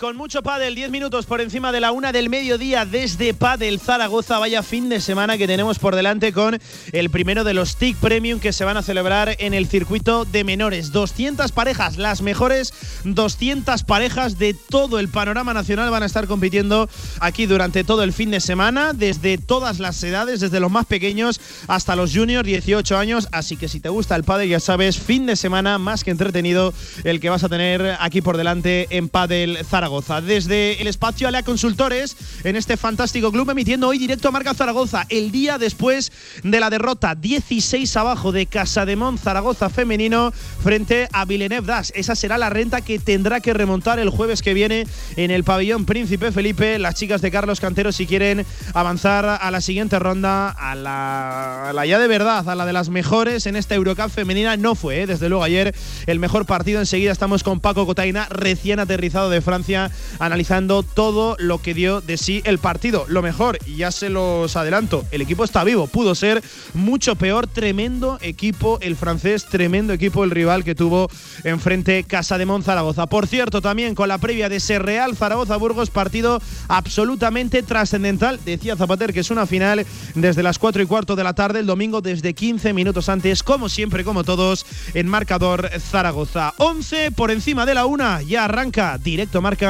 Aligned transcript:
Con 0.00 0.16
mucho 0.16 0.42
Padel, 0.42 0.74
10 0.74 0.90
minutos 0.90 1.26
por 1.26 1.42
encima 1.42 1.72
de 1.72 1.80
la 1.80 1.92
una 1.92 2.10
del 2.10 2.30
mediodía 2.30 2.86
desde 2.86 3.34
Padel 3.34 3.78
Zaragoza. 3.78 4.38
Vaya 4.38 4.62
fin 4.62 4.88
de 4.88 4.98
semana 4.98 5.36
que 5.36 5.46
tenemos 5.46 5.78
por 5.78 5.94
delante 5.94 6.32
con 6.32 6.58
el 6.92 7.10
primero 7.10 7.44
de 7.44 7.52
los 7.52 7.76
TIC 7.76 7.98
Premium 7.98 8.40
que 8.40 8.54
se 8.54 8.64
van 8.64 8.78
a 8.78 8.82
celebrar 8.82 9.36
en 9.38 9.52
el 9.52 9.68
circuito 9.68 10.24
de 10.24 10.42
menores. 10.42 10.90
200 10.92 11.52
parejas, 11.52 11.98
las 11.98 12.22
mejores 12.22 12.72
200 13.04 13.82
parejas 13.84 14.38
de 14.38 14.54
todo 14.54 14.98
el 14.98 15.08
panorama 15.08 15.52
nacional 15.52 15.90
van 15.90 16.02
a 16.02 16.06
estar 16.06 16.26
compitiendo 16.26 16.88
aquí 17.20 17.44
durante 17.44 17.84
todo 17.84 18.02
el 18.02 18.14
fin 18.14 18.30
de 18.30 18.40
semana, 18.40 18.94
desde 18.94 19.36
todas 19.36 19.80
las 19.80 20.02
edades, 20.02 20.40
desde 20.40 20.60
los 20.60 20.70
más 20.70 20.86
pequeños 20.86 21.42
hasta 21.68 21.94
los 21.94 22.14
juniors, 22.14 22.46
18 22.46 22.96
años. 22.96 23.28
Así 23.32 23.58
que 23.58 23.68
si 23.68 23.80
te 23.80 23.90
gusta 23.90 24.16
el 24.16 24.24
Padel, 24.24 24.48
ya 24.48 24.60
sabes, 24.60 24.98
fin 24.98 25.26
de 25.26 25.36
semana 25.36 25.76
más 25.76 26.04
que 26.04 26.10
entretenido 26.10 26.72
el 27.04 27.20
que 27.20 27.28
vas 27.28 27.44
a 27.44 27.50
tener 27.50 27.98
aquí 28.00 28.22
por 28.22 28.38
delante 28.38 28.86
en 28.90 29.10
Padel 29.10 29.30
del 29.30 29.64
Desde 29.90 30.80
el 30.80 30.86
espacio 30.86 31.26
Alea 31.26 31.42
Consultores, 31.42 32.16
en 32.44 32.54
este 32.54 32.76
fantástico 32.76 33.32
club, 33.32 33.50
emitiendo 33.50 33.88
hoy 33.88 33.98
directo 33.98 34.28
a 34.28 34.30
Marca 34.30 34.54
Zaragoza, 34.54 35.04
el 35.08 35.32
día 35.32 35.58
después 35.58 36.12
de 36.44 36.60
la 36.60 36.70
derrota 36.70 37.16
16 37.16 37.96
abajo 37.96 38.30
de 38.30 38.46
Casa 38.46 38.86
de 38.86 38.94
Mon 38.94 39.18
Zaragoza 39.18 39.68
femenino 39.68 40.32
frente 40.62 41.08
a 41.12 41.24
Villeneuve 41.24 41.66
Das. 41.66 41.92
Esa 41.96 42.14
será 42.14 42.38
la 42.38 42.50
renta 42.50 42.82
que 42.82 43.00
tendrá 43.00 43.40
que 43.40 43.52
remontar 43.52 43.98
el 43.98 44.10
jueves 44.10 44.42
que 44.42 44.54
viene 44.54 44.86
en 45.16 45.32
el 45.32 45.42
pabellón 45.42 45.86
Príncipe 45.86 46.30
Felipe. 46.30 46.78
Las 46.78 46.94
chicas 46.94 47.20
de 47.20 47.32
Carlos 47.32 47.58
Cantero, 47.58 47.90
si 47.90 48.06
quieren 48.06 48.46
avanzar 48.74 49.26
a 49.40 49.50
la 49.50 49.60
siguiente 49.60 49.98
ronda, 49.98 50.50
a 50.50 50.74
la, 50.74 51.84
ya 51.84 51.98
de 51.98 52.06
verdad, 52.06 52.48
a 52.48 52.54
la 52.54 52.64
de 52.64 52.72
las 52.72 52.90
mejores 52.90 53.46
en 53.46 53.56
esta 53.56 53.74
Eurocup 53.74 54.10
femenina, 54.10 54.56
no 54.56 54.74
fue, 54.74 55.02
¿eh? 55.02 55.06
desde 55.06 55.28
luego 55.28 55.42
ayer 55.42 55.74
el 56.06 56.18
mejor 56.18 56.46
partido. 56.46 56.78
Enseguida 56.80 57.12
estamos 57.12 57.42
con 57.42 57.60
Paco 57.60 57.86
Cotaina, 57.86 58.28
recién 58.30 58.80
aterrizado 58.80 59.30
de 59.30 59.40
Francia, 59.40 59.79
analizando 60.18 60.82
todo 60.82 61.36
lo 61.38 61.58
que 61.62 61.74
dio 61.74 62.00
de 62.00 62.16
sí 62.16 62.42
el 62.44 62.58
partido. 62.58 63.04
Lo 63.08 63.22
mejor, 63.22 63.58
ya 63.64 63.90
se 63.90 64.10
los 64.10 64.56
adelanto, 64.56 65.04
el 65.12 65.22
equipo 65.22 65.44
está 65.44 65.64
vivo, 65.64 65.86
pudo 65.86 66.14
ser 66.14 66.42
mucho 66.74 67.14
peor, 67.14 67.46
tremendo 67.46 68.18
equipo 68.20 68.78
el 68.82 68.96
francés, 68.96 69.46
tremendo 69.46 69.92
equipo 69.92 70.24
el 70.24 70.30
rival 70.30 70.64
que 70.64 70.74
tuvo 70.74 71.08
enfrente 71.44 72.04
Casa 72.04 72.36
de 72.36 72.46
Mon 72.46 72.62
Zaragoza. 72.62 73.06
Por 73.06 73.26
cierto, 73.26 73.62
también 73.62 73.94
con 73.94 74.08
la 74.08 74.18
previa 74.18 74.48
de 74.48 74.56
ese 74.56 74.78
Real 74.78 75.16
Zaragoza 75.16 75.56
Burgos, 75.56 75.90
partido 75.90 76.42
absolutamente 76.68 77.62
trascendental. 77.62 78.40
Decía 78.44 78.76
Zapater 78.76 79.12
que 79.12 79.20
es 79.20 79.30
una 79.30 79.46
final 79.46 79.86
desde 80.14 80.42
las 80.42 80.58
4 80.58 80.82
y 80.82 80.86
cuarto 80.86 81.16
de 81.16 81.24
la 81.24 81.34
tarde, 81.34 81.60
el 81.60 81.66
domingo 81.66 82.00
desde 82.00 82.34
15 82.34 82.72
minutos 82.72 83.08
antes, 83.08 83.42
como 83.42 83.68
siempre, 83.68 84.04
como 84.04 84.24
todos, 84.24 84.66
en 84.94 85.06
marcador 85.06 85.70
Zaragoza. 85.78 86.54
11 86.58 87.12
por 87.12 87.30
encima 87.30 87.66
de 87.66 87.74
la 87.74 87.86
una, 87.86 88.22
ya 88.22 88.44
arranca 88.44 88.98
directo 88.98 89.40
marca 89.40 89.69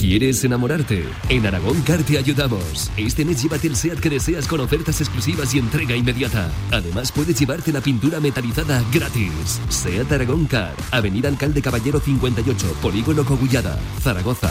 ¿Quieres 0.00 0.42
enamorarte? 0.44 1.04
En 1.28 1.46
Aragón 1.46 1.82
Car 1.82 2.02
te 2.02 2.16
ayudamos. 2.16 2.90
Este 2.96 3.22
mes 3.22 3.42
llévate 3.42 3.66
el 3.66 3.76
SEAT 3.76 4.00
que 4.00 4.08
deseas 4.08 4.46
con 4.46 4.60
ofertas 4.60 4.98
exclusivas 5.02 5.54
y 5.54 5.58
entrega 5.58 5.94
inmediata. 5.94 6.50
Además, 6.70 7.12
puedes 7.12 7.38
llevarte 7.38 7.70
la 7.70 7.82
pintura 7.82 8.18
metalizada 8.18 8.82
gratis. 8.90 9.60
SEAT 9.68 10.10
Aragón 10.10 10.46
Car, 10.46 10.74
Avenida 10.90 11.28
Alcalde 11.28 11.60
Caballero 11.60 12.00
58, 12.00 12.76
Polígono 12.80 13.26
Cogullada, 13.26 13.78
Zaragoza. 14.00 14.50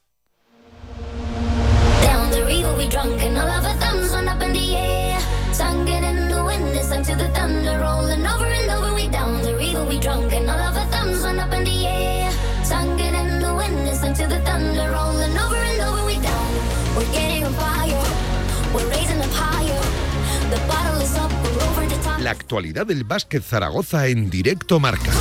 La 22.19 22.31
actualidad 22.31 22.85
del 22.85 23.03
básquet 23.03 23.43
Zaragoza 23.43 24.07
en 24.07 24.29
directo 24.29 24.79
marca. 24.79 25.11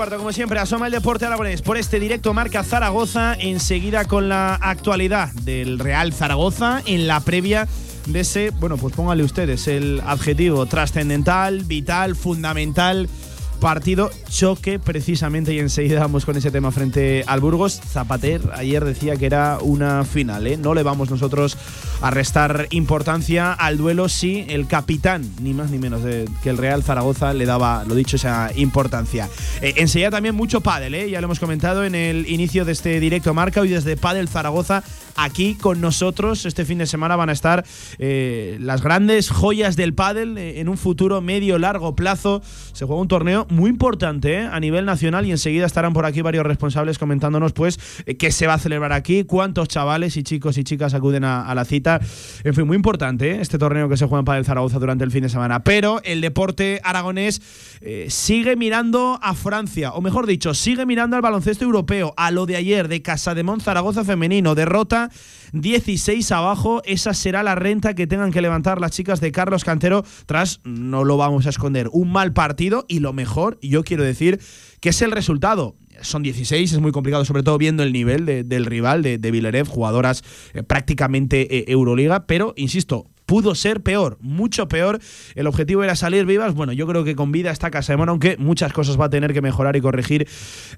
A 0.00 0.06
la 0.08 0.16
como 0.16 0.32
siempre, 0.32 0.58
asoma 0.58 0.86
el 0.86 0.92
deporte 0.92 1.26
aragonés 1.26 1.62
por 1.62 1.76
este 1.76 2.00
directo 2.00 2.32
marca 2.32 2.64
Zaragoza. 2.64 3.34
Enseguida 3.38 4.04
con 4.04 4.28
la 4.28 4.54
actualidad 4.54 5.30
del 5.42 5.78
Real 5.78 6.12
Zaragoza 6.12 6.82
en 6.86 7.06
la 7.06 7.20
previa 7.20 7.68
de 8.06 8.20
ese, 8.20 8.50
bueno, 8.50 8.76
pues 8.76 8.94
póngale 8.94 9.22
ustedes 9.22 9.68
el 9.68 10.00
adjetivo 10.04 10.66
trascendental, 10.66 11.64
vital, 11.64 12.16
fundamental 12.16 13.08
partido 13.60 14.10
choque 14.28 14.78
precisamente 14.78 15.52
y 15.52 15.58
enseguida 15.58 16.00
vamos 16.00 16.24
con 16.24 16.36
ese 16.36 16.50
tema 16.50 16.72
frente 16.72 17.22
al 17.26 17.40
Burgos. 17.40 17.80
Zapater 17.86 18.40
ayer 18.54 18.84
decía 18.84 19.16
que 19.16 19.26
era 19.26 19.58
una 19.60 20.04
final, 20.04 20.46
¿eh? 20.46 20.56
no 20.56 20.74
le 20.74 20.82
vamos 20.82 21.10
nosotros 21.10 21.56
a 22.00 22.10
restar 22.10 22.66
importancia 22.70 23.52
al 23.52 23.76
duelo 23.76 24.08
si 24.08 24.46
el 24.48 24.66
capitán, 24.66 25.30
ni 25.42 25.52
más 25.52 25.70
ni 25.70 25.78
menos 25.78 26.00
que 26.42 26.50
el 26.50 26.56
Real 26.56 26.82
Zaragoza 26.82 27.34
le 27.34 27.44
daba, 27.44 27.84
lo 27.84 27.94
dicho, 27.94 28.16
esa 28.16 28.50
importancia. 28.56 29.28
Eh, 29.60 29.74
enseguida 29.76 30.10
también 30.10 30.34
mucho 30.34 30.62
pádel, 30.62 30.94
¿eh? 30.94 31.10
ya 31.10 31.20
lo 31.20 31.26
hemos 31.26 31.38
comentado 31.38 31.84
en 31.84 31.94
el 31.94 32.28
inicio 32.28 32.64
de 32.64 32.72
este 32.72 32.98
directo 32.98 33.34
marca, 33.34 33.60
hoy 33.60 33.68
desde 33.68 33.96
Padel 33.96 34.28
Zaragoza, 34.28 34.82
aquí 35.16 35.54
con 35.54 35.80
nosotros 35.80 36.46
este 36.46 36.64
fin 36.64 36.78
de 36.78 36.86
semana 36.86 37.16
van 37.16 37.28
a 37.28 37.32
estar 37.32 37.64
eh, 37.98 38.56
las 38.60 38.82
grandes 38.82 39.30
joyas 39.30 39.76
del 39.76 39.94
pádel 39.94 40.38
en 40.38 40.68
un 40.68 40.78
futuro 40.78 41.20
medio 41.20 41.58
largo 41.58 41.94
plazo. 41.94 42.42
Se 42.72 42.86
juega 42.86 43.00
un 43.00 43.08
torneo 43.08 43.46
muy 43.50 43.70
importante 43.70 44.34
¿eh? 44.34 44.48
a 44.50 44.58
nivel 44.60 44.84
nacional 44.86 45.26
y 45.26 45.30
enseguida 45.30 45.66
estarán 45.66 45.92
por 45.92 46.06
aquí 46.06 46.22
varios 46.22 46.44
responsables 46.44 46.98
comentándonos 46.98 47.52
pues 47.52 47.78
eh, 48.06 48.16
qué 48.16 48.32
se 48.32 48.46
va 48.46 48.54
a 48.54 48.58
celebrar 48.58 48.92
aquí, 48.92 49.24
cuántos 49.24 49.68
chavales 49.68 50.16
y 50.16 50.22
chicos 50.22 50.56
y 50.58 50.64
chicas 50.64 50.94
acuden 50.94 51.24
a, 51.24 51.54
la 51.54 51.64
cita. 51.64 52.00
En 52.44 52.54
fin, 52.54 52.66
muy 52.66 52.76
importante 52.76 53.32
¿eh? 53.32 53.40
este 53.40 53.58
torneo 53.58 53.88
que 53.88 53.96
se 53.96 54.06
juega 54.06 54.20
en 54.20 54.24
Padel 54.24 54.44
Zaragoza 54.44 54.78
durante 54.78 55.04
el 55.04 55.10
fin 55.10 55.22
de 55.22 55.28
semana. 55.28 55.62
Pero 55.62 56.00
el 56.04 56.20
deporte 56.20 56.80
aragonés 56.84 57.42
sigue 58.08 58.56
mirando 58.56 59.18
a 59.22 59.34
Francia, 59.34 59.92
o 59.92 60.00
mejor 60.00 60.26
dicho, 60.26 60.54
sigue 60.54 60.86
mirando 60.86 61.16
al 61.16 61.22
baloncesto 61.22 61.64
europeo, 61.64 62.14
a 62.16 62.30
lo 62.30 62.46
de 62.46 62.56
ayer 62.56 62.88
de 62.88 63.02
Casa 63.02 63.34
de 63.34 63.44
Zaragoza 63.60 64.04
femenino, 64.04 64.54
derrota 64.54 65.09
16 65.52 66.30
abajo. 66.32 66.82
Esa 66.84 67.14
será 67.14 67.42
la 67.42 67.54
renta 67.54 67.94
que 67.94 68.06
tengan 68.06 68.32
que 68.32 68.42
levantar 68.42 68.80
las 68.80 68.92
chicas 68.92 69.20
de 69.20 69.32
Carlos 69.32 69.64
Cantero 69.64 70.04
tras, 70.26 70.60
no 70.64 71.04
lo 71.04 71.16
vamos 71.16 71.46
a 71.46 71.50
esconder, 71.50 71.88
un 71.92 72.12
mal 72.12 72.32
partido. 72.32 72.84
Y 72.88 73.00
lo 73.00 73.12
mejor, 73.12 73.58
yo 73.62 73.84
quiero 73.84 74.04
decir, 74.04 74.40
que 74.80 74.90
es 74.90 75.02
el 75.02 75.10
resultado. 75.10 75.76
Son 76.02 76.22
16, 76.22 76.72
es 76.72 76.78
muy 76.80 76.92
complicado, 76.92 77.24
sobre 77.26 77.42
todo 77.42 77.58
viendo 77.58 77.82
el 77.82 77.92
nivel 77.92 78.24
del 78.24 78.64
rival 78.64 79.02
de, 79.02 79.18
de 79.18 79.64
jugadoras 79.68 80.22
eh, 80.54 80.62
prácticamente 80.62 81.58
eh, 81.58 81.64
Euroliga, 81.68 82.26
pero 82.26 82.54
insisto, 82.56 83.06
pudo 83.30 83.54
ser 83.54 83.80
peor, 83.80 84.18
mucho 84.20 84.66
peor. 84.66 84.98
El 85.36 85.46
objetivo 85.46 85.84
era 85.84 85.94
salir 85.94 86.26
vivas. 86.26 86.52
Bueno, 86.52 86.72
yo 86.72 86.84
creo 86.88 87.04
que 87.04 87.14
con 87.14 87.30
vida 87.30 87.52
está 87.52 87.70
Casa 87.70 87.92
de 87.92 87.96
Mon, 87.96 88.08
aunque 88.08 88.36
muchas 88.38 88.72
cosas 88.72 89.00
va 89.00 89.04
a 89.04 89.08
tener 89.08 89.32
que 89.32 89.40
mejorar 89.40 89.76
y 89.76 89.80
corregir 89.80 90.26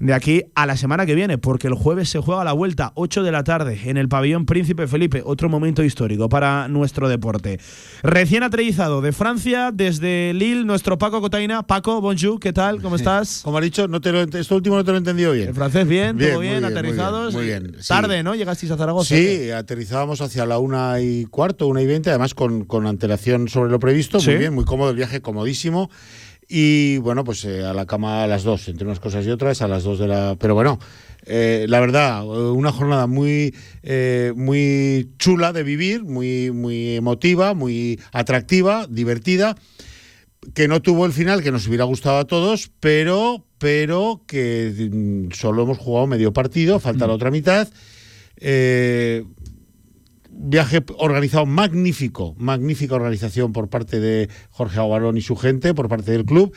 de 0.01 0.13
aquí 0.13 0.43
a 0.55 0.67
la 0.67 0.77
semana 0.77 1.07
que 1.07 1.15
viene, 1.15 1.39
porque 1.39 1.69
el 1.69 1.73
jueves 1.73 2.11
se 2.11 2.19
juega 2.19 2.45
la 2.45 2.53
vuelta, 2.53 2.93
8 2.95 3.23
de 3.23 3.33
la 3.33 3.43
tarde, 3.43 3.81
en 3.87 3.97
el 3.97 4.11
pabellón 4.11 4.45
Príncipe 4.45 4.87
Felipe. 4.87 5.23
Otro 5.25 5.49
momento 5.49 5.83
histórico 5.83 6.29
para 6.29 6.69
nuestro 6.69 7.09
deporte. 7.09 7.59
Recién 8.03 8.43
aterrizado 8.43 9.01
de 9.01 9.13
Francia, 9.13 9.71
desde 9.73 10.35
Lille, 10.35 10.67
nuestro 10.67 10.99
Paco 10.99 11.23
Cotaina. 11.23 11.63
Paco, 11.63 12.03
bonjour, 12.03 12.39
¿qué 12.39 12.53
tal? 12.53 12.83
¿Cómo 12.83 12.97
estás? 12.97 13.41
Como 13.45 13.57
has 13.57 13.65
dicho, 13.65 13.89
no 13.89 14.03
te 14.03 14.13
lo, 14.13 14.21
esto 14.21 14.57
último 14.57 14.77
no 14.77 14.85
te 14.85 14.91
lo 14.91 14.97
he 14.97 14.99
entendido 14.99 15.33
bien. 15.33 15.49
El 15.49 15.55
francés 15.55 15.89
bien, 15.89 16.19
Bien, 16.19 16.33
todo 16.33 16.41
bien, 16.41 16.61
muy 16.61 16.71
aterrizados. 16.71 17.35
bien, 17.35 17.63
muy 17.63 17.71
bien, 17.71 17.83
sí. 17.83 17.89
Tarde, 17.89 18.23
¿no? 18.23 18.35
Llegasteis 18.35 18.71
a 18.73 18.77
Zaragoza. 18.77 19.17
Sí, 19.17 19.51
aterrizábamos 19.51 20.21
hacia 20.21 20.45
la 20.45 20.59
una 20.59 21.01
y 21.01 21.25
cuarto, 21.25 21.67
una 21.67 21.81
y 21.81 21.87
veinte, 21.87 22.11
además 22.11 22.35
con, 22.43 22.65
con 22.65 22.87
antelación 22.89 23.49
sobre 23.49 23.71
lo 23.71 23.79
previsto. 23.79 24.19
Sí. 24.19 24.31
Muy 24.31 24.39
bien, 24.39 24.55
muy 24.55 24.65
cómodo 24.65 24.91
el 24.91 24.97
viaje, 24.97 25.21
comodísimo. 25.21 25.91
Y 26.49 26.99
bueno, 26.99 27.23
pues 27.23 27.45
eh, 27.45 27.65
a 27.65 27.73
la 27.73 27.87
cama 27.87 28.25
a 28.25 28.27
las 28.27 28.43
dos, 28.43 28.67
entre 28.69 28.85
unas 28.85 28.99
cosas 28.99 29.25
y 29.25 29.31
otras, 29.31 29.63
a 29.63 29.69
las 29.69 29.85
dos 29.85 30.01
de 30.01 30.09
la. 30.09 30.37
Pero 30.41 30.55
bueno, 30.55 30.81
eh, 31.25 31.67
la 31.69 31.79
verdad, 31.79 32.25
eh, 32.25 32.27
una 32.27 32.73
jornada 32.73 33.07
muy, 33.07 33.55
eh, 33.85 34.33
muy 34.35 35.11
chula 35.19 35.53
de 35.53 35.63
vivir, 35.63 36.03
muy, 36.03 36.51
muy 36.51 36.97
emotiva, 36.97 37.55
muy 37.55 38.01
atractiva, 38.13 38.87
divertida 38.89 39.55
que 40.55 40.67
no 40.67 40.83
tuvo 40.83 41.07
el 41.07 41.13
final 41.13 41.45
que 41.45 41.53
nos 41.53 41.69
hubiera 41.69 41.85
gustado 41.85 42.19
a 42.19 42.25
todos, 42.25 42.73
pero, 42.81 43.47
pero 43.59 44.25
que 44.27 44.91
mm, 44.93 45.31
solo 45.33 45.63
hemos 45.63 45.79
jugado 45.79 46.09
medio 46.09 46.33
partido, 46.33 46.81
falta 46.81 47.07
la 47.07 47.13
otra 47.13 47.31
mitad. 47.31 47.69
Eh, 48.37 49.23
viaje 50.35 50.83
organizado 50.99 51.47
magnífico, 51.47 52.35
magnífica 52.39 52.95
organización 52.95 53.53
por 53.53 53.69
parte 53.69 54.01
de 54.01 54.29
Jorge 54.51 54.79
Aguarón 54.79 55.17
y 55.17 55.23
su 55.23 55.37
gente, 55.37 55.75
por 55.75 55.89
parte 55.89 56.11
del 56.13 56.25
club. 56.25 56.55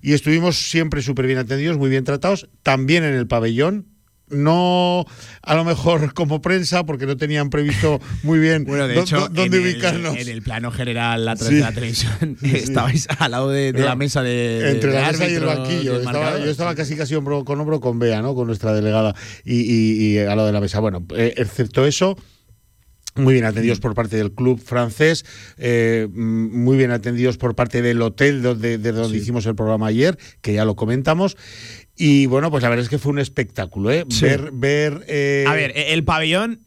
Y 0.00 0.12
estuvimos 0.12 0.56
siempre 0.56 1.02
súper 1.02 1.26
bien 1.26 1.38
atendidos, 1.38 1.76
muy 1.76 1.90
bien 1.90 2.04
tratados, 2.04 2.48
también 2.62 3.04
en 3.04 3.14
el 3.14 3.26
pabellón. 3.26 3.88
No 4.28 5.04
a 5.42 5.54
lo 5.54 5.64
mejor 5.64 6.12
como 6.14 6.40
prensa, 6.40 6.84
porque 6.84 7.06
no 7.06 7.16
tenían 7.16 7.48
previsto 7.48 8.00
muy 8.24 8.40
bien 8.40 8.64
Bueno, 8.64 8.88
de 8.88 8.98
hecho, 8.98 9.18
dó- 9.20 9.28
dónde 9.28 9.58
en 9.58 9.62
el- 9.66 9.72
ubicarnos. 9.74 10.16
en 10.16 10.28
el 10.28 10.42
plano 10.42 10.72
general 10.72 11.28
a 11.28 11.36
través 11.36 11.48
Sí. 11.50 11.54
de 11.54 11.60
la 11.60 11.72
televisión 11.72 12.36
estabais 12.42 13.06
al 13.20 13.30
lado 13.30 13.50
de, 13.50 13.72
la 13.72 13.94
mesa 13.94 14.22
de. 14.24 14.70
entre 14.72 14.90
de 14.90 15.00
la 15.00 15.12
mesa 15.12 15.28
y 15.28 15.34
el 15.34 15.44
banquillo. 15.44 15.98
Estaba- 16.00 16.38
yo 16.40 16.50
estaba 16.50 16.74
casi 16.74 16.96
casi 16.96 17.14
hombro 17.14 17.44
con 17.44 17.60
hombro 17.60 17.78
con 17.78 18.00
Bea, 18.00 18.20
¿no? 18.20 18.34
Con 18.34 18.48
nuestra 18.48 18.72
delegada 18.72 19.14
y, 19.44 19.60
y- 19.60 20.14
y 20.14 20.18
al 20.18 20.36
lado 20.36 20.46
de 20.46 20.52
la 20.52 20.60
mesa. 20.60 20.80
Bueno, 20.80 21.06
eh, 21.16 21.34
excepto 21.36 21.86
eso. 21.86 22.16
Muy 23.16 23.34
bien 23.34 23.44
atendidos 23.46 23.80
por 23.80 23.94
parte 23.94 24.16
del 24.16 24.32
club 24.32 24.60
francés, 24.60 25.24
eh, 25.56 26.06
mm, 26.10 26.62
muy 26.62 26.76
bien 26.76 26.90
atendidos 26.90 27.36
por 27.38 27.54
parte 27.54 27.82
del 27.82 28.00
hotel 28.02 28.42
donde, 28.42 28.78
de 28.78 28.92
donde 28.92 29.18
hicimos 29.18 29.46
el 29.46 29.54
programa 29.54 29.86
ayer, 29.88 30.18
que 30.40 30.52
ya 30.54 30.64
lo 30.64 30.76
comentamos. 30.76 31.36
Y 31.96 32.26
bueno, 32.26 32.50
pues 32.50 32.62
la 32.62 32.68
verdad 32.68 32.84
es 32.84 32.90
que 32.90 32.98
fue 32.98 33.12
un 33.12 33.18
espectáculo, 33.18 33.90
¿eh? 33.90 34.04
Sí. 34.10 34.24
Ver, 34.26 34.50
ver. 34.52 35.04
eh, 35.08 35.44
A 35.46 35.54
ver, 35.54 35.72
el 35.74 36.04
pabellón. 36.04 36.60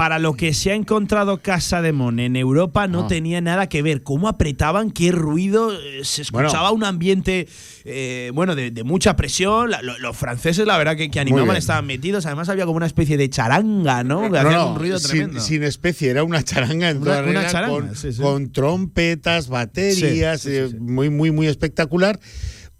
Para 0.00 0.18
lo 0.18 0.32
que 0.32 0.54
se 0.54 0.70
ha 0.70 0.74
encontrado 0.76 1.42
Casa 1.42 1.82
de 1.82 1.92
Mon 1.92 2.20
en 2.20 2.34
Europa 2.34 2.86
no 2.88 3.00
Ah. 3.00 3.06
tenía 3.06 3.42
nada 3.42 3.68
que 3.68 3.82
ver. 3.82 4.02
Cómo 4.02 4.28
apretaban, 4.28 4.92
qué 4.92 5.12
ruido, 5.12 5.74
eh, 5.74 6.00
se 6.04 6.22
escuchaba 6.22 6.70
un 6.70 6.84
ambiente, 6.84 7.46
eh, 7.84 8.30
bueno, 8.32 8.54
de, 8.54 8.70
de 8.70 8.82
mucha 8.82 9.14
presión. 9.14 9.70
La- 9.70 9.82
lo- 9.82 9.98
los 9.98 10.16
franceses, 10.16 10.66
la 10.66 10.78
verdad, 10.78 10.96
que, 10.96 11.10
que 11.10 11.20
animaban, 11.20 11.54
estaban 11.54 11.84
metidos. 11.86 12.24
Además, 12.24 12.48
había 12.48 12.64
como 12.64 12.78
una 12.78 12.86
especie 12.86 13.18
de 13.18 13.28
charanga, 13.28 14.02
¿no? 14.02 14.26
No, 14.30 14.70
un 14.72 14.78
ruido 14.78 14.98
sin, 14.98 15.10
tremendo. 15.10 15.40
sin 15.42 15.62
especie, 15.64 16.08
era 16.08 16.24
una 16.24 16.42
charanga 16.42 16.88
en 16.88 16.96
Una- 17.02 17.16
toda 17.18 17.22
una 17.30 17.46
charanga, 17.48 17.68
con, 17.74 17.94
sí, 17.94 18.14
sí. 18.14 18.22
con 18.22 18.50
trompetas, 18.52 19.48
baterías, 19.50 20.40
Sí, 20.40 20.48
eh, 20.50 20.70
muy, 20.80 21.10
muy, 21.10 21.30
muy 21.30 21.46
espectacular. 21.46 22.18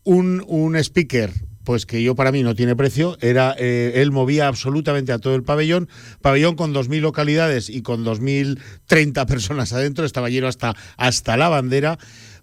Un, 0.05 0.43
un 0.49 0.75
speaker, 0.76 1.31
pues 1.70 1.87
que 1.87 2.02
yo 2.02 2.17
para 2.17 2.32
mí 2.32 2.43
no 2.43 2.56
tiene 2.56 2.75
precio, 2.75 3.17
era 3.20 3.55
eh, 3.56 3.93
él 4.02 4.11
movía 4.11 4.49
absolutamente 4.49 5.12
a 5.12 5.20
todo 5.20 5.37
el 5.37 5.44
pabellón, 5.44 5.88
pabellón 6.20 6.56
con 6.56 6.75
2.000 6.75 7.00
localidades 7.00 7.70
y 7.70 7.82
con 7.82 8.05
2.030 8.05 9.25
personas 9.25 9.72
adentro, 9.72 10.05
estaba 10.05 10.31
lleno 10.31 10.49
hasta, 10.49 10.75
hasta 10.96 11.37
la 11.37 11.49
bandera. 11.49 11.96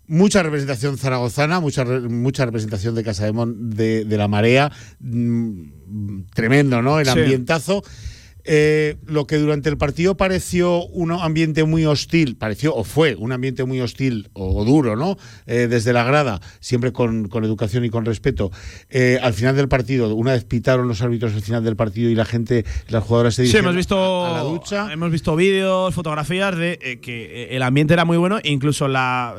Mucha 0.08 0.44
representación 0.44 0.98
zaragozana, 0.98 1.60
mucha, 1.60 1.84
mucha 1.84 2.46
representación 2.46 2.96
de 2.96 3.04
Casa 3.04 3.26
de, 3.26 3.34
Mon, 3.34 3.70
de, 3.70 4.06
de 4.06 4.18
la 4.18 4.30
Marea, 4.30 4.72
mm, 5.02 6.22
tremendo, 6.34 6.82
¿no? 6.82 7.02
El 7.02 7.08
Sí. 7.08 7.82
Eh, 8.50 8.96
lo 9.06 9.28
que 9.28 9.38
durante 9.38 9.68
el 9.70 9.78
partido 9.78 10.16
pareció 10.16 10.86
un 10.88 11.12
ambiente 11.12 11.66
muy 11.66 11.86
hostil, 11.86 12.38
pareció 12.38 12.74
o 12.74 12.84
fue 12.86 13.16
un 13.16 13.34
ambiente 13.34 13.66
muy 13.66 13.82
hostil 13.82 14.30
o, 14.34 14.62
o 14.62 14.64
duro, 14.64 14.96
¿no? 14.96 15.18
Eh, 15.48 15.68
desde 15.70 15.92
la 15.92 16.04
grada, 16.06 16.40
siempre 16.62 16.94
con, 16.94 17.28
con 17.28 17.44
educación 17.44 17.84
y 17.84 17.90
con 17.90 18.06
respeto. 18.06 18.50
Eh, 18.90 19.20
al 19.22 19.34
final 19.34 19.56
del 19.58 19.68
partido, 19.68 20.16
una 20.16 20.32
vez 20.32 20.46
pitaron 20.46 20.88
los 20.88 21.02
árbitros 21.02 21.34
al 21.34 21.42
final 21.42 21.64
del 21.64 21.76
partido 21.76 22.10
y 22.10 22.16
la 22.16 22.24
gente, 22.26 22.64
las 22.88 23.04
jugadoras 23.04 23.36
se 23.36 23.42
Sí, 23.42 23.48
dirigieron 23.48 23.66
hemos 23.72 23.76
visto, 23.76 24.26
a 24.26 24.32
la 24.32 24.42
ducha. 24.44 24.94
hemos 24.94 25.12
visto 25.12 25.36
vídeos, 25.36 25.94
fotografías 25.94 26.56
de 26.56 27.00
que 27.02 27.50
el 27.52 27.62
ambiente 27.64 27.94
era 27.94 28.06
muy 28.06 28.16
bueno, 28.18 28.40
incluso 28.44 28.88
la 28.88 29.36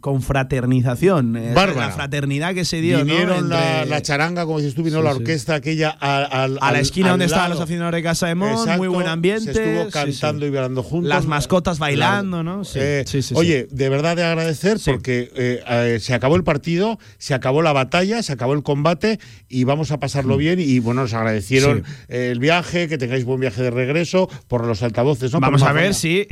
confraternización, 0.00 1.32
la 1.54 1.90
fraternidad 1.94 2.54
que 2.54 2.64
se 2.64 2.80
dio. 2.80 2.98
¿no? 2.98 3.04
Vinieron 3.04 3.48
la, 3.48 3.78
Entre- 3.80 3.86
la 3.90 4.02
charanga, 4.02 4.44
como 4.44 4.58
dices 4.58 4.74
tú, 4.74 4.82
vino 4.82 4.98
Sí, 4.98 5.04
la 5.04 5.12
sí. 5.12 5.16
orquesta 5.18 5.54
aquella 5.54 5.90
a, 6.00 6.46
la 6.48 6.80
esquina 6.80 7.10
donde 7.10 7.24
estaban 7.26 7.50
los 7.50 7.60
aficionados 7.60 7.94
de 7.94 8.02
Casa 8.02 8.27
Exacto, 8.32 8.78
muy 8.78 8.88
buen 8.88 9.06
ambiente. 9.06 9.52
Se 9.52 9.62
estuvo 9.62 9.90
cantando 9.90 10.46
y 10.46 10.50
bailando 10.50 10.82
juntos. 10.82 11.08
Las 11.08 11.26
mascotas 11.26 11.78
bailando. 11.78 12.42
¿no? 12.42 12.64
Sí, 12.64 12.78
Eh, 12.80 13.04
sí, 13.06 13.22
sí, 13.22 13.28
sí. 13.28 13.34
Oye, 13.36 13.68
de 13.70 13.88
verdad 13.88 14.16
de 14.16 14.24
agradecer 14.24 14.78
porque 14.84 15.30
eh, 15.34 15.62
eh, 15.68 15.98
se 16.00 16.14
acabó 16.14 16.36
el 16.36 16.44
partido, 16.44 16.98
se 17.18 17.34
acabó 17.34 17.62
la 17.62 17.72
batalla, 17.72 18.22
se 18.22 18.32
acabó 18.32 18.54
el 18.54 18.62
combate 18.62 19.18
y 19.48 19.64
vamos 19.64 19.90
a 19.92 19.98
pasarlo 19.98 20.36
bien. 20.36 20.58
Y 20.60 20.78
bueno, 20.80 21.02
nos 21.02 21.14
agradecieron 21.14 21.78
Mm. 21.78 21.82
Eh, 22.08 22.30
el 22.32 22.38
viaje, 22.40 22.88
que 22.88 22.98
tengáis 22.98 23.24
buen 23.24 23.40
viaje 23.40 23.62
de 23.62 23.70
regreso 23.70 24.28
por 24.48 24.66
los 24.66 24.82
altavoces. 24.82 25.32
¿no? 25.32 25.40
Vamos 25.40 25.62
a 25.62 25.72
ver 25.72 25.94
si 25.94 26.26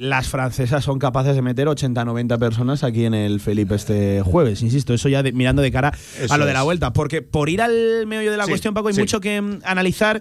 las 0.00 0.28
francesas 0.28 0.84
son 0.84 0.98
capaces 0.98 1.34
de 1.34 1.42
meter 1.42 1.66
80-90 1.68 2.38
personas 2.38 2.84
aquí 2.84 3.04
en 3.04 3.14
el 3.14 3.40
Felipe 3.40 3.74
este 3.74 4.22
jueves. 4.22 4.62
Insisto, 4.62 4.94
eso 4.94 5.08
ya 5.08 5.22
de- 5.22 5.32
mirando 5.32 5.62
de 5.62 5.70
cara 5.72 5.92
Eso 6.20 6.32
a 6.32 6.38
lo 6.38 6.46
de 6.46 6.52
la 6.52 6.62
vuelta. 6.62 6.92
Porque 6.92 7.22
por 7.22 7.48
ir 7.48 7.60
al 7.62 8.06
meollo 8.06 8.30
de 8.30 8.36
la 8.36 8.44
Sí, 8.44 8.50
cuestión, 8.50 8.74
Paco, 8.74 8.88
hay 8.88 8.94
sí. 8.94 9.00
mucho 9.00 9.20
que 9.20 9.40
mm, 9.40 9.60
analizar. 9.64 10.20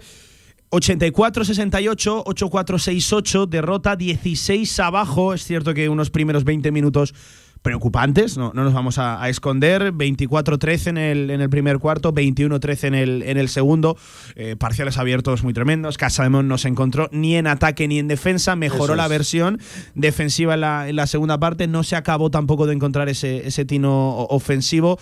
84-68, 0.73 2.23
8-4-6-8, 2.25 3.47
derrota 3.47 3.95
16 3.95 4.79
abajo. 4.79 5.35
Es 5.35 5.43
cierto 5.43 5.75
que 5.75 5.87
unos 5.87 6.09
primeros 6.09 6.43
20 6.45 6.71
minutos 6.71 7.13
preocupantes, 7.61 8.37
no, 8.37 8.51
no 8.55 8.63
nos 8.63 8.73
vamos 8.73 8.97
a, 8.97 9.21
a 9.21 9.29
esconder. 9.29 9.93
24-13 9.93 10.87
en 10.87 10.97
el, 10.97 11.29
en 11.29 11.41
el 11.41 11.49
primer 11.49 11.77
cuarto, 11.77 12.11
21-13 12.11 12.87
en 12.87 12.95
el, 12.95 13.21
en 13.21 13.37
el 13.37 13.49
segundo. 13.49 13.97
Eh, 14.35 14.55
parciales 14.57 14.97
abiertos 14.97 15.43
muy 15.43 15.53
tremendos. 15.53 15.99
Casa 15.99 16.23
de 16.23 16.29
Mon 16.29 16.47
no 16.47 16.57
se 16.57 16.69
encontró 16.69 17.07
ni 17.11 17.35
en 17.35 17.45
ataque 17.45 17.87
ni 17.87 17.99
en 17.99 18.07
defensa. 18.07 18.55
Mejoró 18.55 18.95
la 18.95 19.07
versión 19.07 19.59
defensiva 19.93 20.55
en 20.55 20.61
la, 20.61 20.89
en 20.89 20.95
la 20.95 21.05
segunda 21.05 21.39
parte. 21.39 21.67
No 21.67 21.83
se 21.83 21.95
acabó 21.95 22.31
tampoco 22.31 22.65
de 22.65 22.73
encontrar 22.73 23.09
ese, 23.09 23.47
ese 23.47 23.63
tino 23.63 24.25
ofensivo. 24.25 24.97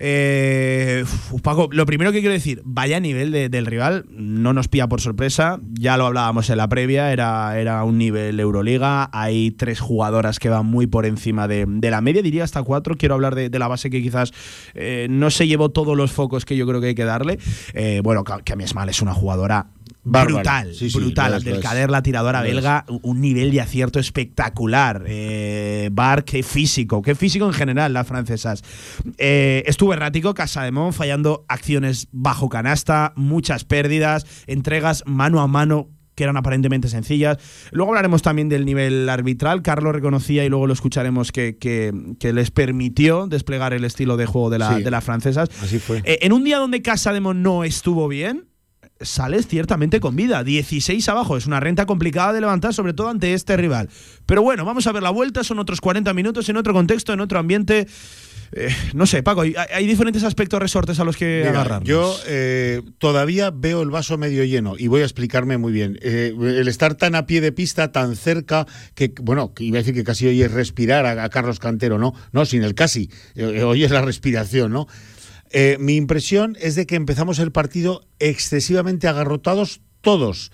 Eh, 0.00 1.04
Paco, 1.42 1.68
lo 1.72 1.84
primero 1.84 2.12
que 2.12 2.20
quiero 2.20 2.32
decir, 2.32 2.62
vaya 2.64 3.00
nivel 3.00 3.32
de- 3.32 3.48
del 3.48 3.66
rival, 3.66 4.06
no 4.10 4.52
nos 4.52 4.68
pilla 4.68 4.88
por 4.88 5.00
sorpresa, 5.00 5.58
ya 5.72 5.96
lo 5.96 6.06
hablábamos 6.06 6.48
en 6.50 6.56
la 6.58 6.68
previa, 6.68 7.12
era, 7.12 7.58
era 7.58 7.82
un 7.82 7.98
nivel 7.98 8.38
Euroliga, 8.38 9.10
hay 9.12 9.50
tres 9.50 9.80
jugadoras 9.80 10.38
que 10.38 10.48
van 10.48 10.66
muy 10.66 10.86
por 10.86 11.04
encima 11.04 11.48
de, 11.48 11.66
la 11.90 12.00
media, 12.00 12.22
diría 12.22 12.44
hasta 12.44 12.62
cuatro, 12.62 12.96
quiero 12.96 13.14
hablar 13.16 13.34
de, 13.34 13.58
la 13.58 13.66
base 13.66 13.90
que 13.90 14.00
quizás 14.00 14.32
eh, 14.74 15.08
no 15.10 15.30
se 15.30 15.48
llevó 15.48 15.70
todos 15.70 15.96
los 15.96 16.12
focos 16.12 16.44
que 16.44 16.56
yo 16.56 16.64
creo 16.66 16.80
que 16.80 16.88
hay 16.88 16.94
que 16.94 17.04
darle, 17.04 17.38
Eh, 17.74 18.00
bueno, 18.04 18.22
que 18.24 18.52
a 18.52 18.56
mí 18.56 18.64
es 18.64 18.74
mal, 18.74 18.88
es 18.88 19.02
una 19.02 19.14
jugadora 19.14 19.66
Bárbara. 20.10 20.34
brutal, 20.34 20.74
Sí, 20.74 20.90
sí, 20.90 20.98
brutal. 20.98 21.34
Abdelkader, 21.34 21.90
la 21.90 22.02
tiradora 22.02 22.42
belga, 22.42 22.84
un 23.02 23.20
nivel 23.20 23.50
de 23.50 23.60
acierto 23.60 23.98
espectacular. 23.98 25.04
Eh, 25.06 25.90
Bar, 25.92 26.24
qué 26.24 26.42
físico, 26.42 27.02
qué 27.02 27.14
físico 27.14 27.46
en 27.46 27.52
general 27.52 27.92
las 27.92 28.06
francesas. 28.06 28.62
Eh, 29.18 29.62
estuvo 29.66 29.92
errático, 29.92 30.34
Casademont 30.34 30.94
fallando 30.94 31.44
acciones 31.48 32.08
bajo 32.12 32.48
canasta, 32.48 33.12
muchas 33.16 33.64
pérdidas, 33.64 34.26
entregas 34.46 35.02
mano 35.06 35.40
a 35.40 35.46
mano 35.46 35.90
que 36.14 36.24
eran 36.24 36.36
aparentemente 36.36 36.88
sencillas. 36.88 37.38
Luego 37.70 37.92
hablaremos 37.92 38.22
también 38.22 38.48
del 38.48 38.64
nivel 38.64 39.08
arbitral. 39.08 39.62
Carlos 39.62 39.92
reconocía 39.92 40.44
y 40.44 40.48
luego 40.48 40.66
lo 40.66 40.72
escucharemos 40.72 41.30
que, 41.30 41.56
que- 41.58 41.92
que 42.18 42.32
les 42.32 42.50
permitió 42.50 43.28
desplegar 43.28 43.72
el 43.72 43.84
estilo 43.84 44.16
de 44.16 44.26
juego 44.26 44.50
de, 44.50 44.58
la- 44.58 44.76
Sí. 44.78 44.82
de 44.82 44.90
las 44.90 45.04
francesas. 45.04 45.48
Así 45.62 45.78
fue. 45.78 45.98
Eh, 46.04 46.18
en 46.22 46.32
un 46.32 46.42
día 46.42 46.58
donde 46.58 46.82
Casa 46.82 47.12
no 47.20 47.62
estuvo 47.62 48.08
bien, 48.08 48.47
sales 49.00 49.46
ciertamente 49.46 50.00
con 50.00 50.16
vida. 50.16 50.44
16 50.44 51.08
abajo, 51.08 51.36
es 51.36 51.46
una 51.46 51.60
renta 51.60 51.86
complicada 51.86 52.32
de 52.32 52.40
levantar, 52.40 52.74
sobre 52.74 52.92
todo 52.92 53.08
ante 53.08 53.34
este 53.34 53.56
rival. 53.56 53.88
Pero 54.26 54.42
bueno, 54.42 54.64
vamos 54.64 54.86
a 54.86 54.92
ver 54.92 55.02
la 55.02 55.10
vuelta, 55.10 55.44
son 55.44 55.58
otros 55.58 55.80
40 55.80 56.12
minutos 56.14 56.48
en 56.48 56.56
otro 56.56 56.72
contexto, 56.72 57.12
en 57.12 57.20
otro 57.20 57.38
ambiente. 57.38 57.86
Eh, 58.52 58.74
no 58.94 59.06
sé, 59.06 59.22
Paco, 59.22 59.42
hay, 59.42 59.86
diferentes 59.86 60.24
aspectos 60.24 60.60
resortes 60.60 60.98
a 61.00 61.04
los 61.04 61.16
que 61.16 61.46
agarrar. 61.46 61.84
Yo 61.84 62.16
eh, 62.26 62.82
todavía 62.98 63.50
veo 63.50 63.82
el 63.82 63.90
vaso 63.90 64.16
medio 64.16 64.44
lleno 64.44 64.74
y 64.78 64.86
voy 64.86 65.02
a 65.02 65.04
explicarme 65.04 65.58
muy 65.58 65.72
bien. 65.72 65.98
Eh, 66.02 66.34
el 66.38 66.68
estar 66.68 66.94
tan 66.94 67.14
a 67.14 67.26
pie 67.26 67.40
de 67.40 67.52
pista, 67.52 67.92
tan 67.92 68.16
cerca, 68.16 68.66
que, 68.94 69.12
bueno, 69.20 69.52
iba 69.58 69.78
a 69.78 69.80
decir 69.82 69.94
que 69.94 70.04
casi 70.04 70.26
oyes 70.26 70.50
respirar 70.50 71.04
a, 71.06 71.28
Carlos 71.28 71.58
Cantero, 71.58 71.98
¿no? 71.98 72.14
No, 72.32 72.46
sin 72.46 72.62
el 72.62 72.74
casi, 72.74 73.10
oyes 73.36 73.90
la 73.90 74.00
respiración, 74.00 74.72
¿no? 74.72 74.86
Mi 75.78 75.96
impresión 75.96 76.56
es 76.60 76.74
de 76.74 76.86
que 76.86 76.96
empezamos 76.96 77.38
el 77.38 77.52
partido 77.52 78.06
excesivamente 78.18 79.08
agarrotados 79.08 79.80
todos. 80.00 80.52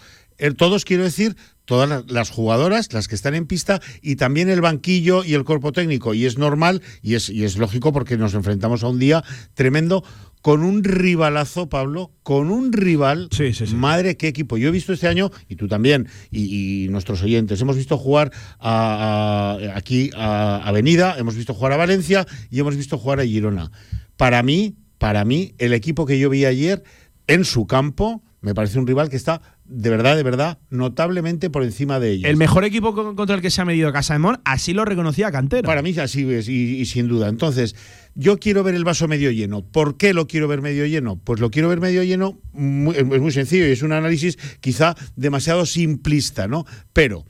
todos 0.57 0.85
quiero 0.85 1.05
decir 1.05 1.37
todas 1.65 2.05
las 2.11 2.31
jugadoras, 2.31 2.93
las 2.93 3.09
que 3.09 3.15
están 3.15 3.35
en 3.35 3.47
pista, 3.47 3.81
y 4.03 4.17
también 4.17 4.49
el 4.51 4.61
banquillo 4.61 5.25
y 5.25 5.35
el 5.35 5.45
cuerpo 5.45 5.73
técnico. 5.73 6.15
Y 6.15 6.27
es 6.27 6.39
normal 6.39 6.83
y 7.03 7.15
es, 7.15 7.31
y 7.31 7.45
es 7.45 7.57
lógico 7.57 7.93
porque 7.93 8.17
nos 8.17 8.35
enfrentamos 8.35 8.85
a 8.85 8.89
un 8.89 8.99
día 8.99 9.25
tremendo 9.55 10.05
con 10.43 10.63
un 10.63 10.85
rivalazo, 10.85 11.71
Pablo, 11.71 12.13
con 12.23 12.51
un 12.51 12.73
rival. 12.73 13.29
Sí, 13.31 13.55
sí, 13.55 13.67
sí. 13.67 13.75
Madre, 13.75 14.19
qué 14.19 14.29
equipo. 14.29 14.59
Yo 14.59 14.69
he 14.69 14.73
visto 14.73 14.93
este 14.93 15.09
año, 15.09 15.31
y 15.49 15.57
tú 15.57 15.69
también, 15.69 16.07
y, 16.31 16.87
nuestros 16.91 17.23
oyentes, 17.23 17.63
hemos 17.63 17.77
visto 17.77 17.97
jugar 17.97 18.31
a, 18.61 19.57
aquí 19.75 20.11
a 20.15 20.57
Avenida, 20.59 21.17
hemos 21.19 21.35
visto 21.35 21.55
jugar 21.55 21.73
a 21.73 21.79
Valencia 21.79 22.27
y 22.51 22.61
hemos 22.61 22.77
visto 22.77 22.99
jugar 22.99 23.21
a 23.21 23.25
Girona. 23.25 23.71
Para 24.19 24.43
mí, 24.43 24.77
para 24.99 25.25
mí, 25.25 25.55
el 25.59 25.73
equipo 25.73 26.07
que 26.07 26.19
yo 26.19 26.31
vi 26.31 26.45
ayer 26.45 26.83
en 27.27 27.45
su 27.45 27.67
campo 27.67 28.23
me 28.45 28.55
parece 28.55 28.79
un 28.79 28.87
rival 28.87 29.09
que 29.09 29.17
está 29.17 29.41
de 29.65 29.89
verdad, 29.89 30.17
de 30.17 30.23
verdad, 30.23 30.59
notablemente 30.69 31.49
por 31.49 31.63
encima 31.63 31.99
de 31.99 32.11
ellos. 32.11 32.31
El 32.31 32.37
mejor 32.37 32.65
equipo 32.65 32.95
contra 33.17 33.35
el 33.35 33.41
que 33.41 33.51
se 33.51 33.63
ha 33.63 33.65
medido 33.65 33.91
Casa 33.91 34.13
de 34.13 34.19
Mon, 34.19 34.39
así 34.45 34.75
lo 34.75 34.85
reconocía 34.85 35.33
Cantero. 35.33 35.67
Para 35.67 35.81
mí 35.81 35.99
así 35.99 36.31
es, 36.31 36.51
y, 36.51 36.85
sin 36.85 37.09
duda. 37.09 37.29
Entonces, 37.29 37.75
yo 38.15 38.39
quiero 38.39 38.63
ver 38.63 38.75
el 38.75 38.85
vaso 38.85 39.09
medio 39.09 39.31
lleno. 39.31 39.63
¿Por 39.65 39.97
qué 39.97 40.13
lo 40.13 40.27
quiero 40.27 40.47
ver 40.47 40.61
medio 40.61 40.85
lleno? 40.85 41.17
Pues 41.17 41.41
lo 41.41 41.51
quiero 41.51 41.71
ver 41.71 41.81
medio 41.81 42.03
lleno, 42.03 42.39
es 42.53 43.21
muy 43.21 43.33
sencillo 43.33 43.67
y 43.67 43.71
es 43.71 43.83
un 43.83 43.93
análisis 43.93 44.39
quizá 44.61 44.95
demasiado 45.17 45.65
simplista, 45.65 46.47
¿no? 46.47 46.67
Pero 46.93 47.25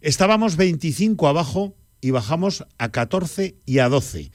estábamos 0.00 0.56
25 0.56 1.26
abajo 1.26 1.74
y 2.00 2.12
bajamos 2.12 2.64
a 2.78 2.90
14 2.90 3.56
y 3.66 3.80
a 3.80 3.88
12. 3.88 4.30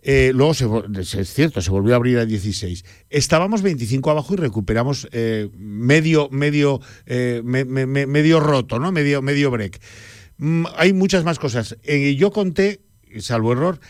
Eh, 0.00 0.30
luego, 0.34 0.52
es 0.98 1.34
cierto, 1.34 1.60
se 1.60 1.70
volvió 1.70 1.94
a 1.94 1.96
abrir 1.96 2.18
a 2.18 2.26
16. 2.26 2.84
Estábamos 3.10 3.62
25 3.62 4.10
abajo 4.10 4.34
y 4.34 4.36
recuperamos 4.36 5.08
eh, 5.12 5.50
medio, 5.56 6.28
medio, 6.30 6.80
eh, 7.06 7.42
medio 7.44 8.40
roto, 8.40 8.78
¿no? 8.78 8.92
Medio, 8.92 9.22
medio 9.22 9.50
break. 9.50 9.80
Mm, 10.38 10.66
hay 10.76 10.92
muchas 10.92 11.24
más 11.24 11.38
cosas. 11.38 11.76
yo 12.16 12.30
conté, 12.30 12.80
salvo 13.18 13.52
error, 13.52 13.80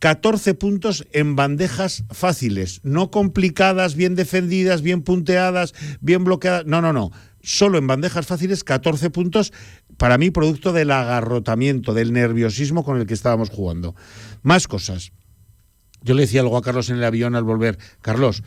14 0.00 0.52
puntos 0.52 1.06
en 1.12 1.34
bandejas 1.34 2.04
fáciles, 2.10 2.80
no 2.82 3.10
complicadas, 3.10 3.94
bien 3.94 4.14
defendidas, 4.16 4.82
bien 4.82 5.00
punteadas, 5.02 5.72
bien 6.00 6.24
bloqueadas. 6.24 6.66
No, 6.66 6.82
no, 6.82 6.92
no. 6.92 7.10
Solo 7.42 7.78
en 7.78 7.86
bandejas 7.86 8.26
fáciles, 8.26 8.64
14 8.64 9.08
puntos, 9.08 9.52
para 9.96 10.18
mí, 10.18 10.30
producto 10.30 10.72
del 10.74 10.90
agarrotamiento, 10.90 11.94
del 11.94 12.12
nerviosismo 12.12 12.84
con 12.84 13.00
el 13.00 13.06
que 13.06 13.14
estábamos 13.14 13.48
jugando. 13.48 13.94
Más 14.42 14.68
cosas. 14.68 15.12
Yo 16.04 16.12
le 16.14 16.22
decía 16.22 16.42
algo 16.42 16.58
a 16.58 16.62
Carlos 16.62 16.90
en 16.90 16.96
el 16.96 17.04
avión 17.04 17.34
al 17.34 17.44
volver. 17.44 17.78
Carlos, 18.02 18.42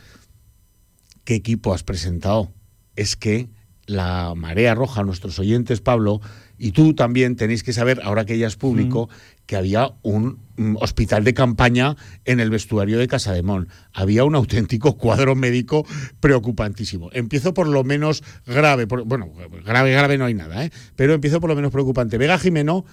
¿qué 1.23 1.33
equipo 1.33 1.73
has 1.73 1.81
presentado? 1.81 2.53
Es 2.95 3.15
que 3.15 3.49
la 3.87 4.33
marea 4.35 4.75
roja, 4.75 5.03
nuestros 5.03 5.39
oyentes, 5.39 5.81
Pablo, 5.81 6.21
y 6.59 6.71
tú 6.71 6.93
también 6.93 7.35
tenéis 7.35 7.63
que 7.63 7.73
saber, 7.73 7.99
ahora 8.03 8.25
que 8.25 8.37
ya 8.37 8.45
es 8.45 8.57
público, 8.57 9.09
que 9.47 9.55
había 9.55 9.93
un 10.03 10.39
hospital 10.79 11.23
de 11.23 11.33
campaña 11.33 11.95
en 12.25 12.39
el 12.39 12.51
vestuario 12.51 12.99
de 12.99 13.07
Casa 13.07 13.33
de 13.33 13.41
Mon. 13.41 13.69
Había 13.91 14.23
un 14.23 14.35
auténtico 14.35 14.95
cuadro 14.97 15.33
médico 15.35 15.83
preocupantísimo. 16.19 17.09
Empiezo 17.11 17.55
por 17.55 17.67
lo 17.67 17.83
menos 17.83 18.23
grave, 18.45 18.85
bueno, 18.85 19.31
grave, 19.65 19.93
grave 19.93 20.17
no 20.19 20.25
hay 20.25 20.35
nada, 20.35 20.63
¿eh? 20.63 20.71
pero 20.95 21.13
empiezo 21.15 21.39
por 21.39 21.49
lo 21.49 21.55
menos 21.55 21.71
preocupante. 21.71 22.19
Vega 22.19 22.37
Jimeno 22.37 22.85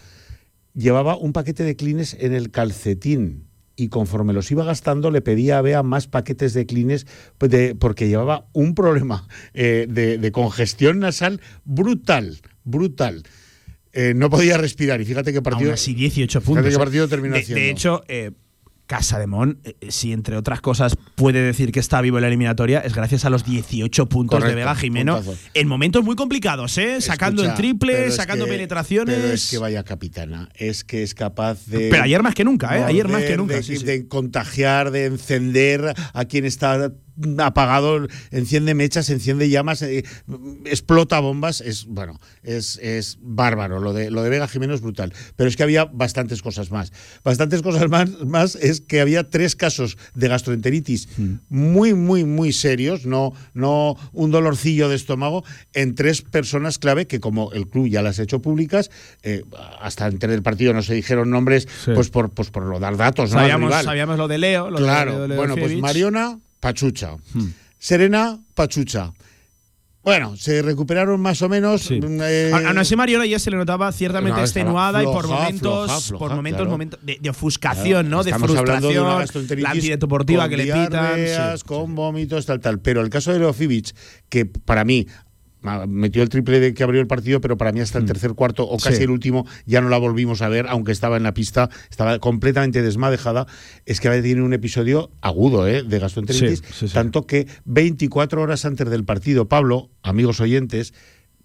llevaba 0.72 1.18
un 1.18 1.34
paquete 1.34 1.64
de 1.64 1.76
clines 1.76 2.16
en 2.18 2.32
el 2.32 2.50
calcetín 2.50 3.53
y 3.76 3.88
conforme 3.88 4.32
los 4.32 4.50
iba 4.50 4.64
gastando 4.64 5.10
le 5.10 5.20
pedía 5.20 5.58
a 5.58 5.62
Bea 5.62 5.82
más 5.82 6.06
paquetes 6.06 6.54
de 6.54 6.66
clines 6.66 7.06
pues, 7.38 7.74
porque 7.78 8.08
llevaba 8.08 8.46
un 8.52 8.74
problema 8.74 9.26
eh, 9.52 9.86
de, 9.88 10.32
congestión 10.32 11.00
nasal 11.00 11.40
brutal, 11.64 12.40
brutal. 12.64 13.22
Eh, 13.92 14.12
no 14.16 14.28
podía 14.28 14.58
respirar 14.58 15.00
y 15.00 15.04
fíjate 15.04 15.32
que 15.32 15.40
partido... 15.40 15.70
Aún 15.70 15.74
así 15.74 15.94
18 15.94 16.40
puntos. 16.40 16.64
Fíjate 16.64 16.70
qué 16.70 16.78
partido 16.78 17.08
terminó 17.08 17.36
de, 17.36 17.44
de 17.44 17.70
hecho, 17.70 18.02
de 18.88 19.26
Mon, 19.26 19.58
eh, 19.64 19.74
si 19.88 20.12
entre 20.12 20.36
otras 20.36 20.60
cosas 20.60 20.96
puede 21.14 21.40
decir 21.40 21.72
que 21.72 21.80
está 21.80 22.00
vivo 22.00 22.18
en 22.18 22.22
la 22.22 22.28
eliminatoria, 22.28 22.80
es 22.80 22.94
gracias 22.94 23.24
a 23.24 23.30
los 23.30 23.44
18 23.44 24.08
puntos 24.08 24.44
de 24.44 24.54
Vega 24.54 24.74
Jimeno 24.74 25.20
en 25.54 25.68
momentos 25.68 26.04
muy 26.04 26.14
complicados, 26.14 26.76
¿eh? 26.78 27.00
sacando 27.00 27.42
el 27.42 27.54
triple, 27.54 28.10
sacando 28.10 28.46
penetraciones. 28.46 29.16
Pero 29.16 29.32
es 29.32 29.50
que 29.50 29.58
vaya 29.58 29.82
capitana, 29.82 30.48
es 30.54 30.84
que 30.84 31.02
es 31.02 31.14
capaz 31.14 31.66
de. 31.66 31.88
Pero 31.90 32.04
ayer 32.04 32.22
más 32.22 32.34
que 32.34 32.44
nunca, 32.44 32.78
¿eh? 32.78 32.84
Ayer 32.84 33.08
más 33.08 33.22
que 33.22 33.36
nunca. 33.36 33.58
de 33.58 34.06
contagiar, 34.06 34.90
de 34.90 35.06
encender 35.06 35.94
a 36.12 36.24
quien 36.26 36.44
está 36.44 36.92
apagado, 37.38 38.06
enciende 38.30 38.74
mechas, 38.74 39.10
enciende 39.10 39.48
llamas, 39.48 39.82
eh, 39.82 40.04
explota 40.64 41.20
bombas, 41.20 41.60
es 41.60 41.86
bueno, 41.86 42.20
es, 42.42 42.78
es, 42.82 43.18
bárbaro. 43.20 43.80
Lo 43.80 43.92
de, 43.92 44.10
lo 44.10 44.22
de 44.22 44.30
Vega 44.30 44.48
Jiménez 44.48 44.76
es 44.76 44.80
brutal. 44.80 45.12
Pero 45.36 45.48
es 45.48 45.56
que 45.56 45.62
había 45.62 45.84
bastantes 45.84 46.42
cosas 46.42 46.70
más. 46.70 46.92
Bastantes 47.22 47.62
cosas 47.62 47.88
más, 47.88 48.10
más 48.24 48.56
es 48.56 48.80
que 48.80 49.00
había 49.00 49.30
tres 49.30 49.56
casos 49.56 49.96
de 50.14 50.28
gastroenteritis 50.28 51.08
hmm. 51.16 51.34
muy, 51.48 51.94
muy, 51.94 52.24
muy 52.24 52.52
serios, 52.52 53.06
no, 53.06 53.32
no 53.52 53.96
un 54.12 54.30
dolorcillo 54.30 54.88
de 54.88 54.96
estómago, 54.96 55.44
en 55.72 55.94
tres 55.94 56.22
personas 56.22 56.78
clave 56.78 57.06
que, 57.06 57.20
como 57.20 57.52
el 57.52 57.68
club 57.68 57.88
ya 57.88 58.02
las 58.02 58.18
ha 58.18 58.22
hecho 58.22 58.40
públicas, 58.40 58.90
eh, 59.22 59.44
hasta 59.80 60.06
antes 60.06 60.30
del 60.30 60.42
partido 60.42 60.72
no 60.72 60.82
se 60.82 60.94
dijeron 60.94 61.30
nombres, 61.30 61.68
pues 61.84 62.10
por 62.10 62.30
pues 62.30 62.50
por 62.50 62.64
lo 62.64 62.80
dar 62.80 62.96
datos. 62.96 63.30
Sabíamos, 63.30 64.18
lo 64.18 64.28
de 64.28 64.38
Leo. 64.38 64.70
Lo 64.70 64.78
claro, 64.78 65.28
bueno, 65.28 65.56
pues 65.56 65.76
Mariona 65.76 66.38
Pachucha. 66.64 67.16
Hmm. 67.34 67.48
Serena, 67.78 68.40
Pachucha. 68.54 69.12
Bueno, 70.02 70.34
se 70.36 70.62
recuperaron 70.62 71.20
más 71.20 71.42
o 71.42 71.48
menos. 71.50 71.90
Mm, 71.90 72.20
eh, 72.22 72.50
Aún 72.52 72.78
así, 72.78 72.96
Mariona 72.96 73.26
ya 73.26 73.38
se 73.38 73.50
le 73.50 73.58
notaba 73.58 73.92
ciertamente 73.92 74.40
extenuada 74.40 75.02
y 75.02 75.06
por 75.06 75.26
momentos, 75.26 76.12
por 76.18 76.34
momentos, 76.34 76.66
momentos 76.66 77.00
de, 77.02 77.28
ofuscación, 77.28 78.08
¿no? 78.08 78.24
de 78.24 78.32
frustración, 78.34 79.46
de 79.46 79.56
la 79.56 79.70
antideportiva 79.70 80.48
que 80.48 80.56
le 80.56 80.64
pitan. 80.64 81.58
Con 81.66 81.94
vómitos, 81.94 82.46
tal, 82.46 82.60
tal. 82.60 82.80
Pero 82.80 83.02
el 83.02 83.10
caso 83.10 83.30
de 83.30 83.40
Leofivic, 83.40 83.94
que 84.30 84.46
para 84.46 84.84
mí 84.86 85.06
metió 85.86 86.22
el 86.22 86.28
triple 86.28 86.60
de 86.60 86.74
que 86.74 86.82
abrió 86.82 87.00
el 87.00 87.06
partido, 87.06 87.40
pero 87.40 87.56
para 87.56 87.72
mí 87.72 87.80
hasta 87.80 87.98
el 87.98 88.04
mm. 88.04 88.08
tercer 88.08 88.34
cuarto 88.34 88.64
o 88.64 88.78
casi 88.78 89.02
el 89.02 89.10
último 89.10 89.46
ya 89.66 89.80
no 89.80 89.88
la 89.88 89.98
volvimos 89.98 90.42
a 90.42 90.48
ver, 90.48 90.66
aunque 90.68 90.92
estaba 90.92 91.16
en 91.16 91.22
la 91.22 91.34
pista, 91.34 91.70
estaba 91.90 92.18
completamente 92.18 92.82
desmadejada. 92.82 93.46
Es 93.86 94.00
que 94.00 94.22
tiene 94.22 94.42
un 94.42 94.52
episodio 94.52 95.10
agudo 95.20 95.66
¿eh? 95.66 95.82
de 95.82 95.98
gastroenteritis, 95.98 96.62
tanto 96.92 97.26
que 97.26 97.46
24 97.64 98.42
horas 98.42 98.64
antes 98.64 98.88
del 98.88 99.04
partido, 99.04 99.48
Pablo, 99.48 99.90
amigos 100.02 100.40
oyentes, 100.40 100.94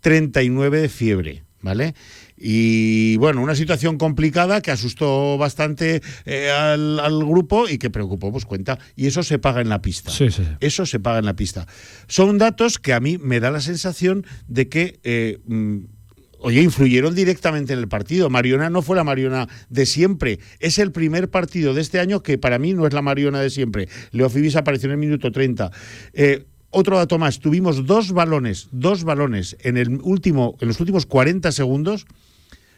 39 0.01 0.81
de 0.81 0.89
fiebre, 0.89 1.43
¿vale? 1.61 1.95
Y 2.37 3.17
bueno, 3.17 3.41
una 3.41 3.55
situación 3.55 3.97
complicada 3.97 4.61
que 4.61 4.71
asustó 4.71 5.37
bastante 5.37 6.01
eh, 6.25 6.49
al, 6.49 7.19
grupo 7.25 7.67
y 7.67 7.77
que 7.77 7.89
preocupó, 7.89 8.31
pues 8.31 8.45
cuenta. 8.45 8.79
Y 8.95 9.07
eso 9.07 9.23
se 9.23 9.39
paga 9.39 9.61
en 9.61 9.69
la 9.69 9.81
pista. 9.81 10.11
Eso 10.59 10.85
se 10.85 10.99
paga 10.99 11.19
en 11.19 11.25
la 11.25 11.35
pista. 11.35 11.67
Son 12.07 12.37
datos 12.37 12.79
que 12.79 12.93
a 12.93 12.99
mí 12.99 13.17
me 13.17 13.39
da 13.39 13.51
la 13.51 13.61
sensación 13.61 14.25
de 14.47 14.69
que... 14.69 14.99
Eh, 15.03 15.39
mm, 15.45 15.79
oye, 16.39 16.61
influyeron 16.61 17.13
directamente 17.13 17.73
en 17.73 17.79
el 17.79 17.87
partido. 17.87 18.29
Mariona 18.29 18.69
no 18.69 18.81
fue 18.81 18.95
la 18.95 19.03
Mariona 19.03 19.47
de 19.69 19.85
siempre. 19.85 20.39
Es 20.59 20.79
el 20.79 20.91
primer 20.91 21.29
partido 21.29 21.73
de 21.73 21.81
este 21.81 21.99
año 21.99 22.23
que 22.23 22.37
para 22.37 22.59
mí 22.59 22.73
no 22.73 22.87
es 22.87 22.93
la 22.93 23.01
Mariona 23.01 23.41
de 23.41 23.49
siempre. 23.49 23.89
Leo 24.11 24.29
Fibis 24.29 24.55
apareció 24.55 24.87
en 24.87 24.93
el 24.93 24.97
minuto 24.97 25.31
30. 25.31 25.71
Eh, 26.13 26.45
otro 26.71 26.97
dato 26.97 27.17
más, 27.17 27.39
tuvimos 27.39 27.85
dos 27.85 28.11
balones, 28.11 28.67
dos 28.71 29.03
balones 29.03 29.57
en 29.61 29.77
el 29.77 29.99
último, 30.03 30.55
en 30.59 30.67
los 30.67 30.79
últimos 30.79 31.05
40 31.05 31.51
segundos 31.51 32.05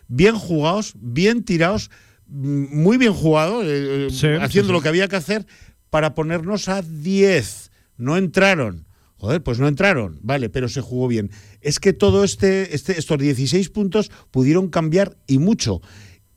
bien 0.07 0.36
jugados, 0.36 0.93
bien 1.00 1.43
tirados, 1.43 1.89
mm, 2.27 2.81
muy 2.81 2.98
bien 2.98 3.13
jugados, 3.13 3.65
eh, 3.65 4.07
eh, 4.10 4.39
haciendo 4.41 4.74
lo 4.74 4.81
que 4.81 4.89
había 4.89 5.07
que 5.07 5.15
hacer 5.15 5.45
para 5.89 6.13
ponernos 6.15 6.69
a 6.69 6.81
10. 6.81 7.71
No 7.98 8.17
entraron. 8.17 8.86
Joder, 9.15 9.43
pues 9.43 9.60
no 9.60 9.67
entraron, 9.67 10.17
vale, 10.24 10.50
pero 10.50 10.67
se 10.67 10.81
jugó 10.81 11.07
bien. 11.07 11.29
Es 11.62 11.79
que 11.79 11.93
todo 11.93 12.24
este, 12.24 12.74
este 12.74 12.98
estos 12.98 13.19
16 13.19 13.69
puntos 13.69 14.10
pudieron 14.31 14.67
cambiar 14.69 15.15
y 15.27 15.38
mucho. 15.38 15.79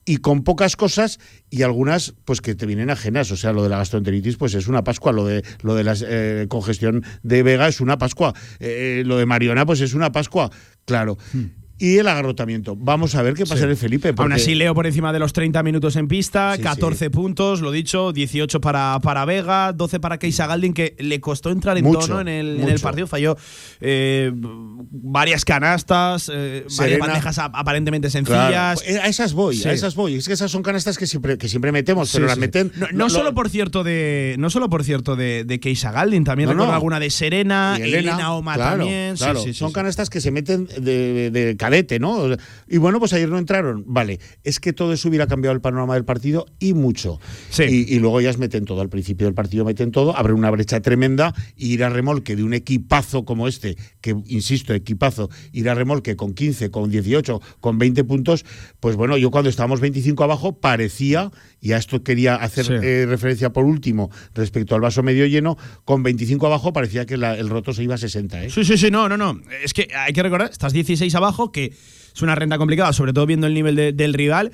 Y 0.05 0.17
con 0.17 0.43
pocas 0.43 0.75
cosas 0.75 1.19
y 1.49 1.63
algunas 1.63 2.13
pues 2.25 2.41
que 2.41 2.55
te 2.55 2.65
vienen 2.65 2.89
ajenas. 2.89 3.31
O 3.31 3.37
sea, 3.37 3.51
lo 3.51 3.63
de 3.63 3.69
la 3.69 3.77
gastroenteritis 3.77 4.37
pues 4.37 4.53
es 4.53 4.67
una 4.67 4.83
pascua, 4.83 5.11
lo 5.11 5.25
de 5.25 5.43
lo 5.61 5.75
de 5.75 5.83
la 5.83 5.95
eh, 6.07 6.45
congestión 6.47 7.03
de 7.23 7.43
Vega 7.43 7.67
es 7.67 7.81
una 7.81 7.97
pascua, 7.97 8.33
eh, 8.59 9.03
lo 9.05 9.17
de 9.17 9.25
Mariona 9.25 9.65
pues 9.65 9.81
es 9.81 9.93
una 9.93 10.11
pascua, 10.11 10.51
claro. 10.85 11.17
Hmm 11.33 11.64
y 11.77 11.97
el 11.97 12.07
agarrotamiento. 12.07 12.75
Vamos 12.77 13.15
a 13.15 13.21
ver 13.21 13.33
qué 13.33 13.45
pasa 13.45 13.65
en 13.65 13.71
el 13.71 13.77
Felipe. 13.77 14.13
Aún 14.15 14.31
así, 14.31 14.55
Leo 14.55 14.73
por 14.73 14.87
encima 14.87 15.11
de 15.11 15.19
los 15.19 15.33
30 15.33 15.61
minutos 15.63 15.95
en 15.97 16.07
pista, 16.07 16.57
14 16.61 17.09
puntos, 17.09 17.61
lo 17.61 17.71
dicho, 17.71 18.13
18 18.13 18.61
para, 18.61 18.99
para 19.01 19.25
Vega, 19.25 19.73
12 19.73 19.99
para 19.99 20.17
Keisa 20.17 20.47
Galdin, 20.47 20.73
que 20.73 20.95
le 20.99 21.19
costó 21.19 21.49
entrar 21.49 21.77
en 21.77 21.91
tono 21.91 22.21
en 22.21 22.29
el, 22.29 22.61
en 22.61 22.69
el, 22.69 22.79
partido. 22.79 23.07
Falló 23.07 23.35
eh, 23.81 24.31
varias 24.33 25.43
canastas, 25.43 26.31
eh, 26.33 26.65
varias 26.77 26.99
bandejas 26.99 27.39
aparentemente 27.39 28.09
sencillas. 28.09 28.81
A 28.81 29.07
esas 29.07 29.33
voy, 29.33 29.61
a 29.63 29.73
esas 29.73 29.95
voy. 29.95 30.15
Es 30.15 30.27
que 30.27 30.33
esas 30.33 30.51
son 30.51 30.63
canastas 30.63 30.97
que 30.97 31.07
siempre, 31.07 31.37
que 31.37 31.49
siempre 31.49 31.71
metemos, 31.73 32.09
pero 32.13 32.25
las 32.25 32.37
meten. 32.37 32.71
No, 32.93 33.09
solo 33.09 33.33
por 33.33 33.49
cierto 33.49 33.83
de. 33.83 34.35
No 34.39 34.49
solo 34.49 34.69
por 34.69 34.83
cierto 34.83 35.15
de, 35.17 35.43
de 35.43 35.59
Keisa 35.59 35.91
Galdin, 35.91 36.23
también 36.23 36.49
recuerdo 36.49 36.73
alguna 36.73 36.99
de 36.99 37.09
Serena, 37.09 37.77
Elena, 37.81 38.33
Oma 38.33 38.57
también. 38.57 39.17
son 39.17 39.73
canastas 39.73 40.09
que 40.09 40.21
se 40.21 40.31
meten 40.31 40.67
de, 40.79 41.31
de 41.31 41.57
¿no? 41.99 42.35
Y 42.67 42.77
bueno, 42.77 42.99
pues 42.99 43.13
ayer 43.13 43.29
no 43.29 43.37
entraron. 43.37 43.83
Vale, 43.87 44.19
es 44.43 44.59
que 44.59 44.73
todo 44.73 44.93
eso 44.93 45.09
hubiera 45.09 45.27
cambiado 45.27 45.53
el 45.55 45.61
panorama 45.61 45.95
del 45.95 46.05
partido 46.05 46.45
y 46.59 46.73
mucho. 46.73 47.19
Y, 47.57 47.99
luego 47.99 48.21
ya 48.21 48.31
meten 48.37 48.65
todo, 48.65 48.81
al 48.81 48.89
principio 48.89 49.27
del 49.27 49.33
partido 49.33 49.65
meten 49.65 49.91
todo, 49.91 50.15
abre 50.15 50.33
una 50.33 50.49
brecha 50.51 50.81
tremenda 50.81 51.33
y 51.55 51.73
ir 51.73 51.83
a 51.83 51.89
remolque 51.89 52.35
de 52.35 52.43
un 52.43 52.53
equipazo 52.53 53.25
como 53.25 53.47
este, 53.47 53.77
que 54.01 54.15
insisto, 54.27 54.73
equipazo, 54.73 55.29
ir 55.51 55.69
a 55.69 55.75
remolque 55.75 56.15
con 56.15 56.33
15, 56.33 56.71
con 56.71 56.89
18, 56.89 57.41
con 57.59 57.77
20 57.77 58.03
puntos, 58.03 58.45
pues 58.79 58.95
bueno, 58.95 59.17
yo 59.17 59.31
cuando 59.31 59.49
estábamos 59.49 59.79
25 59.79 60.23
abajo 60.23 60.59
parecía, 60.59 61.31
y 61.61 61.71
a 61.71 61.77
esto 61.77 62.03
quería 62.03 62.35
hacer 62.35 62.71
eh, 62.83 63.05
referencia 63.07 63.51
por 63.51 63.65
último 63.65 64.09
respecto 64.33 64.75
al 64.75 64.81
vaso 64.81 65.03
medio 65.03 65.25
lleno, 65.25 65.57
con 65.83 66.03
25 66.03 66.45
abajo 66.45 66.73
parecía 66.73 67.05
que 67.05 67.15
el 67.15 67.49
roto 67.49 67.73
se 67.73 67.83
iba 67.83 67.95
a 67.95 67.97
60. 67.97 68.43
¿eh? 68.43 68.49
Sí, 68.49 68.63
sí, 68.65 68.77
sí, 68.77 68.91
no, 68.91 69.09
no, 69.09 69.17
no. 69.17 69.41
Es 69.63 69.73
que 69.73 69.87
hay 69.95 70.13
que 70.13 70.23
recordar, 70.23 70.51
estás 70.51 70.73
16 70.73 71.13
abajo, 71.15 71.51
que 71.55 71.73
es 72.15 72.21
una 72.21 72.35
renta 72.35 72.57
complicada, 72.57 72.93
sobre 72.93 73.13
todo 73.13 73.25
viendo 73.25 73.47
el 73.47 73.53
nivel 73.53 73.95
del 73.95 74.13
rival 74.13 74.51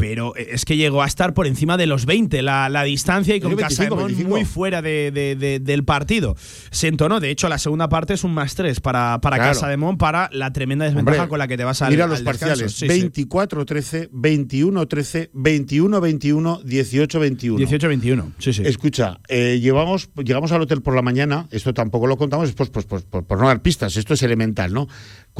pero 0.00 0.34
es 0.34 0.64
que 0.64 0.78
llegó 0.78 1.02
a 1.02 1.06
estar 1.06 1.34
por 1.34 1.46
encima 1.46 1.76
de 1.76 1.86
los 1.86 2.06
20 2.06 2.40
la, 2.40 2.82
distancia 2.84 3.36
y 3.36 3.40
con 3.40 3.54
Casaemón 3.56 4.14
muy 4.26 4.46
fuera 4.46 4.80
del 4.80 5.84
partido. 5.84 6.36
Se 6.70 6.88
entonó, 6.88 7.20
de 7.20 7.30
hecho, 7.30 7.48
la 7.48 7.58
segunda 7.58 7.88
parte 7.88 8.14
es 8.14 8.24
un 8.24 8.32
más 8.32 8.54
3 8.54 8.80
para, 8.80 9.20
para 9.20 9.36
Casa 9.36 9.68
de 9.68 9.76
Mon 9.76 9.98
para 9.98 10.30
la 10.32 10.52
tremenda 10.52 10.86
desventaja 10.86 11.28
con 11.28 11.38
la 11.38 11.46
que 11.46 11.58
te 11.58 11.64
vas 11.64 11.82
a 11.82 11.90
Mira 11.90 12.06
los 12.06 12.22
parciales: 12.22 12.82
24-13, 12.82 14.10
21-13, 14.10 15.30
21-21, 15.32 16.62
18-21. 16.64 17.58
18-21, 17.58 18.32
sí, 18.38 18.52
sí. 18.54 18.62
Escucha, 18.64 19.20
eh, 19.28 19.58
llevamos, 19.60 20.08
llegamos 20.16 20.50
al 20.52 20.62
hotel 20.62 20.80
por 20.80 20.94
la 20.94 21.02
mañana, 21.02 21.46
esto 21.50 21.74
tampoco 21.74 22.06
lo 22.06 22.16
contamos, 22.16 22.52
pues, 22.52 22.70
pues, 22.70 22.86
pues, 22.86 23.04
por 23.04 23.38
no 23.38 23.48
dar 23.48 23.60
pistas, 23.60 23.96
esto 23.96 24.14
es 24.14 24.22
elemental, 24.22 24.72
¿no? 24.72 24.88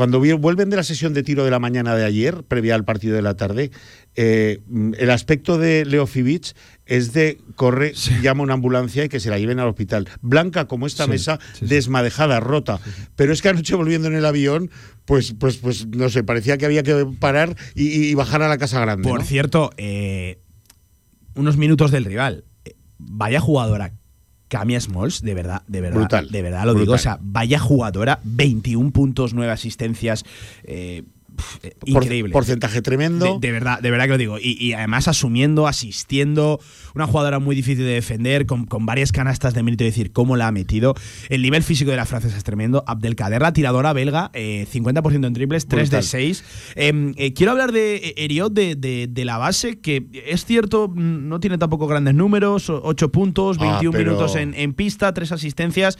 Cuando 0.00 0.18
vuelven 0.18 0.70
de 0.70 0.76
la 0.76 0.82
sesión 0.82 1.12
de 1.12 1.22
tiro 1.22 1.44
de 1.44 1.50
la 1.50 1.58
mañana 1.58 1.94
de 1.94 2.06
ayer, 2.06 2.42
previa 2.44 2.74
al 2.74 2.86
partido 2.86 3.16
de 3.16 3.20
la 3.20 3.36
tarde, 3.36 3.70
eh, 4.14 4.60
el 4.96 5.10
aspecto 5.10 5.58
de 5.58 5.84
Leo 5.84 6.06
Fibich 6.06 6.54
es 6.86 7.12
de 7.12 7.38
corre, 7.54 7.92
llama 8.22 8.42
una 8.42 8.54
ambulancia 8.54 9.04
y 9.04 9.10
que 9.10 9.20
se 9.20 9.28
la 9.28 9.38
lleven 9.38 9.58
al 9.58 9.68
hospital. 9.68 10.08
Blanca 10.22 10.66
como 10.66 10.86
esta 10.86 11.06
mesa, 11.06 11.38
desmadejada, 11.60 12.40
rota. 12.40 12.80
Pero 13.14 13.34
es 13.34 13.42
que 13.42 13.50
anoche 13.50 13.74
volviendo 13.74 14.08
en 14.08 14.14
el 14.14 14.24
avión, 14.24 14.70
pues, 15.04 15.34
pues, 15.38 15.58
pues 15.58 15.86
no 15.88 16.08
sé, 16.08 16.24
parecía 16.24 16.56
que 16.56 16.64
había 16.64 16.82
que 16.82 17.06
parar 17.18 17.54
y, 17.74 18.14
bajar 18.14 18.40
a 18.40 18.48
la 18.48 18.56
casa 18.56 18.80
grande. 18.80 19.06
Por 19.06 19.22
cierto, 19.22 19.70
eh, 19.76 20.40
unos 21.34 21.58
minutos 21.58 21.90
del 21.90 22.06
rival. 22.06 22.46
Eh, 22.64 22.74
vaya 22.96 23.38
jugadora 23.38 23.99
Camia 24.50 24.80
Smalls, 24.80 25.22
de 25.22 25.32
verdad, 25.32 25.62
de 25.68 25.80
verdad, 25.80 26.24
de 26.28 26.42
verdad 26.42 26.64
lo 26.64 26.74
digo. 26.74 26.94
O 26.94 26.98
sea, 26.98 27.18
vaya 27.22 27.60
jugadora, 27.60 28.18
21 28.24 28.90
puntos, 28.90 29.32
9 29.32 29.52
asistencias. 29.52 30.24
Eh, 30.64 31.04
eh, 31.62 31.74
increíble. 31.84 32.32
Porcentaje 32.32 32.82
tremendo. 32.82 33.38
De, 33.38 33.52
verdad, 33.52 33.80
de 33.80 33.90
verdad 33.90 34.04
que 34.04 34.10
lo 34.10 34.18
digo. 34.18 34.36
Y, 34.40 34.72
además 34.72 35.08
asumiendo, 35.08 35.66
asistiendo, 35.66 36.60
una 36.94 37.06
jugadora 37.06 37.38
muy 37.38 37.56
difícil 37.56 37.84
de 37.84 37.94
defender, 37.94 38.46
con, 38.46 38.66
varias 38.86 39.12
canastas 39.12 39.54
de 39.54 39.62
mérito, 39.62 39.84
decir 39.84 40.12
cómo 40.12 40.36
la 40.36 40.48
ha 40.48 40.52
metido. 40.52 40.94
El 41.28 41.42
nivel 41.42 41.62
físico 41.62 41.90
de 41.90 41.96
la 41.96 42.06
francesa 42.06 42.36
es 42.36 42.44
tremendo. 42.44 42.84
Abdelkader, 42.86 43.42
la 43.42 43.52
tiradora 43.52 43.92
belga, 43.92 44.30
50% 44.32 45.24
eh, 45.24 45.26
en 45.26 45.32
triples, 45.32 45.66
3 45.66 45.90
de 45.90 46.02
6. 46.02 46.44
Em, 46.76 47.14
eh, 47.16 47.32
quiero 47.32 47.52
hablar 47.52 47.72
de 47.72 48.14
Eriot, 48.16 48.52
de, 48.52 49.22
la 49.24 49.36
base, 49.36 49.80
que 49.80 50.06
es 50.26 50.44
cierto, 50.44 50.90
no 50.94 51.40
tiene 51.40 51.58
tampoco 51.58 51.86
grandes 51.86 52.14
números, 52.14 52.70
8 52.70 53.12
puntos, 53.12 53.58
21 53.58 53.96
ah, 53.96 53.98
minutos 53.98 54.36
en, 54.36 54.54
en 54.54 54.72
pista, 54.72 55.12
3 55.12 55.32
asistencias 55.32 55.98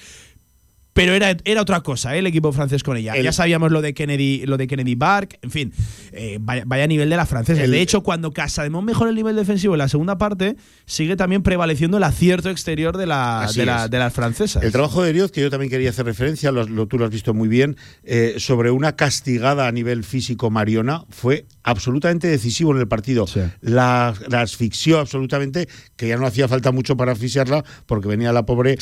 pero 0.93 1.15
era, 1.15 1.37
era 1.45 1.63
otra 1.63 1.81
cosa 1.81 2.15
¿eh? 2.15 2.19
el 2.19 2.27
equipo 2.27 2.53
francés 2.53 2.83
con 2.83 2.97
ella. 2.97 3.17
ya 3.21 3.33
sabíamos 3.33 3.71
lo 3.71 3.83
de 3.83 3.95
Kennedy, 3.95 4.45
lo 4.47 4.57
de 4.57 4.67
Kennedy 4.67 4.95
Bark, 4.95 5.39
en 5.43 5.51
fin, 5.51 5.73
eh, 6.13 6.39
vaya, 6.41 6.85
a 6.85 6.87
nivel 6.87 7.11
de 7.11 7.17
la 7.17 7.27
francesa. 7.27 7.67
de 7.67 7.81
hecho, 7.81 8.03
cuando 8.03 8.33
Casademont 8.33 8.87
mejora 8.87 9.11
el 9.11 9.17
nivel 9.17 9.37
defensivo 9.37 9.75
en 9.75 9.79
la 9.79 9.89
segunda 9.89 10.19
parte, 10.19 10.57
sigue 10.87 11.17
también 11.17 11.43
prevaleciendo 11.43 11.97
el 11.97 12.03
acierto 12.03 12.51
exterior 12.51 12.97
de, 12.97 13.07
la, 13.07 13.49
de, 13.55 13.99
las 13.99 14.13
francesas. 14.13 14.63
El 14.63 14.73
trabajo 14.73 15.03
de 15.03 15.13
Dios, 15.13 15.31
que 15.31 15.41
yo 15.41 15.51
también 15.51 15.71
quería 15.71 15.91
hacer 15.91 16.07
referencia, 16.07 16.51
lo, 16.51 16.87
tú 16.87 16.99
lo 16.99 17.05
has 17.05 17.11
visto 17.11 17.35
muy 17.35 17.49
bien, 17.49 17.77
eh, 18.05 18.35
sobre 18.39 18.71
una 18.71 18.97
castigada 18.97 19.69
a 19.69 19.73
nivel 19.73 20.05
físico 20.05 20.51
Mariona, 20.51 21.05
fue 21.11 21.47
absolutamente 21.63 22.27
decisivo 22.27 22.73
en 22.73 22.79
el 22.79 22.89
partido. 22.89 23.27
La, 23.61 24.15
asfixió 24.33 24.99
absolutamente, 24.99 25.69
que 25.97 26.09
ya 26.09 26.17
no 26.17 26.27
hacía 26.27 26.49
falta 26.49 26.73
mucho 26.73 26.97
para 26.97 27.13
asfixiarla, 27.13 27.65
porque 27.87 28.09
venía 28.09 28.33
la 28.33 28.45
pobre, 28.45 28.79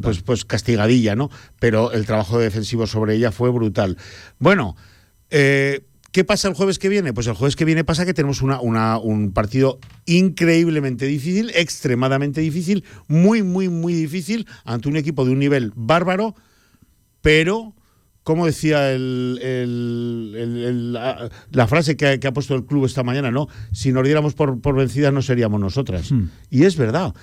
pues, 0.00 0.22
pues 0.22 0.44
castigadilla, 0.44 1.16
¿no? 1.16 1.30
Pero 1.58 1.92
el 1.92 2.06
trabajo 2.06 2.38
defensivo 2.38 2.86
sobre 2.86 3.14
ella 3.14 3.32
fue 3.32 3.50
brutal. 3.50 3.96
Bueno, 4.38 4.76
eh, 5.30 5.82
¿Qué 6.10 6.24
pasa 6.24 6.48
el 6.48 6.54
jueves 6.54 6.78
que 6.78 6.88
viene? 6.88 7.12
Pues 7.12 7.26
el 7.26 7.34
jueves 7.34 7.54
que 7.54 7.66
viene 7.66 7.84
pasa 7.84 8.06
que 8.06 8.14
tenemos 8.14 8.40
una, 8.40 8.98
un 8.98 9.32
partido 9.32 9.78
increíblemente 10.06 11.06
difícil, 11.06 11.52
extremadamente 11.54 12.40
difícil, 12.40 12.82
muy, 13.08 13.42
muy, 13.42 13.68
muy 13.68 13.92
difícil, 13.92 14.46
ante 14.64 14.88
un 14.88 14.96
equipo 14.96 15.26
de 15.26 15.32
un 15.32 15.38
nivel 15.38 15.70
bárbaro, 15.76 16.34
pero, 17.20 17.74
como 18.22 18.46
decía 18.46 18.90
el, 18.90 19.38
la, 20.92 21.66
frase 21.66 21.98
que, 21.98 22.18
ha 22.26 22.32
puesto 22.32 22.54
el 22.54 22.64
club 22.64 22.86
esta 22.86 23.02
mañana, 23.02 23.30
¿no? 23.30 23.48
Si 23.72 23.92
nos 23.92 24.02
diéramos 24.04 24.32
por, 24.32 24.62
por 24.62 24.76
vencidas 24.76 25.12
no 25.12 25.20
seríamos 25.20 25.60
nosotras. 25.60 26.10
Hmm. 26.10 26.30
Y 26.48 26.64
es 26.64 26.76
verdad. 26.76 27.14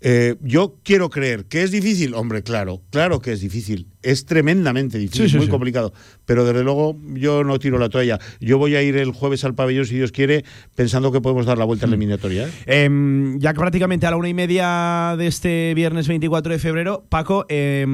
Eh, 0.00 0.36
yo 0.42 0.76
quiero 0.82 1.08
creer 1.08 1.46
que 1.46 1.62
es 1.62 1.70
difícil, 1.70 2.14
hombre, 2.14 2.42
claro, 2.42 2.82
claro 2.90 3.20
que 3.20 3.32
es 3.32 3.40
difícil, 3.40 3.88
es 4.02 4.26
tremendamente 4.26 4.98
difícil, 4.98 5.38
muy 5.38 5.48
complicado, 5.48 5.94
pero 6.26 6.44
desde 6.44 6.62
luego 6.62 6.96
yo 7.14 7.42
no 7.42 7.58
tiro 7.58 7.78
la 7.78 7.88
toalla. 7.88 8.18
Yo 8.38 8.58
voy 8.58 8.76
a 8.76 8.82
ir 8.82 8.96
el 8.96 9.12
jueves 9.12 9.44
al 9.44 9.54
pabellón, 9.54 9.86
si 9.86 9.96
Dios 9.96 10.12
quiere, 10.12 10.44
pensando 10.74 11.10
que 11.10 11.22
podemos 11.22 11.46
dar 11.46 11.56
la 11.56 11.64
vuelta 11.64 11.86
a 11.86 11.88
la 11.88 11.96
mm. 11.96 12.00
eliminatoria. 12.00 12.46
¿eh? 12.46 12.50
Em, 12.66 13.38
ya 13.38 13.54
prácticamente 13.54 14.06
a 14.06 14.10
la 14.10 14.16
una 14.16 14.28
y 14.28 14.34
media 14.34 15.14
de 15.16 15.26
este 15.26 15.72
viernes 15.74 16.06
24 16.06 16.52
de 16.52 16.58
febrero, 16.58 17.06
Paco, 17.08 17.46
eh, 17.48 17.86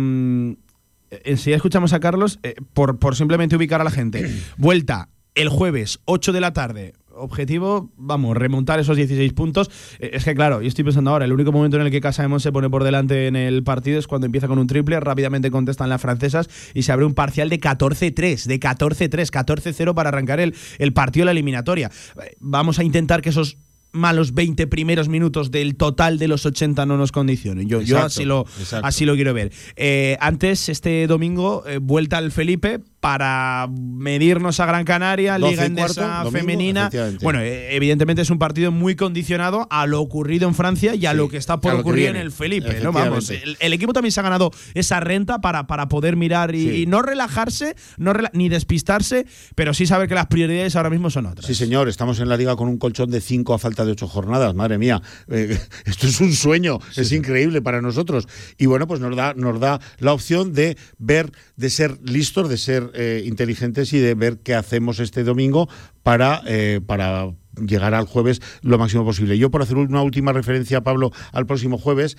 enseguida 1.11 1.57
escuchamos 1.57 1.93
a 1.93 2.01
Carlos 2.01 2.41
eh, 2.43 2.55
por, 2.73 2.99
por 2.99 3.15
simplemente 3.15 3.57
ubicar 3.57 3.81
a 3.81 3.85
la 3.85 3.91
gente. 3.91 4.29
Vuelta 4.57 5.09
el 5.35 5.49
jueves, 5.49 6.01
8 6.07 6.33
de 6.33 6.41
la 6.41 6.53
tarde, 6.53 6.93
objetivo, 7.21 7.91
vamos, 7.97 8.37
remontar 8.37 8.81
esos 8.81 8.97
16 8.97 9.33
puntos. 9.33 9.71
Eh, 9.99 10.11
es 10.15 10.25
que 10.25 10.35
claro, 10.35 10.61
yo 10.63 10.69
estoy 10.69 10.85
pensando 10.85 11.11
ahora, 11.11 11.25
el 11.25 11.33
único 11.33 11.53
momento 11.53 11.77
en 11.77 11.85
el 11.85 11.91
que 11.91 12.01
Casa 12.01 12.27
se 12.39 12.53
pone 12.53 12.71
por 12.71 12.85
delante 12.85 13.27
en 13.27 13.37
el 13.37 13.63
partido 13.63 13.99
es 13.99 14.07
cuando 14.07 14.27
empieza 14.27 14.49
con 14.49 14.59
un 14.59 14.67
triple, 14.67 14.99
rápidamente 15.01 15.51
contestan 15.51 15.89
las 15.89 16.01
francesas 16.01 16.49
y 16.75 16.83
se 16.83 16.93
abre 16.93 17.05
un 17.05 17.15
parcial 17.15 17.49
de 17.49 17.61
14-3, 17.61 18.45
de 18.45 18.61
14-3, 18.61 19.31
14-0 19.31 19.95
para 19.95 20.09
arrancar 20.09 20.41
el, 20.41 20.55
el 20.79 20.93
partido 20.93 21.23
de 21.23 21.27
la 21.27 21.31
eliminatoria. 21.33 21.91
Eh, 22.23 22.37
vamos 22.41 22.79
a 22.79 22.85
intentar 22.85 23.23
que 23.23 23.31
esos 23.31 23.59
malos 23.93 24.35
20 24.35 24.69
primeros 24.69 25.09
minutos 25.09 25.51
del 25.51 25.77
total 25.77 26.19
de 26.19 26.29
los 26.29 26.47
80 26.47 26.87
no 26.87 26.97
nos 26.97 27.11
condicionen. 27.11 27.69
Yo, 27.69 27.81
yo 27.81 27.99
así, 27.99 28.25
lo, 28.25 28.47
así 28.83 29.05
lo 29.05 29.17
quiero 29.17 29.35
ver. 29.35 29.51
Eh, 29.75 30.17
antes, 30.21 30.69
este 30.69 31.09
domingo, 31.09 31.65
vuelta 31.81 32.19
al 32.19 32.31
Felipe 32.31 32.81
para 33.01 33.67
medirnos 33.71 34.61
a 34.61 34.67
Gran 34.67 34.85
Canaria, 34.85 35.39
Liga 35.39 35.65
Endesa 35.65 36.25
femenina. 36.31 36.91
Bueno, 37.23 37.41
eh, 37.41 37.75
evidentemente 37.75 38.23
es 38.23 38.31
un 38.31 38.39
partido 38.39 38.71
muy 38.71 38.95
condicionado 38.95 39.67
a 39.71 39.87
lo 39.87 40.01
ocurrido 40.01 40.47
en 40.47 40.55
Francia 40.55 40.95
y 40.95 41.07
a 41.07 41.15
lo 41.15 41.29
que 41.29 41.39
está 41.39 41.61
por 41.61 41.75
ocurrir 41.75 42.09
en 42.09 42.17
el 42.17 42.31
Felipe. 42.31 42.79
¿no? 42.83 42.93
Vamos, 42.93 43.31
el, 43.31 43.73
equipo 43.73 43.95
también 43.95 44.13
se 44.13 44.21
ha 44.21 44.23
ganado 44.23 44.51
esa 44.75 45.01
renta 45.01 45.41
para, 45.41 45.67
para 45.67 45.89
poder 45.89 46.17
mirar 46.17 46.55
y, 46.55 46.87
no 46.87 47.01
relajarse, 47.01 47.75
no 47.97 48.13
ni 48.35 48.49
despistarse, 48.49 49.27
pero 49.55 49.73
sí 49.73 49.87
saber 49.87 50.09
que 50.09 50.15
las 50.15 50.27
prioridades 50.27 50.77
ahora 50.77 50.91
mismo 50.91 51.09
son 51.09 51.27
otras. 51.27 51.47
Sí, 51.47 51.55
señor, 51.55 51.89
estamos 51.89 52.21
en 52.21 52.29
la 52.29 52.37
liga 52.37 52.55
con 52.57 52.69
un 52.69 52.79
colchón 52.79 53.11
de 53.11 53.21
5 53.21 53.55
a 53.55 53.59
falta 53.59 53.85
de 53.85 53.93
8 53.93 54.09
jornadas, 54.09 54.55
madre 54.55 54.77
mía. 54.77 55.01
Eh, 55.29 55.59
esto 55.87 56.07
es 56.07 56.21
un 56.21 56.35
sueño, 56.35 56.79
es 56.97 57.13
increíble 57.13 57.63
para 57.63 57.81
nosotros. 57.81 58.29
Y 58.59 58.67
bueno, 58.67 58.87
pues 58.87 59.01
nos 59.01 59.17
da, 59.17 59.33
nos 59.35 59.59
da 59.59 59.81
la 59.99 60.13
opción 60.13 60.53
de 60.53 60.77
ver, 60.99 61.33
de 61.57 61.71
ser 61.71 61.99
listos, 62.03 62.49
de 62.49 62.59
ser 62.59 62.90
eh, 62.95 63.23
inteligentes 63.27 63.93
y 63.93 63.99
de 63.99 64.15
ver 64.15 64.39
qué 64.39 64.55
hacemos 64.55 65.01
este 65.01 65.25
domingo 65.25 65.69
para, 66.03 66.43
eh, 66.47 66.81
para 66.85 67.31
llegar 67.57 67.95
al 67.95 68.07
jueves 68.07 68.41
lo 68.63 68.79
máximo 68.79 69.05
posible. 69.05 69.39
Yo, 69.39 69.51
por 69.51 69.63
hacer 69.63 69.77
una 69.77 70.03
última 70.03 70.33
referencia, 70.33 70.83
Pablo, 70.83 71.13
al 71.33 71.47
próximo 71.47 71.79
jueves, 71.79 72.17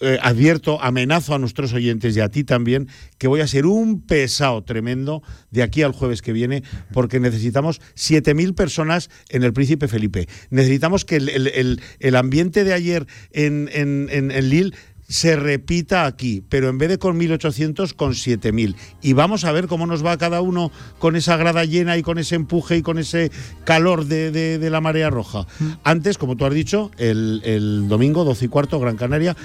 eh, 0.00 0.18
advierto, 0.22 0.82
amenazo 0.82 1.34
a 1.34 1.38
nuestros 1.38 1.72
oyentes 1.72 2.16
y 2.16 2.20
a 2.20 2.28
ti 2.28 2.44
también, 2.44 2.88
que 3.18 3.28
voy 3.28 3.40
a 3.40 3.46
ser 3.46 3.66
un 3.66 4.02
pesado 4.02 4.62
tremendo 4.64 5.22
de 5.50 5.62
aquí 5.62 5.82
al 5.82 5.92
jueves 5.92 6.20
que 6.20 6.32
viene, 6.32 6.62
porque 6.92 7.20
necesitamos 7.20 7.80
7.000 7.94 8.54
personas 8.54 9.10
en 9.28 9.44
el 9.44 9.52
Príncipe 9.52 9.88
Felipe. 9.88 10.28
Necesitamos 10.50 11.04
que 11.04 11.16
el, 11.16 12.16
ambiente 12.16 12.64
de 12.64 12.72
ayer 12.72 13.06
en, 13.32 13.68
en, 13.72 14.08
en 14.10 14.48
Lille 14.48 14.72
se 15.08 15.36
repita 15.36 16.06
aquí, 16.06 16.42
pero 16.48 16.68
en 16.68 16.78
vez 16.78 16.88
de 16.88 16.98
con 16.98 17.18
1.800, 17.18 17.94
con 17.94 18.12
7.000. 18.12 18.74
Y 19.02 19.12
vamos 19.12 19.44
a 19.44 19.52
ver 19.52 19.66
cómo 19.66 19.86
nos 19.86 20.04
va 20.04 20.16
cada 20.16 20.40
uno 20.40 20.70
con 20.98 21.16
esa 21.16 21.36
grada 21.36 21.64
llena 21.64 21.96
y 21.96 22.02
con 22.02 22.18
ese 22.18 22.34
empuje 22.34 22.78
y 22.78 22.82
con 22.82 22.98
ese 22.98 23.30
calor 23.64 24.06
de, 24.06 24.58
la 24.70 24.80
marea 24.80 25.10
roja. 25.10 25.46
Mm. 25.60 25.70
Antes, 25.84 26.18
como 26.18 26.36
tú 26.36 26.46
has 26.46 26.54
dicho, 26.54 26.90
el, 26.98 27.86
domingo, 27.88 28.24
12 28.24 28.46
y 28.46 28.48
cuarto, 28.48 28.80
Gran 28.80 28.96
Canaria, 28.96 29.36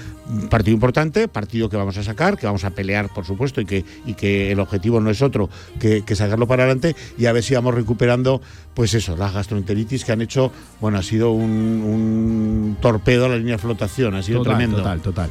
partido 0.48 0.74
importante, 0.74 1.28
partido 1.28 1.68
que 1.68 1.76
vamos 1.76 1.96
a 1.98 2.02
sacar, 2.02 2.38
que 2.38 2.46
vamos 2.46 2.64
a 2.64 2.70
pelear, 2.70 3.12
por 3.12 3.26
supuesto, 3.26 3.60
y 3.60 3.66
que, 3.66 3.84
y 4.06 4.14
que 4.14 4.52
el 4.52 4.60
objetivo 4.60 5.00
no 5.00 5.10
es 5.10 5.22
otro 5.22 5.50
que, 5.78 6.02
sacarlo 6.14 6.46
para 6.46 6.64
adelante 6.64 6.96
y 7.16 7.26
a 7.26 7.32
ver 7.32 7.42
si 7.42 7.54
vamos 7.54 7.74
recuperando, 7.74 8.42
pues 8.74 8.94
eso, 8.94 9.16
la 9.16 9.30
gastroenteritis 9.30 10.04
que 10.04 10.12
han 10.12 10.20
hecho, 10.20 10.52
bueno, 10.80 10.98
ha 10.98 11.02
sido 11.02 11.30
un, 11.30 12.76
torpedo 12.80 13.26
a 13.26 13.28
la 13.28 13.36
línea 13.36 13.54
de 13.54 13.58
flotación, 13.58 14.14
ha 14.14 14.22
sido 14.22 14.42
tremendo. 14.42 14.78
Total, 14.78 15.00
total. 15.00 15.30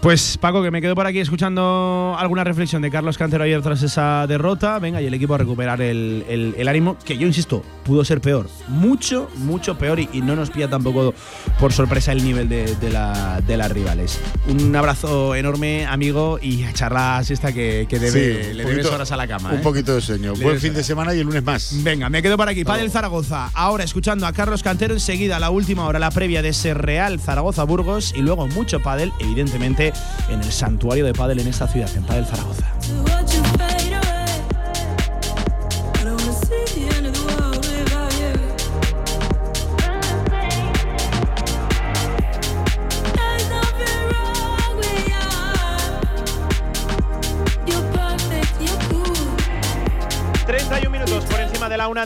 Pues 0.00 0.38
Paco, 0.38 0.62
que 0.62 0.70
me 0.70 0.80
quedo 0.80 0.94
por 0.94 1.06
aquí 1.06 1.20
escuchando 1.20 2.16
alguna 2.18 2.42
reflexión 2.42 2.80
de 2.80 2.90
Carlos 2.90 3.18
Cantero 3.18 3.44
ayer 3.44 3.60
tras 3.60 3.82
esa 3.82 4.26
derrota. 4.26 4.78
Venga, 4.78 5.02
y 5.02 5.06
el 5.06 5.12
equipo 5.12 5.34
a 5.34 5.38
recuperar 5.38 5.82
el, 5.82 6.64
ánimo, 6.66 6.96
que 7.04 7.18
yo 7.18 7.26
insisto, 7.26 7.62
pudo 7.84 8.02
ser 8.02 8.22
peor. 8.22 8.48
Mucho, 8.68 9.28
mucho 9.36 9.76
peor 9.76 10.00
y, 10.00 10.08
no 10.22 10.34
nos 10.36 10.48
pilla 10.50 10.70
tampoco 10.70 11.12
por 11.58 11.74
sorpresa 11.74 12.12
el 12.12 12.24
nivel 12.24 12.48
de, 12.48 13.56
las 13.56 13.72
rivales. 13.72 14.18
Un 14.48 14.74
abrazo 14.74 15.34
enorme, 15.34 15.84
amigo, 15.84 16.38
y 16.40 16.62
a 16.62 16.70
echar 16.70 16.92
la 16.92 17.22
siesta 17.22 17.52
que, 17.52 17.86
debe, 17.90 18.54
le 18.54 18.64
debes 18.64 18.86
horas 18.86 19.12
a 19.12 19.18
la 19.18 19.28
cama. 19.28 19.50
Un 19.50 19.58
¿eh? 19.58 19.62
poquito 19.62 19.94
de 19.94 20.00
sueño. 20.00 20.32
Buen 20.40 20.58
fin 20.60 20.72
de 20.72 20.82
semana 20.82 21.14
y 21.14 21.18
el 21.18 21.26
lunes 21.26 21.44
más. 21.44 21.74
Venga, 21.82 22.08
me 22.08 22.22
quedo 22.22 22.38
por 22.38 22.48
aquí. 22.48 22.64
Padel 22.64 22.90
Zaragoza. 22.90 23.50
Ahora 23.52 23.84
escuchando 23.84 24.26
a 24.26 24.32
Carlos 24.32 24.62
Cantero, 24.62 24.94
enseguida 24.94 25.38
la 25.38 25.50
última 25.50 25.86
hora, 25.86 25.98
la 25.98 26.10
previa 26.10 26.40
de 26.40 26.48
ese 26.50 26.72
Real 26.72 27.20
Zaragoza-Burgos 27.20 28.14
y 28.16 28.22
luego 28.22 28.46
mucho 28.46 28.80
pádel, 28.80 29.12
evidentemente 29.20 29.89
en 30.28 30.40
el 30.40 30.52
santuario 30.52 31.04
de 31.04 31.12
pádel 31.12 31.40
en 31.40 31.48
esta 31.48 31.66
ciudad, 31.66 31.90
en 31.96 32.04
Padel 32.04 32.26
Zaragoza. 32.26 32.66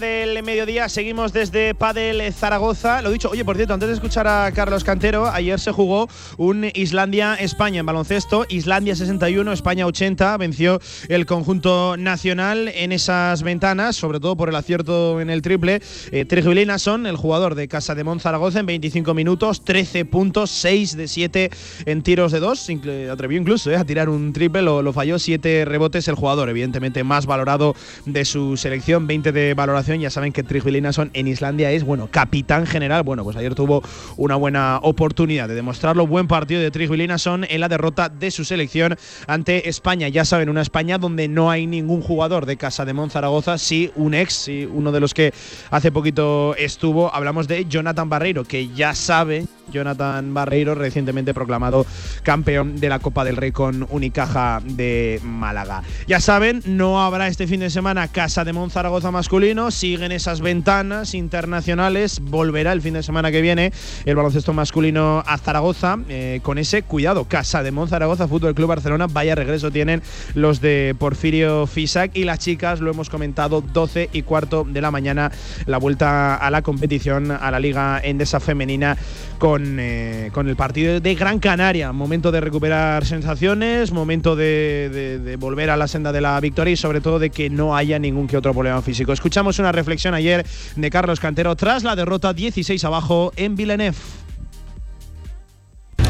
Del 0.01 0.43
mediodía. 0.43 0.89
Seguimos 0.89 1.33
desde 1.33 1.75
Padel 1.75 2.33
Zaragoza. 2.33 3.01
Lo 3.03 3.11
dicho, 3.11 3.31
oye, 3.31 3.45
por 3.45 3.57
cierto, 3.57 3.75
antes 3.75 3.89
de 3.89 3.95
escuchar 3.95 4.27
a 4.27 4.51
Carlos 4.53 4.83
Cantero, 4.83 5.29
ayer 5.29 5.61
se 5.61 5.73
jugó 5.73 6.09
un 6.37 6.71
Islandia-España 6.75 7.81
en 7.81 7.87
baloncesto. 7.87 8.45
Islandia 8.49 8.97
61, 8.97 9.53
España 9.53 9.87
80. 9.87 10.37
Venció 10.39 10.81
el 11.09 11.27
conjunto 11.27 11.97
nacional 11.97 12.69
en 12.75 12.93
esas 12.93 13.43
ventanas, 13.43 13.95
sobre 13.95 14.19
todo 14.19 14.37
por 14.37 14.49
el 14.49 14.57
acierto 14.57 15.21
en 15.21 15.31
el 15.31 15.43
triple. 15.43 15.81
Eh, 16.11 16.79
son 16.79 17.07
el 17.07 17.17
jugador 17.17 17.55
de 17.55 17.69
Casa 17.69 17.95
de 17.95 18.05
Mon 18.05 18.21
Zaragoza, 18.21 18.61
en 18.61 18.67
25 18.67 19.15
minutos, 19.15 19.65
13 19.65 20.07
puntos, 20.07 20.51
6 20.51 20.97
de 20.97 21.09
7 21.09 21.51
en 21.87 22.03
tiros 22.03 22.33
de 22.33 22.41
2. 22.41 22.71
Atrevió 23.13 23.39
incluso 23.39 23.71
eh, 23.71 23.77
a 23.77 23.85
tirar 23.85 24.09
un 24.09 24.33
triple, 24.33 24.63
lo, 24.63 24.83
lo 24.83 24.93
falló, 24.93 25.19
7 25.19 25.65
rebotes. 25.65 26.09
El 26.09 26.17
jugador, 26.17 26.49
evidentemente, 26.49 27.05
más 27.05 27.27
valorado 27.27 27.77
de 28.07 28.25
su 28.25 28.57
selección, 28.57 29.07
20 29.07 29.31
de 29.31 29.55
valoración. 29.55 29.84
Ya 29.87 30.09
saben 30.09 30.33
que 30.33 30.43
Trigvilinason 30.43 31.11
en 31.13 31.29
Islandia 31.29 31.71
es, 31.71 31.85
bueno, 31.85 32.09
capitán 32.11 32.67
general. 32.67 33.03
Bueno, 33.03 33.23
pues 33.23 33.37
ayer 33.37 33.55
tuvo 33.55 33.83
una 34.17 34.35
buena 34.35 34.79
oportunidad 34.83 35.47
de 35.47 35.55
demostrarlo. 35.55 36.07
Buen 36.07 36.27
partido 36.27 36.63
de 36.63 36.71
Trigvilinason 36.71 37.45
en 37.49 37.61
la 37.61 37.69
derrota 37.69 38.09
de 38.09 38.31
su 38.31 38.45
selección 38.45 38.97
ante 39.27 39.69
España. 39.69 40.09
Ya 40.09 40.25
saben, 40.25 40.49
una 40.49 40.63
España 40.63 40.97
donde 40.97 41.29
no 41.29 41.51
hay 41.51 41.67
ningún 41.67 42.01
jugador 42.01 42.47
de 42.47 42.57
Casa 42.57 42.87
de 42.87 42.95
Monzaragoza, 42.95 43.59
sí 43.59 43.91
un 43.95 44.15
ex, 44.15 44.33
sí 44.33 44.67
uno 44.73 44.91
de 44.91 45.01
los 45.01 45.13
que 45.13 45.35
hace 45.71 45.93
poquito 45.93 46.57
estuvo. 46.57 47.15
Hablamos 47.15 47.47
de 47.47 47.67
Jonathan 47.67 48.09
Barreiro, 48.09 48.45
que 48.45 48.69
ya 48.69 48.95
sabe 48.95 49.45
Jonathan 49.71 50.33
Barreiro, 50.33 50.75
recientemente 50.75 51.35
proclamado 51.35 51.87
campeón 52.23 52.81
de 52.81 52.89
la 52.89 52.99
Copa 52.99 53.25
del 53.25 53.37
Rey 53.37 53.53
con 53.53 53.87
Unicaja 53.91 54.61
de 54.65 55.21
Málaga. 55.23 55.83
Ya 56.07 56.21
saben, 56.21 56.63
no 56.67 57.03
habrá 57.03 57.29
este 57.29 57.47
fin 57.47 57.61
de 57.61 57.71
semana 57.71 58.09
Casa 58.09 58.45
de 58.45 58.53
Monzaragoza 58.53 59.11
masculino, 59.11 59.71
siguen 59.75 60.13
esas 60.13 60.41
ventanas 60.41 61.15
internacionales, 61.15 62.21
volverá 62.21 62.73
el 62.73 62.81
fin 62.81 62.95
de 62.95 63.03
semana 63.03 63.31
que 63.31 63.43
viene 63.43 63.73
el 64.05 64.17
baloncesto 64.17 64.53
masculino 64.53 65.23
a 65.27 65.39
Zaragoza, 65.39 65.99
eh, 66.09 66.41
con 66.43 66.59
ese 66.59 66.83
cuidado, 66.83 67.25
Casa 67.25 67.63
de 67.63 67.73
Monzaragoza, 67.73 68.29
Fútbol 68.29 68.55
Club 68.55 68.69
Barcelona, 68.69 69.07
vaya 69.07 69.35
regreso 69.35 69.71
tienen 69.71 70.03
los 70.35 70.61
de 70.61 70.95
Porfirio 70.99 71.67
Fisac 71.67 72.17
y 72.17 72.25
las 72.25 72.39
chicas, 72.39 72.81
lo 72.81 72.91
hemos 72.91 73.11
comentado, 73.11 73.61
12 73.61 74.11
y 74.13 74.23
cuarto 74.23 74.65
de 74.65 74.81
la 74.81 74.91
mañana, 74.91 75.31
la 75.67 75.79
vuelta 75.79 76.37
a 76.37 76.51
la 76.51 76.63
competición, 76.63 77.31
a 77.31 77.51
la 77.51 77.61
Liga 77.61 78.01
Endesa 78.03 78.41
Femenina 78.41 78.97
con, 79.39 79.79
eh, 79.79 80.31
con 80.33 80.49
el 80.49 80.57
partido 80.57 81.01
de 81.01 81.15
Gran 81.15 81.39
Canaria, 81.39 81.93
momento 81.93 82.33
de 82.33 82.41
recuperar 82.41 83.05
sensaciones, 83.05 83.93
momento 83.93 84.37
de, 84.37 85.37
volver 85.39 85.71
a 85.71 85.77
la 85.77 85.89
senda 85.89 86.13
de 86.13 86.21
la 86.21 86.39
victoria 86.41 86.73
y 86.73 86.77
sobre 86.77 87.01
todo 87.01 87.19
de 87.19 87.31
que 87.31 87.51
no 87.51 87.77
haya 87.77 87.99
ningún 87.99 88.27
que 88.27 88.37
otro 88.37 88.53
problema 88.53 88.81
físico. 88.83 89.13
Escuchamos 89.13 89.59
una 89.59 89.64
reflexión 89.73 90.15
ayer 90.15 90.47
de 90.77 90.91
Carlos 90.91 91.21
Cantero 91.21 91.57
tras 91.57 91.85
la 91.85 91.97
derrota 91.97 92.33
16 92.33 92.85
abajo 92.85 93.33
en 93.37 93.57
Villeneuve. 93.57 94.24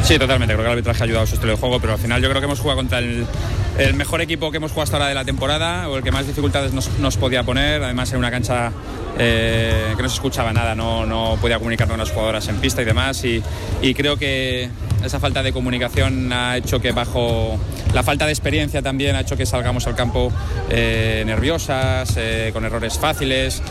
Sí, 0.04 0.18
totalmente. 0.18 0.52
Creo 0.52 0.58
que 0.58 0.66
el 0.66 0.72
arbitraje 0.72 1.02
ha 1.02 1.04
ayudado 1.04 1.24
a 1.24 1.26
su 1.26 1.34
estilo 1.34 1.52
de 1.52 1.58
juego, 1.58 1.80
pero 1.80 1.94
al 1.94 1.98
final 1.98 2.20
yo 2.20 2.28
creo 2.28 2.38
que 2.42 2.44
hemos 2.44 2.60
jugado 2.60 2.76
contra 2.76 2.98
el, 2.98 3.26
mejor 3.94 4.20
equipo 4.20 4.50
que 4.50 4.58
hemos 4.58 4.70
jugado 4.70 4.84
hasta 4.84 4.96
ahora 4.98 5.08
de 5.08 5.14
la 5.14 5.24
temporada, 5.24 5.88
o 5.88 5.96
el 5.96 6.02
que 6.02 6.12
más 6.12 6.26
dificultades 6.26 6.74
nos, 6.74 7.16
podía 7.16 7.42
poner. 7.42 7.82
Además, 7.82 8.12
en 8.12 8.18
una 8.18 8.30
cancha 8.30 8.70
eh, 9.18 9.94
que 9.96 10.02
no 10.02 10.08
se 10.10 10.16
escuchaba 10.16 10.52
nada, 10.52 10.74
no, 10.74 11.06
no 11.06 11.38
podía 11.40 11.56
comunicar 11.56 11.88
con 11.88 11.98
las 11.98 12.10
jugadoras 12.10 12.46
en 12.48 12.56
pista 12.56 12.82
y 12.82 12.84
demás. 12.84 13.24
Y, 13.24 13.42
creo 13.94 14.18
que 14.18 14.68
esa 15.02 15.20
falta 15.20 15.42
de 15.42 15.52
comunicación 15.52 16.30
ha 16.32 16.58
hecho 16.58 16.80
que 16.80 16.92
bajo 16.92 17.58
la 17.94 18.02
falta 18.02 18.26
de 18.26 18.32
experiencia 18.32 18.82
también 18.82 19.14
ha 19.16 19.20
hecho 19.20 19.36
que 19.36 19.46
salgamos 19.46 19.86
al 19.86 19.94
campo 19.94 20.32
eh, 20.68 21.22
nerviosas, 21.24 22.14
eh, 22.16 22.50
con 22.52 22.64
errores 22.64 22.98
fáciles, 22.98 23.62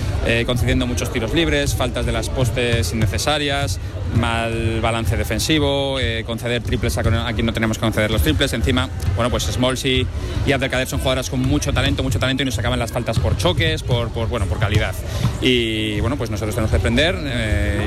concediendo 0.45 0.87
muchos 0.87 1.11
tiros 1.11 1.33
libres, 1.33 1.75
faltas 1.75 2.05
de 2.05 2.11
las 2.11 2.29
postes 2.29 2.93
innecesarias, 2.93 3.79
mal 4.15 4.79
balance 4.81 5.17
defensivo, 5.17 5.99
conceder 6.23 6.61
triples 6.63 6.97
a, 6.97 7.03
quien 7.33 7.45
no 7.45 7.53
tenemos 7.53 7.77
que 7.77 7.81
conceder 7.81 8.11
los 8.11 8.21
triples. 8.21 8.53
Encima, 8.53 8.89
bueno, 9.15 9.29
pues 9.29 9.43
Smalls 9.43 9.85
y, 9.85 10.05
y 10.45 10.51
Abdelkader 10.51 10.87
son 10.87 10.99
jugadoras 10.99 11.29
con 11.29 11.41
mucho 11.41 11.73
talento, 11.73 12.03
mucho 12.03 12.19
talento 12.19 12.43
y 12.43 12.45
nos 12.45 12.55
sacaban 12.55 12.79
las 12.79 12.91
faltas 12.91 13.19
por 13.19 13.37
choques, 13.37 13.83
por, 13.83 14.09
bueno, 14.09 14.45
por 14.45 14.59
calidad. 14.59 14.95
Y 15.41 15.99
bueno, 16.01 16.17
pues 16.17 16.29
nosotros 16.29 16.55
tenemos 16.55 16.71
que 16.71 16.77
aprender 16.77 17.15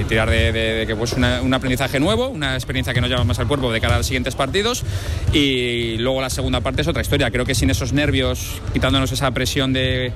y 0.01 0.05
tirar 0.05 0.31
de, 0.31 0.85
que 0.87 0.97
pues 0.97 1.15
un 1.15 1.55
aprendizaje 1.55 2.01
nuevo, 2.01 2.29
una 2.29 2.55
experiencia 2.55 2.93
que 2.95 3.01
nos 3.01 3.11
lleva 3.11 3.25
más 3.25 3.39
al 3.39 3.47
cuerpo 3.47 3.73
de 3.73 3.81
cara 3.81 3.95
a 3.95 3.99
los 3.99 4.07
siguientes 4.07 4.35
partidos 4.35 4.85
y 5.33 5.97
luego 5.99 6.21
la 6.21 6.31
segunda 6.31 6.61
parte 6.61 6.83
es 6.83 6.89
otra 6.89 7.03
historia. 7.03 7.31
Creo 7.31 7.45
que 7.45 7.55
sin 7.55 7.71
esos 7.71 7.93
nervios, 7.93 8.61
quitándonos 8.73 9.13
esa 9.13 9.31
presión 9.31 9.73
de, 9.73 10.13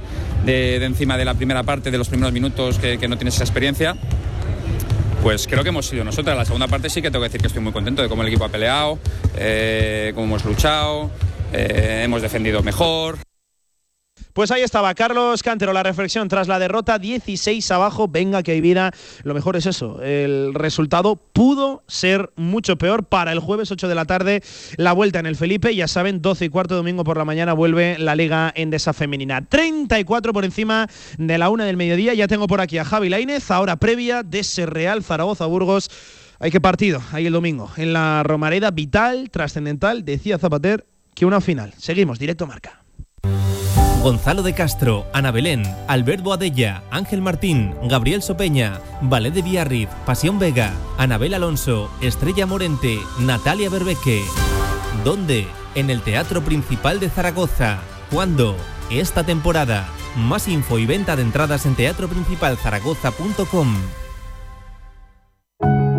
encima 0.46 1.16
de 1.16 1.24
la 1.24 1.34
primera 1.34 1.62
parte, 1.62 1.90
de 1.90 1.98
los 1.98 2.08
primeros 2.08 2.32
minutos, 2.32 2.78
que, 2.78 3.08
no 3.08 3.16
tienes 3.16 3.34
esa 3.34 3.44
experiencia, 3.44 3.96
pues 5.22 5.46
creo 5.46 5.62
que 5.62 5.68
hemos 5.68 5.86
sido 5.86 6.04
nosotras. 6.04 6.36
La 6.36 6.44
segunda 6.44 6.68
parte 6.68 6.88
sí 6.90 7.02
que 7.02 7.10
tengo 7.10 7.22
que 7.22 7.28
decir 7.28 7.40
que 7.40 7.46
estoy 7.48 7.62
muy 7.62 7.72
contento 7.72 8.02
de 8.02 8.08
cómo 8.08 8.22
el 8.22 8.28
equipo 8.28 8.44
ha 8.44 8.48
peleado, 8.48 8.98
eh, 9.36 10.12
cómo 10.14 10.26
hemos 10.26 10.44
luchado, 10.44 11.10
eh, 11.52 12.02
hemos 12.04 12.22
defendido 12.22 12.62
mejor. 12.62 13.18
Pues 14.32 14.50
ahí 14.50 14.62
estaba 14.62 14.94
Carlos 14.94 15.42
Cantero, 15.42 15.72
la 15.72 15.82
reflexión 15.82 16.28
tras 16.28 16.48
la 16.48 16.58
derrota 16.58 16.98
16 16.98 17.70
abajo. 17.70 18.08
Venga, 18.08 18.42
que 18.42 18.52
hay 18.52 18.60
vida. 18.60 18.92
Lo 19.22 19.34
mejor 19.34 19.56
es 19.56 19.66
eso. 19.66 20.00
El 20.02 20.54
resultado 20.54 21.16
pudo 21.16 21.82
ser 21.86 22.30
mucho 22.36 22.76
peor 22.76 23.04
para 23.04 23.32
el 23.32 23.40
jueves 23.40 23.70
8 23.70 23.88
de 23.88 23.94
la 23.94 24.04
tarde. 24.04 24.42
La 24.76 24.92
vuelta 24.92 25.18
en 25.18 25.26
el 25.26 25.36
Felipe. 25.36 25.74
Ya 25.74 25.88
saben, 25.88 26.22
12 26.22 26.44
y 26.44 26.48
cuarto 26.48 26.76
domingo 26.76 27.04
por 27.04 27.16
la 27.16 27.24
mañana 27.24 27.52
vuelve 27.52 27.98
la 27.98 28.14
Liga 28.14 28.52
Endesa 28.54 28.92
Femenina. 28.92 29.44
34 29.44 30.32
por 30.32 30.44
encima 30.44 30.86
de 31.18 31.38
la 31.38 31.50
una 31.50 31.64
del 31.64 31.76
mediodía. 31.76 32.14
Ya 32.14 32.28
tengo 32.28 32.46
por 32.46 32.60
aquí 32.60 32.78
a 32.78 32.84
Javi 32.84 33.08
Lainez. 33.08 33.50
Ahora 33.50 33.76
previa 33.76 34.22
de 34.22 34.40
ese 34.40 34.66
Real 34.66 35.02
Zaragoza 35.02 35.46
Burgos. 35.46 35.90
Hay 36.38 36.50
que 36.50 36.60
partido 36.60 37.02
ahí 37.12 37.26
el 37.26 37.34
domingo. 37.34 37.70
En 37.76 37.92
la 37.92 38.22
Romareda, 38.22 38.70
vital, 38.70 39.28
trascendental, 39.30 40.06
decía 40.06 40.38
Zapater, 40.38 40.86
que 41.14 41.26
una 41.26 41.42
final. 41.42 41.74
Seguimos, 41.76 42.18
directo 42.18 42.46
marca. 42.46 42.82
Gonzalo 44.02 44.42
de 44.42 44.54
Castro, 44.54 45.04
Ana 45.12 45.30
Belén, 45.30 45.62
Albert 45.86 46.22
Boadella, 46.22 46.82
Ángel 46.90 47.20
Martín, 47.20 47.74
Gabriel 47.82 48.22
Sopeña, 48.22 48.80
Valet 49.02 49.34
de 49.34 49.42
Villarriz, 49.42 49.90
Pasión 50.06 50.38
Vega, 50.38 50.72
Anabel 50.96 51.34
Alonso, 51.34 51.90
Estrella 52.00 52.46
Morente, 52.46 52.98
Natalia 53.18 53.68
Berbeque. 53.68 54.22
¿Dónde? 55.04 55.46
En 55.74 55.90
el 55.90 56.00
Teatro 56.00 56.40
Principal 56.40 56.98
de 56.98 57.10
Zaragoza. 57.10 57.80
¿Cuándo? 58.10 58.56
Esta 58.90 59.22
temporada. 59.22 59.86
Más 60.16 60.48
info 60.48 60.78
y 60.78 60.86
venta 60.86 61.14
de 61.14 61.22
entradas 61.22 61.66
en 61.66 61.74
teatroprincipalzaragoza.com. 61.74 63.76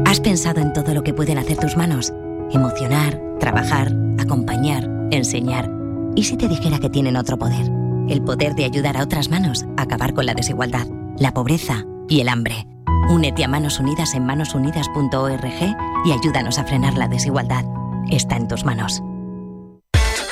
¿Has 0.06 0.20
pensado 0.20 0.60
en 0.60 0.74
todo 0.74 0.96
lo 0.96 1.04
que 1.04 1.14
pueden 1.14 1.38
hacer 1.38 1.58
tus 1.58 1.78
manos? 1.78 2.12
Emocionar, 2.52 3.22
trabajar, 3.40 3.96
acompañar, 4.18 4.90
enseñar. 5.12 5.70
¿Y 6.16 6.24
si 6.24 6.36
te 6.36 6.48
dijera 6.48 6.80
que 6.80 6.90
tienen 6.90 7.16
otro 7.16 7.38
poder? 7.38 7.81
El 8.08 8.22
poder 8.24 8.56
de 8.56 8.66
ayudar 8.66 8.98
a 8.98 9.04
otras 9.04 9.30
manos 9.30 9.66
a 9.78 9.84
acabar 9.84 10.14
con 10.14 10.26
la 10.26 10.34
desigualdad, 10.34 10.88
la 11.18 11.34
pobreza 11.34 11.86
y 12.10 12.22
el 12.22 12.30
hambre. 12.30 12.68
Únete 13.10 13.44
a 13.44 13.48
Manos 13.48 13.80
Unidas 13.80 14.14
en 14.14 14.26
manosunidas.org 14.26 15.76
y 16.06 16.12
ayúdanos 16.12 16.58
a 16.58 16.64
frenar 16.64 16.98
la 16.98 17.08
desigualdad. 17.08 17.66
Está 18.10 18.38
en 18.38 18.48
tus 18.48 18.64
manos. 18.66 19.02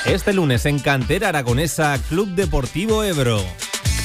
Este 0.05 0.33
lunes 0.33 0.65
en 0.65 0.79
Cantera 0.79 1.29
Aragonesa, 1.29 1.97
Club 2.09 2.29
Deportivo 2.29 3.03
Ebro. 3.03 3.39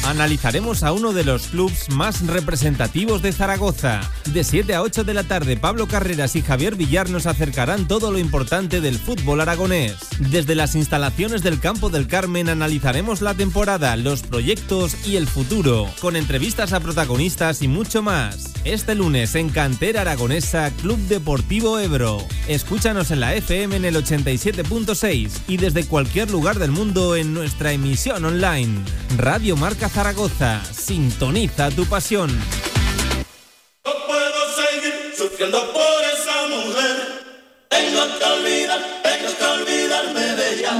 Analizaremos 0.07 0.83
a 0.83 0.93
uno 0.93 1.15
de 1.15 1.25
los 1.25 1.47
clubes 1.47 1.89
más 1.89 2.27
representativos 2.27 3.23
de 3.23 3.33
Zaragoza. 3.33 4.03
De 4.35 4.45
7 4.45 4.75
a 4.75 4.83
8 4.83 5.03
de 5.03 5.15
la 5.15 5.25
tarde, 5.25 5.57
Pablo 5.57 5.89
Carreras 5.89 6.37
y 6.37 6.43
Javier 6.43 6.77
Villar 6.77 7.09
nos 7.09 7.25
acercarán 7.25 7.89
todo 7.89 8.13
lo 8.13 8.19
importante 8.19 8.83
del 8.83 8.99
fútbol 8.99 9.41
aragonés. 9.41 9.97
Desde 10.19 10.55
las 10.55 10.75
instalaciones 10.75 11.43
del 11.43 11.59
Campo 11.59 11.89
del 11.89 12.07
Carmen 12.07 12.51
analizaremos 12.51 13.23
la 13.23 13.33
temporada, 13.33 13.97
los 13.97 14.23
proyectos 14.23 14.95
y 15.07 15.17
el 15.17 15.27
futuro, 15.27 15.89
con 16.03 16.17
entrevistas 16.17 16.75
a 16.75 16.81
protagonistas 16.81 17.63
y 17.63 17.69
mucho 17.69 18.03
más. 18.03 18.53
Este 18.65 18.95
lunes 18.95 19.35
en 19.35 19.49
Cantera 19.49 20.03
Aragonesa, 20.03 20.71
Club 20.83 20.99
Deportivo 21.09 21.79
Ebro. 21.79 22.19
Escúchanos 22.47 23.11
en 23.11 23.21
la 23.21 23.35
FM 23.35 23.77
en 23.77 23.85
el 23.87 23.97
87.6 23.97 25.31
y 25.49 25.57
desde 25.57 25.87
cualquier 25.87 26.31
lugar 26.31 26.59
del 26.59 26.73
mundo 26.73 27.17
en 27.17 27.33
nuestra 27.33 27.73
emisión 27.73 28.23
online. 28.25 28.83
Radio 29.17 29.57
Marca 29.57 29.89
Zaragoza, 29.95 30.61
sintoniza 30.65 31.71
tu 31.71 31.87
pasión. 31.87 32.29
No 33.85 33.93
puedo 34.09 34.41
seguir 34.57 35.15
sufriendo 35.17 35.57
por 35.73 36.03
esa 36.13 36.49
mujer. 36.49 36.97
Tengo 37.69 38.03
que 38.19 38.25
olvidar, 38.25 38.81
tengo 39.05 39.31
que 39.39 39.45
olvidarme 39.45 40.21
de 40.21 40.53
ella. 40.53 40.73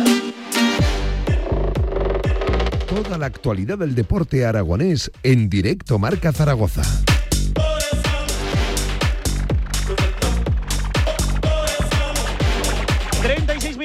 Toda 2.89 3.17
la 3.17 3.27
actualidad 3.27 3.79
del 3.79 3.95
deporte 3.95 4.45
aragonés 4.45 5.13
en 5.23 5.49
directo 5.49 6.01
Marca 6.01 6.33
Zaragoza. 6.33 6.83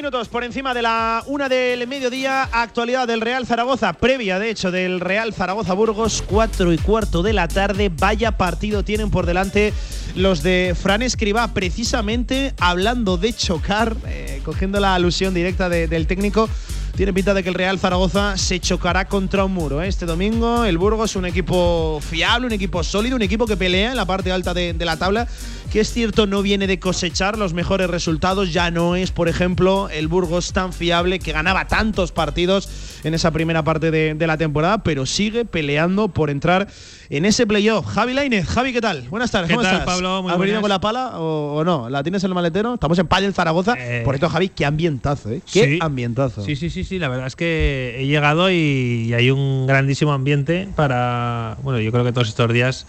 Por 0.09 0.43
encima 0.43 0.73
de 0.73 0.81
la 0.81 1.23
una 1.27 1.47
del 1.49 1.85
mediodía, 1.87 2.43
actualidad 2.51 3.07
del 3.07 3.21
Real 3.21 3.45
Zaragoza, 3.45 3.93
previa 3.93 4.39
de 4.39 4.49
hecho 4.49 4.71
del 4.71 4.99
Real 4.99 5.33
Zaragoza 5.35 5.73
Burgos, 5.73 6.23
4 6.25 6.73
y 6.73 6.79
cuarto 6.79 7.21
de 7.21 7.31
la 7.33 7.47
tarde. 7.47 7.91
Vaya 7.95 8.31
partido 8.35 8.83
tienen 8.83 9.11
por 9.11 9.27
delante 9.27 9.71
los 10.15 10.41
de 10.41 10.75
Fran 10.81 11.03
Escribá, 11.03 11.53
precisamente 11.53 12.55
hablando 12.59 13.17
de 13.17 13.33
chocar, 13.33 13.95
eh, 14.07 14.41
cogiendo 14.43 14.79
la 14.79 14.95
alusión 14.95 15.35
directa 15.35 15.69
de- 15.69 15.87
del 15.87 16.07
técnico. 16.07 16.49
Tiene 16.95 17.13
pinta 17.13 17.33
de 17.33 17.43
que 17.43 17.49
el 17.49 17.55
Real 17.55 17.79
Zaragoza 17.79 18.37
se 18.37 18.59
chocará 18.59 19.05
contra 19.05 19.45
un 19.45 19.53
muro. 19.53 19.81
¿eh? 19.81 19.87
Este 19.87 20.05
domingo 20.05 20.65
el 20.65 20.77
Burgos, 20.77 21.15
un 21.15 21.25
equipo 21.25 22.01
fiable, 22.01 22.47
un 22.47 22.53
equipo 22.53 22.83
sólido, 22.83 23.15
un 23.15 23.21
equipo 23.21 23.45
que 23.45 23.55
pelea 23.55 23.91
en 23.91 23.97
la 23.97 24.05
parte 24.05 24.31
alta 24.31 24.53
de, 24.53 24.73
la 24.79 24.97
tabla, 24.97 25.27
que 25.71 25.79
es 25.79 25.93
cierto 25.93 26.27
no 26.27 26.41
viene 26.41 26.67
de 26.67 26.79
cosechar 26.79 27.37
los 27.37 27.53
mejores 27.53 27.89
resultados, 27.89 28.51
ya 28.51 28.71
no 28.71 28.95
es, 28.95 29.11
por 29.11 29.29
ejemplo, 29.29 29.89
el 29.89 30.07
Burgos 30.07 30.51
tan 30.51 30.73
fiable 30.73 31.19
que 31.19 31.31
ganaba 31.31 31.67
tantos 31.67 32.11
partidos 32.11 32.67
en 33.03 33.13
esa 33.13 33.31
primera 33.31 33.63
parte 33.63 33.91
de 33.91 34.27
la 34.27 34.37
temporada, 34.37 34.83
pero 34.83 35.05
sigue 35.05 35.45
peleando 35.45 36.09
por 36.09 36.29
entrar 36.29 36.67
en 37.09 37.25
ese 37.25 37.47
playoff. 37.47 37.85
Javi 37.87 38.13
Lainez, 38.13 38.47
Javi, 38.47 38.71
¿qué 38.71 38.81
tal? 38.81 39.07
Buenas 39.09 39.31
tardes, 39.31 39.47
¿Qué 39.49 39.55
¿cómo 39.55 39.63
tal, 39.63 39.79
estás? 39.79 39.85
Pablo? 39.85 40.21
Muy 40.21 40.31
¿Has 40.31 40.37
venido 40.37 40.61
con 40.61 40.69
la 40.69 40.79
pala 40.79 41.19
o, 41.19 41.55
o 41.55 41.63
no? 41.63 41.89
¿La 41.89 42.03
tienes 42.03 42.23
en 42.23 42.29
el 42.29 42.35
maletero? 42.35 42.75
Estamos 42.75 42.99
en 42.99 43.07
Padel 43.07 43.33
Zaragoza. 43.33 43.75
Eh, 43.77 44.03
por 44.05 44.15
esto, 44.15 44.29
Javi, 44.29 44.49
qué 44.49 44.65
ambientazo, 44.65 45.31
¿eh? 45.31 45.41
Qué 45.51 45.65
sí. 45.65 45.79
ambientazo. 45.81 46.43
Sí, 46.43 46.55
sí, 46.55 46.69
sí, 46.69 46.83
sí. 46.83 46.99
La 46.99 47.09
verdad 47.09 47.27
es 47.27 47.35
que 47.35 47.95
he 47.97 48.05
llegado 48.05 48.51
y, 48.51 49.07
y 49.09 49.13
hay 49.13 49.31
un 49.31 49.65
grandísimo 49.65 50.13
ambiente 50.13 50.67
para. 50.75 51.57
Bueno, 51.63 51.79
yo 51.79 51.91
creo 51.91 52.03
que 52.03 52.11
todos 52.11 52.27
estos 52.29 52.53
días 52.53 52.85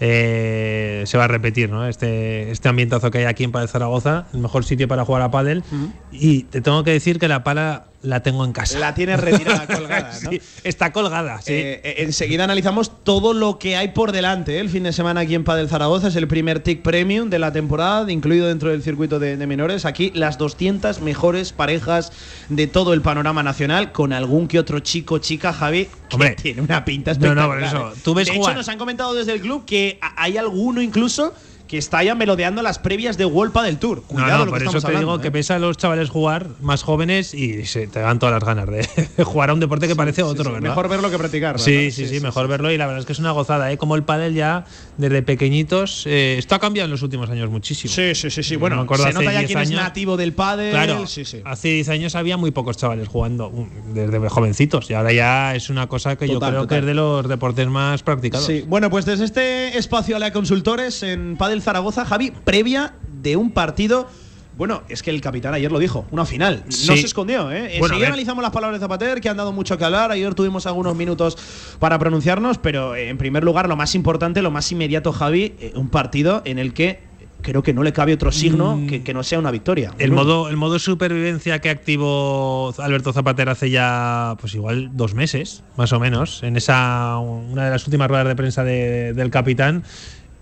eh, 0.00 1.04
se 1.06 1.16
va 1.18 1.24
a 1.24 1.28
repetir, 1.28 1.70
¿no? 1.70 1.86
Este, 1.86 2.50
este 2.50 2.68
ambientazo 2.68 3.10
que 3.10 3.18
hay 3.18 3.24
aquí 3.24 3.44
en 3.44 3.52
Padel 3.52 3.68
Zaragoza, 3.68 4.26
el 4.32 4.40
mejor 4.40 4.64
sitio 4.64 4.88
para 4.88 5.04
jugar 5.04 5.22
a 5.22 5.30
pádel. 5.30 5.62
Y 6.10 6.42
te 6.44 6.60
tengo 6.60 6.82
que 6.82 6.90
decir 6.90 7.20
que 7.20 7.28
la 7.28 7.44
pala 7.44 7.84
la 8.02 8.22
tengo 8.22 8.44
en 8.44 8.52
casa. 8.52 8.78
La 8.78 8.94
tienes 8.94 9.20
retirada, 9.20 9.66
colgada, 9.74 10.10
¿no? 10.22 10.30
Sí, 10.30 10.40
está 10.64 10.92
colgada, 10.92 11.40
sí. 11.42 11.52
Eh, 11.52 11.80
eh, 11.84 11.94
enseguida 11.98 12.44
analizamos 12.44 13.04
todo 13.04 13.34
lo 13.34 13.58
que 13.58 13.76
hay 13.76 13.88
por 13.88 14.12
delante. 14.12 14.56
¿eh? 14.56 14.60
El 14.60 14.70
fin 14.70 14.84
de 14.84 14.92
semana 14.92 15.20
aquí 15.20 15.34
en 15.34 15.44
Padel 15.44 15.68
Zaragoza 15.68 16.08
es 16.08 16.16
el 16.16 16.26
primer 16.26 16.60
TIC 16.60 16.82
Premium 16.82 17.28
de 17.28 17.38
la 17.38 17.52
temporada, 17.52 18.10
incluido 18.10 18.46
dentro 18.48 18.70
del 18.70 18.82
circuito 18.82 19.18
de, 19.18 19.36
de 19.36 19.46
menores. 19.46 19.84
Aquí 19.84 20.10
las 20.14 20.38
200 20.38 21.00
mejores 21.02 21.52
parejas 21.52 22.12
de 22.48 22.66
todo 22.66 22.94
el 22.94 23.02
panorama 23.02 23.42
nacional, 23.42 23.92
con 23.92 24.12
algún 24.12 24.48
que 24.48 24.58
otro 24.58 24.80
chico, 24.80 25.18
chica, 25.18 25.52
Javi, 25.52 25.88
que 26.08 26.16
Hombre. 26.16 26.36
tiene 26.40 26.62
una 26.62 26.84
pinta 26.84 27.12
No, 27.14 27.34
no, 27.34 27.42
espectacular. 27.52 27.70
por 27.72 27.92
eso. 27.92 28.02
Tú 28.02 28.14
ves 28.14 28.28
de 28.28 28.34
jugar- 28.34 28.52
hecho, 28.52 28.58
nos 28.60 28.68
han 28.70 28.78
comentado 28.78 29.14
desde 29.14 29.32
el 29.32 29.40
club 29.40 29.64
que 29.66 29.98
hay 30.16 30.36
alguno 30.38 30.80
incluso 30.80 31.34
que 31.70 31.78
está 31.78 32.02
ya 32.02 32.16
melodeando 32.16 32.62
las 32.62 32.80
previas 32.80 33.16
de 33.16 33.24
World 33.24 33.56
del 33.62 33.78
Tour. 33.78 33.98
No, 33.98 34.02
Cuidado 34.08 34.38
no, 34.38 34.38
lo 34.38 34.44
que 34.46 34.50
por 34.50 34.62
eso 34.62 34.80
te 34.80 34.86
hablando, 34.88 35.12
digo 35.12 35.20
que 35.20 35.28
¿eh? 35.28 35.30
ves 35.30 35.52
a 35.52 35.60
los 35.60 35.76
chavales 35.76 36.10
jugar 36.10 36.48
más 36.60 36.82
jóvenes 36.82 37.32
y 37.32 37.64
se 37.64 37.86
te 37.86 38.00
dan 38.00 38.18
todas 38.18 38.32
las 38.32 38.42
ganas 38.42 38.68
de 38.68 39.24
jugar 39.24 39.50
a 39.50 39.54
un 39.54 39.60
deporte 39.60 39.86
que 39.86 39.94
parece 39.94 40.24
otro, 40.24 40.42
Sí, 40.42 40.50
¿verdad? 40.50 40.70
Mejor 40.70 40.88
verlo 40.88 41.12
que 41.12 41.18
practicarlo. 41.18 41.60
Sí, 41.60 41.84
¿no? 41.86 41.90
sí, 41.92 42.08
sí, 42.08 42.18
mejor 42.18 42.48
verlo 42.48 42.72
y 42.72 42.76
la 42.76 42.86
verdad 42.86 42.98
es 42.98 43.06
que 43.06 43.12
es 43.12 43.20
una 43.20 43.30
gozada, 43.30 43.70
¿eh? 43.70 43.78
Como 43.78 43.94
el 43.94 44.02
pádel 44.02 44.34
ya 44.34 44.64
desde 44.96 45.22
pequeñitos, 45.22 46.08
eh, 46.08 46.38
esto 46.38 46.56
ha 46.56 46.58
cambiado 46.58 46.86
en 46.86 46.90
los 46.90 47.02
últimos 47.02 47.30
años 47.30 47.48
muchísimo. 47.50 47.94
Sí, 47.94 48.16
sí, 48.16 48.30
sí, 48.30 48.42
sí. 48.42 48.56
Bueno, 48.56 48.74
me 48.74 48.82
acuerdo 48.82 49.04
se 49.06 49.12
nota 49.12 49.32
ya 49.32 49.38
10 49.38 49.46
quién 49.46 49.58
es 49.60 49.68
años. 49.68 49.80
nativo 49.80 50.16
del 50.16 50.32
pádel. 50.32 50.72
Claro, 50.72 51.06
sí, 51.06 51.24
sí. 51.24 51.40
hace 51.44 51.68
10 51.68 51.88
años 51.90 52.14
había 52.16 52.36
muy 52.36 52.50
pocos 52.50 52.78
chavales 52.78 53.06
jugando 53.06 53.46
um, 53.46 53.68
desde 53.94 54.28
jovencitos 54.28 54.90
y 54.90 54.94
ahora 54.94 55.12
ya 55.12 55.54
es 55.54 55.70
una 55.70 55.86
cosa 55.86 56.16
que 56.16 56.26
yo 56.26 56.40
creo 56.40 56.62
total. 56.62 56.66
que 56.68 56.78
es 56.78 56.84
de 56.84 56.94
los 56.94 57.28
deportes 57.28 57.68
más 57.68 58.02
practicados. 58.02 58.44
Sí, 58.44 58.64
bueno, 58.66 58.90
pues 58.90 59.04
desde 59.04 59.24
este 59.24 59.78
espacio 59.78 60.16
a 60.16 60.18
la 60.18 60.32
consultores 60.32 61.02
en 61.04 61.36
Padel 61.60 61.62
Zaragoza, 61.62 62.04
Javi, 62.04 62.30
previa 62.44 62.94
de 63.22 63.36
un 63.36 63.50
partido. 63.50 64.08
Bueno, 64.56 64.82
es 64.88 65.02
que 65.02 65.10
el 65.10 65.20
capitán 65.20 65.54
ayer 65.54 65.70
lo 65.72 65.78
dijo, 65.78 66.04
una 66.10 66.26
final. 66.26 66.64
No 66.66 66.72
se 66.72 66.94
escondió, 67.06 67.50
¿eh? 67.50 67.76
Bueno, 67.78 67.96
ver. 67.98 68.08
analizamos 68.08 68.42
las 68.42 68.52
palabras 68.52 68.78
de 68.78 68.84
Zapater, 68.84 69.20
que 69.20 69.28
han 69.28 69.36
dado 69.36 69.52
mucho 69.52 69.78
que 69.78 69.84
hablar. 69.84 70.10
Ayer 70.10 70.34
tuvimos 70.34 70.66
algunos 70.66 70.94
minutos 70.96 71.38
para 71.78 71.98
pronunciarnos, 71.98 72.58
pero 72.58 72.94
eh, 72.94 73.08
en 73.08 73.16
primer 73.16 73.42
lugar, 73.44 73.68
lo 73.68 73.76
más 73.76 73.94
importante, 73.94 74.42
lo 74.42 74.50
más 74.50 74.70
inmediato, 74.72 75.12
Javi, 75.12 75.54
eh, 75.60 75.72
un 75.76 75.88
partido 75.88 76.42
en 76.44 76.58
el 76.58 76.74
que 76.74 77.08
creo 77.42 77.62
que 77.62 77.72
no 77.72 77.82
le 77.82 77.94
cabe 77.94 78.12
otro 78.12 78.30
signo 78.32 78.76
Mm. 78.76 78.86
que, 78.86 79.02
que 79.02 79.14
no 79.14 79.22
sea 79.22 79.38
una 79.38 79.50
victoria. 79.50 79.94
El 79.98 80.12
modo, 80.12 80.50
el 80.50 80.58
modo 80.58 80.78
supervivencia 80.78 81.58
que 81.60 81.70
activó 81.70 82.74
Alberto 82.78 83.14
Zapater 83.14 83.48
hace 83.48 83.70
ya, 83.70 84.36
pues 84.40 84.54
igual 84.54 84.90
dos 84.92 85.14
meses, 85.14 85.62
más 85.78 85.90
o 85.94 86.00
menos, 86.00 86.42
en 86.42 86.58
esa 86.58 87.16
una 87.16 87.64
de 87.64 87.70
las 87.70 87.86
últimas 87.86 88.08
ruedas 88.08 88.28
de 88.28 88.36
prensa 88.36 88.62
de- 88.62 89.14
del 89.14 89.30
capitán, 89.30 89.84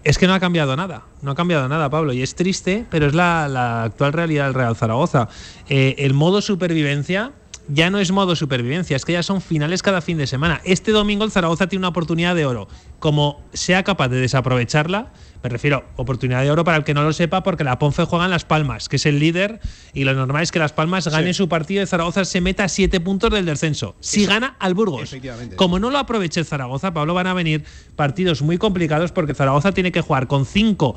es 0.09 0.16
que 0.16 0.27
no 0.27 0.33
ha 0.33 0.40
cambiado 0.40 0.75
nada. 0.75 1.03
No 1.21 1.33
ha 1.33 1.35
cambiado 1.35 1.68
nada, 1.68 1.90
Pablo. 1.90 2.14
Y 2.14 2.23
es 2.23 2.35
triste, 2.35 2.87
pero 2.88 3.09
es 3.09 3.14
la, 3.14 3.83
actual 3.83 4.14
realidad 4.14 4.47
del 4.47 4.55
Real 4.55 4.75
Zaragoza. 4.75 5.29
Eh, 5.68 5.97
el 5.99 6.14
modo 6.14 6.40
supervivencia 6.40 7.33
ya 7.68 7.90
no 7.90 7.99
es 7.99 8.11
modo 8.11 8.35
supervivencia, 8.35 8.97
es 8.97 9.05
que 9.05 9.12
ya 9.12 9.23
son 9.23 9.42
finales 9.42 9.83
cada 9.83 10.01
fin 10.01 10.16
de 10.16 10.27
semana. 10.27 10.62
Este 10.64 10.92
domingo 10.92 11.27
el 11.27 11.31
Zaragoza 11.31 11.66
tiene 11.66 11.81
una 11.81 11.88
oportunidad 11.88 12.35
de 12.35 12.47
oro. 12.47 12.68
Como 13.01 13.44
sea 13.53 13.83
capaz 13.83 14.09
de 14.09 14.18
desaprovecharla, 14.18 15.12
me 15.42 15.48
refiero, 15.48 15.85
oportunidad 15.96 16.42
de 16.42 16.51
oro 16.51 16.64
para 16.64 16.77
el 16.77 16.85
que 16.85 16.94
no 16.94 17.03
lo 17.03 17.12
sepa, 17.12 17.42
porque 17.42 17.64
la 17.64 17.79
Ponfe 17.79 18.05
juega 18.05 18.24
en 18.24 18.31
Las 18.31 18.44
Palmas, 18.44 18.88
que 18.88 18.96
es 18.96 19.07
el 19.07 19.18
líder, 19.20 19.61
y 19.94 20.05
lo 20.05 20.14
normal 20.14 20.42
es 20.42 20.51
que 20.51 20.59
Las 20.59 20.72
Palmas 20.72 21.07
gane 21.07 21.33
su 21.35 21.48
partido 21.48 21.83
y 21.83 21.87
Zaragoza 21.87 22.24
se 22.24 22.40
meta 22.40 22.64
a 22.64 22.68
siete 22.68 23.01
puntos 23.01 23.31
del 23.31 23.46
descenso. 23.46 23.94
Si 24.01 24.27
gana 24.27 24.57
al 24.59 24.74
Burgos. 24.74 25.14
Como 25.57 25.79
no 25.79 25.90
lo 25.90 25.98
aproveche 25.98 26.44
Zaragoza, 26.44 26.92
Pablo, 26.92 27.14
van 27.14 27.29
a 27.29 27.35
venir 27.35 27.64
partidos 27.94 28.42
muy 28.42 28.59
complicados 28.59 29.12
porque 29.12 29.35
Zaragoza 29.35 29.72
tiene 29.72 29.92
que 29.92 30.01
jugar 30.01 30.27
con 30.27 30.44
cinco 30.44 30.96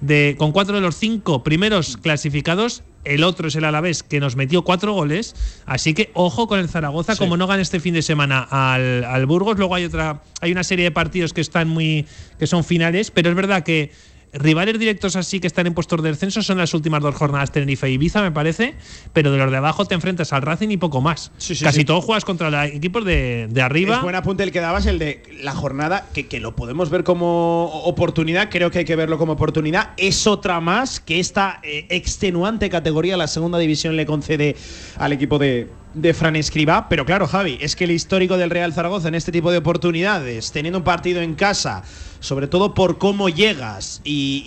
de, 0.00 0.34
con 0.38 0.52
cuatro 0.52 0.74
de 0.74 0.80
los 0.80 0.96
cinco 0.96 1.42
primeros 1.42 1.96
clasificados. 1.96 2.82
El 3.04 3.24
otro 3.24 3.48
es 3.48 3.54
el 3.56 3.64
Alavés, 3.64 4.02
que 4.02 4.20
nos 4.20 4.36
metió 4.36 4.62
cuatro 4.62 4.92
goles. 4.92 5.34
Así 5.66 5.94
que 5.94 6.10
ojo 6.14 6.46
con 6.46 6.58
el 6.58 6.68
Zaragoza, 6.68 7.16
como 7.16 7.36
no 7.36 7.46
gane 7.46 7.62
este 7.62 7.80
fin 7.80 7.94
de 7.94 8.02
semana 8.02 8.46
al, 8.50 9.04
al 9.04 9.26
Burgos. 9.26 9.58
Luego 9.58 9.74
hay 9.74 9.84
otra, 9.84 10.22
hay 10.40 10.52
una 10.52 10.64
serie 10.64 10.84
de 10.84 10.90
partidos 10.90 11.32
que 11.32 11.40
están 11.40 11.68
muy, 11.68 12.06
que 12.38 12.46
son 12.46 12.64
finales, 12.64 13.10
pero 13.10 13.30
es 13.30 13.36
verdad 13.36 13.62
que 13.62 13.92
rivales 14.32 14.78
directos 14.78 15.16
así 15.16 15.40
que 15.40 15.46
están 15.46 15.66
en 15.66 15.74
puestos 15.74 16.02
de 16.02 16.10
descenso 16.10 16.42
son 16.42 16.58
las 16.58 16.72
últimas 16.74 17.02
dos 17.02 17.14
jornadas 17.14 17.50
Tenerife 17.50 17.86
e 17.86 17.90
Ibiza, 17.90 18.22
me 18.22 18.32
parece, 18.32 18.74
pero 19.12 19.32
de 19.32 19.38
los 19.38 19.50
de 19.50 19.56
abajo 19.56 19.84
te 19.84 19.94
enfrentas 19.94 20.32
al 20.32 20.42
Racing 20.42 20.70
y 20.70 20.76
poco 20.76 21.00
más. 21.00 21.32
Sí, 21.38 21.54
sí, 21.54 21.64
Casi 21.64 21.80
sí. 21.80 21.84
todos 21.84 22.04
juegas 22.04 22.24
contra 22.24 22.50
los 22.50 22.66
equipos 22.66 23.04
de, 23.04 23.48
de 23.50 23.62
arriba. 23.62 23.96
Es 23.96 24.02
buen 24.02 24.14
apunte 24.14 24.42
el 24.42 24.52
que 24.52 24.60
dabas, 24.60 24.86
el 24.86 24.98
de 24.98 25.22
la 25.42 25.52
jornada, 25.52 26.06
que, 26.12 26.26
que 26.26 26.40
lo 26.40 26.54
podemos 26.54 26.90
ver 26.90 27.04
como 27.04 27.66
oportunidad, 27.84 28.50
creo 28.50 28.70
que 28.70 28.80
hay 28.80 28.84
que 28.84 28.96
verlo 28.96 29.18
como 29.18 29.32
oportunidad. 29.32 29.90
Es 29.96 30.26
otra 30.26 30.60
más 30.60 31.00
que 31.00 31.20
esta 31.20 31.60
eh, 31.62 31.86
extenuante 31.90 32.70
categoría 32.70 33.16
la 33.16 33.26
segunda 33.26 33.58
división 33.58 33.96
le 33.96 34.06
concede 34.06 34.56
al 34.96 35.12
equipo 35.12 35.38
de, 35.38 35.68
de 35.94 36.14
Fran 36.14 36.36
Escribá. 36.36 36.88
Pero 36.88 37.04
claro, 37.04 37.26
Javi, 37.26 37.58
es 37.60 37.76
que 37.76 37.84
el 37.84 37.90
histórico 37.90 38.36
del 38.36 38.50
Real 38.50 38.72
Zaragoza 38.72 39.08
en 39.08 39.14
este 39.14 39.32
tipo 39.32 39.50
de 39.50 39.58
oportunidades, 39.58 40.52
teniendo 40.52 40.78
un 40.78 40.84
partido 40.84 41.20
en 41.22 41.34
casa, 41.34 41.82
sobre 42.20 42.46
todo 42.48 42.74
por 42.74 42.98
cómo 42.98 43.28
llegas 43.28 44.00
y, 44.04 44.42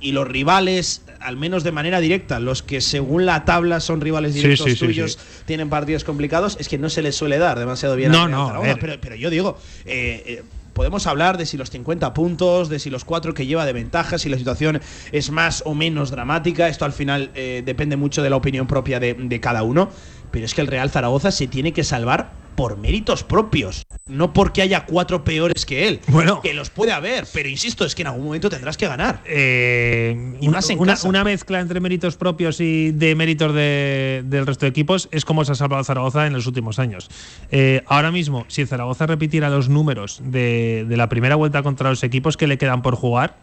y- 0.00 0.08
y 0.08 0.12
los 0.12 0.26
rivales, 0.28 1.02
al 1.20 1.36
menos 1.36 1.64
de 1.64 1.72
manera 1.72 2.00
directa, 2.00 2.40
los 2.40 2.62
que 2.62 2.80
según 2.80 3.26
la 3.26 3.44
tabla 3.44 3.80
son 3.80 4.00
rivales 4.00 4.34
directos 4.34 4.66
sí, 4.66 4.76
sí, 4.76 4.86
tuyos, 4.86 5.12
sí. 5.12 5.42
tienen 5.44 5.68
partidos 5.68 6.04
complicados, 6.04 6.56
es 6.60 6.68
que 6.68 6.78
no 6.78 6.88
se 6.88 7.02
les 7.02 7.16
suele 7.16 7.38
dar 7.38 7.58
demasiado 7.58 7.96
bien 7.96 8.12
No, 8.12 8.22
al 8.22 8.28
Real 8.28 8.38
no, 8.40 8.46
Zaragoza. 8.48 8.76
Pero, 8.80 9.00
pero 9.00 9.16
yo 9.16 9.28
digo, 9.30 9.58
eh, 9.84 10.22
eh, 10.26 10.42
podemos 10.72 11.06
hablar 11.06 11.38
de 11.38 11.46
si 11.46 11.56
los 11.56 11.70
50 11.70 12.12
puntos, 12.12 12.68
de 12.68 12.78
si 12.78 12.90
los 12.90 13.04
4 13.04 13.32
que 13.34 13.46
lleva 13.46 13.64
de 13.64 13.72
ventaja, 13.72 14.18
si 14.18 14.28
la 14.28 14.36
situación 14.36 14.80
es 15.10 15.30
más 15.30 15.62
o 15.64 15.74
menos 15.74 16.10
dramática. 16.10 16.68
Esto 16.68 16.84
al 16.84 16.92
final 16.92 17.30
eh, 17.34 17.62
depende 17.64 17.96
mucho 17.96 18.22
de 18.22 18.28
la 18.30 18.36
opinión 18.36 18.66
propia 18.66 19.00
de, 19.00 19.14
de 19.14 19.40
cada 19.40 19.62
uno. 19.62 19.88
Pero 20.36 20.44
es 20.44 20.52
que 20.52 20.60
el 20.60 20.66
Real 20.66 20.90
Zaragoza 20.90 21.30
se 21.30 21.46
tiene 21.46 21.72
que 21.72 21.82
salvar 21.82 22.30
por 22.56 22.76
méritos 22.76 23.24
propios. 23.24 23.86
No 24.06 24.34
porque 24.34 24.60
haya 24.60 24.84
cuatro 24.84 25.24
peores 25.24 25.64
que 25.64 25.88
él. 25.88 26.00
Bueno. 26.08 26.42
Que 26.42 26.52
los 26.52 26.68
puede 26.68 26.92
haber, 26.92 27.24
pero 27.32 27.48
insisto, 27.48 27.86
es 27.86 27.94
que 27.94 28.02
en 28.02 28.08
algún 28.08 28.26
momento 28.26 28.50
tendrás 28.50 28.76
que 28.76 28.86
ganar. 28.86 29.22
Eh, 29.24 30.36
Y 30.42 30.46
una, 30.48 30.58
más 30.58 30.68
en 30.68 30.78
una- 30.78 30.92
casa. 30.92 31.08
una 31.08 31.24
mezcla 31.24 31.58
entre 31.58 31.80
méritos 31.80 32.18
propios 32.18 32.60
y 32.60 32.90
de 32.92 33.14
méritos 33.14 33.54
de- 33.54 34.24
del 34.26 34.46
resto 34.46 34.66
de 34.66 34.70
equipos 34.70 35.08
es 35.10 35.24
como 35.24 35.42
se 35.46 35.52
ha 35.52 35.54
salvado 35.54 35.82
Zaragoza 35.84 36.26
en 36.26 36.34
los 36.34 36.46
últimos 36.46 36.78
años. 36.78 37.08
Eh, 37.50 37.82
ahora 37.86 38.10
mismo, 38.10 38.44
si 38.48 38.66
Zaragoza 38.66 39.06
repitiera 39.06 39.48
los 39.48 39.70
números 39.70 40.20
de, 40.22 40.84
de 40.86 40.96
la 40.98 41.08
primera 41.08 41.36
vuelta 41.36 41.62
contra 41.62 41.88
los 41.88 42.04
equipos 42.04 42.36
que 42.36 42.46
le 42.46 42.58
quedan 42.58 42.82
por 42.82 42.94
jugar, 42.94 43.36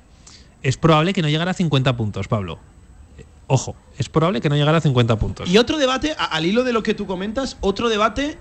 es 0.62 0.78
probable 0.78 1.14
que 1.14 1.24
no 1.24 1.28
llegara 1.30 1.50
a 1.50 1.56
50 1.56 1.98
puntos, 1.98 2.28
Pablo. 2.28 2.60
Ojo, 3.54 3.76
es 4.00 4.10
probable 4.10 4.42
que 4.42 4.50
no 4.50 4.56
llegara 4.56 4.80
a 4.80 4.82
50 4.82 5.16
puntos. 5.20 5.48
Y 5.48 5.60
otro 5.60 5.78
debate, 5.78 6.16
al 6.18 6.44
hilo 6.44 6.64
de 6.64 6.74
lo 6.74 6.82
que 6.82 6.96
tú 6.96 7.06
comentas, 7.06 7.58
otro 7.62 7.88
debate 7.88 8.36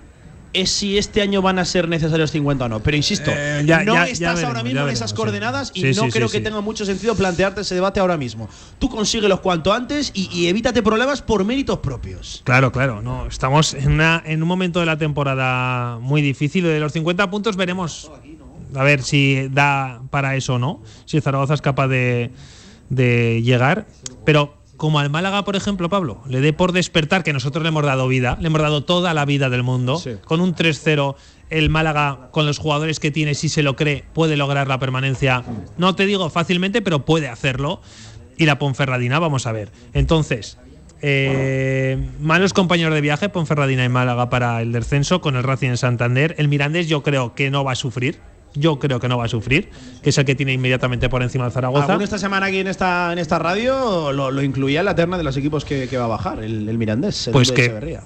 es 0.55 0.70
si 0.70 0.96
este 0.96 1.20
año 1.20 1.42
van 1.42 1.59
a 1.59 1.64
ser 1.66 1.87
necesarios 1.87 2.31
50 2.31 2.64
o 2.64 2.68
no. 2.70 2.81
Pero 2.81 2.96
insisto, 2.96 3.31
Eh, 3.35 3.62
ya- 3.66 3.85
no 3.85 3.92
ya- 3.94 4.07
ya 4.07 4.11
estás 4.12 4.35
veremos, 4.37 4.44
ahora 4.44 4.62
mismo 4.62 4.81
en 4.83 4.88
esas 4.88 5.11
sí. 5.11 5.16
coordenadas 5.16 5.70
y 5.75 5.81
Sí, 5.83 5.98
no 6.01 6.05
sí, 6.07 6.11
creo 6.12 6.29
que 6.31 6.40
tenga 6.40 6.62
mucho 6.62 6.87
sentido 6.87 7.14
plantearte 7.14 7.61
ese 7.61 7.75
debate 7.75 8.01
ahora 8.01 8.16
mismo. 8.16 8.48
Tú 8.79 8.88
consíguelos 8.88 9.40
cuanto 9.40 9.72
antes 9.75 10.11
y, 10.14 10.31
y 10.33 10.46
evítate 10.48 10.83
problemas 10.83 11.20
por 11.20 11.44
méritos 11.44 11.79
propios. 11.81 12.40
Claro, 12.44 12.72
claro, 12.72 13.03
no. 13.03 13.27
Estamos 13.27 13.75
en, 13.75 13.92
una, 13.92 14.22
en 14.25 14.42
un 14.42 14.48
momento 14.48 14.81
de 14.81 14.87
la 14.87 14.96
temporada 14.96 15.98
muy 16.01 16.22
difícil. 16.22 16.64
De 16.64 16.81
los 16.81 16.92
50 16.92 17.31
puntos 17.31 17.57
veremos 17.57 18.11
a 18.75 18.83
ver 18.83 19.03
si 19.03 19.48
da 19.51 20.01
para 20.11 20.37
eso 20.37 20.55
o 20.55 20.59
no. 20.59 20.81
Si 21.05 21.20
Zaragoza 21.20 21.53
es 21.55 21.61
capaz 21.62 21.88
de, 21.88 22.31
de 22.90 23.40
llegar. 23.42 23.87
Pero 24.27 24.55
como 24.83 24.99
al 24.99 25.11
Málaga, 25.11 25.45
por 25.45 25.55
ejemplo, 25.55 25.88
Pablo, 25.88 26.25
le 26.27 26.40
dé 26.40 26.53
por 26.53 26.73
despertar, 26.73 27.23
que 27.23 27.33
nosotros 27.33 27.62
le 27.62 27.68
hemos 27.68 27.85
dado 27.85 28.09
vida, 28.09 28.37
le 28.40 28.49
hemos 28.49 28.61
dado 28.61 28.83
toda 28.83 29.14
la 29.14 29.25
vida 29.25 29.49
del 29.49 29.62
mundo. 29.62 29.97
Sí. 29.97 30.16
Con 30.25 30.40
un 30.40 30.57
3-0, 30.57 31.14
el 31.51 31.71
Málaga, 31.71 32.31
con 32.33 32.47
los 32.47 32.59
jugadores 32.59 32.99
que 32.99 33.12
tiene, 33.12 33.35
si 33.35 33.49
se 33.49 33.62
lo 33.62 33.77
cree, 33.77 34.03
puede 34.12 34.37
lograr 34.37 34.66
la 34.66 34.81
permanencia. 34.81 35.45
No 35.79 35.95
te 35.95 36.05
digo 36.05 36.29
fácilmente, 36.31 36.83
pero 36.83 37.05
puede 37.05 37.29
hacerlo. 37.29 37.81
Y 38.37 38.45
la 38.45 38.59
Ponferradina, 38.59 39.21
vamos 39.21 39.47
a 39.47 39.53
ver. 39.53 39.71
Entonces, 39.92 40.59
eh, 41.01 41.97
malos 42.18 42.53
compañeros 42.53 42.92
de 42.92 43.03
viaje, 43.03 43.29
Ponferradina 43.29 43.85
y 43.85 43.88
Málaga 43.88 44.31
para 44.31 44.62
el 44.62 44.73
descenso, 44.73 45.21
con 45.21 45.37
el 45.37 45.45
Racing 45.45 45.68
en 45.68 45.77
Santander. 45.77 46.35
El 46.38 46.49
Mirandés 46.49 46.88
yo 46.88 47.05
creo 47.05 47.37
que 47.37 47.53
no 47.53 47.62
va 47.62 47.71
a 47.71 47.77
sufrir. 47.77 48.18
Yo 48.55 48.79
creo 48.79 49.01
que 49.01 49.09
no 49.09 49.19
va 49.19 49.25
a 49.25 49.29
sufrir, 49.29 49.71
que 50.03 50.11
es 50.11 50.19
el 50.19 50.25
que 50.25 50.35
tiene 50.35 50.53
inmediatamente 50.53 51.09
por 51.09 51.23
encima 51.23 51.45
del 51.45 51.53
Zaragoza. 51.53 51.99
Esta 52.03 52.19
semana 52.19 52.47
aquí 52.47 52.59
en 52.59 52.67
esta, 52.69 53.12
en 53.12 53.19
esta 53.19 53.38
radio 53.38 54.12
lo, 54.12 54.31
lo 54.31 54.43
incluía 54.43 54.81
en 54.81 54.87
la 54.87 54.95
terna 54.95 55.17
de 55.17 55.25
los 55.25 55.37
equipos 55.37 55.65
que, 55.65 55.88
que 55.88 55.97
va 55.97 56.05
a 56.05 56.09
bajar, 56.09 56.43
el, 56.43 56.69
el 56.69 56.79
Mirandés. 56.79 57.29
el 57.29 57.33
Pues 57.33 57.53
que. 57.53 57.99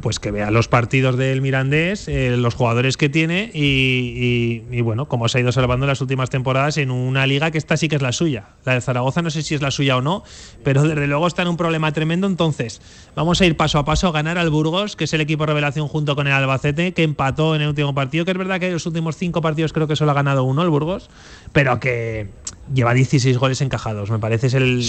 Pues 0.00 0.20
que 0.20 0.30
vea 0.30 0.50
los 0.50 0.68
partidos 0.68 1.16
del 1.16 1.40
Mirandés, 1.40 2.08
eh, 2.08 2.36
los 2.36 2.54
jugadores 2.54 2.96
que 2.96 3.08
tiene 3.08 3.50
y, 3.52 4.80
bueno, 4.82 5.06
cómo 5.08 5.28
se 5.28 5.38
ha 5.38 5.40
ido 5.40 5.52
salvando 5.52 5.84
en 5.84 5.88
las 5.88 6.00
últimas 6.00 6.30
temporadas 6.30 6.76
en 6.78 6.90
una 6.90 7.26
liga 7.26 7.50
que 7.50 7.58
esta 7.58 7.76
sí 7.76 7.88
que 7.88 7.96
es 7.96 8.02
la 8.02 8.12
suya. 8.12 8.50
La 8.64 8.74
de 8.74 8.80
Zaragoza 8.80 9.22
no 9.22 9.30
sé 9.30 9.42
si 9.42 9.54
es 9.54 9.62
la 9.62 9.70
suya 9.70 9.96
o 9.96 10.02
no, 10.02 10.24
pero 10.62 10.82
desde 10.82 11.06
luego 11.06 11.26
está 11.26 11.42
en 11.42 11.48
un 11.48 11.56
problema 11.56 11.92
tremendo. 11.92 12.26
Entonces, 12.26 12.80
vamos 13.14 13.40
a 13.40 13.46
ir 13.46 13.56
paso 13.56 13.78
a 13.78 13.84
paso 13.84 14.08
a 14.08 14.12
ganar 14.12 14.38
al 14.38 14.50
Burgos, 14.50 14.96
que 14.96 15.04
es 15.04 15.12
el 15.12 15.20
equipo 15.20 15.46
revelación 15.46 15.88
junto 15.88 16.16
con 16.16 16.26
el 16.26 16.32
Albacete, 16.32 16.92
que 16.92 17.02
empató 17.02 17.54
en 17.54 17.62
el 17.62 17.68
último 17.68 17.94
partido, 17.94 18.24
que 18.24 18.32
es 18.32 18.38
verdad 18.38 18.60
que 18.60 18.66
en 18.66 18.74
los 18.74 18.86
últimos 18.86 19.16
cinco 19.16 19.40
partidos 19.40 19.72
creo 19.72 19.86
que 19.86 19.96
solo 19.96 20.10
ha 20.10 20.14
ganado 20.14 20.44
uno 20.44 20.62
el 20.62 20.68
Burgos, 20.68 21.10
pero 21.52 21.80
que 21.80 22.28
lleva 22.72 22.92
16 22.94 23.38
goles 23.38 23.60
encajados. 23.60 24.10
Me 24.10 24.18
parece 24.18 24.48
es 24.48 24.54
el 24.54 24.82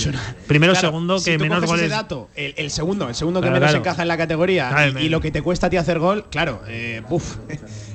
primero 0.47 0.73
Claro, 0.73 0.87
segundo 0.89 1.21
que 1.23 1.37
menos 1.37 1.65
goles. 1.65 1.85
ese 1.85 1.93
dato, 1.93 2.29
el, 2.35 2.53
el 2.57 2.71
segundo, 2.71 3.07
el 3.09 3.15
segundo 3.15 3.39
que 3.41 3.45
Claro, 3.47 3.55
menos 3.55 3.69
claro. 3.71 3.79
encaja 3.83 4.01
en 4.01 4.07
la 4.07 4.17
categoría 4.17 4.87
y, 4.89 4.93
me- 4.93 5.03
y 5.03 5.09
lo 5.09 5.21
que 5.21 5.31
te 5.31 5.41
cuesta 5.41 5.67
a 5.67 5.69
ti 5.69 5.77
hacer 5.77 5.99
gol, 5.99 6.25
claro, 6.29 6.61
eh, 6.67 7.01
uf, 7.09 7.37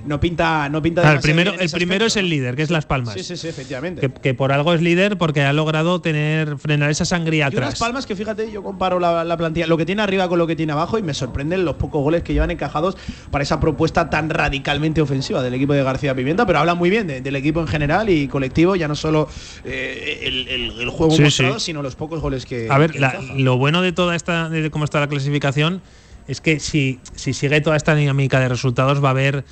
no 0.04 0.18
pinta, 0.20 0.68
no 0.68 0.82
pinta. 0.82 1.02
Claro, 1.02 1.16
el 1.16 1.22
primero, 1.22 1.52
el 1.58 1.70
primero 1.70 2.06
es 2.06 2.16
el 2.16 2.28
líder, 2.28 2.56
que 2.56 2.62
es 2.62 2.70
Las 2.70 2.86
Palmas. 2.86 3.14
Sí, 3.14 3.22
sí, 3.22 3.36
sí, 3.36 3.48
efectivamente. 3.48 4.00
Que, 4.00 4.10
que 4.12 4.34
por 4.34 4.52
algo 4.52 4.74
es 4.74 4.82
líder 4.82 5.16
porque 5.18 5.42
ha 5.42 5.52
logrado 5.52 6.00
tener 6.00 6.58
frenar 6.58 6.90
esa 6.90 7.04
sangría 7.04 7.48
Y 7.52 7.56
unas 7.56 7.68
atrás. 7.70 7.78
palmas 7.78 8.06
que 8.06 8.16
fíjate, 8.16 8.50
yo 8.50 8.62
comparo 8.62 8.98
la, 8.98 9.24
la 9.24 9.36
plantilla, 9.36 9.66
lo 9.66 9.76
que 9.76 9.86
tiene 9.86 10.02
arriba 10.02 10.28
con 10.28 10.38
lo 10.38 10.46
que 10.46 10.56
tiene 10.56 10.72
abajo 10.72 10.98
y 10.98 11.02
me 11.02 11.14
sorprenden 11.14 11.64
los 11.64 11.76
pocos 11.76 12.02
goles 12.02 12.22
que 12.22 12.32
llevan 12.32 12.50
encajados 12.50 12.96
para 13.30 13.42
esa 13.44 13.60
propuesta 13.60 14.10
tan 14.10 14.28
radicalmente 14.30 15.00
ofensiva 15.00 15.42
del 15.42 15.54
equipo 15.54 15.72
de 15.72 15.82
García 15.82 16.14
Pimienta, 16.14 16.46
pero 16.46 16.58
habla 16.58 16.74
muy 16.74 16.90
bien 16.90 17.06
de- 17.06 17.20
del 17.20 17.36
equipo 17.36 17.60
en 17.60 17.68
general 17.68 18.08
y 18.10 18.28
colectivo, 18.28 18.76
ya 18.76 18.88
no 18.88 18.94
solo 18.96 19.28
eh, 19.64 20.20
el, 20.24 20.48
el- 20.48 20.80
el 20.80 20.88
juego 20.90 21.14
Sí, 21.14 21.22
mostrado, 21.22 21.58
sí. 21.58 21.66
sino 21.66 21.82
los 21.82 21.94
pocos 21.96 22.20
goles 22.20 22.46
que. 22.46 22.66
A 22.70 22.78
ver, 22.78 22.90
que 22.92 22.98
la- 22.98 23.10
encaja. 23.10 23.34
lo 23.36 23.56
bueno 23.58 23.82
de 23.82 23.92
toda 23.92 24.16
esta, 24.16 24.48
de 24.48 24.70
cómo 24.70 24.84
está 24.84 25.00
la 25.00 25.08
clasificación, 25.08 25.80
es 26.28 26.40
que 26.40 26.60
si, 26.60 27.00
si 27.14 27.32
sigue 27.34 27.60
toda 27.60 27.76
esta 27.76 27.94
dinámica 27.94 28.38
de 28.40 28.48
resultados, 28.48 29.02
va 29.02 29.08
a 29.08 29.10
haber 29.10 29.44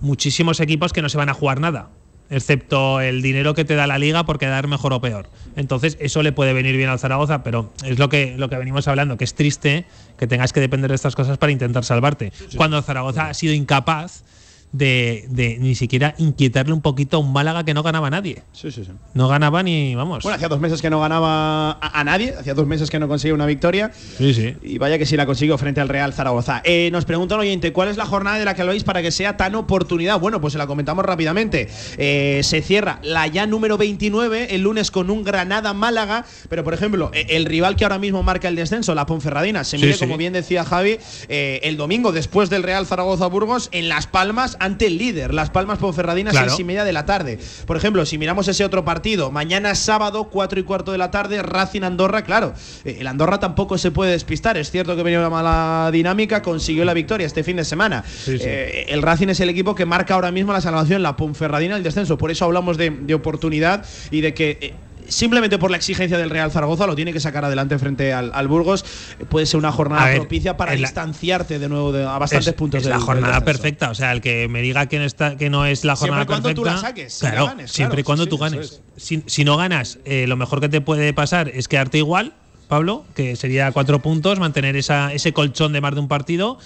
muchísimos 0.00 0.60
equipos 0.60 0.92
que 0.92 1.02
no 1.02 1.08
se 1.08 1.18
van 1.18 1.28
a 1.28 1.34
jugar 1.34 1.60
nada. 1.60 1.90
Excepto 2.30 3.00
el 3.00 3.22
dinero 3.22 3.54
que 3.54 3.64
te 3.64 3.74
da 3.74 3.86
la 3.86 3.98
liga 3.98 4.26
por 4.26 4.38
quedar 4.38 4.68
mejor 4.68 4.92
o 4.92 5.00
peor. 5.00 5.30
Entonces, 5.56 5.96
eso 5.98 6.22
le 6.22 6.32
puede 6.32 6.52
venir 6.52 6.76
bien 6.76 6.90
al 6.90 6.98
Zaragoza, 6.98 7.42
pero 7.42 7.72
es 7.84 7.98
lo 7.98 8.10
que, 8.10 8.36
lo 8.36 8.50
que 8.50 8.56
venimos 8.56 8.86
hablando, 8.86 9.16
que 9.16 9.24
es 9.24 9.34
triste 9.34 9.86
que 10.18 10.26
tengas 10.26 10.52
que 10.52 10.60
depender 10.60 10.90
de 10.90 10.96
estas 10.96 11.16
cosas 11.16 11.38
para 11.38 11.52
intentar 11.52 11.84
salvarte. 11.84 12.32
Cuando 12.56 12.82
Zaragoza 12.82 13.30
ha 13.30 13.34
sido 13.34 13.54
incapaz 13.54 14.24
de, 14.72 15.26
de 15.28 15.58
ni 15.58 15.74
siquiera 15.74 16.14
inquietarle 16.18 16.72
un 16.72 16.80
poquito 16.80 17.16
a 17.16 17.20
un 17.20 17.32
Málaga 17.32 17.64
que 17.64 17.74
no 17.74 17.82
ganaba 17.82 18.08
a 18.08 18.10
nadie. 18.10 18.42
Sí, 18.52 18.70
sí, 18.70 18.84
sí. 18.84 18.92
No 19.14 19.28
ganaba 19.28 19.62
ni, 19.62 19.94
vamos. 19.94 20.22
Bueno, 20.22 20.36
hacía 20.36 20.48
dos 20.48 20.60
meses 20.60 20.82
que 20.82 20.90
no 20.90 21.00
ganaba 21.00 21.72
a, 21.72 22.00
a 22.00 22.04
nadie, 22.04 22.34
hacía 22.38 22.54
dos 22.54 22.66
meses 22.66 22.90
que 22.90 22.98
no 22.98 23.08
conseguía 23.08 23.34
una 23.34 23.46
victoria. 23.46 23.90
sí, 24.18 24.34
sí. 24.34 24.56
Y 24.62 24.78
vaya 24.78 24.98
que 24.98 25.06
sí 25.06 25.16
la 25.16 25.26
consiguió 25.26 25.56
frente 25.58 25.80
al 25.80 25.88
Real 25.88 26.12
Zaragoza. 26.12 26.60
Eh, 26.64 26.90
nos 26.92 27.04
pregunta 27.04 27.34
un 27.34 27.40
oyente, 27.42 27.72
¿cuál 27.72 27.88
es 27.88 27.96
la 27.96 28.06
jornada 28.06 28.38
de 28.38 28.44
la 28.44 28.54
que 28.54 28.62
habláis 28.62 28.84
para 28.84 29.02
que 29.02 29.10
sea 29.10 29.36
tan 29.36 29.54
oportunidad? 29.54 30.20
Bueno, 30.20 30.40
pues 30.40 30.52
se 30.52 30.58
la 30.58 30.66
comentamos 30.66 31.04
rápidamente. 31.04 31.68
Eh, 31.96 32.40
se 32.44 32.62
cierra 32.62 32.98
la 33.02 33.26
ya 33.26 33.46
número 33.46 33.78
29 33.78 34.54
el 34.54 34.62
lunes 34.62 34.90
con 34.90 35.10
un 35.10 35.24
Granada-Málaga, 35.24 36.24
pero 36.48 36.64
por 36.64 36.74
ejemplo, 36.74 37.10
eh, 37.14 37.26
el 37.30 37.44
rival 37.46 37.76
que 37.76 37.84
ahora 37.84 37.98
mismo 37.98 38.22
marca 38.22 38.48
el 38.48 38.56
descenso, 38.56 38.94
la 38.94 39.06
Ponferradina, 39.06 39.64
se 39.64 39.78
mide, 39.78 39.94
sí. 39.94 39.98
como 40.00 40.16
bien 40.16 40.32
decía 40.32 40.64
Javi, 40.64 40.98
eh, 41.28 41.60
el 41.62 41.76
domingo 41.76 42.12
después 42.12 42.50
del 42.50 42.62
Real 42.62 42.86
Zaragoza-Burgos 42.86 43.68
en 43.72 43.88
Las 43.88 44.06
Palmas 44.06 44.56
ante 44.60 44.86
el 44.86 44.98
líder. 44.98 45.34
Las 45.34 45.50
Palmas 45.50 45.78
Ponferradina, 45.78 46.30
Claro. 46.30 46.48
seis 46.48 46.60
y 46.60 46.64
media 46.64 46.84
de 46.84 46.92
la 46.92 47.04
tarde. 47.06 47.38
Por 47.66 47.76
ejemplo, 47.76 48.04
si 48.06 48.18
miramos 48.18 48.48
ese 48.48 48.64
otro 48.64 48.84
partido, 48.84 49.30
mañana 49.30 49.74
sábado, 49.74 50.24
4 50.30 50.60
y 50.60 50.62
cuarto 50.62 50.92
de 50.92 50.98
la 50.98 51.10
tarde, 51.10 51.42
Racing 51.42 51.82
Andorra, 51.82 52.22
claro, 52.22 52.54
eh, 52.84 52.98
el 53.00 53.06
Andorra 53.06 53.38
tampoco 53.40 53.78
se 53.78 53.90
puede 53.90 54.12
despistar. 54.12 54.56
Es 54.56 54.70
cierto 54.70 54.96
que 54.96 55.02
venía 55.02 55.18
una 55.18 55.30
mala 55.30 55.90
dinámica, 55.92 56.42
consiguió 56.42 56.84
la 56.84 56.94
victoria 56.94 57.26
este 57.26 57.44
fin 57.44 57.56
de 57.56 57.64
semana. 57.64 58.04
Sí, 58.06 58.38
sí. 58.38 58.44
Eh, 58.46 58.86
el 58.88 59.02
Racing 59.02 59.28
es 59.28 59.40
el 59.40 59.48
equipo 59.48 59.74
que 59.74 59.86
marca 59.86 60.14
ahora 60.14 60.30
mismo 60.30 60.52
la 60.52 60.60
salvación, 60.60 61.02
la 61.02 61.16
Ponferradina 61.16 61.76
el 61.76 61.82
descenso. 61.82 62.18
Por 62.18 62.30
eso 62.30 62.44
hablamos 62.44 62.76
de, 62.76 62.90
de 62.90 63.14
oportunidad 63.14 63.84
y 64.10 64.20
de 64.20 64.34
que. 64.34 64.74
Simplemente 65.08 65.58
por 65.58 65.70
la 65.70 65.76
exigencia 65.78 66.18
del 66.18 66.30
Real 66.30 66.50
Zaragoza 66.52 66.86
lo 66.86 66.94
tiene 66.94 67.12
que 67.12 67.20
sacar 67.20 67.44
adelante 67.44 67.78
frente 67.78 68.12
al, 68.12 68.30
al 68.34 68.46
Burgos. 68.48 68.84
Puede 69.28 69.46
ser 69.46 69.58
una 69.58 69.72
jornada 69.72 70.04
ver, 70.06 70.18
propicia 70.18 70.56
para 70.56 70.72
la- 70.72 70.78
distanciarte 70.78 71.58
de 71.58 71.68
nuevo 71.68 71.92
de- 71.92 72.04
a 72.04 72.18
bastantes 72.18 72.48
es, 72.48 72.54
puntos 72.54 72.78
es 72.78 72.84
del- 72.84 72.92
la 72.94 73.00
jornada 73.00 73.40
perfecta. 73.44 73.90
O 73.90 73.94
sea, 73.94 74.12
el 74.12 74.20
que 74.20 74.48
me 74.48 74.60
diga 74.62 74.86
que 74.86 74.98
no, 74.98 75.04
está, 75.04 75.36
que 75.36 75.50
no 75.50 75.64
es 75.66 75.84
la 75.84 75.96
Siempre 75.96 76.08
jornada 76.08 76.22
y 76.22 76.26
cuando 76.26 76.54
tú 76.54 76.62
perfecta. 76.62 76.82
la 76.82 76.88
saques, 76.88 77.18
claro, 77.20 77.52
siempre 77.66 78.00
y 78.00 78.04
cuando 78.04 78.24
sí, 78.24 78.30
tú 78.30 78.38
ganes. 78.38 78.80
Si, 78.96 79.22
si 79.26 79.44
no 79.44 79.56
ganas, 79.56 79.98
eh, 80.04 80.26
lo 80.28 80.36
mejor 80.36 80.60
que 80.60 80.68
te 80.68 80.80
puede 80.80 81.12
pasar 81.14 81.48
es 81.48 81.68
quedarte 81.68 81.98
igual, 81.98 82.34
Pablo, 82.68 83.06
que 83.14 83.34
sería 83.34 83.72
cuatro 83.72 84.00
puntos, 84.02 84.38
mantener 84.38 84.76
esa, 84.76 85.12
ese 85.14 85.32
colchón 85.32 85.72
de 85.72 85.80
más 85.80 85.94
de 85.94 86.00
un 86.00 86.08
partido. 86.08 86.58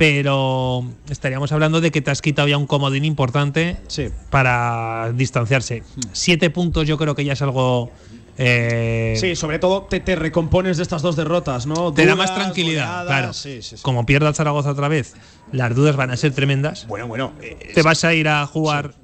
Pero 0.00 0.82
estaríamos 1.10 1.52
hablando 1.52 1.82
de 1.82 1.90
que 1.90 2.00
te 2.00 2.10
has 2.10 2.22
quitado 2.22 2.48
ya 2.48 2.56
un 2.56 2.66
comodín 2.66 3.04
importante 3.04 3.76
Sí. 3.86 4.08
para 4.30 5.12
distanciarse. 5.14 5.82
Siete 6.12 6.48
puntos 6.48 6.88
yo 6.88 6.96
creo 6.96 7.14
que 7.14 7.22
ya 7.22 7.34
es 7.34 7.42
algo 7.42 7.92
Eh, 8.38 9.16
Sí, 9.20 9.36
sobre 9.36 9.58
todo 9.58 9.82
te, 9.82 10.00
te 10.00 10.16
recompones 10.16 10.78
de 10.78 10.84
estas 10.84 11.02
dos 11.02 11.16
derrotas, 11.16 11.66
¿no? 11.66 11.92
te 11.92 12.06
da 12.06 12.14
más 12.16 12.34
tranquilidad, 12.34 12.86
goleadas, 12.86 13.06
claro. 13.06 13.32
Sí, 13.34 13.60
sí, 13.60 13.76
sí. 13.76 13.82
Como 13.82 14.06
pierda 14.06 14.28
el 14.30 14.34
Zaragoza 14.34 14.70
otra 14.70 14.88
vez, 14.88 15.12
las 15.52 15.74
dudas 15.74 15.96
van 15.96 16.10
a 16.10 16.16
ser 16.16 16.32
tremendas. 16.32 16.86
Bueno, 16.86 17.06
bueno. 17.06 17.32
eh, 17.42 17.72
Te 17.74 17.82
vas 17.82 18.02
a 18.04 18.14
ir 18.14 18.26
a 18.28 18.46
jugar 18.46 18.94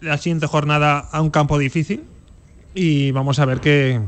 la 0.00 0.16
siguiente 0.16 0.46
jornada 0.46 0.98
a 1.12 1.20
un 1.20 1.28
campo 1.28 1.58
difícil 1.58 2.04
y 2.74 3.10
vamos 3.10 3.38
a 3.38 3.44
ver 3.44 3.60
qué, 3.60 4.00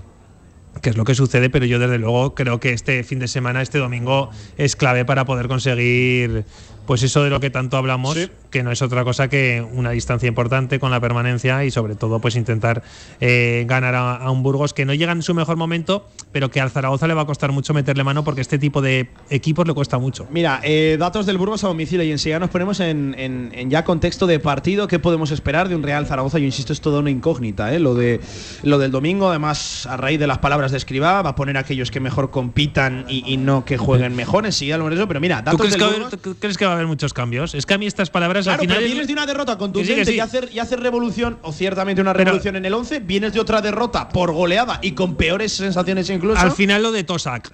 qué 0.83 0.91
es 0.91 0.97
lo 0.97 1.05
que 1.05 1.15
sucede, 1.15 1.51
pero 1.51 1.67
yo 1.67 1.79
desde 1.79 1.99
luego 1.99 2.35
creo 2.35 2.61
que 2.61 2.73
este 2.73 3.03
fin 3.05 3.19
de 3.19 3.29
semana, 3.29 3.63
este 3.63 3.79
domingo, 3.79 4.31
es 4.57 4.77
clave 4.77 5.05
para 5.05 5.25
poder 5.25 5.49
conseguir 5.49 6.45
pues 6.87 7.03
eso 7.03 7.23
de 7.25 7.31
lo 7.31 7.41
que 7.41 7.51
tanto 7.51 7.77
hablamos, 7.77 8.15
Sí. 8.15 8.29
que 8.51 8.63
no 8.63 8.71
es 8.71 8.83
otra 8.83 9.05
cosa 9.05 9.29
que 9.29 9.67
una 9.73 9.91
distancia 9.91 10.29
importante 10.29 10.79
con 10.79 10.91
la 10.91 11.01
permanencia 11.01 11.65
y 11.65 11.71
sobre 11.71 11.95
todo 11.95 12.21
pues 12.21 12.37
intentar 12.37 12.83
eh, 13.21 13.65
ganar 13.69 13.95
a, 13.95 14.17
a 14.17 14.31
un 14.31 14.43
Burgos 14.43 14.75
que 14.75 14.85
no 14.85 14.95
llega 14.95 15.13
en 15.13 15.23
su 15.23 15.35
mejor 15.35 15.57
momento, 15.57 16.09
pero 16.33 16.51
que 16.51 16.61
al 16.61 16.71
Zaragoza 16.71 17.07
le 17.07 17.15
va 17.15 17.23
a 17.23 17.27
costar 17.27 17.53
mucho 17.53 17.75
meterle 17.75 18.05
mano 18.05 18.25
porque 18.25 18.41
este 18.41 18.59
tipo 18.59 18.81
de 18.83 19.09
equipos 19.31 19.67
le 19.67 19.75
cuesta 19.75 19.99
mucho. 19.99 20.27
Mira, 20.31 20.61
eh, 20.63 20.97
datos 20.99 21.27
del 21.27 21.39
Burgos 21.39 21.65
a 21.65 21.69
domicilio 21.69 22.05
y 22.05 22.11
enseguida 22.13 22.39
nos 22.39 22.51
ponemos 22.51 22.81
en, 22.81 23.15
en- 23.19 23.51
en 23.55 23.71
ya 23.71 23.85
contexto 23.85 24.27
de 24.27 24.39
partido. 24.39 24.87
¿Qué 24.89 24.99
podemos 24.99 25.31
esperar 25.31 25.69
de 25.69 25.75
un 25.77 25.83
Real 25.83 26.07
Zaragoza? 26.07 26.39
Yo 26.39 26.45
insisto, 26.45 26.73
es 26.73 26.81
toda 26.81 27.01
una 27.01 27.11
incógnita. 27.11 27.75
¿eh? 27.75 27.79
Lo, 27.79 27.95
de, 27.95 28.21
lo 28.63 28.79
del 28.79 28.91
domingo, 28.91 29.31
además, 29.31 29.87
a 29.87 29.97
raíz 29.97 30.19
de 30.21 30.27
las 30.27 30.39
palabras 30.39 30.71
de 30.71 30.79
Escribá, 30.79 31.23
va 31.23 31.31
a 31.31 31.35
poner 31.35 31.57
a 31.57 31.61
aquellos 31.61 31.91
que 31.91 32.01
mejor 32.01 32.31
compitan 32.31 33.05
y, 33.09 33.25
y 33.33 33.37
no 33.37 33.65
que 33.65 33.77
jueguen 33.79 34.15
mejor. 34.17 34.47
Enseguida 34.47 34.77
lo 34.79 34.89
eso, 34.95 35.09
pero 35.09 35.19
mira, 35.21 35.39
¿Tú 35.39 35.45
datos 35.47 35.61
crees 35.61 35.73
del 35.79 35.81
que, 35.89 35.95
Burgos. 36.01 36.19
tú 36.23 36.37
crees 36.39 36.57
que 36.59 36.67
va 36.67 36.74
a 36.75 36.79
haber 36.79 36.87
muchos 36.87 37.13
cambios? 37.13 37.55
Es 37.55 37.67
que 37.67 37.75
a 37.75 37.79
mí 37.79 37.87
estas 37.87 38.11
palabras 38.11 38.45
Claro, 38.45 38.61
al 38.61 38.61
final. 38.61 38.77
pero 38.77 38.87
es- 38.87 38.93
vienes 38.93 39.07
de 39.09 39.13
una 39.13 39.27
derrota 39.27 39.57
contundente 39.59 39.95
Que 39.95 40.05
sí, 40.05 40.07
que 40.07 40.13
sí. 40.13 40.17
y, 40.17 40.21
hacer, 40.21 40.49
y 40.53 40.59
hacer 40.59 40.81
revolución, 40.81 41.39
o 41.43 41.53
ciertamente 41.53 42.01
una 42.03 42.13
Pero- 42.13 42.25
revolución 42.27 42.57
en 42.57 42.65
el 42.67 42.75
11, 42.75 43.01
vienes 43.01 43.33
de 43.33 43.41
otra 43.41 43.61
derrota 43.61 44.09
por 44.09 44.33
goleada 44.33 44.79
y 44.83 44.93
con 44.93 45.17
peores 45.17 45.53
sensaciones 45.53 46.09
incluso. 46.11 46.39
al 46.41 46.53
final 46.53 46.83
lo 46.83 46.93
de 46.93 47.05
Tosak. 47.05 47.51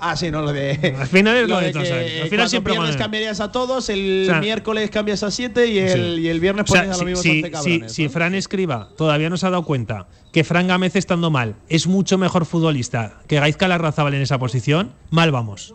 Ah, 0.00 0.14
sí, 0.16 0.30
no, 0.30 0.42
lo 0.42 0.52
de. 0.52 0.94
Al 1.00 1.08
final 1.08 1.36
es 1.38 1.48
lo 1.48 1.58
de 1.58 1.66
que 1.66 1.72
Tosak. 1.72 2.22
Al 2.22 2.28
final 2.28 2.48
siempre 2.48 2.72
viernes 2.74 2.92
con- 2.92 2.98
cambiarías 3.00 3.40
a 3.40 3.50
todos, 3.50 3.88
el 3.88 4.26
O 4.28 4.30
sea, 4.30 4.40
miércoles 4.40 4.90
cambias 4.90 5.24
a 5.24 5.32
7 5.32 5.66
y 5.66 5.78
el, 5.78 6.14
Sí. 6.16 6.20
y 6.22 6.28
el 6.28 6.38
viernes 6.38 6.66
O 6.68 6.72
sea, 6.72 6.82
pones 6.82 6.94
a 6.94 6.94
si, 6.94 7.00
lo 7.00 7.06
mismo 7.06 7.22
si- 7.24 7.28
11 7.30 7.42
si- 7.46 7.50
cabrones. 7.50 7.92
si 7.92 8.04
¿no? 8.04 8.10
Fran 8.10 8.34
Escriba 8.36 8.90
todavía 8.96 9.28
no 9.28 9.36
se 9.36 9.46
ha 9.46 9.50
dado 9.50 9.64
cuenta 9.64 10.06
que 10.32 10.44
Fran 10.44 10.68
Gámez 10.68 10.94
estando 10.94 11.32
mal 11.32 11.56
es 11.68 11.88
mucho 11.88 12.16
mejor 12.16 12.46
futbolista 12.46 13.14
que 13.26 13.40
Gaizka 13.40 13.66
Larrazábal 13.66 14.14
en 14.14 14.22
esa 14.22 14.38
posición, 14.38 14.92
mal 15.10 15.32
vamos. 15.32 15.74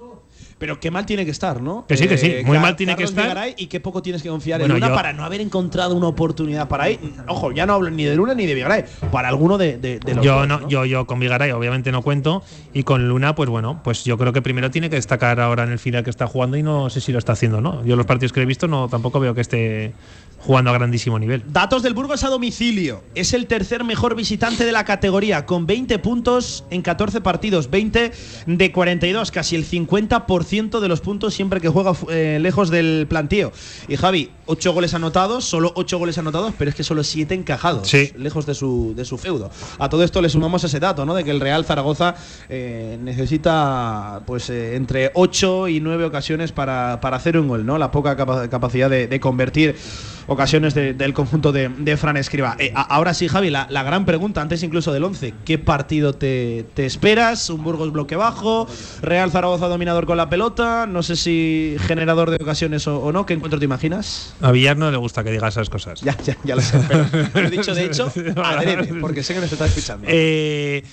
Pero 0.64 0.80
qué 0.80 0.92
mal 0.92 1.06
tiene 1.06 1.26
que 1.26 1.32
estar, 1.32 1.62
¿no? 1.62 1.80
Eh, 1.82 1.84
Que 1.90 1.98
sí, 1.98 2.08
que 2.08 2.18
sí, 2.18 2.36
muy 2.46 2.54
Car- 2.54 2.62
mal 2.62 2.76
tiene 2.78 2.96
que 2.96 3.04
estar. 3.04 3.26
Vigaray 3.26 3.54
y 3.58 3.68
qué 3.68 3.82
poco 3.82 4.02
tienes 4.02 4.24
que 4.24 4.30
confiar 4.30 4.62
Bueno, 4.62 4.76
en 4.76 4.80
Luna 4.80 4.92
yo- 4.94 4.96
para 4.96 5.12
no 5.12 5.26
haber 5.26 5.42
encontrado 5.42 5.94
una 5.94 6.08
oportunidad 6.08 6.70
para 6.70 6.86
ahí. 6.86 6.98
Ojo, 7.28 7.52
ya 7.52 7.66
no 7.66 7.74
hablo 7.74 7.90
ni 7.90 8.06
de 8.06 8.16
Luna 8.16 8.34
ni 8.34 8.46
de 8.46 8.54
Vigaray, 8.54 8.86
para 9.12 9.28
alguno 9.28 9.58
de, 9.58 9.78
de, 9.78 10.00
de 10.00 10.16
los 10.16 10.24
Yo 10.24 10.36
dos, 10.36 10.48
no, 10.48 10.70
yo, 10.70 10.86
yo 10.86 11.06
con 11.06 11.20
Vigaray 11.20 11.52
obviamente 11.52 11.92
no 11.92 12.02
cuento 12.02 12.44
y 12.74 12.84
con 12.84 13.10
Luna, 13.10 13.36
pues 13.36 13.50
bueno, 13.50 13.82
pues 13.84 14.06
yo 14.06 14.18
creo 14.18 14.32
que 14.32 14.42
primero 14.42 14.72
tiene 14.72 14.90
que 14.90 14.96
destacar 14.96 15.42
ahora 15.42 15.64
en 15.66 15.72
el 15.74 15.80
final 15.80 16.06
que 16.06 16.10
está 16.10 16.28
jugando 16.28 16.56
y 16.56 16.64
no 16.64 16.90
sé 16.90 17.02
si 17.02 17.12
lo 17.12 17.20
está 17.20 17.34
haciendo, 17.34 17.60
¿no? 17.60 17.84
Yo 17.84 17.98
los 17.98 18.06
partidos 18.06 18.32
que 18.32 18.42
he 18.42 18.46
visto 18.46 18.70
no 18.70 18.88
tampoco 18.88 19.20
veo 19.20 19.36
que 19.36 19.42
esté 19.42 19.92
jugando 20.46 20.70
a 20.72 20.74
grandísimo 20.74 21.18
nivel. 21.20 21.42
Datos 21.48 21.84
del 21.84 21.94
Burgos 21.94 22.24
a 22.24 22.30
domicilio. 22.30 23.02
Es 23.16 23.34
el 23.34 23.48
tercer 23.48 23.84
mejor 23.84 24.14
visitante 24.16 24.66
de 24.66 24.72
la 24.74 24.84
categoría, 24.84 25.46
con 25.46 25.66
20 25.66 26.00
puntos 26.00 26.66
en 26.70 26.82
14 26.82 27.22
partidos, 27.22 27.70
20 27.70 28.12
de 28.46 28.72
42, 28.72 29.32
casi 29.32 29.56
el 29.56 29.66
50% 29.66 30.80
de 30.82 30.88
los 30.88 31.00
puntos 31.02 31.34
siempre 31.34 31.62
que 31.62 31.70
juega 31.70 31.94
eh, 32.10 32.40
lejos 32.42 32.70
del 32.70 33.06
plantío. 33.08 33.52
Y 33.88 33.96
Javi, 33.96 34.32
8 34.46 34.74
goles 34.74 34.94
anotados, 34.94 35.46
solo 35.46 35.72
8 35.76 35.98
goles 35.98 36.18
anotados, 36.18 36.54
pero 36.58 36.70
es 36.70 36.76
que 36.76 36.84
solo 36.84 37.04
7 37.04 37.34
encajados, 37.34 37.88
Sí. 37.88 38.12
lejos 38.18 38.46
de 38.46 38.54
su, 38.54 38.94
de 38.96 39.06
su 39.06 39.18
feudo. 39.18 39.50
A 39.80 39.88
todo 39.88 40.04
esto 40.04 40.22
le 40.22 40.28
sumamos 40.30 40.64
ese 40.66 40.80
dato, 40.80 41.06
¿no? 41.06 41.14
De 41.16 41.24
que 41.24 41.32
el 41.32 41.40
Real 41.40 41.64
Zaragoza 41.64 42.16
eh, 42.50 42.98
necesita 43.02 44.22
pues 44.26 44.50
eh, 44.50 44.76
entre 44.76 45.12
8 45.14 45.70
y 45.70 45.80
9 45.80 46.06
ocasiones 46.06 46.52
para, 46.52 47.00
para 47.02 47.18
hacer 47.18 47.38
un 47.38 47.48
gol, 47.48 47.66
¿no? 47.66 47.78
La 47.78 47.92
poca 47.92 48.16
capa- 48.18 48.50
capacidad 48.50 48.90
de, 48.90 49.08
de 49.08 49.20
convertir 49.20 49.76
ocasiones 50.28 50.74
de- 50.74 50.94
del 50.94 51.14
conjunto 51.14 51.52
de, 51.52 51.70
de 51.70 51.98
Fran 51.98 52.18
Escriba. 52.18 52.56
Eh, 52.60 52.72
ahora 52.76 53.14
sí, 53.14 53.28
Javi, 53.28 53.50
la, 53.50 53.68
la 53.70 53.84
gran 53.84 54.06
pregunta, 54.06 54.42
antes 54.42 54.64
incluso 54.64 54.92
del 54.94 55.04
11, 55.04 55.34
¿qué 55.46 55.58
partido 55.58 56.14
te, 56.14 56.66
te 56.74 56.86
esperas? 56.86 57.50
¿Un 57.50 57.64
Burgos 57.64 57.92
bloque 57.92 58.16
bajo? 58.16 58.68
¿Real 59.02 59.32
Zaragoza 59.32 59.68
dominador 59.68 60.06
con 60.06 60.18
la 60.18 60.30
pelota? 60.30 60.86
No 60.88 61.04
sé 61.04 61.16
si 61.16 61.76
generador 61.88 62.30
de 62.30 62.38
ocasiones 62.42 62.88
o, 62.88 63.00
o 63.00 63.12
no. 63.12 63.26
¿Qué 63.26 63.34
encuentro 63.34 63.60
te 63.60 63.66
imaginas? 63.66 64.34
A 64.42 64.52
Villar 64.52 64.78
no 64.78 64.90
le 64.92 64.98
gusta 64.98 65.24
que 65.24 65.32
diga 65.32 65.48
esas 65.48 65.70
cosas. 65.70 66.02
Ya, 66.02 66.18
ya, 66.24 66.38
ya 66.44 66.56
lo 66.56 66.62
sé, 66.62 66.80
pero 66.88 67.06
lo 67.34 67.40
he 67.48 67.50
dicho 67.50 67.74
de 67.76 67.86
hecho 67.86 68.12
adrede, 68.44 68.94
porque 69.02 69.24
sé 69.24 69.34
que 69.34 69.42
nos 69.42 69.52
está 69.52 69.66
escuchando. 69.66 70.08
Eh, 70.10 70.84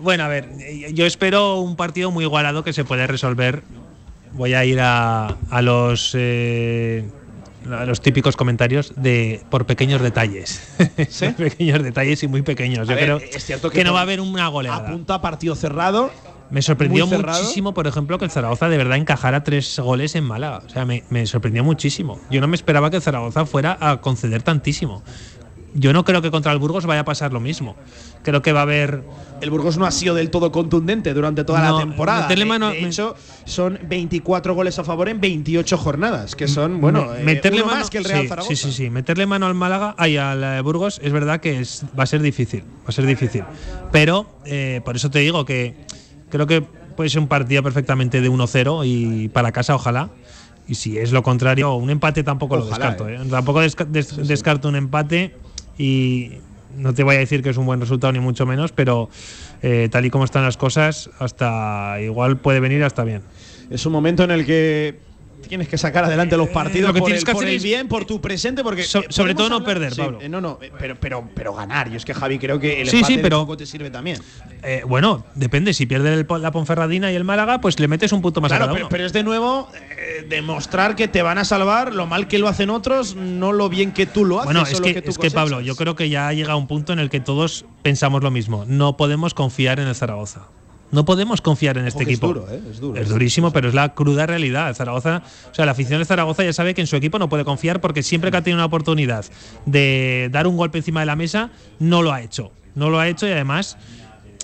bueno, 0.00 0.24
a 0.24 0.28
ver, 0.28 0.48
yo 0.94 1.04
espero 1.06 1.56
un 1.60 1.76
partido 1.76 2.10
muy 2.10 2.24
igualado 2.24 2.64
que 2.64 2.72
se 2.72 2.84
puede 2.84 3.06
resolver. 3.06 3.62
Voy 4.32 4.54
a 4.54 4.64
ir 4.64 4.80
a, 4.80 5.26
a 5.50 5.60
los 5.62 6.12
eh, 6.14 7.04
los 7.64 8.00
típicos 8.00 8.36
comentarios 8.36 8.92
de 8.96 9.42
por 9.50 9.66
pequeños 9.66 10.00
detalles. 10.00 10.62
¿Sí? 11.08 11.28
pequeños 11.30 11.82
detalles 11.82 12.22
y 12.22 12.28
muy 12.28 12.42
pequeños. 12.42 12.88
A 12.88 12.92
Yo 12.92 12.96
ver, 12.96 13.04
creo 13.04 13.16
es 13.18 13.44
cierto 13.44 13.70
que, 13.70 13.78
que 13.78 13.84
no 13.84 13.92
va 13.92 14.00
a 14.00 14.02
haber 14.02 14.20
una 14.20 14.48
goleada. 14.48 14.88
Apunta 14.88 15.14
a 15.14 15.20
partido 15.20 15.54
cerrado. 15.54 16.10
Me 16.50 16.62
sorprendió 16.62 17.06
muchísimo, 17.06 17.72
por 17.74 17.86
ejemplo, 17.86 18.18
que 18.18 18.24
el 18.24 18.30
Zaragoza 18.32 18.68
de 18.68 18.76
verdad 18.76 18.96
encajara 18.96 19.44
tres 19.44 19.78
goles 19.78 20.16
en 20.16 20.24
Málaga. 20.24 20.62
O 20.66 20.68
sea, 20.68 20.84
me, 20.84 21.04
me 21.08 21.24
sorprendió 21.26 21.62
muchísimo. 21.62 22.18
Yo 22.28 22.40
no 22.40 22.48
me 22.48 22.56
esperaba 22.56 22.90
que 22.90 22.96
el 22.96 23.02
Zaragoza 23.02 23.46
fuera 23.46 23.78
a 23.80 24.00
conceder 24.00 24.42
tantísimo. 24.42 25.04
Yo 25.74 25.92
no 25.92 26.04
creo 26.04 26.20
que 26.20 26.30
contra 26.30 26.52
el 26.52 26.58
Burgos 26.58 26.84
vaya 26.86 27.00
a 27.00 27.04
pasar 27.04 27.32
lo 27.32 27.38
mismo. 27.40 27.76
Creo 28.22 28.42
que 28.42 28.52
va 28.52 28.60
a 28.60 28.62
haber 28.62 29.04
El 29.40 29.50
Burgos 29.50 29.78
no 29.78 29.86
ha 29.86 29.90
sido 29.90 30.14
del 30.14 30.28
todo 30.30 30.50
contundente 30.52 31.14
durante 31.14 31.44
toda 31.44 31.60
No, 31.68 31.78
la 31.78 31.84
temporada. 31.84 32.22
meterle 32.22 32.44
De- 32.44 32.48
mano- 32.48 32.70
de, 32.70 32.84
hecho, 32.86 33.14
son 33.44 33.78
24 33.88 34.54
goles 34.54 34.78
a 34.78 34.84
favor 34.84 35.08
en 35.08 35.20
28 35.20 35.78
jornadas, 35.78 36.34
que 36.34 36.48
son, 36.48 36.80
bueno, 36.80 37.14
eh, 37.14 37.22
meterle 37.22 37.58
uno 37.62 37.66
mano, 37.68 37.80
más 37.80 37.90
que 37.90 37.98
el 37.98 38.04
Real 38.04 38.22
sí, 38.22 38.28
Zaragoza. 38.28 38.54
Sí, 38.54 38.56
sí, 38.56 38.72
sí. 38.72 38.90
Meterle 38.90 39.26
mano 39.26 39.46
al 39.46 39.54
Málaga, 39.54 39.94
ay, 39.96 40.16
al 40.16 40.42
eh, 40.42 40.60
Burgos, 40.60 41.00
es 41.02 41.12
verdad 41.12 41.40
que 41.40 41.60
es, 41.60 41.84
va 41.98 42.02
a 42.02 42.06
ser 42.06 42.20
difícil. 42.20 42.62
Va 42.62 42.88
a 42.88 42.92
ser 42.92 43.06
difícil. 43.06 43.44
Pero 43.92 44.26
eh, 44.44 44.80
por 44.84 44.96
eso 44.96 45.10
te 45.10 45.20
digo 45.20 45.44
que 45.44 45.74
creo 46.30 46.46
que 46.46 46.62
puede 46.62 47.08
ser 47.10 47.20
un 47.20 47.28
partido 47.28 47.62
perfectamente 47.62 48.20
de 48.20 48.28
1-0 48.28 48.82
y 48.84 49.28
para 49.28 49.52
casa, 49.52 49.74
ojalá. 49.74 50.10
Y 50.68 50.74
si 50.74 50.98
es 50.98 51.10
lo 51.12 51.22
contrario, 51.22 51.72
un 51.74 51.90
empate 51.90 52.22
tampoco 52.22 52.56
lo 52.56 52.66
descarto. 52.66 53.06
Tampoco 53.30 53.60
desca- 53.62 53.86
des- 53.86 54.28
descarto 54.28 54.68
un 54.68 54.76
empate 54.76 55.34
y 55.80 56.32
no 56.76 56.92
te 56.92 57.02
voy 57.02 57.16
a 57.16 57.18
decir 57.18 57.42
que 57.42 57.48
es 57.48 57.56
un 57.56 57.64
buen 57.64 57.80
resultado 57.80 58.12
ni 58.12 58.20
mucho 58.20 58.44
menos, 58.44 58.70
pero 58.70 59.08
eh, 59.62 59.88
tal 59.90 60.04
y 60.04 60.10
como 60.10 60.24
están 60.24 60.42
las 60.44 60.58
cosas, 60.58 61.08
hasta 61.18 61.96
igual 62.02 62.36
puede 62.36 62.60
venir 62.60 62.84
hasta 62.84 63.02
bien. 63.02 63.22
Es 63.70 63.86
un 63.86 63.92
momento 63.92 64.22
en 64.22 64.30
el 64.30 64.44
que 64.44 65.00
tienes 65.48 65.68
que 65.68 65.76
sacar 65.78 66.04
adelante 66.04 66.36
los 66.36 66.48
partidos 66.50 66.88
lo 66.88 66.94
que 66.94 67.00
por, 67.00 67.06
tienes 67.08 67.22
el, 67.22 67.26
que 67.26 67.32
por 67.32 67.44
hacer 67.44 67.54
el 67.54 67.62
bien, 67.62 67.88
por 67.88 68.04
tu 68.04 68.20
presente, 68.20 68.62
porque 68.62 68.82
So- 68.84 69.00
eh, 69.00 69.06
sobre 69.08 69.34
todo 69.34 69.48
no 69.48 69.64
perder, 69.64 69.94
Pablo. 69.96 70.18
eh, 70.20 70.28
no, 70.28 70.40
no, 70.40 70.58
eh, 70.62 70.70
pero, 70.78 70.96
pero, 71.00 71.28
pero 71.34 71.54
ganar. 71.54 71.88
Y 71.88 71.96
es 71.96 72.04
que 72.04 72.14
Javi 72.14 72.38
creo 72.38 72.58
que 72.60 72.80
el 72.82 72.88
Sí, 72.88 72.96
empate 72.98 73.14
sí, 73.14 73.20
pero- 73.22 73.40
poco 73.40 73.56
te 73.56 73.66
sirve 73.66 73.90
también. 73.90 74.18
Eh, 74.62 74.82
bueno, 74.86 75.24
depende. 75.34 75.72
Si 75.74 75.86
pierde 75.86 76.12
el 76.14 76.26
la 76.40 76.50
Ponferradina 76.52 77.10
y 77.10 77.16
el 77.16 77.24
Málaga, 77.24 77.60
pues 77.60 77.78
le 77.80 77.88
metes 77.88 78.12
un 78.12 78.22
punto 78.22 78.40
más 78.40 78.50
a 78.52 78.56
Claro, 78.56 78.66
cada 78.66 78.74
pero, 78.74 78.86
uno. 78.86 78.90
pero 78.90 79.06
es 79.06 79.12
de 79.12 79.22
nuevo 79.22 79.68
eh, 79.98 80.26
demostrar 80.28 80.96
que 80.96 81.08
te 81.08 81.22
van 81.22 81.38
a 81.38 81.44
salvar 81.44 81.94
lo 81.94 82.06
mal 82.06 82.28
que 82.28 82.38
lo 82.38 82.48
hacen 82.48 82.70
otros, 82.70 83.14
no 83.16 83.52
lo 83.52 83.68
bien 83.68 83.92
que 83.92 84.06
tú 84.06 84.24
lo 84.24 84.38
haces. 84.40 84.44
Bueno, 84.52 84.62
es 84.66 84.80
que, 84.80 85.02
es 85.04 85.18
que 85.18 85.30
Pablo, 85.30 85.60
yo 85.60 85.76
creo 85.76 85.96
que 85.96 86.08
ya 86.08 86.28
ha 86.28 86.32
llegado 86.32 86.58
un 86.58 86.66
punto 86.66 86.92
en 86.92 86.98
el 86.98 87.10
que 87.10 87.20
todos 87.20 87.64
pensamos 87.82 88.22
lo 88.22 88.30
mismo. 88.30 88.64
No 88.66 88.96
podemos 88.96 89.34
confiar 89.34 89.80
en 89.80 89.88
el 89.88 89.94
Zaragoza. 89.94 90.42
No 90.92 91.04
podemos 91.04 91.40
confiar 91.40 91.78
en 91.78 91.86
este 91.86 92.02
es 92.02 92.08
equipo. 92.08 92.26
duro, 92.28 92.46
¿eh? 92.50 92.60
Es 92.70 92.80
duro. 92.80 93.00
Es 93.00 93.08
durísimo, 93.08 93.52
pero 93.52 93.68
es 93.68 93.74
la 93.74 93.94
cruda 93.94 94.26
realidad. 94.26 94.74
Zaragoza, 94.74 95.22
o 95.50 95.54
sea, 95.54 95.64
la 95.64 95.72
afición 95.72 96.00
de 96.00 96.04
Zaragoza 96.04 96.42
ya 96.42 96.52
sabe 96.52 96.74
que 96.74 96.80
en 96.80 96.86
su 96.88 96.96
equipo 96.96 97.18
no 97.18 97.28
puede 97.28 97.44
confiar 97.44 97.80
porque 97.80 98.02
siempre 98.02 98.30
que 98.30 98.36
ha 98.38 98.42
tenido 98.42 98.56
una 98.58 98.64
oportunidad 98.66 99.24
de 99.66 100.28
dar 100.32 100.46
un 100.48 100.56
golpe 100.56 100.78
encima 100.78 101.00
de 101.00 101.06
la 101.06 101.14
mesa, 101.16 101.50
no 101.78 102.02
lo 102.02 102.12
ha 102.12 102.22
hecho. 102.22 102.50
No 102.74 102.90
lo 102.90 102.98
ha 102.98 103.06
hecho 103.08 103.26
y 103.28 103.30
además 103.30 103.76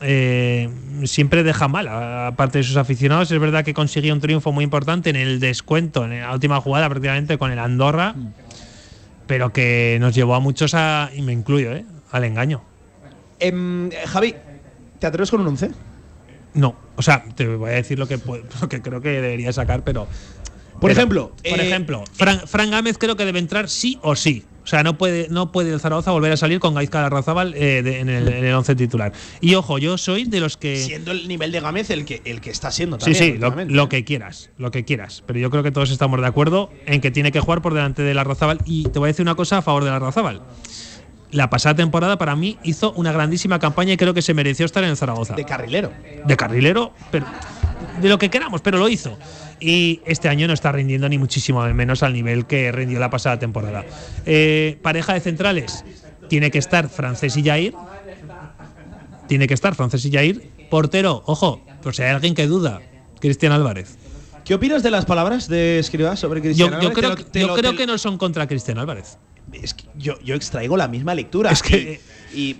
eh, 0.02 0.68
siempre 1.04 1.42
deja 1.42 1.66
mal 1.68 1.88
a- 1.88 2.28
aparte 2.28 2.58
de 2.58 2.64
sus 2.64 2.76
aficionados. 2.76 3.30
Es 3.32 3.38
verdad 3.40 3.64
que 3.64 3.74
consiguió 3.74 4.12
un 4.14 4.20
triunfo 4.20 4.52
muy 4.52 4.62
importante 4.62 5.10
en 5.10 5.16
el 5.16 5.40
descuento, 5.40 6.04
en 6.04 6.20
la 6.20 6.32
última 6.32 6.60
jugada 6.60 6.88
prácticamente 6.88 7.38
con 7.38 7.50
el 7.50 7.58
Andorra, 7.58 8.14
pero 9.26 9.52
que 9.52 9.96
nos 10.00 10.14
llevó 10.14 10.34
a 10.36 10.40
muchos 10.40 10.74
a, 10.74 11.10
y 11.14 11.22
me 11.22 11.32
incluyo, 11.32 11.72
¿eh? 11.72 11.84
al 12.12 12.22
engaño. 12.24 12.62
Em, 13.40 13.88
eh, 13.90 13.96
Javi, 14.06 14.34
¿te 15.00 15.06
atreves 15.06 15.30
con 15.30 15.40
un 15.40 15.48
11? 15.48 15.70
No, 16.56 16.74
o 16.96 17.02
sea, 17.02 17.24
te 17.36 17.46
voy 17.46 17.70
a 17.70 17.74
decir 17.74 17.98
lo 17.98 18.08
que, 18.08 18.18
lo 18.60 18.68
que 18.68 18.82
creo 18.82 19.00
que 19.00 19.10
debería 19.10 19.52
sacar, 19.52 19.84
pero. 19.84 20.06
Por 20.72 20.90
pero, 20.90 20.92
ejemplo, 20.92 21.32
por 21.48 21.58
eh, 21.60 21.66
ejemplo, 21.68 22.04
Fran, 22.12 22.40
Fran 22.46 22.70
Gámez 22.70 22.98
creo 22.98 23.16
que 23.16 23.24
debe 23.24 23.38
entrar 23.38 23.68
sí 23.70 23.98
o 24.02 24.14
sí. 24.14 24.44
O 24.62 24.68
sea, 24.68 24.82
no 24.82 24.98
puede, 24.98 25.28
no 25.30 25.52
puede 25.52 25.72
el 25.72 25.78
Zaragoza 25.80 26.10
volver 26.10 26.32
a 26.32 26.36
salir 26.36 26.58
con 26.58 26.74
Gaizka 26.74 27.00
Larrazábal 27.00 27.54
eh, 27.54 27.82
de- 27.84 28.00
en, 28.00 28.08
el, 28.08 28.26
en 28.28 28.44
el 28.44 28.52
once 28.52 28.74
titular. 28.74 29.12
Y 29.40 29.54
ojo, 29.54 29.78
yo 29.78 29.96
soy 29.96 30.24
de 30.24 30.40
los 30.40 30.56
que. 30.56 30.76
Siendo 30.76 31.12
el 31.12 31.28
nivel 31.28 31.52
de 31.52 31.60
Gámez 31.60 31.88
el 31.90 32.04
que, 32.04 32.20
el 32.24 32.40
que 32.40 32.50
está 32.50 32.70
siendo 32.72 32.96
Sí, 32.98 33.12
también. 33.12 33.22
sí, 33.24 33.28
lo, 33.38 33.46
últimamente. 33.46 33.74
lo 33.74 33.88
que 33.88 34.04
quieras, 34.04 34.50
lo 34.58 34.70
que 34.72 34.84
quieras. 34.84 35.22
Pero 35.26 35.38
yo 35.38 35.50
creo 35.50 35.62
que 35.62 35.70
todos 35.70 35.90
estamos 35.90 36.20
de 36.20 36.26
acuerdo 36.26 36.68
en 36.84 37.00
que 37.00 37.10
tiene 37.12 37.30
que 37.32 37.40
jugar 37.40 37.62
por 37.62 37.72
delante 37.74 38.02
de 38.02 38.12
Larrazábal. 38.12 38.58
Y 38.66 38.82
te 38.88 38.98
voy 38.98 39.06
a 39.06 39.12
decir 39.12 39.22
una 39.22 39.36
cosa 39.36 39.58
a 39.58 39.62
favor 39.62 39.84
de 39.84 39.90
Larrazábal. 39.90 40.42
La 41.32 41.50
pasada 41.50 41.74
temporada 41.74 42.16
para 42.18 42.36
mí 42.36 42.58
hizo 42.62 42.92
una 42.92 43.12
grandísima 43.12 43.58
campaña 43.58 43.92
y 43.92 43.96
creo 43.96 44.14
que 44.14 44.22
se 44.22 44.32
mereció 44.34 44.64
estar 44.66 44.84
en 44.84 44.90
el 44.90 44.96
Zaragoza. 44.96 45.34
De 45.34 45.44
carrilero. 45.44 45.92
De 46.24 46.36
carrilero, 46.36 46.92
pero 47.10 47.26
de 48.00 48.08
lo 48.08 48.18
que 48.18 48.30
queramos, 48.30 48.60
pero 48.62 48.78
lo 48.78 48.88
hizo. 48.88 49.18
Y 49.58 50.00
este 50.06 50.28
año 50.28 50.46
no 50.46 50.52
está 50.52 50.70
rindiendo 50.72 51.08
ni 51.08 51.18
muchísimo 51.18 51.64
menos 51.74 52.02
al 52.02 52.12
nivel 52.12 52.46
que 52.46 52.70
rindió 52.72 52.98
la 53.00 53.10
pasada 53.10 53.38
temporada. 53.38 53.84
Eh, 54.26 54.78
pareja 54.82 55.14
de 55.14 55.20
centrales, 55.20 55.84
tiene 56.28 56.50
que 56.50 56.58
estar 56.58 56.88
Francés 56.88 57.36
y 57.36 57.42
Jair. 57.44 57.74
Tiene 59.28 59.46
que 59.46 59.54
estar 59.54 59.74
Francés 59.74 60.04
y 60.04 60.12
Jair. 60.12 60.50
Portero, 60.70 61.22
ojo, 61.26 61.62
por 61.82 61.94
si 61.94 62.02
hay 62.02 62.10
alguien 62.10 62.34
que 62.34 62.46
duda, 62.46 62.80
Cristian 63.20 63.52
Álvarez. 63.52 63.96
¿Qué 64.44 64.54
opinas 64.54 64.82
de 64.82 64.90
las 64.92 65.04
palabras 65.04 65.48
de 65.48 65.78
Escribá 65.80 66.14
sobre 66.16 66.40
Cristian 66.40 66.68
Yo, 66.70 66.80
yo 66.80 66.88
Álvarez? 66.90 66.98
creo, 66.98 67.14
Te 67.16 67.22
lo- 67.22 67.28
te 67.30 67.40
yo 67.40 67.46
lo- 67.48 67.54
creo 67.56 67.76
que 67.76 67.86
no 67.86 67.98
son 67.98 68.18
contra 68.18 68.46
Cristian 68.46 68.78
Álvarez. 68.78 69.18
Es 69.52 69.74
que 69.74 69.84
yo, 69.96 70.18
yo 70.20 70.34
extraigo 70.34 70.76
la 70.76 70.88
misma 70.88 71.14
lectura. 71.14 71.50
Es 71.50 71.62
que- 71.62 72.00
Y, 72.34 72.40
y, 72.40 72.56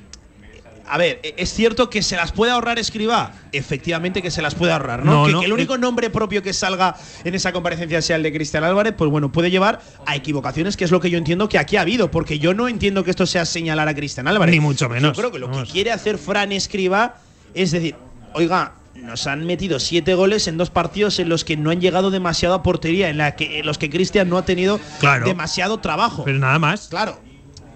a 0.89 0.99
ver, 0.99 1.19
e- 1.23 1.35
es 1.37 1.53
cierto 1.53 1.91
que 1.91 2.01
se 2.03 2.15
las 2.17 2.33
puede 2.33 2.53
ahorrar 2.53 2.79
Escribá. 2.79 3.33
Efectivamente 3.53 4.23
que 4.23 4.31
se 4.31 4.41
las 4.41 4.55
puede 4.55 4.73
ahorrar, 4.73 5.05
¿no? 5.05 5.13
No, 5.13 5.27
que, 5.27 5.33
no, 5.33 5.41
que 5.41 5.47
el 5.47 5.53
único 5.53 5.75
eh. 5.75 5.79
nombre 5.79 6.11
propio 6.11 6.43
que 6.43 6.53
salga 6.53 6.97
en 7.25 7.35
esa 7.35 7.53
comparecencia 7.53 8.01
sea 8.03 8.17
el 8.17 8.23
de 8.23 8.33
Cristian 8.33 8.63
Álvarez, 8.65 8.95
pues 8.97 9.11
bueno, 9.11 9.33
puede 9.33 9.51
llevar 9.51 9.81
a 10.07 10.15
equivocaciones, 10.15 10.77
que 10.77 10.85
es 10.85 10.91
lo 10.91 11.01
que 11.01 11.11
yo 11.11 11.19
entiendo 11.19 11.49
que 11.49 11.59
aquí 11.59 11.77
ha 11.77 11.81
habido. 11.81 12.11
Porque 12.11 12.39
yo 12.39 12.55
no 12.55 12.69
entiendo 12.69 13.03
que 13.03 13.11
esto 13.11 13.27
sea 13.27 13.45
señalar 13.45 13.89
a 13.89 13.95
Cristian 13.95 14.29
Álvarez. 14.29 14.55
Ni 14.55 14.61
mucho 14.61 14.89
menos. 14.89 15.17
Yo 15.17 15.23
creo 15.23 15.33
que 15.33 15.39
lo 15.41 15.51
que 15.51 15.69
quiere 15.71 15.91
hacer 15.91 16.19
Fran 16.19 16.53
Escribá 16.53 17.17
es 17.53 17.73
decir, 17.73 17.97
oiga. 18.35 18.73
Nos 19.03 19.27
han 19.27 19.45
metido 19.47 19.79
siete 19.79 20.15
goles 20.15 20.49
en 20.49 20.57
dos 20.59 20.71
partidos 20.71 21.19
en 21.19 21.29
los 21.29 21.45
que 21.45 21.57
no 21.57 21.71
han 21.71 21.81
llegado 21.81 22.11
demasiado 22.11 22.55
a 22.55 22.63
portería, 22.63 23.09
en, 23.09 23.19
la 23.19 23.37
que, 23.37 23.61
en 23.61 23.67
los 23.67 23.79
que 23.79 23.89
Cristian 23.91 24.29
no 24.29 24.39
ha 24.39 24.45
tenido 24.45 24.81
Claro. 25.01 25.27
demasiado 25.27 25.79
trabajo. 25.79 26.25
Pero 26.25 26.39
nada 26.39 26.59
más. 26.59 26.89
Claro. 26.89 27.21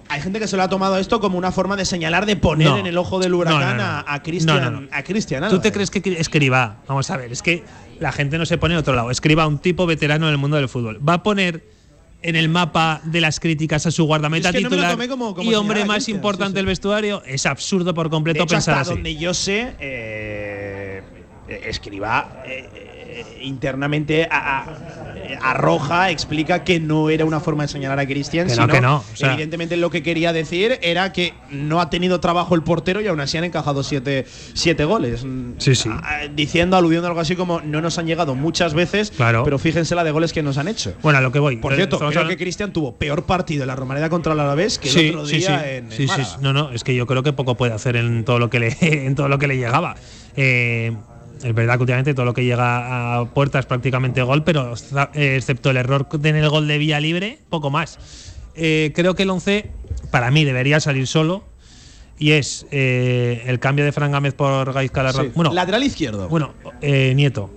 Hay 0.08 0.20
gente 0.20 0.40
que 0.40 0.48
se 0.48 0.56
lo 0.56 0.64
ha 0.64 0.68
tomado 0.68 0.98
esto 0.98 1.20
como 1.20 1.38
una 1.38 1.52
forma 1.52 1.76
de 1.76 1.84
señalar, 1.84 2.26
de 2.26 2.34
poner 2.34 2.66
No. 2.68 2.78
en 2.78 2.86
el 2.86 2.98
ojo 2.98 3.20
del 3.20 3.32
huracán 3.32 3.76
No, 3.76 3.82
no, 3.84 3.92
no. 4.02 4.04
a- 4.08 4.22
Cristian. 4.24 4.88
A 4.90 5.02
Cristian 5.04 5.48
¿Tú 5.48 5.60
te 5.60 5.70
crees 5.70 5.88
que 5.90 6.02
escriba? 6.18 6.78
Vamos 6.88 7.08
a 7.10 7.16
ver, 7.16 7.30
es 7.30 7.42
que 7.42 7.62
la 8.00 8.10
gente 8.10 8.36
no 8.36 8.44
se 8.44 8.58
pone 8.58 8.74
en 8.74 8.80
otro 8.80 8.94
lado. 8.94 9.12
Escriba 9.12 9.46
un 9.46 9.58
tipo 9.58 9.86
veterano 9.86 10.26
en 10.26 10.32
el 10.32 10.38
mundo 10.38 10.56
del 10.56 10.68
fútbol. 10.68 10.98
Va 11.08 11.14
a 11.14 11.22
poner 11.22 11.64
en 12.22 12.36
el 12.36 12.48
mapa 12.48 13.00
de 13.04 13.20
las 13.20 13.40
críticas 13.40 13.86
a 13.86 13.90
su 13.90 14.04
guardameta 14.04 14.50
Es 14.50 14.56
que 14.56 14.62
titular 14.62 15.08
como- 15.08 15.34
como 15.34 15.50
y 15.50 15.54
hombre 15.54 15.84
más 15.86 16.08
importante 16.08 16.48
sí, 16.48 16.52
sí. 16.52 16.56
del 16.56 16.66
vestuario. 16.66 17.22
Es 17.26 17.46
absurdo 17.46 17.94
por 17.94 18.06
De 18.06 18.10
completo 18.10 18.42
hecho, 18.44 18.54
pensar 18.54 18.74
hasta 18.78 18.82
así. 18.82 18.90
donde 18.90 19.16
yo 19.16 19.32
sé, 19.32 19.74
eh, 19.80 21.02
eh, 21.48 21.60
escriba 21.66 22.42
eh, 22.46 22.68
eh, 23.12 23.24
internamente 23.42 24.28
a- 24.30 24.60
a- 24.60 25.16
eh, 25.16 25.38
arroja, 25.42 26.10
explica 26.10 26.64
que 26.64 26.80
no 26.80 27.10
era 27.10 27.24
una 27.24 27.40
forma 27.40 27.64
de 27.64 27.68
señalar 27.68 27.98
a 27.98 28.06
Cristian, 28.06 28.46
no, 28.46 28.54
sino 28.54 28.68
que 28.68 28.80
no, 28.80 28.96
o 28.98 29.16
sea- 29.16 29.32
evidentemente 29.32 29.76
lo 29.76 29.90
que 29.90 30.02
quería 30.02 30.32
decir 30.32 30.78
era 30.82 31.12
que 31.12 31.34
no 31.50 31.80
ha 31.80 31.90
tenido 31.90 32.20
trabajo 32.20 32.54
el 32.54 32.62
portero 32.62 33.00
y 33.00 33.06
aún 33.06 33.20
así 33.20 33.36
han 33.38 33.44
encajado 33.44 33.82
siete, 33.82 34.26
siete 34.54 34.84
goles. 34.84 35.24
Sí, 35.58 35.74
sí. 35.74 35.90
Diciendo, 36.34 36.76
aludiendo 36.76 37.08
algo 37.08 37.20
así 37.20 37.36
como 37.36 37.60
no 37.60 37.80
nos 37.80 37.98
han 37.98 38.06
llegado 38.06 38.34
muchas 38.34 38.74
veces, 38.74 39.10
Claro. 39.10 39.44
pero 39.44 39.58
fíjense 39.58 39.94
la 39.94 40.04
de 40.04 40.10
goles 40.10 40.32
que 40.32 40.42
nos 40.42 40.58
han 40.58 40.68
hecho. 40.68 40.94
Bueno, 41.02 41.18
a 41.18 41.22
lo 41.22 41.32
que 41.32 41.38
voy. 41.38 41.56
Por 41.56 41.74
cierto, 41.74 41.96
Estamos 41.96 42.12
creo 42.12 42.20
hablando- 42.22 42.38
que 42.38 42.42
Cristian 42.44 42.72
tuvo 42.72 42.94
peor 42.96 43.24
partido 43.24 43.62
en 43.64 43.68
la 43.68 43.76
Romareda 43.76 44.08
contra 44.10 44.32
el 44.32 44.40
Alavés 44.40 44.78
que 44.78 44.88
el 44.90 45.16
otro 45.16 45.26
día 45.26 45.76
en, 45.76 45.84
en 45.86 45.90
sí, 45.90 45.96
sí, 46.02 46.06
Málaga. 46.06 46.24
sí. 46.30 46.36
No, 46.40 46.52
no, 46.52 46.70
es 46.72 46.84
que 46.84 46.94
yo 46.94 47.06
creo 47.06 47.22
que 47.22 47.32
poco 47.32 47.56
puede 47.56 47.72
hacer 47.72 47.96
en 47.96 48.24
todo 48.24 48.38
lo 48.38 48.50
que 48.50 48.60
le, 48.60 48.76
en 49.06 49.14
todo 49.14 49.28
lo 49.28 49.38
que 49.38 49.46
le 49.46 49.56
llegaba. 49.56 49.96
Eh, 50.36 50.92
es 51.42 51.54
verdad 51.54 51.74
que 51.76 51.80
últimamente 51.80 52.14
todo 52.14 52.24
lo 52.26 52.34
que 52.34 52.44
llega 52.44 53.18
a 53.20 53.24
puerta 53.26 53.58
es 53.58 53.66
prácticamente 53.66 54.22
gol, 54.22 54.44
pero 54.44 54.74
excepto 55.14 55.70
el 55.70 55.76
error 55.76 56.06
en 56.22 56.36
el 56.36 56.48
gol 56.48 56.66
de 56.68 56.78
vía 56.78 57.00
libre, 57.00 57.38
poco 57.48 57.70
más. 57.70 57.98
Eh, 58.54 58.92
creo 58.94 59.14
que 59.14 59.22
el 59.22 59.30
11, 59.30 59.70
para 60.10 60.30
mí, 60.30 60.44
debería 60.44 60.80
salir 60.80 61.06
solo. 61.06 61.44
Y 62.18 62.32
es 62.32 62.66
eh, 62.70 63.44
el 63.46 63.58
cambio 63.60 63.84
de 63.84 63.92
Fran 63.92 64.12
Gámez 64.12 64.34
por 64.34 64.72
Gaizka 64.74 65.10
Sí. 65.12 65.30
Bueno, 65.34 65.54
Lateral 65.54 65.82
izquierdo. 65.82 66.28
bueno 66.28 66.52
eh, 66.82 67.14
Nieto. 67.16 67.48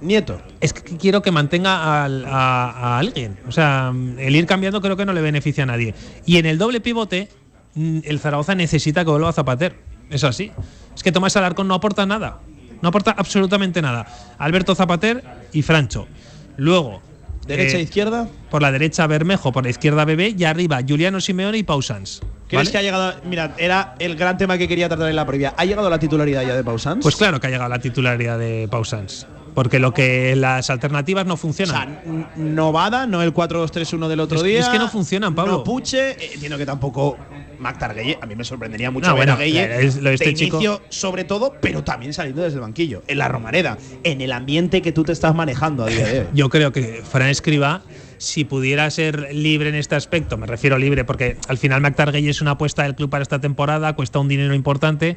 Nieto. 0.00 0.40
Es 0.60 0.72
que 0.72 0.96
quiero 0.96 1.22
que 1.22 1.30
mantenga 1.30 2.02
al- 2.04 2.24
a, 2.26 2.70
a 2.70 2.98
alguien. 2.98 3.38
O 3.46 3.52
sea, 3.52 3.92
el 4.18 4.34
ir 4.34 4.46
cambiando 4.46 4.80
creo 4.80 4.96
que 4.96 5.04
no 5.06 5.12
le 5.12 5.20
beneficia 5.20 5.62
a 5.62 5.66
nadie. 5.66 5.94
Y 6.26 6.38
en 6.38 6.46
el 6.46 6.58
doble 6.58 6.80
pivote, 6.80 7.28
mm, 7.76 7.98
el 8.02 8.18
Zaragoza 8.18 8.56
necesita 8.56 9.04
que 9.04 9.10
vuelva 9.12 9.28
a 9.28 9.32
Zapater. 9.32 9.76
Es 10.10 10.24
así. 10.24 10.50
Es 10.96 11.04
que 11.04 11.12
Tomás 11.12 11.36
Alarcón 11.36 11.68
no 11.68 11.74
aporta 11.74 12.04
nada. 12.04 12.40
No 12.82 12.88
aporta 12.88 13.12
absolutamente 13.12 13.80
nada. 13.80 14.06
Alberto 14.38 14.74
Zapater 14.74 15.22
y 15.52 15.62
Francho. 15.62 16.08
Luego. 16.56 17.00
Derecha 17.46 17.76
eh, 17.76 17.80
e 17.80 17.82
izquierda. 17.84 18.28
Por 18.50 18.62
la 18.62 18.70
derecha 18.70 19.06
Bermejo, 19.06 19.52
por 19.52 19.64
la 19.64 19.70
izquierda 19.70 20.04
Bebé 20.04 20.34
y 20.36 20.44
arriba 20.44 20.80
Juliano 20.86 21.20
Simeone 21.20 21.58
y 21.58 21.62
Pausans. 21.62 22.20
¿Crees 22.48 22.64
¿vale? 22.64 22.70
que 22.70 22.78
ha 22.78 22.82
llegado? 22.82 23.14
Mira, 23.24 23.54
era 23.56 23.94
el 23.98 24.14
gran 24.16 24.36
tema 24.36 24.58
que 24.58 24.68
quería 24.68 24.88
tratar 24.88 25.08
en 25.08 25.16
la 25.16 25.26
previa. 25.26 25.54
¿Ha 25.56 25.64
llegado 25.64 25.88
la 25.88 25.98
titularidad 25.98 26.42
ya 26.42 26.54
de 26.54 26.62
Pausans? 26.62 27.02
Pues 27.02 27.16
claro 27.16 27.40
que 27.40 27.46
ha 27.46 27.50
llegado 27.50 27.70
la 27.70 27.78
titularidad 27.78 28.38
de 28.38 28.68
Pausans. 28.70 29.26
Porque 29.54 29.78
lo 29.78 29.92
que 29.92 30.34
las 30.36 30.70
alternativas 30.70 31.26
no 31.26 31.34
O 31.34 31.36
funcionan. 31.36 31.74
sea, 31.74 32.02
n- 32.06 32.26
Novada, 32.36 33.06
no 33.06 33.22
el 33.22 33.34
4-2-3-1 33.34 34.08
del 34.08 34.20
otro 34.20 34.38
Es 34.38 34.44
día. 34.44 34.60
es 34.60 34.68
que 34.68 34.78
no 34.78 34.88
funcionan, 34.88 35.34
Pablo. 35.34 35.52
No 35.58 35.64
Puche. 35.64 36.12
eh, 36.12 36.30
entiendo 36.34 36.56
que 36.56 36.64
tampoco 36.64 37.18
Mac 37.58 37.78
Targuelle. 37.78 38.18
A 38.20 38.26
mí 38.26 38.34
me 38.34 38.44
sorprendería 38.44 38.90
mucho 38.90 39.08
No, 39.08 39.14
ver 39.14 39.20
bueno, 39.26 39.32
a 39.34 39.36
Gueye 39.36 39.84
es- 39.86 39.96
este 39.96 40.24
de 40.26 40.34
chico- 40.34 40.56
inicio, 40.56 40.80
sobre 40.88 41.24
todo, 41.24 41.54
pero 41.60 41.84
también 41.84 42.12
saliendo 42.14 42.42
desde 42.42 42.56
el 42.56 42.62
banquillo. 42.62 43.02
En 43.06 43.18
la 43.18 43.28
Romareda. 43.28 43.76
En 44.04 44.20
el 44.22 44.32
ambiente 44.32 44.80
que 44.82 44.92
tú 44.92 45.04
te 45.04 45.12
estás 45.12 45.34
manejando 45.34 45.84
a 45.84 45.88
día 45.88 46.06
de 46.06 46.20
hoy. 46.20 46.26
Yo 46.34 46.48
creo 46.48 46.72
que 46.72 47.02
Fran 47.08 47.28
Escriba, 47.28 47.82
si 48.18 48.44
pudiera 48.44 48.90
ser 48.90 49.34
libre 49.34 49.68
en 49.68 49.74
este 49.74 49.96
aspecto, 49.96 50.38
me 50.38 50.46
refiero 50.46 50.78
libre 50.78 51.04
porque 51.04 51.36
al 51.48 51.58
final 51.58 51.80
McTargay 51.82 52.26
es 52.28 52.40
una 52.40 52.52
apuesta 52.52 52.84
del 52.84 52.94
club 52.94 53.10
para 53.10 53.22
esta 53.22 53.38
temporada, 53.40 53.94
cuesta 53.94 54.18
un 54.18 54.28
dinero 54.28 54.54
importante, 54.54 55.16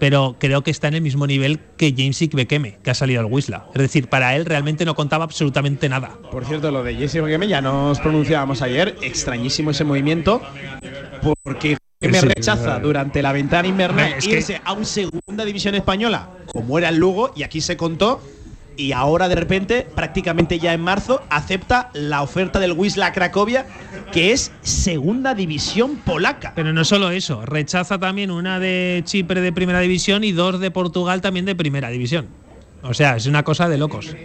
pero 0.00 0.34
creo 0.40 0.62
que 0.62 0.70
está 0.72 0.88
en 0.88 0.94
el 0.94 1.02
mismo 1.02 1.26
nivel 1.26 1.60
que 1.76 1.94
James 1.96 2.18
Bekeme, 2.32 2.78
que 2.82 2.90
ha 2.90 2.94
salido 2.94 3.20
al 3.20 3.26
Wisla. 3.26 3.66
Es 3.74 3.80
decir, 3.82 4.08
para 4.08 4.34
él 4.34 4.46
realmente 4.46 4.84
no 4.84 4.94
contaba 4.96 5.24
absolutamente 5.24 5.88
nada. 5.88 6.18
Por 6.32 6.44
cierto, 6.44 6.70
lo 6.72 6.82
de 6.82 6.94
Jesse 6.96 7.16
Game 7.22 7.46
ya 7.46 7.60
nos 7.60 8.00
pronunciábamos 8.00 8.62
ayer. 8.62 8.96
Extrañísimo 9.02 9.70
ese 9.70 9.84
movimiento. 9.84 10.42
Porque 11.42 11.76
me 12.00 12.18
Sí, 12.18 12.26
rechaza 12.26 12.78
durante 12.78 13.22
la 13.22 13.32
ventana 13.32 13.68
invernal 13.68 14.04
Hombre, 14.06 14.18
es 14.18 14.24
que- 14.26 14.36
irse 14.38 14.60
a 14.64 14.72
un 14.72 14.86
segunda 14.86 15.44
división 15.44 15.74
española, 15.74 16.30
como 16.46 16.78
era 16.78 16.88
el 16.88 16.96
Lugo, 16.96 17.32
y 17.36 17.42
aquí 17.42 17.60
se 17.60 17.76
contó. 17.76 18.22
Y 18.76 18.92
ahora 18.92 19.28
de 19.28 19.34
repente, 19.34 19.86
prácticamente 19.94 20.58
ya 20.58 20.72
en 20.72 20.80
marzo, 20.80 21.22
acepta 21.28 21.90
la 21.92 22.22
oferta 22.22 22.58
del 22.58 22.72
Wisla 22.72 23.12
Cracovia, 23.12 23.66
que 24.10 24.32
es 24.32 24.52
segunda 24.62 25.34
división 25.34 25.96
polaca. 25.96 26.52
Pero 26.54 26.72
no 26.72 26.84
solo 26.84 27.10
eso, 27.10 27.44
rechaza 27.46 27.98
también 27.98 28.30
una 28.30 28.58
de 28.58 29.02
Chipre 29.04 29.40
de 29.40 29.52
primera 29.52 29.80
división 29.80 30.24
y 30.24 30.32
dos 30.32 30.60
de 30.60 30.70
Portugal 30.70 31.20
también 31.20 31.44
de 31.46 31.54
primera 31.54 31.90
división. 31.90 32.26
O 32.82 32.94
sea, 32.94 33.16
es 33.16 33.26
una 33.26 33.42
cosa 33.42 33.68
de 33.68 33.76
locos. 33.76 34.16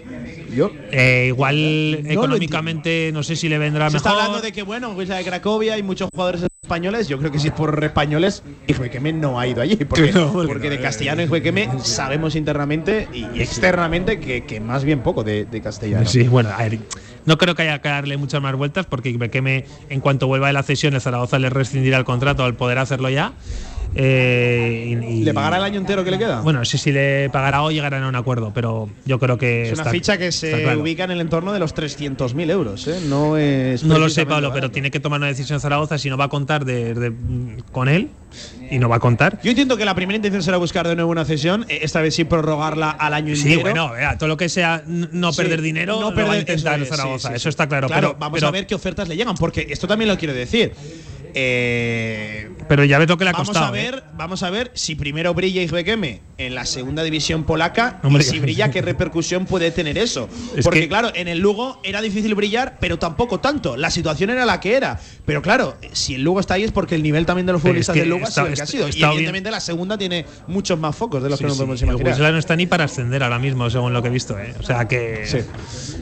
Yo 0.56 0.72
Eh, 0.92 1.26
igual 1.28 2.04
No 2.04 2.10
económicamente 2.12 3.12
no 3.14 3.22
sé 3.24 3.36
si 3.36 3.50
le 3.50 3.58
vendrá 3.58 3.90
Se 3.90 3.98
está 3.98 4.10
mejor. 4.10 4.24
hablando 4.24 4.46
de 4.46 4.54
que, 4.54 4.64
bueno, 4.64 4.92
Wisla 4.92 5.18
de 5.18 5.26
Cracovia 5.26 5.74
hay 5.74 5.84
muchos 5.84 6.10
jugadores 6.10 6.44
españoles. 6.62 7.10
Yo 7.10 7.20
creo 7.20 7.32
que 7.32 7.40
si 7.40 7.48
es 7.48 7.54
por 7.54 7.84
españoles, 7.84 8.44
Hijuequeme 8.68 9.12
no 9.12 9.38
ha 9.40 9.48
ido 9.48 9.62
allí. 9.62 9.76
Porque, 9.76 10.12
no, 10.14 10.32
porque 10.32 10.48
porque 10.48 10.68
no, 10.68 10.70
de 10.72 10.76
eh. 10.78 10.82
castellano 10.82 11.22
Hijuequeme 11.22 11.70
sabemos 11.84 12.36
internamente 12.36 13.10
y 13.14 13.26
y 13.36 13.42
externamente 13.42 14.20
que, 14.22 14.46
que 14.46 14.62
más 14.62 14.86
bien 14.86 15.02
poco 15.02 15.24
de, 15.24 15.46
de 15.46 15.62
castellano. 15.62 16.08
Sí, 16.08 16.24
bueno, 16.24 16.50
a 16.50 16.58
ver, 16.60 16.80
no 17.26 17.38
creo 17.38 17.56
que 17.56 17.64
haya 17.64 17.82
que 17.82 17.90
darle 17.90 18.18
muchas 18.18 18.42
más 18.42 18.56
vueltas 18.56 18.86
porque 18.86 19.16
Bekeme, 19.18 19.66
en 19.90 20.00
cuanto 20.00 20.28
vuelva 20.28 20.48
de 20.48 20.54
la 20.54 20.64
cesión, 20.64 20.94
el 20.94 21.02
Zaragoza 21.02 21.40
le 21.40 21.50
rescindirá 21.50 21.98
el 21.98 22.06
contrato 22.06 22.44
al 22.44 22.56
poder 22.56 22.78
hacerlo 22.78 23.10
ya. 23.10 23.34
Eh, 23.98 25.00
y- 25.10 25.24
¿Le 25.24 25.34
pagará 25.34 25.58
el 25.58 25.64
año 25.64 25.80
entero 25.80 26.04
que 26.04 26.12
le 26.12 26.18
queda? 26.18 26.42
Bueno, 26.42 26.60
no 26.60 26.66
sé 26.66 26.78
si 26.78 26.92
le 26.92 27.30
pagará 27.30 27.64
o 27.64 27.72
llegarán 27.72 28.04
a 28.04 28.10
un 28.10 28.16
acuerdo, 28.16 28.52
pero 28.54 28.90
yo 29.06 29.20
creo 29.20 29.38
que. 29.38 29.64
es 29.64 29.72
una 29.74 29.84
está- 29.84 29.92
ficha 29.92 30.18
que 30.18 30.32
se 30.32 30.64
claro. 30.64 30.82
ubica 30.82 31.06
en 31.06 31.12
el 31.12 31.22
entorno 31.22 31.54
de 31.54 31.60
los 31.60 31.74
300.000 31.74 32.50
euros. 32.50 32.88
¿eh? 32.88 33.00
No 33.08 33.38
es. 33.38 33.84
No 33.84 33.98
lo 33.98 34.10
sé, 34.10 34.26
Pablo, 34.26 34.50
barato. 34.50 34.54
pero 34.54 34.72
tiene 34.72 34.92
que 34.92 35.00
tomar 35.00 35.20
una 35.20 35.28
decisión 35.28 35.60
Zaragoza 35.60 35.98
si 35.98 36.10
no 36.10 36.18
va 36.18 36.26
a 36.26 36.30
contar 36.30 36.66
de- 36.66 36.94
de- 36.94 37.14
con 37.72 37.88
él 37.88 38.10
y 38.70 38.80
no 38.80 38.90
va 38.90 38.98
a 38.98 39.00
contar. 39.00 39.40
Yo 39.44 39.50
entiendo 39.52 39.78
que 39.78 39.86
la 39.86 39.96
primera 39.96 40.16
intención 40.18 40.44
será 40.44 40.58
buscar 40.58 40.88
de 40.88 40.96
nuevo 40.96 41.12
una 41.12 41.24
cesión, 41.26 41.66
eh, 41.70 41.80
esta 41.82 42.02
vez 42.02 42.16
sí 42.16 42.26
prorrogarla 42.26 42.90
al 42.90 43.14
año 43.14 43.34
Sí, 43.36 43.44
entero. 43.54 43.62
bueno, 43.62 43.92
vea, 43.92 44.18
todo 44.18 44.28
lo 44.28 44.36
que 44.38 44.50
sea 44.50 44.84
no 44.86 45.32
Sí, 45.32 45.38
perder 45.42 45.62
dinero, 45.62 45.94
no 45.96 46.02
lo 46.02 46.08
va 46.08 46.12
a 46.12 46.16
perder- 46.16 46.40
intentar 46.42 46.76
eso 46.82 46.84
es, 46.84 46.90
Zaragoza, 46.90 47.28
sí, 47.30 47.34
sí, 47.34 47.36
eso 47.38 47.44
sí. 47.44 47.50
está 47.50 47.68
claro. 47.68 47.88
Claro, 47.88 48.10
pero, 48.10 48.20
vamos 48.20 48.38
pero- 48.38 48.48
a 48.48 48.52
ver 48.52 48.68
qué 48.68 48.76
ofertas 48.76 49.08
le 49.08 49.16
llegan, 49.16 49.36
porque 49.36 49.68
esto 49.70 49.88
también 49.88 50.10
lo 50.10 50.18
quiero 50.18 50.34
decir. 50.34 50.74
Eh, 51.38 52.50
Pero 52.70 52.86
ya 52.86 52.98
lo 52.98 53.18
que 53.18 53.24
le 53.26 53.30
ha 53.30 53.34
vamos 53.34 53.50
costado. 53.50 53.66
a 53.68 53.72
ver, 53.72 53.96
¿eh? 53.96 54.10
vamos 54.16 54.42
a 54.42 54.50
ver 54.50 54.72
si 54.74 54.96
primero 54.96 55.34
brilla 55.34 55.62
Isbequeme 55.62 56.22
en 56.38 56.56
la 56.56 56.66
segunda 56.66 57.04
división 57.04 57.44
polaca 57.44 58.00
Hombre, 58.04 58.24
y 58.24 58.26
si 58.26 58.40
brilla 58.40 58.72
qué 58.72 58.82
repercusión 58.82 59.46
puede 59.46 59.70
tener 59.72 59.98
eso. 59.98 60.28
Es 60.56 60.64
Porque 60.64 60.82
que- 60.82 60.88
claro, 60.88 61.12
en 61.14 61.28
el 61.28 61.40
Lugo 61.40 61.80
era 61.84 62.02
difícil 62.02 62.34
brillar, 62.36 62.78
pero 62.80 62.98
tampoco 62.98 63.40
tanto. 63.42 63.76
La 63.78 63.92
situación 63.92 64.30
era 64.30 64.46
la 64.46 64.60
que 64.60 64.76
era. 64.76 65.00
Pero 65.26 65.42
claro, 65.42 65.76
si 65.92 66.16
el 66.16 66.24
Lugo 66.24 66.40
está 66.40 66.56
ahí 66.56 66.64
es 66.64 66.72
porque 66.72 66.96
el 66.96 67.04
nivel 67.04 67.26
también 67.26 67.46
de 67.46 67.54
los 67.54 67.62
futbolistas 67.62 67.96
es 67.96 68.02
que 68.02 68.08
del 68.08 68.10
Lugo 68.10 68.26
ha 68.26 68.30
está- 68.30 68.42
sido 68.42 68.48
el 68.48 68.56
que 68.56 68.62
ha 68.62 68.66
sido. 68.66 68.88
Y 68.88 68.90
está 68.92 68.98
bien. 69.08 69.12
evidentemente 69.12 69.52
la 69.52 69.60
segunda 69.60 69.98
tiene 69.98 70.26
muchos 70.48 70.80
más 70.80 70.96
focos 70.96 71.22
de 71.22 71.30
los 71.30 71.38
Sí, 71.38 71.44
que 71.44 71.48
nos 71.50 71.58
sí, 71.58 71.60
podemos 71.60 71.82
el 71.82 71.90
imaginar. 71.90 72.14
Wisla 72.14 72.32
no 72.32 72.38
está 72.40 72.56
ni 72.56 72.66
para 72.66 72.86
ascender 72.86 73.22
ahora 73.24 73.40
mismo, 73.40 73.70
según 73.70 73.92
lo 73.94 74.02
que 74.02 74.08
he 74.08 74.12
visto. 74.12 74.40
¿eh? 74.40 74.54
O 74.60 74.64
sea 74.64 74.88
que. 74.88 75.26
Sí. 75.26 75.40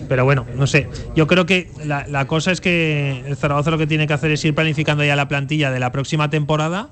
Pero 0.07 0.25
bueno, 0.25 0.45
no 0.55 0.67
sé. 0.67 0.87
Yo 1.15 1.25
creo 1.27 1.45
que 1.45 1.69
la, 1.85 2.05
la 2.07 2.27
cosa 2.27 2.51
es 2.51 2.61
que 2.61 3.23
el 3.25 3.35
Zaragoza 3.35 3.71
lo 3.71 3.77
que 3.77 3.87
tiene 3.87 4.05
que 4.05 4.13
hacer 4.13 4.31
es 4.31 4.43
ir 4.45 4.53
planificando 4.53 5.03
ya 5.03 5.15
la 5.15 5.22
la 5.23 5.27
plantilla 5.29 5.71
de 5.71 5.79
la 5.79 5.91
próxima 5.91 6.29
temporada 6.29 6.89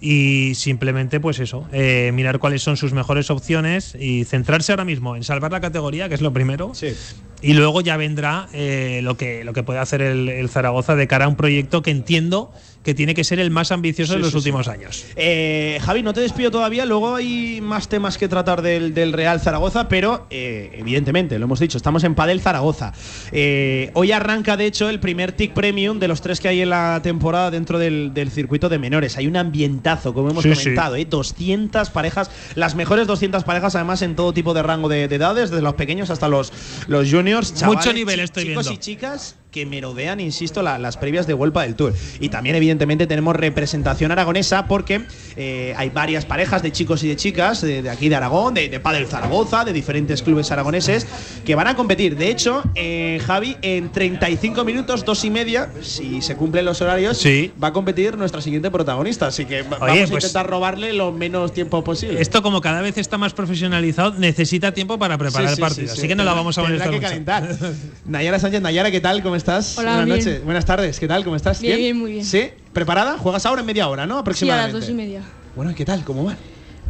y 0.00 0.52
simplemente 0.54 1.18
pues 1.18 1.40
eso, 1.40 1.66
eh, 1.72 2.12
mirar 2.14 2.38
cuáles 2.38 2.62
son 2.62 2.76
sus 2.76 2.92
mejores 2.92 3.30
opciones 3.30 3.96
y 3.98 4.24
centrarse 4.24 4.72
ahora 4.72 4.84
mismo 4.84 5.16
en 5.16 5.24
salvar 5.24 5.50
la 5.50 5.60
categoría, 5.60 6.08
que 6.08 6.14
es 6.14 6.20
lo 6.20 6.32
primero, 6.32 6.72
Sí. 6.72 6.94
y 7.42 7.52
luego 7.54 7.80
ya 7.80 7.96
vendrá 7.96 8.48
eh, 8.52 9.00
lo, 9.02 9.16
que, 9.16 9.42
lo 9.44 9.52
que 9.52 9.64
puede 9.64 9.80
hacer 9.80 10.00
el, 10.02 10.28
el 10.28 10.48
Zaragoza 10.48 10.94
de 10.94 11.08
cara 11.08 11.24
a 11.24 11.28
un 11.28 11.34
proyecto 11.36 11.82
que 11.82 11.90
entiendo 11.90 12.52
que 12.82 12.94
tiene 12.94 13.12
que 13.14 13.22
ser 13.24 13.38
el 13.38 13.50
más 13.50 13.70
ambicioso 13.70 14.12
de 14.14 14.18
Sí, 14.18 14.22
los 14.22 14.30
sí, 14.30 14.36
últimos 14.38 14.66
años. 14.68 15.04
Eh, 15.16 15.78
Javi, 15.82 16.02
no 16.02 16.14
te 16.14 16.20
despido 16.20 16.50
todavía. 16.50 16.86
Luego 16.86 17.16
hay 17.16 17.60
más 17.60 17.88
temas 17.88 18.16
que 18.16 18.28
tratar 18.28 18.62
del, 18.62 18.94
del 18.94 19.12
Real 19.12 19.40
Zaragoza, 19.40 19.88
pero 19.88 20.26
eh, 20.30 20.70
evidentemente, 20.74 21.38
lo 21.38 21.44
hemos 21.44 21.60
dicho, 21.60 21.76
estamos 21.76 22.04
en 22.04 22.14
Padel 22.14 22.40
Zaragoza. 22.40 22.92
Eh, 23.32 23.90
hoy 23.94 24.12
arranca, 24.12 24.56
de 24.56 24.66
hecho, 24.66 24.88
el 24.88 25.00
primer 25.00 25.32
TIC 25.32 25.52
Premium 25.52 25.98
de 25.98 26.08
los 26.08 26.20
tres 26.22 26.40
que 26.40 26.48
hay 26.48 26.62
en 26.62 26.70
la 26.70 27.00
temporada 27.02 27.50
dentro 27.50 27.78
del, 27.78 28.12
del 28.14 28.30
circuito 28.30 28.68
de 28.68 28.78
menores. 28.78 29.16
Hay 29.18 29.26
un 29.26 29.36
ambientazo, 29.36 30.14
como 30.14 30.30
hemos 30.30 30.44
comentado, 30.46 30.96
¿eh? 30.96 31.04
200 31.04 31.90
parejas, 31.90 32.30
las 32.54 32.74
mejores 32.74 33.06
200 33.06 33.44
parejas, 33.44 33.74
además, 33.74 34.00
en 34.02 34.16
todo 34.16 34.32
tipo 34.32 34.54
de 34.54 34.62
rango 34.62 34.88
de, 34.88 35.08
de 35.08 35.16
edades, 35.16 35.50
desde 35.50 35.62
los 35.62 35.74
pequeños 35.74 36.08
hasta 36.10 36.28
los, 36.28 36.52
los 36.86 37.10
juniors. 37.10 37.52
Mucho 37.52 37.80
chavales, 37.80 37.94
nivel 37.94 38.16
chi- 38.16 38.22
estoy 38.24 38.44
chicos 38.44 38.64
viendo. 38.66 38.72
y 38.72 38.82
chicas 38.82 39.34
que 39.50 39.64
merodean, 39.64 40.20
insisto, 40.20 40.62
la- 40.62 40.78
las 40.78 40.96
previas 40.98 41.26
de 41.26 41.32
Huelpa 41.34 41.62
del 41.62 41.74
Tour. 41.74 41.94
Y 42.20 42.28
también, 42.28 42.54
evidentemente, 42.56 43.06
tenemos 43.06 43.34
representación 43.34 44.12
aragonesa 44.12 44.66
porque 44.66 45.06
eh, 45.36 45.72
hay 45.76 45.88
varias 45.90 46.26
parejas 46.26 46.62
de 46.62 46.70
chicos 46.70 47.02
y 47.02 47.08
de 47.08 47.16
chicas 47.16 47.62
de, 47.62 47.80
de 47.82 47.88
aquí 47.90 48.08
de 48.10 48.16
Aragón, 48.16 48.54
de, 48.54 48.68
de 48.68 48.78
Padel 48.80 49.06
Zaragoza, 49.06 49.64
de 49.64 49.72
diferentes 49.72 50.22
clubes 50.22 50.50
aragoneses 50.50 51.06
que 51.46 51.54
van 51.54 51.66
a 51.66 51.76
competir. 51.76 52.16
De 52.16 52.28
hecho, 52.30 52.62
eh, 52.74 53.20
Javi, 53.26 53.56
en 53.62 53.90
35 53.90 54.64
minutos, 54.64 55.04
dos 55.04 55.24
y 55.24 55.30
media, 55.30 55.70
si 55.80 56.20
se 56.20 56.36
cumplen 56.36 56.64
los 56.66 56.82
horarios, 56.82 57.16
Sí. 57.18 57.50
va 57.62 57.68
a 57.68 57.72
competir 57.72 58.18
nuestra 58.18 58.42
siguiente 58.42 58.70
protagonista. 58.70 59.28
Así 59.28 59.46
que 59.46 59.60
Oye, 59.62 59.66
vamos 59.70 59.80
a 59.80 59.94
pues- 59.94 60.10
intentar 60.24 60.46
robarle 60.48 60.92
lo 60.92 61.10
menos 61.12 61.52
tiempo 61.54 61.82
posible. 61.82 62.20
Esto, 62.20 62.42
como 62.42 62.60
cada 62.60 62.82
vez 62.82 62.98
está 62.98 63.16
más 63.16 63.32
profesionalizado, 63.32 64.12
necesita 64.18 64.72
tiempo 64.72 64.98
para 64.98 65.16
preparar 65.16 65.48
Sí, 65.48 65.54
el 65.54 65.60
partido. 65.60 65.86
sí, 65.86 65.92
Así 65.92 66.00
sí. 66.02 66.08
que 66.08 66.14
no 66.14 66.24
la 66.24 66.34
vamos 66.34 66.58
a 66.58 66.62
molestar 66.62 66.90
que 66.90 67.00
calentar. 67.00 67.48
Nayara 68.06 68.38
Sánchez, 68.38 68.60
Nayara, 68.60 68.90
¿qué 68.90 69.00
tal? 69.00 69.22
¿Cómo 69.22 69.37
estás? 69.38 69.78
Hola, 69.78 69.90
Buenas 69.96 70.06
bien. 70.06 70.18
noches. 70.18 70.44
Buenas 70.44 70.64
tardes, 70.64 71.00
¿qué 71.00 71.08
tal? 71.08 71.24
¿Cómo 71.24 71.36
estás? 71.36 71.60
Bien, 71.60 71.76
bien, 71.78 71.96
muy 71.98 72.12
bien. 72.12 72.24
¿Sí? 72.24 72.50
¿Preparada? 72.72 73.16
Juegas 73.16 73.46
ahora 73.46 73.60
en 73.60 73.66
media 73.66 73.88
hora, 73.88 74.06
¿no? 74.06 74.14
Sí, 74.14 74.18
a 74.18 74.20
Aproximadamente. 74.20 74.72
las 74.72 74.80
dos 74.82 74.90
y 74.90 74.94
media. 74.94 75.22
Bueno, 75.56 75.70
¿y 75.70 75.74
qué 75.74 75.84
tal? 75.84 76.04
¿Cómo 76.04 76.24
va? 76.24 76.36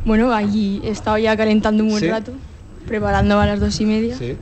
Bueno, 0.04 0.32
allí 0.32 0.80
he 0.84 0.90
estado 0.90 1.18
ya 1.18 1.36
calentando 1.36 1.84
un 1.84 1.90
buen 1.90 2.02
Sí. 2.02 2.08
rato, 2.10 2.32
preparando 2.86 3.38
a 3.40 3.46
las 3.46 3.60
dos 3.60 3.78
y 3.80 3.84
media. 3.86 4.16
Sí. 4.16 4.36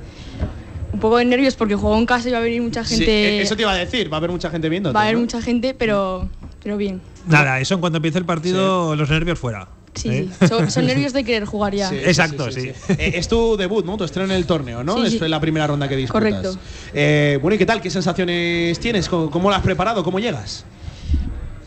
Un 0.92 1.00
poco 1.00 1.18
de 1.18 1.24
nervios 1.26 1.54
porque 1.56 1.74
juego 1.74 1.96
en 1.98 2.06
casa 2.06 2.28
y 2.28 2.32
va 2.32 2.38
a 2.38 2.40
venir 2.40 2.62
mucha 2.62 2.84
gente. 2.84 3.04
eh, 3.38 3.42
eso 3.42 3.54
te 3.56 3.62
iba 3.62 3.72
a 3.72 3.76
decir, 3.76 4.10
va 4.10 4.16
a 4.16 4.18
haber 4.18 4.30
mucha 4.30 4.50
gente 4.50 4.68
viendo. 4.68 4.92
va 4.92 5.00
a 5.00 5.04
haber 5.04 5.18
mucha 5.18 5.42
gente, 5.42 5.74
pero, 5.74 6.28
pero 6.62 6.76
bien. 6.76 7.02
Nada, 7.26 7.60
eso 7.60 7.74
en 7.74 7.80
cuanto 7.80 7.96
empiece 7.98 8.18
el 8.18 8.24
partido, 8.24 8.96
los 8.96 9.10
nervios 9.10 9.38
fuera. 9.38 9.68
Sí, 9.96 10.08
¿eh? 10.08 10.28
sí. 10.38 10.48
Son, 10.48 10.70
son 10.70 10.86
nervios 10.86 11.12
de 11.12 11.24
querer 11.24 11.44
jugar 11.44 11.74
ya. 11.74 11.92
Exacto, 11.92 12.50
sí. 12.50 12.70
Eh, 12.90 13.12
es 13.14 13.28
tu 13.28 13.56
debut, 13.56 13.84
¿no? 13.84 13.96
Tu 13.96 14.04
estreno 14.04 14.30
en 14.30 14.36
el 14.36 14.46
torneo, 14.46 14.84
¿no? 14.84 15.06
Sí, 15.06 15.16
es 15.16 15.20
la 15.22 15.40
primera 15.40 15.66
ronda 15.66 15.88
que 15.88 15.96
disputas. 15.96 16.22
Correcto. 16.22 16.58
Eh, 16.94 17.38
bueno, 17.42 17.54
¿y 17.54 17.58
qué 17.58 17.66
tal? 17.66 17.80
¿Qué 17.80 17.90
sensaciones 17.90 18.78
tienes? 18.78 19.08
¿Cómo, 19.08 19.30
cómo 19.30 19.50
lo 19.50 19.56
has 19.56 19.62
preparado? 19.62 20.04
¿Cómo 20.04 20.18
llegas? 20.18 20.64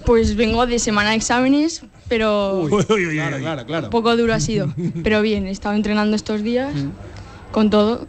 Pues 0.05 0.35
vengo 0.35 0.65
de 0.65 0.79
semana 0.79 1.11
de 1.11 1.17
exámenes, 1.17 1.83
pero 2.07 2.61
Uy, 2.61 2.83
claro, 3.13 3.37
claro, 3.37 3.65
claro. 3.65 3.85
un 3.85 3.91
poco 3.91 4.15
duro 4.17 4.33
ha 4.33 4.39
sido. 4.39 4.73
Pero 5.03 5.21
bien, 5.21 5.45
he 5.45 5.51
estado 5.51 5.75
entrenando 5.75 6.15
estos 6.15 6.41
días 6.41 6.73
con 7.51 7.69
todo, 7.69 8.07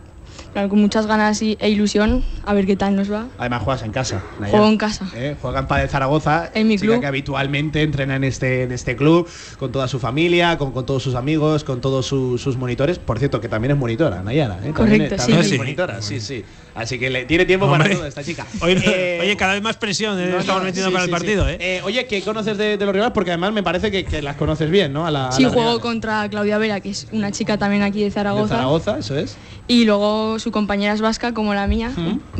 con 0.68 0.80
muchas 0.80 1.06
ganas 1.06 1.40
y- 1.42 1.56
e 1.60 1.70
ilusión, 1.70 2.24
a 2.44 2.52
ver 2.52 2.66
qué 2.66 2.76
tal 2.76 2.96
nos 2.96 3.10
va. 3.10 3.26
Además 3.38 3.62
juegas 3.62 3.82
en 3.84 3.92
casa. 3.92 4.22
Nayara. 4.38 4.50
Juego 4.50 4.66
en 4.72 4.76
casa. 4.78 5.06
Eh, 5.14 5.36
juega 5.40 5.60
en 5.60 5.66
Padel 5.66 5.88
Zaragoza. 5.88 6.50
En 6.54 6.68
mi 6.68 6.74
chica 6.76 6.86
club. 6.92 7.00
que 7.00 7.06
habitualmente 7.06 7.82
entrena 7.82 8.16
en 8.16 8.24
este, 8.24 8.64
en 8.64 8.72
este 8.72 8.96
club, 8.96 9.28
con 9.58 9.70
toda 9.72 9.86
su 9.88 9.98
familia, 9.98 10.58
con, 10.58 10.72
con 10.72 10.84
todos 10.86 11.02
sus 11.02 11.14
amigos, 11.14 11.64
con 11.64 11.80
todos 11.80 12.06
su- 12.06 12.36
sus 12.38 12.56
monitores. 12.56 12.98
Por 12.98 13.18
cierto, 13.18 13.40
que 13.40 13.48
también 13.48 13.72
es 13.72 13.78
monitora, 13.78 14.22
Nayara. 14.22 14.54
¿eh? 14.56 14.72
También 14.72 14.74
Correcto, 14.74 15.14
es- 15.14 15.22
sí. 15.22 15.26
también 15.28 15.44
Sí. 15.48 15.52
es 15.54 15.58
monitora, 15.58 16.02
sí, 16.02 16.20
sí. 16.20 16.44
Así 16.74 16.98
que 16.98 17.10
le 17.10 17.24
tiene 17.24 17.44
tiempo 17.46 17.68
para 17.70 17.88
todo 17.90 18.06
esta 18.06 18.22
chica. 18.22 18.46
Oye, 18.60 18.80
Eh, 18.84 19.18
oye, 19.20 19.36
cada 19.36 19.54
vez 19.54 19.62
más 19.62 19.76
presión 19.76 20.18
eh, 20.20 20.28
no, 20.30 20.38
estamos 20.38 20.62
no, 20.62 20.66
metiendo 20.66 20.88
sí, 20.90 20.92
para 20.94 21.04
sí, 21.04 21.10
el 21.10 21.16
partido, 21.16 21.44
sí. 21.46 21.52
¿eh? 21.52 21.58
Eh, 21.60 21.80
Oye, 21.84 22.06
¿qué 22.06 22.22
conoces 22.22 22.56
de, 22.56 22.76
de 22.76 22.84
los 22.86 22.94
rivales? 22.94 23.12
Porque 23.12 23.30
además 23.30 23.52
me 23.52 23.62
parece 23.62 23.90
que, 23.90 24.04
que 24.04 24.22
las 24.22 24.36
conoces 24.36 24.70
bien, 24.70 24.92
¿no? 24.92 25.06
A 25.06 25.10
la, 25.10 25.28
a 25.28 25.32
Sí, 25.32 25.42
juego 25.44 25.60
rivales. 25.60 25.80
contra 25.80 26.28
Claudia 26.28 26.58
Vera, 26.58 26.80
que 26.80 26.90
es 26.90 27.08
una 27.12 27.32
chica 27.32 27.58
también 27.58 27.82
aquí 27.82 27.98
de 27.98 28.04
De 28.06 28.10
Zaragoza. 28.12 28.54
Zaragoza, 28.54 28.98
eso 28.98 29.16
es. 29.18 29.36
Y 29.66 29.84
luego 29.84 30.38
su 30.38 30.50
compañera 30.52 30.92
es 30.94 31.00
vasca, 31.00 31.34
como 31.34 31.54
la 31.54 31.66
mía. 31.66 31.90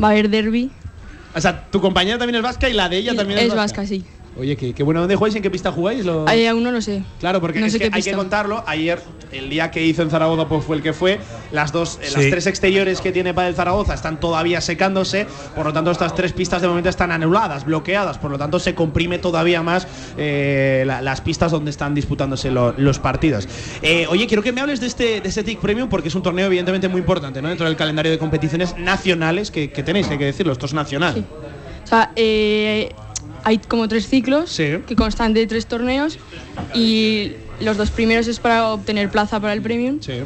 Va 0.01 0.07
a 0.07 0.11
haber 0.11 0.29
derby. 0.29 0.71
O 1.35 1.39
sea, 1.41 1.65
tu 1.71 1.79
compañera 1.81 2.17
también 2.17 2.35
es 2.37 2.41
vasca 2.41 2.69
y 2.69 2.73
la 2.73 2.89
de 2.89 2.97
ella 2.97 3.15
también 3.15 3.39
es, 3.39 3.45
Es 3.47 3.55
vasca, 3.55 3.85
sí. 3.85 4.05
Oye, 4.41 4.55
qué, 4.57 4.73
qué 4.73 4.81
bueno. 4.81 5.01
¿Dónde 5.01 5.15
jugáis? 5.15 5.35
¿En 5.35 5.43
qué 5.43 5.51
pista 5.51 5.71
jugáis? 5.71 6.03
Lo- 6.03 6.27
Ahí 6.27 6.47
aún 6.47 6.63
no 6.63 6.71
lo 6.71 6.81
sé. 6.81 7.03
Claro, 7.19 7.39
porque 7.39 7.59
no 7.59 7.67
es 7.67 7.73
sé 7.73 7.77
que 7.77 7.89
qué 7.91 7.95
hay 7.95 8.01
que 8.01 8.11
contarlo. 8.13 8.63
Ayer, 8.65 8.99
el 9.31 9.49
día 9.51 9.69
que 9.69 9.85
hizo 9.85 10.01
en 10.01 10.09
Zaragoza, 10.09 10.47
pues 10.49 10.65
fue 10.65 10.75
el 10.77 10.81
que 10.81 10.93
fue. 10.93 11.19
Las 11.51 11.71
dos, 11.71 11.99
eh, 12.01 12.05
las 12.11 12.27
tres 12.29 12.47
exteriores 12.47 13.01
que 13.01 13.11
tiene 13.11 13.35
para 13.35 13.47
el 13.49 13.53
Zaragoza 13.55 13.93
están 13.93 14.19
todavía 14.19 14.59
secándose. 14.59 15.27
Por 15.55 15.65
lo 15.67 15.73
tanto, 15.73 15.91
estas 15.91 16.15
tres 16.15 16.33
pistas 16.33 16.59
de 16.61 16.67
momento 16.67 16.89
están 16.89 17.11
anuladas, 17.11 17.65
bloqueadas. 17.65 18.17
Por 18.17 18.31
lo 18.31 18.39
tanto, 18.39 18.57
se 18.57 18.73
comprime 18.73 19.19
todavía 19.19 19.61
más 19.61 19.87
eh, 20.17 20.83
la- 20.87 21.01
las 21.03 21.21
pistas 21.21 21.51
donde 21.51 21.69
están 21.69 21.93
disputándose 21.93 22.49
lo- 22.49 22.73
los 22.77 22.97
partidos. 22.97 23.47
Eh, 23.83 24.07
oye, 24.09 24.25
quiero 24.25 24.41
que 24.41 24.51
me 24.51 24.61
hables 24.61 24.79
de 24.79 24.87
este, 24.87 25.21
de 25.21 25.29
este 25.29 25.43
TIC 25.43 25.59
Premium 25.59 25.87
porque 25.87 26.07
es 26.07 26.15
un 26.15 26.23
torneo 26.23 26.47
evidentemente 26.47 26.87
muy 26.87 27.01
importante, 27.01 27.43
¿no? 27.43 27.49
Dentro 27.49 27.67
del 27.67 27.75
calendario 27.75 28.11
de 28.11 28.17
competiciones 28.17 28.75
nacionales 28.77 29.51
que, 29.51 29.71
que 29.71 29.83
tenéis, 29.83 30.09
hay 30.09 30.17
que 30.17 30.25
decirlo. 30.25 30.51
Esto 30.51 30.65
es 30.65 30.73
nacional. 30.73 31.13
Sí. 31.13 31.23
O 31.83 31.87
sea, 31.87 32.11
eh, 32.15 32.89
hay 33.43 33.57
como 33.57 33.87
tres 33.87 34.07
ciclos 34.07 34.49
Sí. 34.49 34.77
que 34.87 34.95
constan 34.95 35.33
de 35.33 35.47
tres 35.47 35.65
torneos 35.67 36.19
y 36.73 37.33
los 37.59 37.77
dos 37.77 37.91
primeros 37.91 38.27
es 38.27 38.39
para 38.39 38.69
obtener 38.69 39.09
plaza 39.09 39.39
para 39.39 39.53
el 39.53 39.61
premium. 39.61 39.99
Sí. 40.01 40.21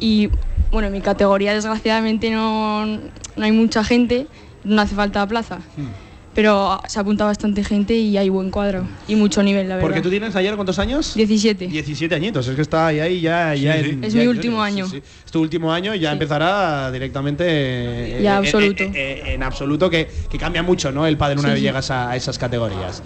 Y 0.00 0.28
bueno, 0.70 0.86
en 0.88 0.92
mi 0.92 1.00
categoría 1.00 1.52
desgraciadamente 1.54 2.30
no, 2.30 2.86
no 2.86 3.44
hay 3.44 3.52
mucha 3.52 3.84
gente, 3.84 4.26
no 4.64 4.80
hace 4.82 4.94
falta 4.94 5.26
plaza. 5.26 5.58
Hmm. 5.76 5.88
Pero 6.32 6.80
se 6.86 7.00
apunta 7.00 7.24
bastante 7.24 7.64
gente 7.64 7.94
y 7.94 8.16
hay 8.16 8.28
buen 8.28 8.50
cuadro 8.52 8.86
y 9.08 9.16
mucho 9.16 9.42
nivel, 9.42 9.68
la 9.68 9.74
verdad. 9.76 9.88
Porque 9.88 10.00
tú 10.00 10.10
tienes 10.10 10.34
ayer 10.36 10.54
cuántos 10.54 10.78
años? 10.78 11.14
17. 11.14 11.66
17 11.66 12.14
añitos, 12.14 12.46
es 12.46 12.54
que 12.54 12.62
está 12.62 12.86
ahí, 12.86 13.00
ahí 13.00 13.20
ya, 13.20 13.52
ya 13.56 13.82
Sí, 13.82 13.90
en- 13.90 14.04
Es 14.04 14.12
ya 14.12 14.18
mi 14.18 14.22
en 14.24 14.28
último 14.30 14.62
año. 14.62 14.86
sí, 14.86 14.98
sí. 14.98 15.02
Es 15.26 15.32
tu 15.32 15.40
último 15.40 15.72
año 15.72 15.92
y 15.92 15.98
ya 15.98 16.10
Sí. 16.10 16.12
empezará 16.12 16.92
directamente 16.92 17.44
eh, 17.46 18.20
Ya, 18.22 18.34
eh, 18.34 18.38
absoluto. 18.38 18.84
eh, 18.94 19.22
en 19.34 19.42
absoluto, 19.42 19.90
que, 19.90 20.08
que 20.30 20.38
cambia 20.38 20.62
mucho, 20.62 20.92
¿no? 20.92 21.04
El 21.04 21.16
padre 21.16 21.34
una 21.34 21.48
Sí, 21.48 21.48
vez 21.50 21.58
sí. 21.58 21.62
llegas 21.64 21.90
a, 21.90 22.10
a 22.10 22.16
esas 22.16 22.38
categorías. 22.38 23.02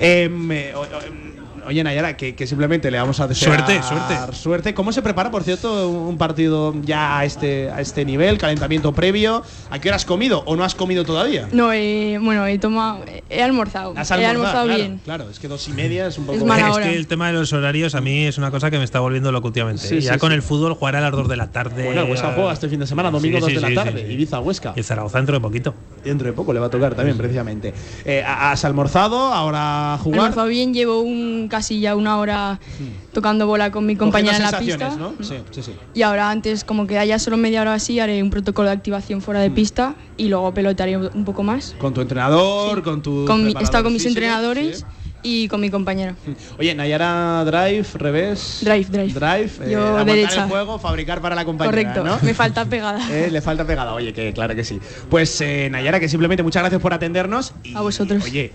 Em, 0.00 0.50
eh, 0.50 0.72
o- 0.74 0.80
o- 0.80 1.33
Oye, 1.66 1.82
Nayara, 1.82 2.16
que, 2.16 2.34
que 2.34 2.46
simplemente 2.46 2.90
le 2.90 2.98
vamos 2.98 3.20
a 3.20 3.26
desear 3.26 3.64
Suerte, 3.64 3.82
suerte. 3.82 4.36
suerte. 4.36 4.74
¿Cómo 4.74 4.92
se 4.92 5.02
prepara, 5.02 5.30
por 5.30 5.42
cierto, 5.42 5.88
un 5.88 6.18
partido 6.18 6.74
ya 6.82 7.18
a 7.18 7.24
este, 7.24 7.70
a 7.70 7.80
este 7.80 8.04
nivel? 8.04 8.38
¿Calentamiento 8.38 8.92
previo? 8.92 9.42
¿A 9.70 9.78
qué 9.78 9.88
hora 9.88 9.96
has 9.96 10.04
comido 10.04 10.42
o 10.46 10.56
no 10.56 10.64
has 10.64 10.74
comido 10.74 11.04
todavía? 11.04 11.48
No, 11.52 11.72
eh, 11.72 12.18
bueno, 12.20 12.46
he 12.46 12.58
tomado, 12.58 13.04
he 13.30 13.42
almorzado. 13.42 13.94
¿Has 13.96 14.10
he 14.10 14.24
almorzado? 14.26 14.66
claro, 14.66 14.76
bien. 14.76 15.00
Claro, 15.04 15.30
es 15.30 15.38
que 15.38 15.48
dos 15.48 15.66
y 15.68 15.72
media 15.72 16.06
es 16.06 16.18
un 16.18 16.26
poco. 16.26 16.38
Es 16.38 16.44
mala 16.44 16.70
es 16.70 16.78
que 16.78 16.94
el 16.94 17.06
tema 17.06 17.28
de 17.28 17.34
los 17.34 17.52
horarios 17.52 17.94
a 17.94 18.00
mí 18.00 18.26
es 18.26 18.38
una 18.38 18.50
cosa 18.50 18.70
que 18.70 18.78
me 18.78 18.84
está 18.84 19.00
volviendo 19.00 19.32
loco 19.32 19.48
últimamente. 19.48 19.86
Sí, 19.86 20.00
ya 20.00 20.14
sí, 20.14 20.18
con 20.18 20.30
sí. 20.30 20.36
el 20.36 20.42
fútbol 20.42 20.74
jugar 20.74 20.96
a 20.96 21.00
las 21.00 21.12
2 21.12 21.28
de 21.28 21.36
la 21.36 21.50
tarde. 21.50 21.84
Bueno, 21.84 22.04
Huesca 22.04 22.32
juega 22.34 22.52
este 22.52 22.68
fin 22.68 22.80
de 22.80 22.86
semana, 22.86 23.10
domingo 23.10 23.38
sí, 23.38 23.42
2 23.42 23.48
sí, 23.48 23.54
de 23.54 23.60
la 23.60 23.84
tarde, 23.84 24.00
sí, 24.00 24.06
sí. 24.06 24.12
Ibiza, 24.12 24.40
Huesca. 24.40 24.72
Y 24.76 24.80
el 24.80 24.84
Zaragoza 24.84 25.18
dentro 25.18 25.34
de 25.34 25.40
poquito. 25.40 25.74
Dentro 26.04 26.26
de 26.26 26.32
poco 26.32 26.52
le 26.52 26.60
va 26.60 26.66
a 26.66 26.70
tocar 26.70 26.94
también, 26.94 27.16
precisamente. 27.16 27.72
Eh, 28.04 28.22
¿Has 28.26 28.64
almorzado? 28.64 29.32
¿Ahora 29.32 29.98
jugar? 30.02 30.20
almorzado 30.20 30.48
bien, 30.48 30.74
llevo 30.74 31.00
un, 31.00 31.48
casi 31.54 31.78
ya 31.78 31.94
una 31.94 32.18
hora 32.18 32.58
tocando 33.12 33.46
bola 33.46 33.70
con 33.70 33.86
mi 33.86 33.94
compañera 33.94 34.36
en 34.36 34.42
la 34.42 34.58
pista. 34.58 34.96
¿no? 34.96 35.14
Sí, 35.20 35.36
sí, 35.52 35.62
sí. 35.62 35.72
Y 35.94 36.02
ahora 36.02 36.30
antes, 36.30 36.64
como 36.64 36.86
que 36.88 36.98
haya 36.98 37.18
solo 37.20 37.36
media 37.36 37.60
hora 37.60 37.74
así, 37.74 38.00
haré 38.00 38.20
un 38.22 38.30
protocolo 38.30 38.68
de 38.68 38.74
activación 38.74 39.20
fuera 39.22 39.38
Mm. 39.38 39.42
de 39.44 39.50
pista 39.52 39.94
y 40.16 40.28
luego 40.28 40.52
pelotaré 40.52 40.96
un 40.96 41.24
poco 41.24 41.44
más. 41.44 41.76
Con 41.78 41.94
tu 41.94 42.00
entrenador, 42.00 42.82
con 42.82 43.02
tu. 43.02 43.24
Con 43.24 43.44
mi- 43.44 43.54
he 43.56 43.62
estado 43.62 43.84
con 43.84 43.92
mis 43.92 44.04
entrenadores 44.04 44.84
y 45.22 45.46
con 45.48 45.60
mi 45.60 45.70
compañera. 45.70 46.16
Oye, 46.58 46.74
Nayara 46.74 47.44
Drive, 47.44 47.86
revés. 47.94 48.58
Drive, 48.62 48.86
drive. 48.90 49.12
Drive. 49.12 49.50
eh, 49.64 49.70
Yo 49.70 49.80
aguantar 49.86 50.16
derecha. 50.16 50.42
el 50.44 50.50
juego, 50.50 50.78
fabricar 50.80 51.20
para 51.22 51.34
la 51.36 51.44
compañera. 51.44 51.70
Correcto, 51.70 52.02
¿no? 52.04 52.18
me 52.20 52.34
falta 52.34 52.64
pegada. 52.64 52.98
Eh, 53.10 53.28
le 53.30 53.40
falta 53.40 53.64
pegada, 53.64 53.94
oye, 53.94 54.12
que 54.12 54.32
claro 54.32 54.54
que 54.56 54.64
sí. 54.64 54.80
Pues 55.08 55.40
eh, 55.40 55.68
Nayara, 55.70 56.00
que 56.00 56.08
simplemente 56.08 56.42
muchas 56.42 56.62
gracias 56.62 56.82
por 56.82 56.92
atendernos. 56.92 57.52
Y, 57.62 57.74
A 57.76 57.80
vosotros. 57.80 58.22
Oye, 58.24 58.50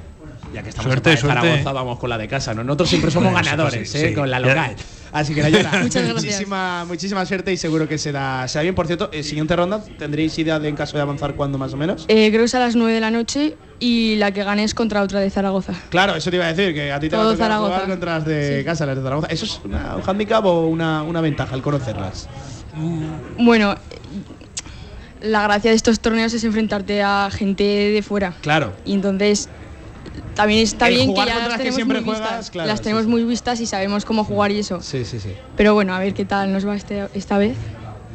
ya 0.53 0.63
que 0.63 0.69
estamos 0.69 0.91
Suerte, 0.91 1.11
en 1.11 1.17
suerte. 1.17 1.39
Zaragoza, 1.41 1.71
vamos 1.71 1.99
con 1.99 2.09
la 2.09 2.17
de 2.17 2.27
casa, 2.27 2.53
¿no? 2.53 2.63
Nosotros 2.63 2.89
siempre 2.89 3.11
somos 3.11 3.31
Bueno, 3.31 3.45
ganadores, 3.45 3.89
sí, 3.89 3.97
¿eh? 3.97 4.07
sí. 4.09 4.13
Con 4.15 4.29
la 4.29 4.39
local. 4.39 4.75
Así 5.11 5.33
que 5.33 5.41
Nayara, 5.41 5.71
Muchas 5.83 6.03
gracias. 6.03 6.15
muchísima, 6.23 6.85
muchísima 6.85 7.25
suerte 7.25 7.51
y 7.53 7.57
seguro 7.57 7.87
que 7.87 7.97
será, 7.97 8.47
será 8.47 8.63
bien. 8.63 8.75
Por 8.75 8.85
cierto, 8.87 9.09
eh, 9.11 9.23
siguiente 9.23 9.55
ronda, 9.55 9.83
¿tendréis 9.97 10.37
idea 10.39 10.59
de 10.59 10.69
en 10.69 10.75
caso 10.75 10.97
de 10.97 11.01
avanzar 11.03 11.33
cuándo 11.35 11.57
más 11.57 11.73
o 11.73 11.77
menos? 11.77 12.05
Eh, 12.07 12.29
creo 12.29 12.41
que 12.41 12.45
es 12.45 12.55
a 12.55 12.59
las 12.59 12.75
9 12.75 12.93
de 12.93 12.99
la 12.99 13.09
noche 13.11 13.57
y 13.79 14.15
la 14.17 14.31
que 14.31 14.43
gane 14.43 14.63
es 14.63 14.73
contra 14.73 15.01
otra 15.01 15.19
de 15.19 15.29
Zaragoza. 15.29 15.73
Claro, 15.89 16.15
eso 16.15 16.29
te 16.29 16.35
iba 16.35 16.45
a 16.45 16.53
decir, 16.53 16.73
que 16.75 16.91
a 16.91 16.99
ti 16.99 17.09
te 17.09 17.15
va 17.15 17.21
a 17.21 17.25
Todo 17.25 17.33
tocar 17.33 17.47
Zaragoza. 17.47 17.73
jugar 17.75 17.89
contra 17.89 18.13
las 18.17 18.25
de 18.25 18.59
Sí. 18.59 18.65
casa, 18.65 18.85
las 18.85 18.95
de 18.97 19.01
Zaragoza. 19.03 19.27
¿Eso 19.29 19.45
es 19.45 19.61
una- 19.63 19.95
un 19.95 20.03
handicap 20.05 20.45
o 20.45 20.67
una, 20.67 21.01
una 21.03 21.21
ventaja 21.21 21.55
al 21.55 21.61
conocerlas? 21.61 22.27
Bueno, 23.37 23.75
la 25.21 25.43
gracia 25.43 25.71
de 25.71 25.75
estos 25.75 25.99
torneos 25.99 26.33
es 26.33 26.43
enfrentarte 26.43 27.01
a 27.01 27.29
gente 27.31 27.63
de 27.63 28.01
fuera. 28.03 28.33
Claro. 28.41 28.73
Y 28.85 28.93
entonces 28.93 29.49
también 30.35 30.61
está 30.63 30.87
El 30.87 30.95
bien 30.95 31.13
que 31.13 31.19
ya 31.19 31.25
las 31.25 31.37
las 31.37 31.51
que 31.53 31.57
tenemos 31.57 31.75
siempre 31.75 32.01
muy 32.01 32.05
juegas, 32.13 32.29
vistas. 32.29 32.51
claro, 32.51 32.67
las 32.67 32.79
sí, 32.79 32.83
tenemos 32.83 33.07
muy 33.07 33.23
vistas 33.23 33.59
y 33.61 33.65
sabemos 33.65 34.05
cómo 34.05 34.23
jugar 34.23 34.51
y 34.51 34.59
eso. 34.59 34.81
Sí, 34.81 35.05
sí, 35.05 35.19
sí. 35.19 35.33
Pero 35.55 35.73
bueno, 35.73 35.93
a 35.93 35.99
ver 35.99 36.13
qué 36.13 36.25
tal 36.25 36.51
nos 36.51 36.67
va 36.67 36.75
este, 36.75 37.07
esta 37.13 37.37
vez. 37.37 37.57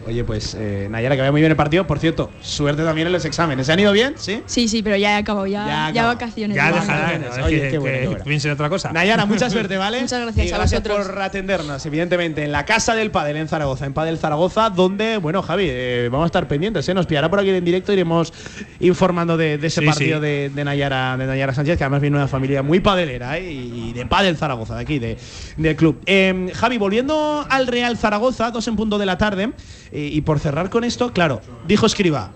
Oye, 0.06 0.24
pues 0.24 0.54
eh, 0.58 0.88
Nayara, 0.90 1.14
que 1.14 1.22
vaya 1.22 1.32
muy 1.32 1.40
bien 1.40 1.50
el 1.50 1.56
partido. 1.56 1.86
Por 1.86 1.98
cierto, 1.98 2.30
suerte 2.40 2.82
también 2.84 3.06
en 3.06 3.12
los 3.12 3.24
exámenes. 3.24 3.66
¿Se 3.66 3.72
han 3.72 3.80
ido 3.80 3.92
bien? 3.92 4.14
Sí. 4.16 4.42
Sí, 4.46 4.68
sí, 4.68 4.82
pero 4.82 4.96
ya 4.96 5.12
he 5.16 5.20
acabado, 5.20 5.46
ya, 5.46 5.90
Ya 5.92 6.06
vacaciones. 6.06 6.56
Ya, 6.56 6.72
déjala, 6.72 7.44
Oye, 7.44 7.70
qué 7.70 7.78
bueno, 7.78 8.16
que 8.24 8.50
otra 8.50 8.68
cosa. 8.68 8.92
Nayara, 8.92 9.24
mucha 9.26 9.48
suerte, 9.50 9.76
¿vale? 9.76 10.00
Muchas 10.00 10.20
gracias 10.20 10.46
Y 10.46 10.52
a 10.52 10.56
gracias 10.58 10.82
vosotros. 10.82 11.08
por 11.08 11.22
atendernos, 11.22 11.84
evidentemente, 11.86 12.44
en 12.44 12.52
la 12.52 12.64
casa 12.64 12.94
del 12.94 13.10
Padel 13.10 13.36
en 13.36 13.48
Zaragoza, 13.48 13.86
en 13.86 13.94
Padel 13.94 14.18
Zaragoza, 14.18 14.70
donde, 14.70 15.16
bueno, 15.16 15.42
Javi, 15.42 15.66
eh, 15.68 16.08
vamos 16.10 16.24
a 16.24 16.26
estar 16.26 16.46
pendientes, 16.48 16.88
¿eh? 16.88 16.94
Nos 16.94 17.06
pillará 17.06 17.30
por 17.30 17.40
aquí 17.40 17.50
en 17.50 17.64
directo, 17.64 17.92
iremos 17.92 18.32
informando 18.80 19.36
de, 19.36 19.58
de 19.58 19.66
ese 19.66 19.80
Sí, 19.80 19.86
partido 19.86 20.18
sí. 20.18 20.22
De, 20.26 20.50
de 20.54 20.64
Nayara, 20.64 21.16
de 21.16 21.26
Nayara 21.26 21.54
Sánchez, 21.54 21.78
que 21.78 21.84
además 21.84 22.00
viene 22.00 22.16
una 22.16 22.28
familia 22.28 22.62
muy 22.62 22.80
padelera, 22.80 23.38
¿eh? 23.38 23.50
Y 23.52 23.92
de 23.92 24.06
Padel 24.06 24.36
Zaragoza, 24.36 24.74
de 24.76 24.82
aquí, 24.82 24.98
de, 24.98 25.16
del 25.56 25.76
club. 25.76 26.00
Eh, 26.06 26.50
Javi, 26.54 26.78
volviendo 26.78 27.46
al 27.48 27.66
Real 27.66 27.96
Zaragoza, 27.96 28.50
dos 28.50 28.66
en 28.68 28.76
punto 28.76 28.98
de 28.98 29.06
la 29.06 29.18
tarde, 29.18 29.50
y 29.94 30.20
por 30.22 30.40
cerrar 30.40 30.70
con 30.70 30.82
esto, 30.84 31.12
claro, 31.12 31.40
dijo 31.66 31.86
Escriba, 31.86 32.32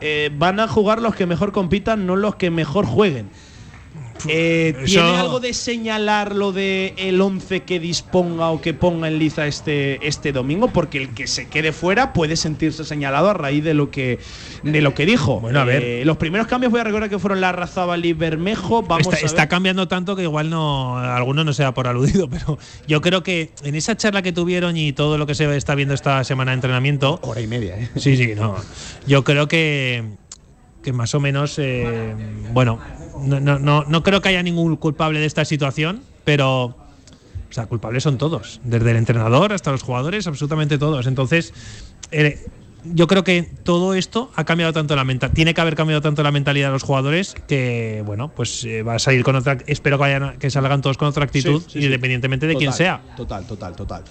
eh, 0.00 0.30
van 0.36 0.60
a 0.60 0.68
jugar 0.68 1.00
los 1.00 1.14
que 1.14 1.26
mejor 1.26 1.52
compitan, 1.52 2.06
no 2.06 2.16
los 2.16 2.36
que 2.36 2.50
mejor 2.50 2.86
jueguen. 2.86 3.30
Eh, 4.28 4.72
¿Tiene 4.86 5.10
Eso- 5.10 5.16
algo 5.16 5.40
de 5.40 5.52
señalar 5.52 6.34
lo 6.34 6.52
de 6.52 6.94
el 6.96 7.20
11 7.20 7.60
que 7.64 7.78
disponga 7.78 8.50
o 8.50 8.60
que 8.60 8.72
ponga 8.72 9.08
en 9.08 9.18
liza 9.18 9.46
este, 9.46 10.06
este 10.06 10.32
domingo? 10.32 10.68
Porque 10.68 10.98
el 10.98 11.10
que 11.14 11.26
se 11.26 11.48
quede 11.48 11.72
fuera 11.72 12.12
puede 12.12 12.36
sentirse 12.36 12.84
señalado 12.84 13.28
a 13.28 13.34
raíz 13.34 13.62
de 13.64 13.74
lo 13.74 13.90
que, 13.90 14.18
de 14.62 14.80
lo 14.80 14.94
que 14.94 15.04
dijo. 15.04 15.40
Bueno, 15.40 15.60
a 15.60 15.64
ver. 15.64 15.82
Eh, 15.82 16.04
los 16.04 16.16
primeros 16.16 16.46
cambios 16.46 16.70
voy 16.72 16.80
a 16.80 16.84
recordar 16.84 17.10
que 17.10 17.18
fueron 17.18 17.40
la 17.40 17.52
Razábal 17.52 18.04
y 18.04 18.12
Bermejo. 18.12 18.82
Vamos 18.82 19.02
está, 19.02 19.16
a 19.16 19.18
ver. 19.18 19.24
está 19.26 19.48
cambiando 19.48 19.88
tanto 19.88 20.16
que 20.16 20.22
igual 20.22 20.48
no 20.48 20.96
alguno 20.98 21.44
no 21.44 21.52
se 21.52 21.62
da 21.62 21.74
por 21.74 21.86
aludido, 21.86 22.28
pero 22.30 22.58
yo 22.88 23.00
creo 23.00 23.22
que 23.22 23.50
en 23.62 23.74
esa 23.74 23.96
charla 23.96 24.22
que 24.22 24.32
tuvieron 24.32 24.76
y 24.76 24.92
todo 24.92 25.18
lo 25.18 25.26
que 25.26 25.34
se 25.34 25.54
está 25.56 25.74
viendo 25.74 25.94
esta 25.94 26.24
semana 26.24 26.52
de 26.52 26.56
entrenamiento, 26.56 27.18
Hora 27.22 27.40
y 27.40 27.46
media, 27.46 27.76
¿eh? 27.78 27.88
sí, 27.96 28.16
sí, 28.16 28.32
no. 28.34 28.56
Yo 29.06 29.22
creo 29.24 29.48
que 29.48 30.02
que 30.84 30.92
más 30.92 31.14
o 31.14 31.20
menos, 31.20 31.58
eh, 31.58 32.14
bueno, 32.52 32.78
no, 33.22 33.40
no, 33.40 33.58
no, 33.58 33.84
no 33.84 34.02
creo 34.02 34.20
que 34.20 34.28
haya 34.28 34.42
ningún 34.42 34.76
culpable 34.76 35.18
de 35.18 35.26
esta 35.26 35.44
situación, 35.44 36.02
pero 36.24 36.64
o 36.66 37.52
sea, 37.54 37.66
culpables 37.66 38.02
son 38.02 38.18
todos, 38.18 38.60
desde 38.64 38.90
el 38.90 38.96
entrenador 38.96 39.52
hasta 39.52 39.70
los 39.70 39.82
jugadores, 39.82 40.26
absolutamente 40.26 40.76
todos. 40.76 41.06
Entonces, 41.06 41.54
eh, 42.10 42.38
yo 42.84 43.06
creo 43.06 43.24
que 43.24 43.42
todo 43.62 43.94
esto 43.94 44.30
ha 44.34 44.44
cambiado 44.44 44.72
tanto 44.72 44.94
la 44.96 45.04
mentalidad, 45.04 45.34
tiene 45.34 45.54
que 45.54 45.60
haber 45.60 45.76
cambiado 45.76 46.02
tanto 46.02 46.22
la 46.22 46.32
mentalidad 46.32 46.68
de 46.68 46.72
los 46.72 46.82
jugadores 46.82 47.34
que, 47.46 48.02
bueno, 48.04 48.32
pues 48.34 48.64
eh, 48.64 48.82
va 48.82 48.96
a 48.96 48.98
salir 48.98 49.22
con 49.22 49.36
otra, 49.36 49.56
espero 49.66 49.96
que, 49.96 50.00
vayan, 50.00 50.38
que 50.38 50.50
salgan 50.50 50.82
todos 50.82 50.98
con 50.98 51.08
otra 51.08 51.24
actitud, 51.24 51.60
Sí, 51.62 51.66
sí, 51.70 51.78
sí. 51.78 51.84
independientemente 51.86 52.46
de 52.46 52.56
quién 52.56 52.72
sea. 52.72 53.00
Total, 53.16 53.46
total, 53.46 53.74
total. 53.74 54.04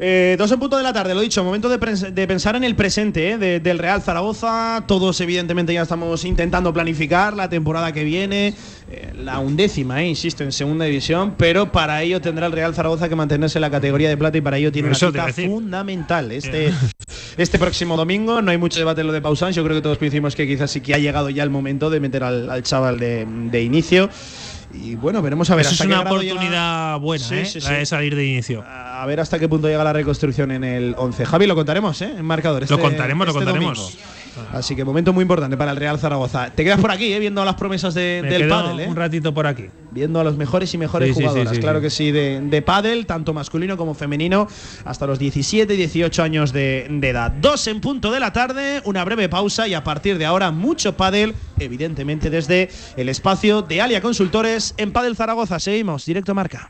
Eh, 0.00 0.36
dos 0.38 0.52
en 0.52 0.60
punto 0.60 0.76
de 0.76 0.84
la 0.84 0.92
tarde, 0.92 1.12
lo 1.14 1.20
dicho, 1.20 1.42
momento 1.42 1.68
de, 1.68 1.78
pensar 2.26 2.54
en 2.54 2.62
el 2.62 2.76
presente 2.76 3.30
eh, 3.32 3.38
de- 3.38 3.58
del 3.60 3.78
Real 3.78 4.00
Zaragoza. 4.00 4.84
Todos, 4.86 5.20
evidentemente, 5.20 5.74
ya 5.74 5.82
estamos 5.82 6.24
intentando 6.24 6.72
planificar 6.72 7.34
la 7.34 7.48
temporada 7.48 7.90
que 7.90 8.04
viene, 8.04 8.54
eh, 8.92 9.12
la 9.16 9.40
undécima, 9.40 10.00
eh, 10.02 10.06
insisto, 10.06 10.44
en 10.44 10.52
segunda 10.52 10.84
división. 10.84 11.34
Pero 11.36 11.72
para 11.72 12.00
ello 12.02 12.20
tendrá 12.20 12.46
el 12.46 12.52
Real 12.52 12.74
Zaragoza 12.76 13.08
que 13.08 13.16
mantenerse 13.16 13.58
en 13.58 13.62
la 13.62 13.70
categoría 13.70 14.08
de 14.08 14.16
plata 14.16 14.38
y 14.38 14.40
para 14.40 14.56
ello 14.58 14.70
tiene 14.70 14.90
Eso 14.92 15.08
una 15.08 15.32
cita 15.32 15.48
fundamental. 15.48 16.30
Este, 16.30 16.72
este 17.36 17.58
próximo 17.58 17.96
domingo 17.96 18.40
no 18.40 18.52
hay 18.52 18.58
mucho 18.58 18.78
debate 18.78 19.00
en 19.00 19.08
lo 19.08 19.12
de 19.12 19.20
Pausans. 19.20 19.56
Yo 19.56 19.64
creo 19.64 19.76
que 19.76 19.82
todos 19.82 19.98
coincidimos 19.98 20.36
que 20.36 20.46
quizás 20.46 20.70
sí 20.70 20.80
que 20.80 20.94
ha 20.94 20.98
llegado 20.98 21.28
ya 21.28 21.42
el 21.42 21.50
momento 21.50 21.90
de 21.90 21.98
meter 21.98 22.22
al, 22.22 22.48
al 22.50 22.62
chaval 22.62 23.00
de, 23.00 23.26
de 23.26 23.62
inicio. 23.62 24.10
Y 24.72 24.96
bueno, 24.96 25.22
veremos 25.22 25.48
a 25.50 25.54
ver 25.54 25.64
Eso 25.64 25.74
es 25.74 25.80
hasta 25.80 25.84
qué 25.84 25.94
una 25.94 26.02
grado 26.02 26.20
llega- 26.20 26.32
oportunidad 26.34 27.00
buena, 27.00 27.24
Sí, 27.24 27.34
¿eh? 27.36 27.44
sí, 27.46 27.60
la 27.60 27.70
de 27.72 27.86
salir 27.86 28.14
de 28.14 28.24
inicio. 28.26 28.62
A 28.66 29.04
ver 29.06 29.18
hasta 29.20 29.38
qué 29.38 29.48
punto 29.48 29.66
llega 29.68 29.82
la 29.82 29.92
reconstrucción 29.92 30.50
en 30.50 30.62
el 30.64 30.94
11. 30.98 31.24
Javi, 31.24 31.46
lo 31.46 31.54
contaremos, 31.54 32.00
¿eh? 32.02 32.12
En 32.18 32.24
marcador. 32.24 32.60
Lo 32.62 32.64
este- 32.76 32.78
contaremos, 32.80 33.26
lo 33.26 33.32
este 33.32 33.44
contaremos. 33.44 33.78
domingo. 33.78 34.02
Así 34.52 34.74
que 34.76 34.84
momento 34.84 35.12
muy 35.12 35.22
importante 35.22 35.56
para 35.56 35.70
el 35.72 35.76
Real 35.76 35.98
Zaragoza. 35.98 36.50
Te 36.50 36.64
quedas 36.64 36.80
por 36.80 36.90
aquí, 36.90 37.12
¿eh? 37.12 37.18
Viendo 37.18 37.44
las 37.44 37.54
promesas 37.54 37.94
de- 37.94 38.20
Me 38.22 38.30
del 38.30 38.42
quedo 38.42 38.50
pádel, 38.50 38.80
¿eh? 38.80 38.86
un 38.88 38.96
ratito 38.96 39.34
por 39.34 39.46
aquí. 39.46 39.66
Viendo 39.90 40.20
a 40.20 40.24
los 40.24 40.36
mejores 40.36 40.72
y 40.74 40.78
mejores 40.78 41.16
Sí, 41.16 41.22
jugadoras. 41.22 41.54
sí, 41.54 41.60
claro 41.60 41.80
que 41.80 41.90
sí, 41.90 42.10
de, 42.12 42.40
de 42.42 42.62
pádel, 42.62 43.06
tanto 43.06 43.32
masculino 43.34 43.76
como 43.76 43.94
femenino, 43.94 44.46
hasta 44.84 45.06
los 45.06 45.18
17 45.18 45.72
y 45.74 45.76
18 45.76 46.22
años 46.22 46.52
de, 46.52 46.86
de 46.90 47.08
edad. 47.08 47.30
Dos 47.32 47.66
en 47.66 47.80
punto 47.80 48.10
de 48.10 48.20
la 48.20 48.32
tarde, 48.32 48.80
una 48.84 49.04
breve 49.04 49.28
pausa 49.28 49.66
y 49.68 49.74
a 49.74 49.82
partir 49.84 50.18
de 50.18 50.26
ahora 50.26 50.50
mucho 50.50 50.96
pádel, 50.96 51.34
evidentemente 51.58 52.30
desde 52.30 52.68
el 52.96 53.08
espacio 53.08 53.62
de 53.62 53.80
Alia 53.80 54.00
Consultores 54.00 54.74
en 54.76 54.92
Pádel 54.92 55.16
Zaragoza. 55.16 55.58
Seguimos, 55.58 56.04
directo 56.06 56.34
marca. 56.34 56.68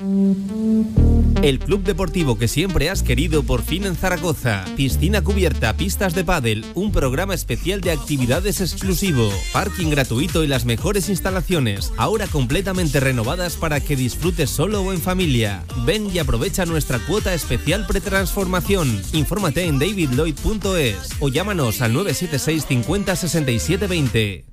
El 0.00 1.60
club 1.60 1.84
deportivo 1.84 2.36
que 2.36 2.48
siempre 2.48 2.90
has 2.90 3.02
querido 3.02 3.44
por 3.44 3.62
fin 3.62 3.84
en 3.84 3.94
Zaragoza. 3.94 4.64
Piscina 4.76 5.22
cubierta, 5.22 5.76
pistas 5.76 6.14
de 6.14 6.24
pádel, 6.24 6.64
un 6.74 6.90
programa 6.90 7.34
especial 7.34 7.80
de 7.80 7.92
actividades 7.92 8.60
exclusivo, 8.60 9.30
parking 9.52 9.90
gratuito 9.90 10.42
y 10.42 10.48
las 10.48 10.64
mejores 10.64 11.08
instalaciones, 11.08 11.92
ahora 11.96 12.26
completamente 12.26 12.98
renovadas 12.98 13.56
para 13.56 13.78
que 13.80 13.94
disfrutes 13.94 14.50
solo 14.50 14.82
o 14.82 14.92
en 14.92 15.00
familia. 15.00 15.64
Ven 15.84 16.08
y 16.12 16.18
aprovecha 16.18 16.66
nuestra 16.66 16.98
cuota 16.98 17.32
especial 17.32 17.86
pretransformación. 17.86 19.00
Infórmate 19.12 19.64
en 19.64 19.78
davidlloyd.es 19.78 21.10
o 21.20 21.28
llámanos 21.28 21.80
al 21.82 21.92
976 21.92 22.66
50 22.66 23.16
67 23.16 23.86
20. 23.86 24.44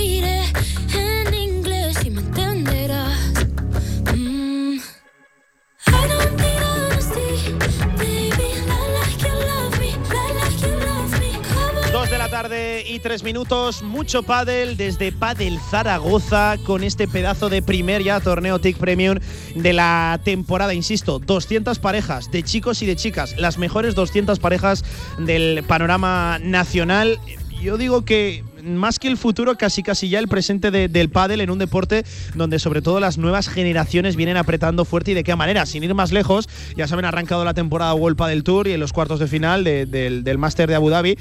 y 12.87 12.99
3 12.99 13.23
minutos, 13.23 13.83
mucho 13.83 14.23
pádel 14.23 14.77
desde 14.77 15.11
Padel 15.11 15.59
Zaragoza 15.69 16.57
con 16.65 16.83
este 16.83 17.07
pedazo 17.07 17.49
de 17.49 17.61
primer 17.61 18.03
ya 18.03 18.19
torneo 18.19 18.59
TIC 18.59 18.77
Premium 18.77 19.19
de 19.55 19.73
la 19.73 20.19
temporada, 20.23 20.73
insisto, 20.73 21.19
200 21.19 21.79
parejas 21.79 22.31
de 22.31 22.43
chicos 22.43 22.81
y 22.81 22.85
de 22.85 22.95
chicas, 22.95 23.35
las 23.37 23.57
mejores 23.57 23.95
200 23.95 24.39
parejas 24.39 24.83
del 25.17 25.63
panorama 25.63 26.39
nacional. 26.41 27.19
Yo 27.61 27.77
digo 27.77 28.05
que 28.05 28.43
más 28.63 28.99
que 28.99 29.07
el 29.07 29.17
futuro, 29.17 29.55
casi 29.55 29.83
casi 29.83 30.09
ya 30.09 30.19
el 30.19 30.27
presente 30.27 30.71
del 30.71 31.09
pádel 31.09 31.41
en 31.41 31.49
un 31.51 31.59
deporte 31.59 32.03
donde 32.35 32.59
sobre 32.59 32.81
todo 32.81 32.99
las 32.99 33.17
nuevas 33.17 33.49
generaciones 33.49 34.15
vienen 34.15 34.37
apretando 34.37 34.85
fuerte 34.85 35.11
y 35.11 35.13
de 35.13 35.23
qué 35.23 35.35
manera. 35.35 35.65
Sin 35.65 35.83
ir 35.83 35.93
más 35.93 36.11
lejos, 36.11 36.49
ya 36.75 36.87
saben, 36.87 37.05
ha 37.05 37.09
arrancado 37.09 37.45
la 37.45 37.53
temporada 37.53 37.93
World 37.93 38.17
Padel 38.17 38.43
Tour 38.43 38.67
y 38.67 38.73
en 38.73 38.79
los 38.79 38.93
cuartos 38.93 39.19
de 39.19 39.27
final 39.27 39.63
del, 39.63 40.23
del 40.23 40.37
Máster 40.37 40.69
de 40.69 40.75
Abu 40.75 40.89
Dhabi 40.89 41.17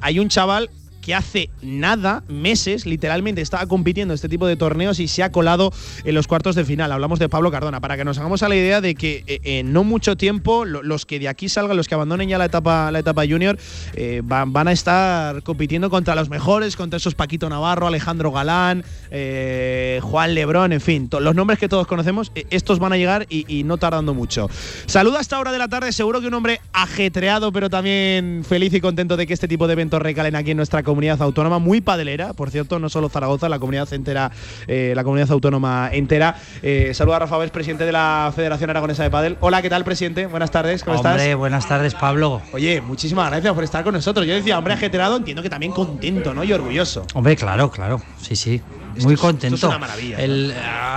hay 0.00 0.18
un 0.18 0.28
chaval 0.28 0.70
que 1.00 1.14
hace 1.14 1.50
nada, 1.62 2.22
meses, 2.28 2.86
literalmente 2.86 3.40
estaba 3.40 3.66
compitiendo 3.66 4.14
este 4.14 4.28
tipo 4.28 4.46
de 4.46 4.56
torneos 4.56 5.00
y 5.00 5.08
se 5.08 5.22
ha 5.22 5.32
colado 5.32 5.72
en 6.04 6.14
los 6.14 6.26
cuartos 6.26 6.54
de 6.54 6.64
final. 6.64 6.92
Hablamos 6.92 7.18
de 7.18 7.28
Pablo 7.28 7.50
Cardona, 7.50 7.80
para 7.80 7.96
que 7.96 8.04
nos 8.04 8.18
hagamos 8.18 8.42
a 8.42 8.48
la 8.48 8.56
idea 8.56 8.80
de 8.80 8.94
que 8.94 9.24
eh, 9.26 9.40
en 9.44 9.72
no 9.72 9.84
mucho 9.84 10.16
tiempo 10.16 10.64
lo- 10.64 10.82
los 10.82 11.06
que 11.06 11.18
de 11.18 11.28
aquí 11.28 11.48
salgan, 11.48 11.76
los 11.76 11.88
que 11.88 11.94
abandonen 11.94 12.28
ya 12.28 12.38
la 12.38 12.44
etapa, 12.46 12.90
la 12.90 12.98
etapa 12.98 13.22
junior, 13.26 13.58
eh, 13.94 14.20
van, 14.24 14.52
van 14.52 14.68
a 14.68 14.72
estar 14.72 15.42
compitiendo 15.42 15.90
contra 15.90 16.14
los 16.14 16.28
mejores, 16.28 16.76
contra 16.76 16.96
esos 16.98 17.14
Paquito 17.14 17.48
Navarro, 17.48 17.86
Alejandro 17.86 18.30
Galán, 18.32 18.84
eh, 19.10 20.00
Juan 20.02 20.34
Lebrón, 20.34 20.72
en 20.72 20.80
fin, 20.80 21.08
los 21.20 21.34
nombres 21.34 21.58
que 21.58 21.68
todos 21.68 21.86
conocemos, 21.86 22.32
estos 22.50 22.78
van 22.78 22.92
a 22.92 22.96
llegar 22.96 23.26
y, 23.28 23.64
no 23.64 23.76
tardando 23.78 24.14
mucho. 24.14 24.48
Saluda 24.86 25.18
a 25.18 25.20
esta 25.20 25.38
hora 25.38 25.52
de 25.52 25.58
la 25.58 25.68
tarde, 25.68 25.92
seguro 25.92 26.20
que 26.20 26.26
un 26.26 26.34
hombre 26.34 26.60
ajetreado, 26.72 27.52
pero 27.52 27.70
también 27.70 28.44
feliz 28.48 28.72
y 28.74 28.80
contento 28.80 29.16
de 29.16 29.26
que 29.26 29.34
este 29.34 29.48
tipo 29.48 29.66
de 29.66 29.74
eventos 29.74 30.00
recalen 30.00 30.34
aquí 30.34 30.50
en 30.52 30.56
nuestra 30.56 30.82
comunidad 30.90 31.22
autónoma, 31.22 31.60
muy 31.60 31.80
padelera, 31.80 32.32
por 32.32 32.50
cierto, 32.50 32.78
no 32.80 32.88
solo 32.88 33.08
Zaragoza, 33.08 33.48
la 33.48 33.60
comunidad 33.60 33.92
entera, 33.92 34.32
eh, 34.66 34.92
la 34.96 35.04
comunidad 35.04 35.30
autónoma 35.30 35.88
entera. 35.92 36.34
Eh, 36.62 36.90
saluda 36.94 37.16
a 37.16 37.18
Rafa 37.20 37.38
Vez, 37.38 37.52
presidente 37.52 37.84
de 37.84 37.92
la 37.92 38.32
Federación 38.34 38.70
Aragonesa 38.70 39.04
de 39.04 39.10
Padel. 39.10 39.36
Hola, 39.40 39.62
¿qué 39.62 39.70
tal, 39.70 39.84
presidente? 39.84 40.26
Buenas 40.26 40.50
tardes, 40.50 40.82
¿cómo 40.82 40.98
Hombre, 40.98 41.22
estás? 41.24 41.36
buenas 41.36 41.68
tardes, 41.68 41.94
Pablo. 41.94 42.42
Oye, 42.52 42.80
muchísimas 42.80 43.30
gracias 43.30 43.54
por 43.54 43.62
estar 43.62 43.84
con 43.84 43.94
nosotros. 43.94 44.26
Yo 44.26 44.34
decía, 44.34 44.58
hombre 44.58 44.74
ajetreado, 44.74 45.16
entiendo 45.16 45.42
que 45.42 45.50
también 45.50 45.70
contento, 45.72 46.34
¿no? 46.34 46.42
Y 46.42 46.52
orgulloso. 46.52 47.06
Hombre, 47.14 47.36
claro, 47.36 47.70
claro, 47.70 48.02
sí, 48.20 48.34
sí. 48.34 48.60
Muy 49.02 49.16
contento. 49.16 49.54
esto 49.54 49.68
es 49.68 49.70
una 49.76 49.78
maravilla, 49.78 50.18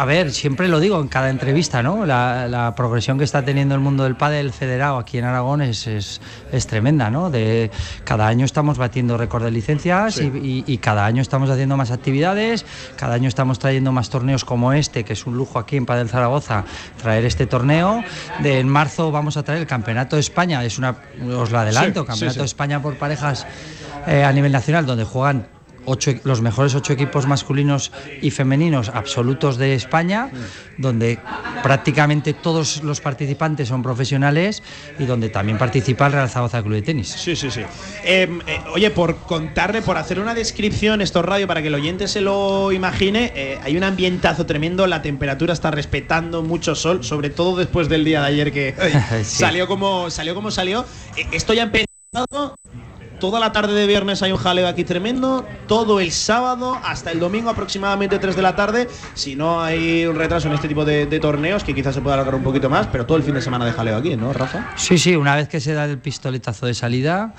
a 0.01 0.05
ver, 0.05 0.31
siempre 0.31 0.67
lo 0.67 0.79
digo 0.79 0.99
en 0.99 1.07
cada 1.07 1.29
entrevista, 1.29 1.83
¿no? 1.83 2.05
La, 2.05 2.47
la 2.47 2.73
progresión 2.75 3.17
que 3.17 3.23
está 3.23 3.43
teniendo 3.45 3.75
el 3.75 3.81
mundo 3.81 4.03
del 4.03 4.15
pádel 4.15 4.51
federado 4.51 4.97
aquí 4.97 5.17
en 5.17 5.25
Aragón 5.25 5.61
es, 5.61 5.87
es, 5.87 6.21
es 6.51 6.67
tremenda, 6.67 7.09
¿no? 7.09 7.29
De, 7.29 7.71
cada 8.03 8.27
año 8.27 8.45
estamos 8.45 8.77
batiendo 8.77 9.17
récord 9.17 9.43
de 9.43 9.51
licencias 9.51 10.19
y, 10.19 10.25
y- 10.25 10.63
y 10.67 10.77
cada 10.79 11.05
año 11.05 11.21
estamos 11.21 11.49
haciendo 11.49 11.77
más 11.77 11.91
actividades, 11.91 12.65
cada 12.95 13.15
año 13.15 13.27
estamos 13.27 13.59
trayendo 13.59 13.91
más 13.91 14.09
torneos 14.09 14.43
como 14.45 14.73
este, 14.73 15.03
que 15.03 15.13
es 15.13 15.25
un 15.25 15.37
lujo 15.37 15.59
aquí 15.59 15.77
en 15.77 15.85
Padel 15.85 16.09
Zaragoza, 16.09 16.63
traer 17.01 17.25
este 17.25 17.45
torneo. 17.45 18.03
De, 18.41 18.59
en 18.59 18.67
marzo 18.69 19.11
vamos 19.11 19.37
a 19.37 19.43
traer 19.43 19.61
el 19.61 19.67
Campeonato 19.67 20.15
de 20.15 20.21
España, 20.21 20.63
es 20.63 20.77
una, 20.77 20.95
os 21.37 21.51
lo 21.51 21.59
adelanto, 21.59 22.01
sí, 22.01 22.07
Campeonato 22.07 22.33
sí. 22.33 22.39
de 22.39 22.45
España 22.45 22.81
por 22.81 22.95
parejas 22.97 23.45
eh, 24.07 24.23
a 24.23 24.31
nivel 24.31 24.51
nacional, 24.51 24.85
donde 24.85 25.03
juegan 25.03 25.47
ocho, 25.85 26.11
los 26.23 26.41
mejores 26.41 26.75
ocho 26.75 26.93
equipos 26.93 27.27
masculinos 27.27 27.91
y 28.21 28.31
femeninos 28.31 28.89
absolutos 28.89 29.57
de 29.57 29.75
España, 29.75 30.29
donde 30.77 31.19
prácticamente 31.61 32.33
todos 32.33 32.83
los 32.83 33.01
participantes 33.01 33.67
son 33.67 33.83
profesionales 33.83 34.63
y 34.99 35.05
donde 35.05 35.29
también 35.29 35.57
participa 35.57 36.07
el 36.07 36.13
Real 36.13 36.29
Zaragoza 36.29 36.61
Club 36.61 36.73
de 36.75 36.81
Tenis. 36.81 37.09
Sí, 37.09 37.35
sí, 37.35 37.51
sí. 37.51 37.61
Eh, 38.03 38.27
eh, 38.47 38.59
oye, 38.73 38.89
por 38.91 39.17
contarle, 39.17 39.81
por 39.81 39.97
hacer 39.97 40.19
una 40.19 40.33
descripción, 40.33 41.01
esto 41.01 41.19
es 41.19 41.25
radio, 41.25 41.47
para 41.47 41.61
que 41.61 41.67
el 41.67 41.75
oyente 41.75 42.07
se 42.07 42.21
lo 42.21 42.71
imagine, 42.71 43.31
eh, 43.35 43.59
hay 43.63 43.77
un 43.77 43.83
ambientazo 43.83 44.45
tremendo, 44.45 44.87
la 44.87 45.01
temperatura 45.01 45.53
está 45.53 45.71
respetando 45.71 46.41
mucho 46.41 46.75
sol, 46.75 47.03
sobre 47.03 47.29
todo 47.29 47.55
después 47.57 47.89
del 47.89 48.03
día 48.03 48.21
de 48.21 48.27
ayer 48.27 48.51
que 48.51 48.73
Sí. 49.23 49.37
salió 49.39 49.67
como 49.67 50.09
salió 50.09 50.35
como 50.35 50.51
salió. 50.51 50.85
Eh, 51.15 51.25
esto 51.31 51.53
ya 51.53 51.63
ha 51.63 51.65
empezado. 51.65 52.55
Toda 53.23 53.39
la 53.39 53.53
tarde 53.53 53.73
de 53.73 53.87
viernes 53.87 54.21
hay 54.21 54.33
un 54.33 54.37
jaleo 54.37 54.67
aquí 54.67 54.83
tremendo. 54.83 55.45
Todo 55.65 56.01
el 56.01 56.11
sábado 56.11 56.77
hasta 56.83 57.09
el 57.09 57.21
domingo 57.21 57.49
aproximadamente 57.49 58.19
3 58.19 58.35
de 58.35 58.41
la 58.41 58.53
tarde. 58.57 58.89
Si 59.13 59.37
no 59.37 59.63
hay 59.63 60.05
un 60.05 60.17
retraso 60.17 60.49
en 60.49 60.55
este 60.55 60.67
tipo 60.67 60.83
de, 60.83 61.05
de 61.05 61.19
torneos, 61.21 61.63
que 61.63 61.73
quizás 61.73 61.95
se 61.95 62.01
pueda 62.01 62.15
alargar 62.15 62.35
un 62.35 62.43
poquito 62.43 62.69
más, 62.69 62.87
pero 62.87 63.05
todo 63.05 63.15
el 63.15 63.23
fin 63.23 63.33
de 63.33 63.41
semana 63.41 63.63
de 63.63 63.71
jaleo 63.71 63.95
aquí, 63.95 64.17
¿no, 64.17 64.33
Rafa? 64.33 64.73
Sí, 64.75 64.97
sí, 64.97 65.15
una 65.15 65.37
vez 65.37 65.47
que 65.47 65.61
se 65.61 65.71
da 65.71 65.85
el 65.85 65.99
pistoletazo 65.99 66.65
de 66.65 66.73
salida, 66.73 67.33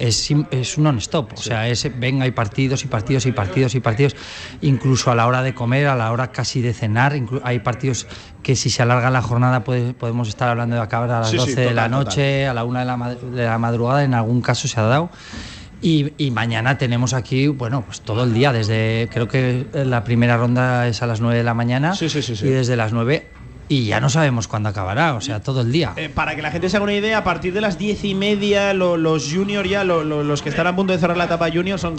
es, 0.00 0.30
es 0.50 0.76
un 0.78 0.84
non-stop. 0.84 1.34
O 1.34 1.36
sea, 1.36 1.68
es, 1.68 1.86
venga, 1.98 2.24
hay 2.24 2.32
partidos 2.32 2.84
y 2.84 2.88
partidos 2.88 3.26
y 3.26 3.32
partidos 3.32 3.74
y 3.74 3.80
partidos. 3.80 4.16
Incluso 4.62 5.10
a 5.10 5.14
la 5.14 5.26
hora 5.26 5.42
de 5.42 5.54
comer, 5.54 5.86
a 5.86 5.94
la 5.94 6.10
hora 6.10 6.32
casi 6.32 6.60
de 6.62 6.72
cenar, 6.72 7.14
hay 7.44 7.58
partidos 7.60 8.06
que 8.42 8.56
si 8.56 8.70
se 8.70 8.82
alarga 8.82 9.10
la 9.10 9.22
jornada 9.22 9.62
puede- 9.64 9.92
podemos 9.94 10.28
estar 10.28 10.48
hablando 10.48 10.76
de 10.76 10.82
acabar 10.82 11.10
a 11.10 11.20
las 11.20 11.30
Sí, 11.30 11.38
sí, 11.38 11.50
12 11.50 11.60
de 11.60 11.74
la 11.74 11.84
total. 11.84 11.90
noche, 11.90 12.46
a 12.48 12.54
la 12.54 12.64
1 12.64 12.78
de 12.80 12.84
la, 12.84 13.14
de 13.14 13.44
la 13.44 13.58
madrugada, 13.58 14.02
en 14.02 14.14
algún 14.14 14.40
caso 14.42 14.66
se 14.66 14.80
ha 14.80 14.84
dado. 14.84 15.10
Y, 15.82 16.12
y 16.18 16.30
mañana 16.30 16.76
tenemos 16.76 17.14
aquí, 17.14 17.46
bueno, 17.48 17.82
pues 17.86 18.02
todo 18.02 18.24
el 18.24 18.34
día, 18.34 18.52
desde, 18.52 19.08
creo 19.12 19.28
que 19.28 19.66
la 19.72 20.04
primera 20.04 20.36
ronda 20.36 20.86
es 20.88 21.00
a 21.02 21.06
las 21.06 21.20
9 21.22 21.38
de 21.38 21.44
la 21.44 21.54
mañana 21.54 21.94
Sí, 21.94 22.10
sí, 22.10 22.20
sí, 22.20 22.36
sí. 22.36 22.46
y 22.46 22.50
desde 22.50 22.76
las 22.76 22.92
9 22.92 23.28
y 23.70 23.84
ya 23.86 24.00
no 24.00 24.10
sabemos 24.10 24.48
cuándo 24.48 24.68
acabará, 24.68 25.14
o 25.14 25.20
sea, 25.20 25.40
todo 25.40 25.60
el 25.60 25.70
día. 25.70 25.92
Eh, 25.96 26.08
para 26.12 26.34
que 26.34 26.42
la 26.42 26.50
gente 26.50 26.68
se 26.68 26.76
haga 26.76 26.82
una 26.82 26.92
idea, 26.92 27.18
a 27.18 27.24
partir 27.24 27.52
de 27.54 27.60
las 27.60 27.78
diez 27.78 28.02
y 28.04 28.16
media, 28.16 28.74
lo- 28.74 28.96
los 28.96 29.32
junior 29.32 29.64
ya, 29.64 29.84
lo- 29.84 30.02
lo- 30.02 30.24
los 30.24 30.42
que 30.42 30.48
están 30.48 30.66
a 30.66 30.74
punto 30.74 30.92
de 30.92 30.98
cerrar 30.98 31.16
la 31.16 31.26
etapa 31.26 31.48
junior, 31.52 31.78
son 31.78 31.94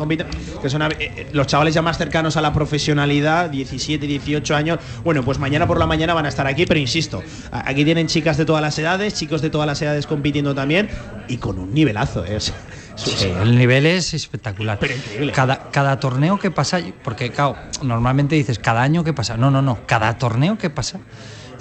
que 0.62 0.70
son 0.70 0.82
eh, 0.82 0.88
eh, 1.00 1.30
los 1.32 1.48
chavales 1.48 1.74
ya 1.74 1.82
más 1.82 1.98
cercanos 1.98 2.36
a 2.36 2.42
la 2.42 2.52
profesionalidad, 2.52 3.50
17, 3.50 4.06
18 4.06 4.54
años. 4.54 4.80
Bueno, 5.06 5.24
pues 5.24 5.40
mañana 5.40 5.66
por 5.66 5.80
la 5.80 5.88
mañana 5.88 6.14
van 6.14 6.26
a 6.26 6.30
estar 6.30 6.46
aquí, 6.46 6.66
pero 6.66 6.78
insisto, 6.80 7.24
aquí 7.52 7.86
tienen 7.86 8.08
chicas 8.08 8.36
de 8.36 8.44
todas 8.44 8.62
las 8.62 8.78
edades, 8.78 9.14
chicos 9.14 9.42
de 9.42 9.50
todas 9.50 9.66
las 9.66 9.82
edades 9.82 10.08
compitiendo 10.08 10.54
también, 10.54 10.90
y 11.30 11.38
con 11.38 11.58
un 11.58 11.74
nivelazo. 11.74 12.26
¿eh? 12.26 12.38
Sí, 12.94 13.26
el 13.42 13.58
nivel 13.58 13.86
es 13.86 14.14
espectacular. 14.14 14.78
Pero 14.78 14.94
increíble. 14.94 15.32
Cada, 15.32 15.72
cada 15.72 16.00
torneo 16.02 16.38
que 16.38 16.52
pasa, 16.52 16.80
porque 17.04 17.32
claro, 17.32 17.56
normalmente 17.82 18.36
dices 18.36 18.60
cada 18.60 18.82
año 18.84 19.04
que 19.06 19.14
pasa. 19.14 19.38
No, 19.38 19.50
no, 19.50 19.62
no. 19.62 19.80
Cada 19.88 20.18
torneo 20.18 20.58
que 20.58 20.70
pasa. 20.70 21.00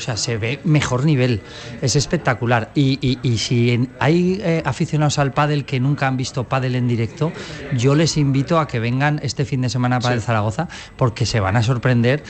O 0.01 0.03
sea, 0.03 0.17
se 0.17 0.39
ve 0.39 0.61
mejor 0.65 1.05
nivel. 1.05 1.43
Es 1.83 1.95
espectacular. 1.95 2.71
Y, 2.75 2.99
y- 3.07 3.19
y 3.23 3.37
si 3.37 3.91
hay 3.99 4.41
eh, 4.43 4.63
aficionados 4.65 5.19
al 5.19 5.33
pádel 5.33 5.67
que 5.67 5.79
nunca 5.79 6.07
han 6.09 6.17
visto 6.17 6.45
pádel 6.45 6.75
en 6.75 6.89
directo, 6.89 7.33
yo 7.77 7.95
les 7.95 8.17
invito 8.17 8.59
a 8.59 8.67
que 8.67 8.81
vengan 8.81 9.21
este 9.23 9.45
fin 9.45 9.61
de 9.61 9.69
semana 9.69 9.97
a 9.97 10.01
Padel 10.01 10.23
Zaragoza 10.23 10.69
porque 10.97 11.27
se 11.27 11.39
van 11.39 11.57
a 11.59 11.63
sorprender, 11.63 12.23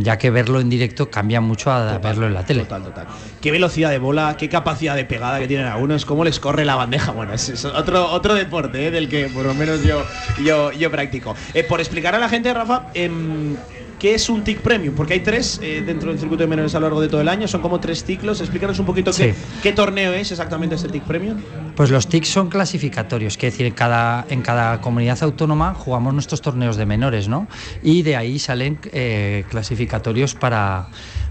ya 0.00 0.18
que 0.18 0.30
verlo 0.30 0.58
en 0.60 0.68
directo 0.68 1.10
cambia 1.12 1.40
mucho 1.40 1.70
a 1.70 1.96
verlo 1.98 2.26
en 2.26 2.34
la 2.34 2.44
tele. 2.44 2.62
Total, 2.64 2.82
total. 2.82 3.06
Qué 3.40 3.52
velocidad 3.52 3.90
de 3.90 3.98
bola, 3.98 4.36
qué 4.36 4.48
capacidad 4.48 4.96
de 4.96 5.04
pegada 5.04 5.38
que 5.38 5.46
tienen 5.46 5.66
algunos, 5.68 6.04
cómo 6.04 6.24
les 6.24 6.40
corre 6.40 6.64
la 6.64 6.74
bandeja. 6.74 7.12
Bueno, 7.12 7.32
es, 7.34 7.48
es 7.50 7.64
otro, 7.64 8.10
otro 8.10 8.34
deporte 8.34 8.88
¿eh? 8.88 8.90
del 8.90 9.08
que 9.08 9.28
por 9.28 9.46
lo 9.46 9.54
menos 9.54 9.84
yo, 9.84 10.02
yo, 10.44 10.72
yo 10.72 10.90
practico. 10.90 11.36
Eh, 11.54 11.62
por 11.62 11.78
explicar 11.80 12.16
a 12.16 12.18
la 12.18 12.28
gente, 12.28 12.52
Rafa, 12.52 12.88
em, 12.94 13.54
¿qué 14.00 14.14
es 14.14 14.28
un 14.28 14.42
TIC 14.42 14.58
Premium? 14.60 14.94
Porque 14.96 15.12
hay 15.14 15.20
tres 15.20 15.60
eh, 15.62 15.82
dentro 15.86 16.10
del 16.10 16.18
circuito 16.18 16.42
de 16.42 16.48
menores 16.48 16.74
a 16.74 16.80
lo 16.80 16.86
largo 16.86 17.00
de 17.00 17.08
todo 17.08 17.20
el 17.20 17.28
año, 17.28 17.46
son 17.46 17.60
como 17.62 17.78
tres 17.78 18.02
ciclos. 18.04 18.40
Explícanos 18.40 18.78
un 18.80 18.86
poquito 18.86 19.12
qué, 19.12 19.32
Sí. 19.34 19.40
qué 19.62 19.72
torneo 19.72 20.12
es 20.14 20.32
exactamente 20.32 20.74
este 20.74 20.88
TIC 20.88 21.04
Premium. 21.04 21.38
Pues 21.76 21.90
los 21.90 22.08
TIC 22.08 22.24
son 22.24 22.48
clasificatorios, 22.48 23.36
que 23.36 23.46
decir, 23.46 23.66
en 23.66 23.74
cada, 23.74 24.26
en 24.28 24.42
cada 24.42 24.80
comunidad 24.80 25.22
autónoma 25.22 25.74
jugamos 25.74 26.12
nuestros 26.14 26.40
torneos 26.40 26.76
de 26.76 26.86
menores, 26.86 27.28
¿no? 27.28 27.46
Y 27.82 28.02
de 28.02 28.16
ahí 28.16 28.38
salen 28.40 28.80
eh, 28.92 29.44
clasificatorios 29.50 30.34
para, 30.34 30.88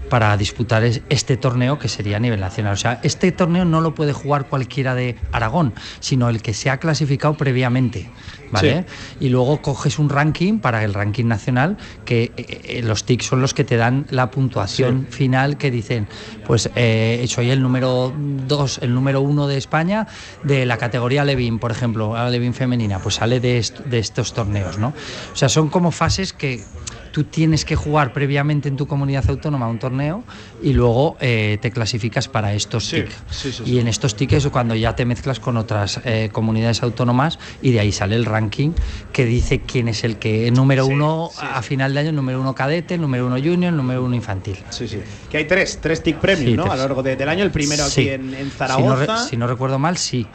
para 0.08 0.36
disputar 0.36 0.84
es- 0.84 1.02
este 1.08 1.36
torneo 1.36 1.78
que 1.78 1.88
sería 1.88 2.16
a 2.16 2.20
nivel 2.20 2.40
nacional. 2.40 2.74
O 2.74 2.76
sea, 2.76 3.00
este 3.02 3.32
torneo 3.32 3.64
no 3.64 3.80
lo 3.80 3.94
puede 3.94 4.12
jugar 4.12 4.46
cualquiera 4.46 4.94
de 4.94 5.16
Aragón, 5.32 5.74
sino 6.00 6.28
el 6.28 6.40
que 6.42 6.54
se 6.54 6.70
ha 6.70 6.78
clasificado 6.78 7.34
previamente. 7.34 8.08
¿Vale? 8.52 8.86
Y 9.20 9.28
luego 9.28 9.62
coges 9.62 9.98
un 9.98 10.08
ranking 10.08 10.58
para 10.58 10.82
el 10.84 10.92
ranking 10.94 11.26
nacional, 11.26 11.76
que 12.04 12.32
eh, 12.36 12.60
eh, 12.64 12.82
los 12.82 13.04
TIC 13.04 13.22
son 13.22 13.40
los 13.40 13.54
que 13.54 13.64
te 13.64 13.76
dan 13.76 14.06
la 14.10 14.30
puntuación 14.30 15.06
final 15.08 15.56
que 15.56 15.70
dicen, 15.70 16.08
pues 16.46 16.68
eh, 16.74 17.24
soy 17.28 17.50
el 17.50 17.62
número 17.62 18.12
2, 18.16 18.78
el 18.82 18.92
número 18.94 19.20
1 19.20 19.46
de 19.46 19.56
España 19.56 20.06
de 20.42 20.66
la 20.66 20.78
categoría 20.78 21.24
Levin, 21.24 21.58
por 21.58 21.70
ejemplo, 21.70 22.14
la 22.14 22.28
Levin 22.30 22.54
femenina, 22.54 22.98
pues 22.98 23.16
sale 23.16 23.38
de, 23.40 23.58
est- 23.58 23.80
de 23.80 23.98
estos 23.98 24.32
torneos, 24.32 24.78
¿no? 24.78 24.88
O 25.32 25.36
sea, 25.36 25.48
son 25.48 25.68
como 25.68 25.90
fases 25.92 26.32
que 26.32 26.64
tú 27.12 27.24
tienes 27.24 27.64
que 27.64 27.76
jugar 27.76 28.12
previamente 28.12 28.68
en 28.68 28.76
tu 28.76 28.86
comunidad 28.86 29.24
autónoma 29.28 29.68
un 29.68 29.78
torneo 29.78 30.24
y 30.62 30.72
luego 30.72 31.16
eh, 31.20 31.58
te 31.60 31.70
clasificas 31.70 32.28
para 32.28 32.52
estos 32.54 32.84
Sí, 32.86 33.02
TIC. 33.02 33.10
sí, 33.30 33.52
sí, 33.52 33.62
y 33.66 33.78
en 33.78 33.88
estos 33.88 34.16
TIC 34.16 34.32
es 34.34 34.46
cuando 34.48 34.74
ya 34.74 34.94
te 34.96 35.04
mezclas 35.04 35.40
con 35.40 35.56
otras 35.56 36.00
eh, 36.04 36.28
comunidades 36.32 36.82
autónomas 36.82 37.38
y 37.62 37.72
de 37.72 37.80
ahí 37.80 37.92
sale 37.92 38.16
el 38.16 38.24
ranking 38.24 38.70
que 39.12 39.24
dice 39.24 39.60
quién 39.60 39.88
es 39.88 40.04
el 40.04 40.18
que 40.18 40.50
número 40.50 40.86
uno 40.86 41.30
a 41.40 41.62
final 41.62 41.94
de 41.94 42.00
año, 42.00 42.12
número 42.12 42.40
uno 42.40 42.54
cadete, 42.54 42.96
número 42.98 43.26
uno 43.26 43.36
junior, 43.36 43.72
número 43.72 44.04
uno 44.04 44.14
infantil. 44.14 44.56
Sí, 44.70 44.86
sí. 44.88 45.00
Que 45.30 45.38
hay 45.38 45.44
tres, 45.46 45.78
tres 45.80 46.02
TIC 46.02 46.16
Premium, 46.18 46.56
¿no? 46.56 46.62
tres. 46.64 46.72
A 46.74 46.76
lo 46.76 46.82
largo 46.82 47.02
de- 47.02 47.16
del 47.16 47.28
año. 47.28 47.44
El 47.44 47.50
primero 47.50 47.84
aquí 47.84 48.08
en, 48.08 48.30
Si 48.34 48.44
no, 48.44 48.50
Zaragoza. 48.50 49.26
si 49.28 49.36
no 49.36 49.46
recuerdo 49.46 49.78
mal, 49.78 49.96
sí. 49.96 50.26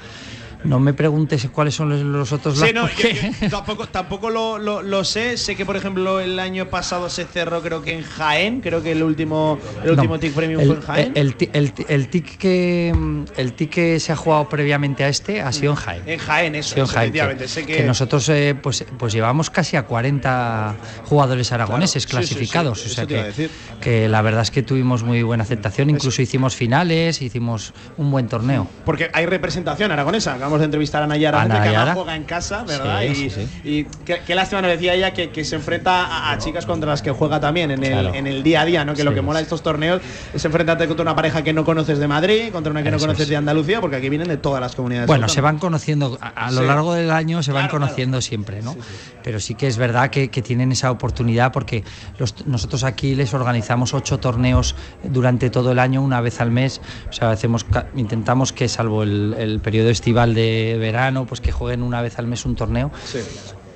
No 0.65 0.79
me 0.79 0.93
preguntes 0.93 1.47
cuáles 1.49 1.75
son 1.75 1.89
los, 1.89 2.01
los 2.01 2.31
otros 2.31 2.55
Sí, 2.55 2.73
lados, 2.73 2.73
no, 2.75 2.81
porque- 2.83 3.13
yo- 3.13 3.29
yo 3.41 3.49
tampoco, 3.49 3.87
tampoco 3.87 4.29
lo, 4.29 4.57
lo- 4.57 4.81
lo 4.81 5.03
sé. 5.03 5.37
Sé 5.37 5.55
que, 5.55 5.65
por 5.65 5.75
ejemplo, 5.75 6.19
el 6.19 6.39
año 6.39 6.69
pasado 6.69 7.09
se 7.09 7.25
cerró, 7.25 7.61
creo 7.61 7.81
que 7.81 7.93
en 7.97 8.03
Jaén. 8.03 8.61
Creo 8.61 8.81
que 8.83 8.91
el 8.91 9.03
último, 9.03 9.59
el 9.83 9.87
No, 9.87 9.93
último 9.93 10.19
TIC 10.19 10.33
Premium 10.33 10.61
el, 10.61 10.67
fue 10.67 10.75
en 10.75 10.81
Jaén. 10.81 11.11
El, 11.15 11.35
el 11.53 11.73
el 11.87 12.07
tic 12.09 12.37
que, 12.37 12.93
el 13.37 13.53
tic 13.53 13.69
que 13.69 13.99
se 13.99 14.11
ha 14.11 14.15
jugado 14.15 14.47
previamente 14.49 15.03
a 15.03 15.09
este 15.09 15.41
ha 15.41 15.51
sido 15.51 15.71
en 15.71 15.77
Jaén. 15.77 16.01
en 16.05 16.19
Jaén, 16.19 16.55
eso, 16.55 16.77
en 16.79 16.85
Jaén, 16.85 17.11
que- 17.11 17.17
efectivamente. 17.19 17.47
Sé 17.47 17.65
que, 17.65 17.77
que 17.77 17.83
nosotros 17.83 18.27
eh, 18.29 18.55
pues, 18.61 18.85
pues 18.97 19.13
llevamos 19.13 19.49
casi 19.49 19.75
a 19.77 19.83
40 19.83 20.75
jugadores 21.05 21.51
aragoneses 21.51 22.05
Claro, 22.07 22.25
sí, 22.25 22.33
sí, 22.33 22.33
sí, 22.33 22.39
clasificados. 22.51 22.85
o 22.85 22.89
sea 22.89 23.05
que, 23.05 23.49
que 23.81 24.07
la 24.09 24.21
verdad 24.21 24.41
es 24.41 24.51
que 24.51 24.63
tuvimos 24.63 25.03
muy 25.03 25.21
buena 25.23 25.43
aceptación. 25.43 25.89
Incluso 25.89 26.21
hicimos 26.21 26.55
finales, 26.55 27.21
hicimos 27.21 27.73
un 27.97 28.11
buen 28.11 28.27
torneo. 28.27 28.67
Porque 28.85 29.09
hay 29.13 29.25
representación 29.25 29.91
aragonesa. 29.91 30.33
Acabamos 30.35 30.54
acabamos 30.55 30.59
de 30.61 30.65
entrevistar 30.65 31.03
a 31.03 31.07
Nayara, 31.07 31.41
A 31.41 31.43
que 31.43 31.49
Nayara. 31.49 31.93
juega 31.93 32.15
en 32.15 32.23
casa, 32.23 32.63
¿verdad? 32.63 33.01
Sí, 33.01 33.07
y 33.07 33.15
sí, 33.15 33.29
sí. 33.29 33.47
y 33.63 33.83
qué, 34.05 34.21
qué 34.25 34.35
lástima 34.35 34.61
nos 34.61 34.71
decía 34.71 34.93
ella 34.93 35.13
que, 35.13 35.29
que 35.29 35.43
se 35.45 35.55
enfrenta 35.55 36.05
a, 36.05 36.31
a 36.31 36.37
chicas 36.37 36.65
contra 36.65 36.89
las 36.89 37.01
que 37.01 37.11
juega 37.11 37.39
también 37.39 37.71
en 37.71 37.83
el, 37.83 37.91
Claro. 37.91 38.13
en 38.13 38.27
el 38.27 38.43
día 38.43 38.61
a 38.61 38.65
día, 38.65 38.85
¿no? 38.85 38.93
Que 38.93 39.03
lo 39.03 39.13
que 39.13 39.21
mola 39.21 39.39
de 39.39 39.43
estos 39.43 39.61
torneos 39.63 40.01
es 40.33 40.43
enfrentarte 40.45 40.87
contra 40.87 41.03
una 41.03 41.15
pareja 41.15 41.43
que 41.43 41.53
no 41.53 41.63
conoces 41.65 41.99
de 41.99 42.07
Madrid, 42.07 42.49
contra 42.51 42.71
una 42.71 42.83
que 42.83 42.91
no 42.91 42.97
conoces 42.99 43.23
es. 43.23 43.29
de 43.29 43.35
Andalucía, 43.37 43.81
porque 43.81 43.97
aquí 43.97 44.09
vienen 44.09 44.27
de 44.27 44.37
todas 44.37 44.61
las 44.61 44.75
comunidades. 44.75 45.07
Bueno, 45.07 45.27
se 45.29 45.41
van 45.41 45.57
conociendo 45.59 46.17
a, 46.21 46.27
a 46.47 46.51
lo 46.51 46.63
largo 46.63 46.93
del 46.93 47.11
año, 47.11 47.43
se 47.43 47.51
van 47.51 47.63
claro. 47.67 47.79
conociendo 47.79 48.21
siempre, 48.21 48.61
¿no? 48.61 48.75
Pero 49.23 49.39
sí 49.39 49.55
que 49.55 49.67
es 49.67 49.77
verdad 49.77 50.09
que, 50.09 50.29
que 50.29 50.41
tienen 50.41 50.71
esa 50.71 50.91
oportunidad 50.91 51.51
porque 51.51 51.83
los- 52.17 52.45
nosotros 52.45 52.83
aquí 52.83 53.15
les 53.15 53.33
organizamos 53.33 53.93
ocho 53.93 54.19
torneos 54.19 54.75
durante 55.03 55.49
todo 55.49 55.71
el 55.71 55.79
año, 55.79 56.01
una 56.01 56.21
vez 56.21 56.41
al 56.41 56.51
mes. 56.51 56.81
O 57.09 57.13
sea, 57.13 57.31
hacemos, 57.31 57.65
intentamos 57.95 58.51
que, 58.53 58.67
salvo 58.67 59.03
el, 59.03 59.35
el 59.37 59.59
periodo 59.59 59.89
estival 59.89 60.33
de 60.33 60.44
verano, 60.79 61.25
pues 61.25 61.41
que 61.41 61.51
jueguen 61.51 61.83
una 61.83 62.01
vez 62.01 62.17
al 62.19 62.27
mes 62.27 62.45
un 62.45 62.55
torneo. 62.55 62.91
Sí. 63.05 63.19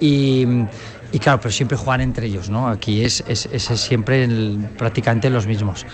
Y, 0.02 0.46
y 1.12 1.20
claro, 1.20 1.40
pero 1.42 1.52
siempre 1.52 1.78
juegan 1.78 2.02
entre 2.02 2.28
ellos, 2.28 2.50
¿no? 2.50 2.68
Aquí 2.70 3.04
es, 3.04 3.22
es, 3.28 3.46
es 3.48 3.64
siempre 3.82 4.24
el- 4.24 4.70
prácticamente 4.78 5.30
los 5.30 5.46
mismos. 5.46 5.86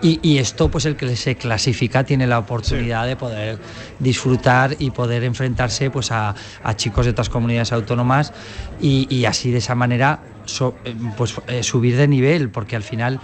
Y, 0.00 0.20
y 0.22 0.38
esto, 0.38 0.70
pues 0.70 0.84
el 0.84 0.96
que 0.96 1.16
se 1.16 1.36
clasifica 1.36 2.04
tiene 2.04 2.26
la 2.26 2.38
oportunidad 2.38 3.06
de 3.06 3.16
poder 3.16 3.60
disfrutar 3.98 4.76
y 4.78 4.90
poder 4.90 5.24
enfrentarse 5.24 5.90
pues 5.90 6.10
a, 6.10 6.34
a 6.62 6.76
chicos 6.76 7.06
de 7.06 7.12
otras 7.12 7.30
comunidades 7.30 7.72
autónomas 7.72 8.32
y, 8.78 9.06
y 9.14 9.24
así 9.24 9.50
de 9.50 9.58
esa 9.58 9.74
manera 9.74 10.24
so- 10.44 10.82
eh, 10.84 10.94
pues, 11.16 11.34
eh, 11.46 11.62
subir 11.62 11.96
de 11.96 12.06
nivel, 12.06 12.50
porque 12.50 12.76
al 12.76 12.82
final 12.82 13.20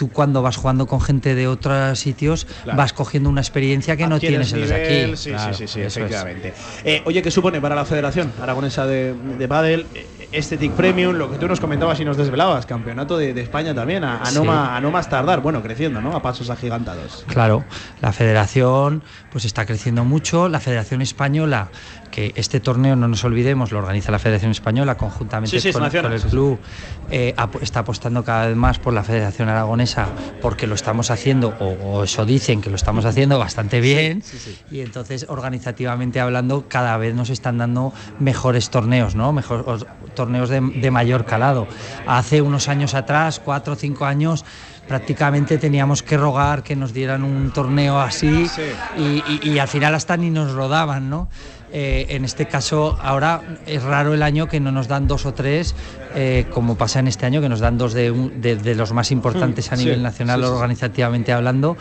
tú 0.00 0.10
cuando 0.10 0.40
vas 0.40 0.56
jugando 0.56 0.86
con 0.86 0.98
gente 1.02 1.34
de 1.34 1.46
otros 1.46 1.98
sitios 1.98 2.46
Claro. 2.62 2.78
vas 2.78 2.94
cogiendo 2.94 3.28
una 3.28 3.42
experiencia 3.42 3.98
que 3.98 4.06
no 4.06 4.14
Adquieres 4.14 4.50
tienes 4.50 4.52
en 4.54 4.60
los 4.60 4.70
nivel, 4.70 5.10
aquí. 5.10 5.16
Sí, 5.18 5.28
Claro, 5.30 5.52
sí, 5.52 5.66
sí, 5.66 5.72
sí, 5.74 5.80
efectivamente. 5.82 6.54
Eh, 6.84 7.02
oye, 7.04 7.20
¿qué 7.20 7.30
supone 7.30 7.60
para 7.60 7.74
la 7.74 7.84
Federación 7.84 8.32
Aragonesa 8.40 8.86
de, 8.86 9.12
de 9.12 9.46
Padel 9.46 9.88
eh, 9.94 10.28
este 10.32 10.56
TIC 10.56 10.72
Premium? 10.72 11.16
Lo 11.16 11.30
que 11.30 11.36
tú 11.36 11.46
nos 11.46 11.60
comentabas 11.60 12.00
y 12.00 12.06
nos 12.06 12.16
desvelabas, 12.16 12.64
campeonato 12.64 13.18
de, 13.18 13.34
de 13.34 13.42
España 13.42 13.74
también, 13.74 14.02
a, 14.04 14.22
a 14.22 14.30
no 14.32 14.40
Sí. 14.40 14.46
ma- 14.46 14.74
a 14.74 14.80
no 14.80 14.90
más 14.90 15.10
tardar, 15.10 15.40
bueno, 15.42 15.62
creciendo, 15.62 16.00
¿no? 16.00 16.16
A 16.16 16.22
pasos 16.22 16.48
agigantados. 16.48 17.24
Claro, 17.28 17.66
la 18.00 18.14
federación 18.14 19.04
pues 19.30 19.44
está 19.44 19.66
creciendo 19.66 20.06
mucho, 20.06 20.48
la 20.48 20.60
Federación 20.60 21.02
Española, 21.02 21.70
que 22.10 22.32
este 22.36 22.60
torneo 22.60 22.96
no 22.96 23.06
nos 23.08 23.22
olvidemos, 23.24 23.70
lo 23.72 23.78
organiza 23.78 24.10
la 24.12 24.18
Federación 24.18 24.50
Española 24.50 24.96
conjuntamente 24.96 25.56
Sí, 25.56 25.60
sí, 25.60 25.68
es 25.68 25.74
con, 25.76 25.82
el 26.12 26.20
club, 26.30 26.60
eh, 27.08 27.34
está 27.62 27.80
apostando 27.80 28.24
cada 28.24 28.46
vez 28.48 28.56
más 28.56 28.78
por 28.78 28.92
la 28.92 29.04
Federación 29.04 29.48
Aragonesa 29.48 30.12
porque 30.40 30.66
lo 30.66 30.74
estamos 30.74 31.10
haciendo, 31.10 31.54
o, 31.58 31.68
o 31.70 32.04
eso 32.04 32.26
dicen 32.26 32.60
que 32.60 32.70
lo 32.70 32.76
estamos 32.76 33.04
haciendo 33.04 33.38
bastante 33.38 33.80
bien, 33.80 34.22
y 34.70 34.80
entonces 34.80 35.26
organizativamente 35.28 36.20
hablando 36.20 36.66
cada 36.68 36.96
vez 36.96 37.14
nos 37.14 37.30
están 37.30 37.58
dando 37.58 37.92
mejores 38.18 38.70
torneos, 38.70 39.14
¿no? 39.14 39.32
Mejor, 39.32 39.64
os- 39.68 39.86
torneos 40.14 40.48
de, 40.48 40.60
de 40.74 40.90
mayor 40.90 41.24
calado. 41.24 41.68
Hace 42.06 42.42
unos 42.42 42.68
años 42.68 42.94
atrás, 42.94 43.38
cuatro 43.38 43.74
o 43.74 43.76
cinco 43.76 44.04
años, 44.04 44.44
prácticamente 44.86 45.58
teníamos 45.58 46.02
que 46.02 46.16
rogar 46.16 46.64
que 46.64 46.74
nos 46.74 46.92
dieran 46.92 47.22
un 47.22 47.52
torneo 47.52 48.00
así 48.00 48.48
y, 48.96 49.22
y- 49.24 49.48
y 49.48 49.58
al 49.60 49.68
final 49.68 49.94
hasta 49.94 50.16
ni 50.16 50.30
nos 50.30 50.50
rodaban, 50.52 51.08
¿no? 51.08 51.28
Eh, 51.72 52.06
en 52.10 52.24
este 52.24 52.46
caso, 52.46 52.96
ahora 53.00 53.42
es 53.66 53.82
raro 53.82 54.12
el 54.12 54.22
año 54.24 54.48
que 54.48 54.58
no 54.58 54.72
nos 54.72 54.88
dan 54.88 55.06
dos 55.06 55.24
o 55.24 55.32
tres, 55.34 55.74
eh, 56.16 56.46
como 56.52 56.76
pasa 56.76 56.98
en 56.98 57.06
este 57.06 57.26
año, 57.26 57.40
que 57.40 57.48
nos 57.48 57.60
dan 57.60 57.78
dos 57.78 57.92
de, 57.92 58.10
un- 58.10 58.40
de- 58.40 58.56
de 58.56 58.74
los 58.74 58.92
más 58.92 59.12
importantes 59.12 59.70
a 59.70 59.76
Mm, 59.76 59.78
Sí, 59.78 59.84
nivel 59.84 60.02
nacional 60.02 60.40
sí, 60.40 60.42
sí, 60.46 60.48
sí. 60.50 60.54
organizativamente 60.56 61.32
hablando, 61.32 61.76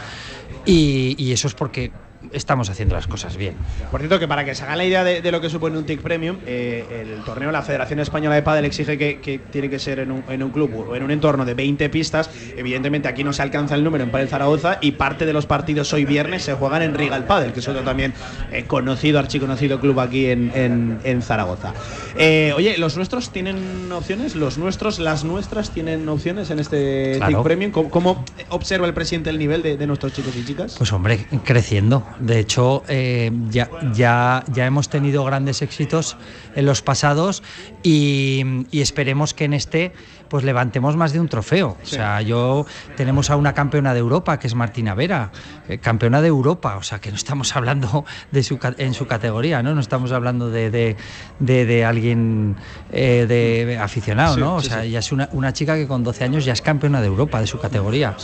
y, 0.66 1.16
y 1.18 1.32
eso 1.32 1.48
es 1.48 1.56
porque 1.56 1.92
estamos 2.32 2.69
haciendo 2.69 2.95
las 2.95 3.07
cosas 3.07 3.38
bien. 3.38 3.55
Por 3.91 3.99
cierto, 4.01 4.19
que 4.19 4.27
para 4.27 4.45
que 4.45 4.55
se 4.55 4.63
hagan 4.63 4.77
la 4.77 4.86
idea 4.86 5.03
de, 5.03 5.21
de 5.21 5.32
lo 5.32 5.41
que 5.41 5.49
supone 5.49 5.77
un 5.77 5.86
TIC 5.86 6.01
Premium, 6.01 6.38
eh, 6.45 6.86
el 7.17 7.23
torneo, 7.23 7.51
la 7.51 7.61
Federación 7.61 7.99
Española 7.99 8.36
de 8.36 8.41
Padel 8.43 8.65
exige 8.65 8.97
que, 8.97 9.19
que 9.19 9.39
tiene 9.39 9.69
que 9.69 9.80
ser 9.80 9.99
en 9.99 10.11
un, 10.11 10.23
en 10.30 10.43
un 10.43 10.51
club 10.51 10.88
o 10.89 10.95
en 10.95 11.03
un 11.03 11.11
entorno 11.11 11.45
de 11.45 11.53
20 11.53 11.89
pistas. 11.89 12.30
Evidentemente 12.57 13.07
aquí 13.07 13.23
no 13.23 13.34
se 13.34 13.41
alcanza 13.41 13.75
el 13.75 13.84
número 13.84 14.03
en 14.03 14.11
Padel 14.11 14.27
Zaragoza 14.30 14.77
y 14.82 14.91
parte 14.91 15.25
de 15.25 15.34
los 15.34 15.45
partidos 15.45 15.91
hoy 15.93 16.05
viernes 16.05 16.43
se 16.43 16.53
juegan 16.53 16.82
en 16.82 16.95
Rigal 16.95 17.25
Padel, 17.25 17.53
que 17.53 17.59
es 17.59 17.67
otro 17.67 17.82
también 17.84 18.13
eh, 18.51 18.65
conocido, 18.65 19.19
archiconocido 19.19 19.80
club 19.80 19.99
aquí 19.99 20.27
en, 20.27 20.51
en- 20.55 20.99
en 21.03 21.21
Zaragoza. 21.21 21.73
Eh, 22.17 22.53
oye, 22.55 22.77
¿los 22.77 22.95
nuestros 22.97 23.32
tienen 23.32 23.91
opciones? 23.91 24.36
¿Los 24.36 24.57
nuestros, 24.57 24.99
las 24.99 25.23
nuestras 25.23 25.71
tienen 25.71 26.07
opciones 26.09 26.49
en 26.51 26.59
este 26.59 27.13
Claro. 27.17 27.38
TIC 27.38 27.43
Premium? 27.43 27.71
¿Cómo, 27.71 27.89
cómo 27.89 28.25
observa 28.49 28.88
el 28.88 28.93
presidente 28.93 29.30
el 29.30 29.38
nivel 29.39 29.61
de, 29.61 29.77
de 29.77 29.88
nuestros 29.88 30.13
chicos 30.13 30.36
y 30.36 30.45
chicas? 30.45 30.75
Pues 30.77 30.91
hombre, 30.93 31.25
creciendo. 31.43 32.05
De 32.20 32.39
hecho, 32.39 32.84
eh, 32.88 33.32
ya, 33.49 33.70
ya, 33.93 34.43
ya 34.53 34.65
hemos 34.65 34.89
tenido 34.89 35.24
grandes 35.24 35.61
éxitos 35.61 36.17
en 36.55 36.65
los 36.65 36.82
pasados 36.82 37.43
y, 37.82 38.43
y 38.72 38.82
esperemos 38.82 39.34
que 39.34 39.45
en 39.45 39.53
este 39.53 39.93
pues 40.30 40.43
levantemos 40.43 40.95
más 40.95 41.11
de 41.11 41.19
un 41.19 41.27
trofeo. 41.27 41.77
O 41.82 41.86
sea, 41.86 42.21
yo 42.21 42.65
tenemos 42.95 43.30
a 43.30 43.36
una 43.36 43.53
campeona 43.53 43.93
de 43.93 43.99
Europa, 43.99 44.38
que 44.39 44.47
es 44.47 44.55
Martina 44.55 44.93
Vera, 44.95 45.32
eh, 45.67 45.80
campeona 45.80 46.21
de 46.21 46.27
Europa, 46.27 46.77
o 46.77 46.84
sea, 46.84 46.99
que 46.99 47.09
no 47.09 47.15
estamos 47.15 47.55
hablando 47.55 48.05
de 48.32 48.43
su, 48.43 48.59
en 48.77 48.93
su 48.93 49.07
categoría, 49.07 49.61
¿no? 49.63 49.73
No 49.73 49.82
estamos 49.82 50.11
hablando 50.11 50.49
de, 50.49 50.69
de, 50.69 50.97
de- 51.39 51.65
de 51.65 51.86
alguien 51.86 52.55
eh, 52.91 53.25
de 53.27 53.77
aficionado, 53.80 54.36
Sí, 54.36 54.39
¿no? 54.41 54.55
O 54.55 54.61
sí, 54.61 54.69
sea, 54.69 54.84
ella 54.84 54.99
es 54.99 55.11
una, 55.11 55.27
una 55.32 55.51
chica 55.53 55.75
que 55.75 55.88
con 55.88 56.03
12 56.03 56.23
años 56.23 56.45
ya 56.45 56.53
es 56.53 56.61
campeona 56.61 57.01
de 57.01 57.07
Europa 57.07 57.39
de 57.41 57.47
su 57.47 57.59
categoría. 57.59 58.15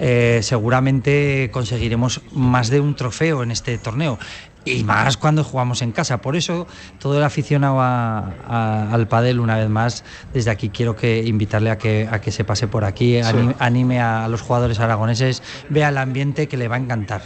Eh, 0.00 0.40
seguramente 0.42 1.50
conseguiremos 1.52 2.20
más 2.32 2.68
de 2.70 2.80
un 2.80 2.94
trofeo 2.96 3.42
en 3.42 3.50
este 3.50 3.78
torneo. 3.78 4.18
Y 4.66 4.82
más 4.82 5.16
cuando 5.18 5.44
jugamos 5.44 5.82
en 5.82 5.92
casa. 5.92 6.18
Por 6.22 6.36
eso, 6.36 6.66
todo 6.98 7.18
el 7.18 7.24
aficionado 7.24 7.80
a- 7.80 8.32
a- 8.48 8.88
al 8.92 9.06
pádel, 9.08 9.40
una 9.40 9.56
vez 9.58 9.68
más, 9.68 10.04
desde 10.32 10.50
aquí 10.50 10.70
quiero 10.70 10.96
que 10.96 11.22
invitarle 11.22 11.70
a 11.70 11.76
que, 11.76 12.08
a 12.10 12.20
que 12.20 12.30
se 12.32 12.44
pase 12.44 12.66
por 12.66 12.84
aquí, 12.84 13.18
ani- 13.20 13.54
anime 13.58 14.00
a 14.00 14.26
los 14.28 14.40
jugadores 14.40 14.80
aragoneses, 14.80 15.42
vea 15.68 15.90
el 15.90 15.98
ambiente 15.98 16.48
que 16.48 16.56
le 16.56 16.68
va 16.68 16.76
a 16.76 16.78
encantar. 16.78 17.20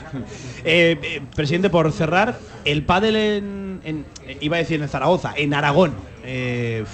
Eh, 0.65 0.99
eh, 1.01 1.21
presidente, 1.35 1.71
por 1.71 1.93
cerrar, 1.93 2.39
el 2.65 2.83
pádel 2.85 3.15
en, 3.17 3.81
en- 3.85 4.07
eh, 4.27 4.39
iba 4.41 4.57
a 4.57 4.59
decir 4.59 4.83
en 4.83 4.89
Zaragoza, 4.89 5.33
en 5.37 5.55
Aragón. 5.55 5.95
eh, 6.25 6.85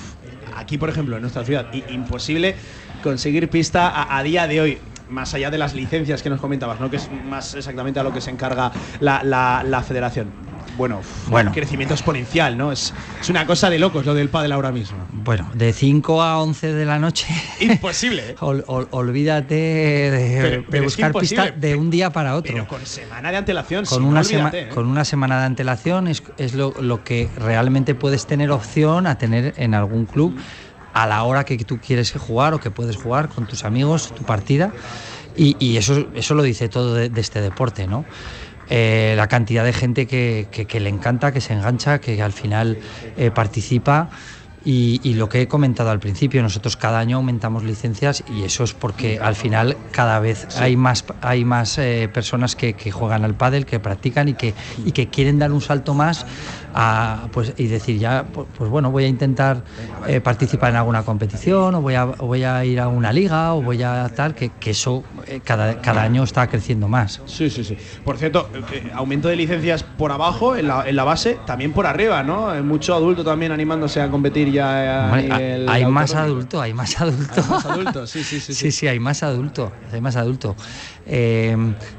aquí, 0.57 0.79
por 0.79 0.89
ejemplo, 0.91 1.17
en 1.17 1.23
nuestra 1.23 1.45
ciudad, 1.45 1.67
imposible 1.89 2.55
conseguir 3.03 3.49
pista 3.49 3.89
a, 3.89 4.19
a 4.19 4.23
día 4.23 4.47
de 4.47 4.61
hoy. 4.61 4.79
Más 5.09 5.35
allá 5.35 5.51
de 5.51 5.59
las 5.59 5.75
licencias 5.75 6.23
que 6.23 6.31
nos 6.31 6.41
comentabas, 6.41 6.81
¿no? 6.81 6.89
que 6.91 6.97
es 6.97 7.11
más 7.11 7.55
exactamente 7.55 8.01
a 8.01 8.03
lo 8.03 8.13
que 8.13 8.21
se 8.21 8.31
encarga 8.31 8.73
la, 9.01 9.23
la- 9.23 9.63
la 9.65 9.83
federación. 9.83 10.29
Bueno, 10.77 11.03
Bueno. 11.29 11.53
crecimiento 11.53 11.95
exponencial, 11.95 12.57
¿no? 12.59 12.73
Es, 12.73 12.93
es 13.21 13.29
una 13.29 13.47
cosa 13.47 13.71
de 13.71 13.79
locos 13.79 14.05
lo 14.07 14.15
del 14.15 14.29
pádel 14.29 14.51
ahora 14.51 14.73
mismo. 14.73 14.99
Bueno, 15.13 15.49
de 15.55 15.73
5 15.73 16.21
a 16.23 16.43
11 16.43 16.73
de 16.73 16.85
la 16.85 16.99
noche. 16.99 17.27
Imposible, 17.61 18.23
¿eh? 18.31 18.35
ol- 18.41 18.65
ol- 18.67 18.89
olvídate 18.91 19.55
de, 19.55 20.39
Pero- 20.43 20.57
de 20.63 20.67
pero 20.69 20.85
buscar 20.85 21.07
imposible. 21.11 21.43
pista 21.45 21.59
de 21.61 21.77
un 21.77 21.91
día 21.91 22.11
para 22.11 22.35
otro. 22.35 22.53
Pero 22.53 22.67
con 22.67 22.85
semana 22.87 23.31
de 23.31 23.37
antelación, 23.37 23.85
con, 23.85 24.03
no, 24.03 24.09
una 24.09 24.25
sema- 24.25 24.51
¿eh? 24.53 24.69
con 24.75 24.87
una 24.87 25.05
semana 25.05 25.39
de 25.39 25.45
antelación 25.47 26.09
es, 26.09 26.25
es 26.39 26.55
lo, 26.55 26.75
lo 26.81 27.05
que 27.05 27.29
realmente 27.37 27.95
puedes 27.95 28.27
tener 28.27 28.51
opción 28.51 29.07
a 29.07 29.17
tener 29.17 29.55
en 29.57 29.75
algún 29.75 30.07
club 30.07 30.37
a 30.95 31.07
la 31.07 31.23
hora 31.25 31.45
que 31.45 31.57
tú 31.65 31.81
quieres 31.81 32.13
jugar 32.13 32.55
o 32.55 32.61
que 32.61 32.71
puedes 32.71 32.97
jugar 32.97 33.29
con 33.29 33.47
tus 33.47 33.65
amigos, 33.65 34.13
tu 34.15 34.25
partida. 34.25 34.73
Y, 35.37 35.57
y 35.65 35.77
eso, 35.77 36.07
eso 36.15 36.35
lo 36.35 36.43
dice 36.43 36.69
todo 36.69 36.95
de, 36.95 37.09
de 37.11 37.21
este 37.21 37.41
deporte, 37.41 37.87
¿no? 37.87 38.07
Eh, 38.67 39.15
la 39.17 39.27
cantidad 39.29 39.65
de 39.65 39.73
gente 39.75 40.07
que, 40.07 40.49
que- 40.51 40.67
que 40.67 40.81
le 40.81 40.89
encanta, 40.89 41.33
que 41.33 41.41
se 41.43 41.53
engancha, 41.53 42.01
que 42.01 42.23
al 42.23 42.33
final 42.33 42.79
eh, 43.17 43.31
participa. 43.31 44.09
Y, 44.67 45.03
y 45.05 45.13
lo 45.13 45.29
que 45.29 45.43
he 45.43 45.47
comentado 45.49 45.91
al 45.91 46.01
principio, 46.01 46.41
nosotros 46.43 46.79
cada 46.79 46.99
año 46.99 47.19
aumentamos 47.19 47.65
licencias 47.65 48.25
y 48.27 48.45
eso 48.45 48.65
es 48.65 48.73
porque 48.73 49.19
al 49.21 49.35
final 49.35 49.77
cada 49.91 50.21
vez 50.21 50.47
hay 50.59 50.75
más, 50.75 51.05
hay 51.21 51.45
más 51.45 51.77
eh, 51.77 52.09
personas 52.11 52.57
que, 52.57 52.75
que 52.75 52.91
juegan 52.91 53.25
al 53.27 53.35
pádel, 53.35 53.67
que 53.67 53.79
practican 53.79 54.29
y 54.29 54.35
que, 54.35 54.55
y 54.83 54.93
que 54.93 55.11
quieren 55.11 55.39
dar 55.39 55.53
un 55.53 55.61
salto 55.61 55.93
más 55.93 56.25
a, 56.77 57.29
pues, 57.31 57.55
y 57.57 57.69
decir 57.69 57.99
ya, 57.99 58.27
pues, 58.33 58.49
pues 58.57 58.69
bueno, 58.69 58.91
voy 58.91 59.05
a 59.05 59.09
intentar 59.09 59.65
eh, 60.07 60.21
participar 60.21 60.71
en 60.71 60.77
alguna 60.77 61.05
competición 61.05 61.75
o 61.77 61.81
voy 61.81 61.95
a, 61.95 62.05
o 62.07 62.27
voy 62.27 62.43
a 62.43 62.65
ir 62.65 62.81
a 62.81 62.89
una 62.89 63.13
liga 63.13 63.55
o 63.55 63.63
voy 63.63 63.83
a 63.83 64.11
tal, 64.15 64.35
que, 64.35 64.51
que 64.51 64.71
eso 64.73 65.05
eh, 65.27 65.41
cada, 65.45 65.81
cada 65.81 66.03
año 66.03 66.25
está 66.25 66.47
creciendo 66.49 66.89
más. 66.89 67.21
Sí, 67.27 67.49
sí, 67.49 67.63
sí. 67.65 67.77
Por 68.05 68.19
cierto, 68.19 68.51
eh, 68.73 68.91
aumento 68.95 69.29
de 69.29 69.37
licencias 69.37 69.85
por 69.85 70.11
abajo, 70.11 70.57
en 70.57 70.67
la, 70.67 70.89
en 70.89 70.97
la 70.97 71.05
base, 71.05 71.39
también 71.47 71.73
por 71.73 71.87
arriba, 71.87 72.23
¿no? 72.25 72.55
Eh, 72.55 72.63
Mucho 72.63 72.95
adulto 72.95 73.23
también 73.25 73.53
animándose 73.53 74.01
a 74.01 74.11
competir 74.11 74.51
ya 74.51 75.11
Hombre, 75.13 75.69
hay 75.69 75.85
más 75.87 76.15
adulto, 76.15 76.61
hay 76.61 76.75
más 76.75 77.01
adulto. 77.01 77.35
Hay 77.41 77.49
más 77.49 77.65
adulto, 77.67 78.07
sí, 78.09 78.25
sí, 78.25 78.41
sí, 78.41 78.53
Sí, 78.55 78.73
sí, 78.73 78.89
hay 78.89 78.99
más 78.99 79.23
adulto, 79.23 79.73
hay 79.93 80.01
más 80.01 80.17
adulto. 80.17 80.57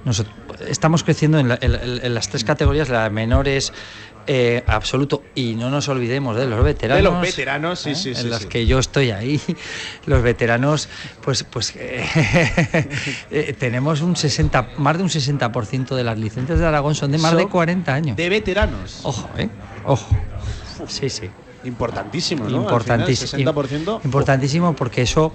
Nosotros 0.03 0.35
estamos 0.67 1.03
creciendo 1.03 1.39
en, 1.39 1.49
la- 1.49 1.57
en- 1.61 1.75
en 2.03 2.13
las 2.13 2.27
tres 2.29 2.43
categorías, 2.43 2.89
la 2.89 3.03
de 3.05 3.09
menores, 3.09 3.73
eh, 4.27 4.63
absoluto, 4.67 5.23
y 5.35 5.55
no 5.55 5.69
nos 5.69 5.87
olvidemos 5.87 6.35
de 6.35 6.47
los 6.47 6.63
veteranos. 6.63 7.03
De 7.03 7.09
los 7.09 7.21
veteranos, 7.21 7.79
sí, 7.79 7.91
¿eh? 7.91 7.95
sí, 7.95 8.15
sí, 8.15 8.21
En 8.21 8.29
los 8.29 8.41
sí. 8.43 8.47
que 8.47 8.65
yo 8.65 8.79
estoy 8.79 9.11
ahí, 9.11 9.39
los 10.05 10.21
veteranos, 10.21 10.89
pues, 11.21 11.43
pues 11.43 11.73
eh, 11.75 13.55
tenemos 13.59 14.01
un 14.01 14.15
60, 14.15 14.69
más 14.77 14.97
de 14.97 15.03
un 15.03 15.09
60% 15.09 15.95
de 15.95 16.03
las 16.03 16.17
licencias 16.17 16.59
de 16.59 16.65
Aragón 16.65 16.95
son 16.95 17.11
de 17.11 17.17
más 17.17 17.31
Son 17.31 17.39
de 17.39 17.47
40 17.47 17.93
años. 17.93 18.17
De 18.17 18.29
veteranos. 18.29 18.99
Ojo, 19.03 19.29
¿eh? 19.37 19.49
Ojo. 19.85 20.15
Sí, 20.87 21.09
sí. 21.09 21.29
Importantísimo, 21.63 22.47
¿no? 22.47 22.57
Importantísimo. 22.61 23.53
Al 23.53 23.67
final, 23.67 23.97
60%. 23.99 24.05
Importantísimo 24.05 24.75
porque 24.75 25.01
eso, 25.01 25.33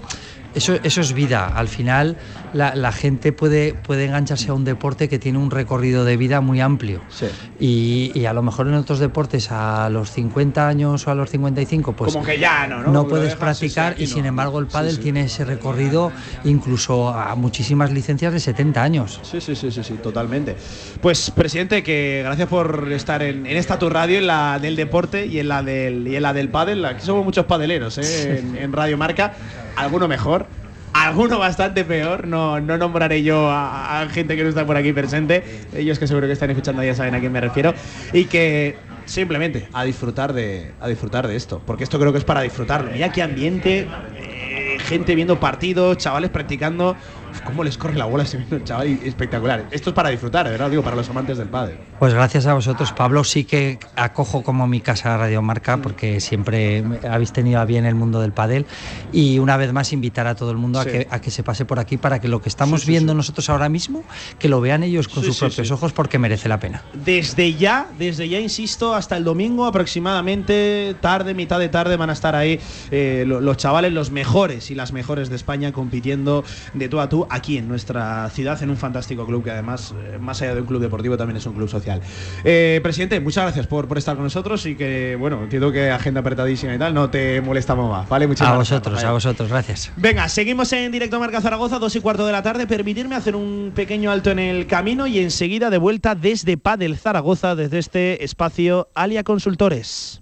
eso, 0.55 0.75
eso 0.83 1.01
es 1.01 1.13
vida. 1.13 1.47
Al 1.47 1.67
final 1.67 2.17
la, 2.53 2.75
la 2.75 2.91
gente 2.91 3.31
puede, 3.31 3.73
puede 3.73 4.05
engancharse 4.05 4.49
a 4.49 4.53
un 4.53 4.63
deporte 4.65 5.07
que 5.09 5.19
tiene 5.19 5.37
un 5.37 5.51
recorrido 5.51 6.05
de 6.05 6.17
vida 6.17 6.41
muy 6.41 6.59
amplio. 6.61 7.01
Sí. 7.09 7.27
Y, 7.59 8.11
y 8.19 8.25
a 8.25 8.33
lo 8.33 8.41
mejor 8.41 8.67
en 8.67 8.73
otros 8.75 8.99
deportes 8.99 9.51
a 9.51 9.89
los 9.89 10.11
50 10.11 10.67
años 10.67 11.07
o 11.07 11.11
a 11.11 11.15
los 11.15 11.29
55 11.29 11.93
pues 11.93 12.13
Como 12.13 12.25
que 12.25 12.39
ya 12.39 12.67
no, 12.67 12.81
¿no? 12.83 13.07
puedes 13.07 13.29
dejas, 13.35 13.57
sí, 13.57 13.69
sí, 13.69 13.75
practicar 13.75 14.01
y 14.01 14.07
no. 14.07 14.13
sin 14.15 14.25
embargo 14.25 14.59
el 14.59 14.65
Sí, 14.67 14.71
pádel 14.73 14.95
sí. 14.95 15.01
tiene 15.01 15.21
ese 15.21 15.45
recorrido 15.45 16.11
incluso 16.43 17.09
a 17.09 17.35
muchísimas 17.35 17.91
licencias 17.91 18.33
de 18.33 18.39
70 18.39 18.81
años. 18.83 19.19
Sí, 19.23 19.39
sí, 19.41 19.55
sí, 19.55 19.71
sí, 19.71 19.83
sí, 19.83 19.93
totalmente. 20.01 20.55
Pues, 21.01 21.31
presidente, 21.31 21.83
que 21.83 22.21
gracias 22.23 22.47
por 22.47 22.91
estar 22.91 23.21
en, 23.23 23.45
en 23.45 23.57
esta 23.57 23.79
tu 23.79 23.89
radio, 23.89 24.17
en 24.17 24.27
la 24.27 24.59
del 24.59 24.75
deporte 24.75 25.25
y 25.25 25.39
en 25.39 25.47
la 25.47 25.63
del, 25.63 26.07
y 26.07 26.15
en 26.15 26.23
la 26.23 26.33
del 26.33 26.49
pádel. 26.49 26.83
Aquí 26.85 27.05
somos 27.05 27.23
muchos 27.25 27.45
padeleros, 27.45 27.97
¿eh? 27.97 28.39
En, 28.39 28.55
en 28.57 28.71
Radio 28.73 28.97
Marca. 28.97 29.33
Alguno 29.75 30.07
mejor, 30.07 30.47
alguno 30.93 31.39
bastante 31.39 31.83
peor. 31.85 32.27
No, 32.27 32.59
no 32.59 32.77
nombraré 32.77 33.23
yo 33.23 33.49
a, 33.49 34.07
gente 34.11 34.35
que 34.35 34.43
no 34.43 34.49
está 34.49 34.65
por 34.65 34.77
aquí 34.77 34.93
presente. 34.93 35.43
Ellos 35.73 35.99
que 35.99 36.07
seguro 36.07 36.27
que 36.27 36.33
están 36.33 36.49
escuchando 36.49 36.83
ya 36.83 36.95
saben 36.95 37.15
a 37.15 37.19
quién 37.19 37.31
me 37.31 37.41
refiero. 37.41 37.73
Y 38.13 38.25
que 38.25 38.77
simplemente 39.05 39.67
a 39.73 39.83
disfrutar 39.83 40.33
de, 40.33 40.71
a 40.79 40.87
disfrutar 40.87 41.27
de 41.27 41.35
esto. 41.35 41.61
Porque 41.65 41.83
esto 41.83 41.99
creo 41.99 42.11
que 42.11 42.19
es 42.19 42.23
para 42.23 42.41
disfrutarlo. 42.41 42.91
Mira 42.91 43.11
qué 43.11 43.21
ambiente, 43.21 43.87
eh, 44.17 44.77
gente 44.79 45.15
viendo 45.15 45.39
partidos, 45.39 45.97
chavales 45.97 46.29
practicando. 46.29 46.95
Uf, 47.31 47.41
¿Cómo 47.41 47.63
les 47.63 47.77
corre 47.77 47.95
la 47.95 48.05
bola 48.05 48.23
ese 48.23 48.43
chaval? 48.63 48.99
Espectacular. 49.03 49.65
Esto 49.71 49.89
es 49.91 49.93
para 49.95 50.09
disfrutar, 50.09 50.47
verdad, 50.49 50.69
digo, 50.69 50.83
para 50.83 50.95
los 50.95 51.09
amantes 51.09 51.37
del 51.37 51.47
pádel. 51.47 51.77
Pues 51.99 52.13
gracias 52.13 52.45
a 52.47 52.53
vosotros, 52.53 52.91
Pablo. 52.93 53.23
Sí 53.23 53.43
que 53.45 53.79
acojo 53.95 54.43
como 54.43 54.67
mi 54.67 54.81
casa 54.81 55.17
Radio 55.17 55.41
Marca 55.41 55.77
porque 55.77 56.19
siempre 56.19 56.83
habéis 57.09 57.31
tenido 57.31 57.59
a 57.59 57.65
bien 57.65 57.85
el 57.85 57.95
mundo 57.95 58.21
del 58.21 58.31
pádel 58.31 58.65
y 59.11 59.39
una 59.39 59.55
vez 59.57 59.71
más 59.73 59.93
invitar 59.93 60.27
a 60.27 60.35
todo 60.35 60.51
el 60.51 60.57
mundo 60.57 60.81
Sí. 60.81 60.89
a, 60.89 60.91
que, 60.91 61.07
a 61.09 61.21
que 61.21 61.31
se 61.31 61.43
pase 61.43 61.65
por 61.65 61.79
aquí 61.79 61.97
para 61.97 62.19
que 62.19 62.27
lo 62.27 62.41
que 62.41 62.49
estamos 62.49 62.85
viendo 62.85 63.13
nosotros 63.13 63.49
ahora 63.49 63.69
mismo, 63.69 64.03
que 64.39 64.49
lo 64.49 64.61
vean 64.61 64.83
ellos 64.83 65.07
con 65.07 65.23
sus 65.23 65.37
propios 65.39 65.69
ojos 65.71 65.93
porque 65.93 66.17
merece 66.17 66.49
la 66.49 66.59
pena. 66.59 66.81
Desde 66.93 67.53
ya, 67.53 67.87
desde 67.99 68.27
ya, 68.29 68.39
insisto, 68.39 68.93
hasta 68.95 69.15
el 69.17 69.23
domingo 69.23 69.65
aproximadamente, 69.65 70.95
tarde, 71.01 71.33
mitad 71.33 71.59
de 71.59 71.69
tarde, 71.69 71.97
van 71.97 72.09
a 72.09 72.13
estar 72.13 72.35
ahí 72.35 72.59
eh, 72.89 73.23
lo- 73.27 73.41
los 73.41 73.57
chavales, 73.57 73.93
los 73.93 74.11
mejores 74.11 74.71
y 74.71 74.75
las 74.75 74.91
mejores 74.91 75.29
de 75.29 75.35
España 75.35 75.71
compitiendo 75.71 76.43
de 76.73 76.89
tú 76.89 76.99
a 76.99 77.09
tú 77.09 77.20
aquí 77.29 77.57
en 77.57 77.67
nuestra 77.67 78.29
ciudad, 78.29 78.61
en 78.63 78.69
un 78.69 78.77
fantástico 78.77 79.25
club 79.25 79.43
que 79.43 79.51
además, 79.51 79.93
eh, 80.05 80.17
más 80.19 80.41
allá 80.41 80.55
de 80.55 80.61
un 80.61 80.67
club 80.67 80.81
deportivo, 80.81 81.17
también 81.17 81.37
es 81.37 81.45
un 81.45 81.53
club 81.53 81.69
social. 81.69 82.01
Eh, 82.43 82.79
presidente, 82.83 83.19
muchas 83.19 83.43
gracias 83.45 83.67
por, 83.67 83.87
por 83.87 83.97
estar 83.97 84.15
con 84.15 84.23
nosotros 84.23 84.65
y 84.65 84.75
que, 84.75 85.15
bueno, 85.19 85.43
entiendo 85.43 85.71
que 85.71 85.89
agenda 85.91 86.21
apretadísima 86.21 86.73
y 86.75 86.77
tal, 86.79 86.93
no 86.93 87.09
te 87.09 87.41
molestamos 87.41 87.89
más, 87.89 88.07
¿vale? 88.09 88.27
Muchas 88.27 88.47
A 88.47 88.53
gracias. 88.53 88.69
vosotros, 88.79 88.93
Rafael. 88.95 89.09
a 89.09 89.13
vosotros, 89.13 89.49
gracias. 89.49 89.91
Venga, 89.95 90.29
seguimos 90.29 90.71
en 90.73 90.91
directo 90.91 91.19
Marca 91.19 91.41
Zaragoza, 91.41 91.79
dos 91.79 91.95
y 91.95 92.01
cuarto 92.01 92.25
de 92.25 92.31
la 92.31 92.41
tarde. 92.43 92.67
Permitirme 92.67 93.15
hacer 93.15 93.35
un 93.35 93.71
pequeño 93.75 94.11
alto 94.11 94.31
en 94.31 94.39
el 94.39 94.67
camino 94.67 95.07
y 95.07 95.19
enseguida 95.19 95.69
de 95.69 95.77
vuelta 95.77 96.15
desde 96.15 96.57
Padel 96.57 96.97
Zaragoza, 96.97 97.55
desde 97.55 97.79
este 97.79 98.23
espacio 98.23 98.89
Alia 98.95 99.23
Consultores. 99.23 100.21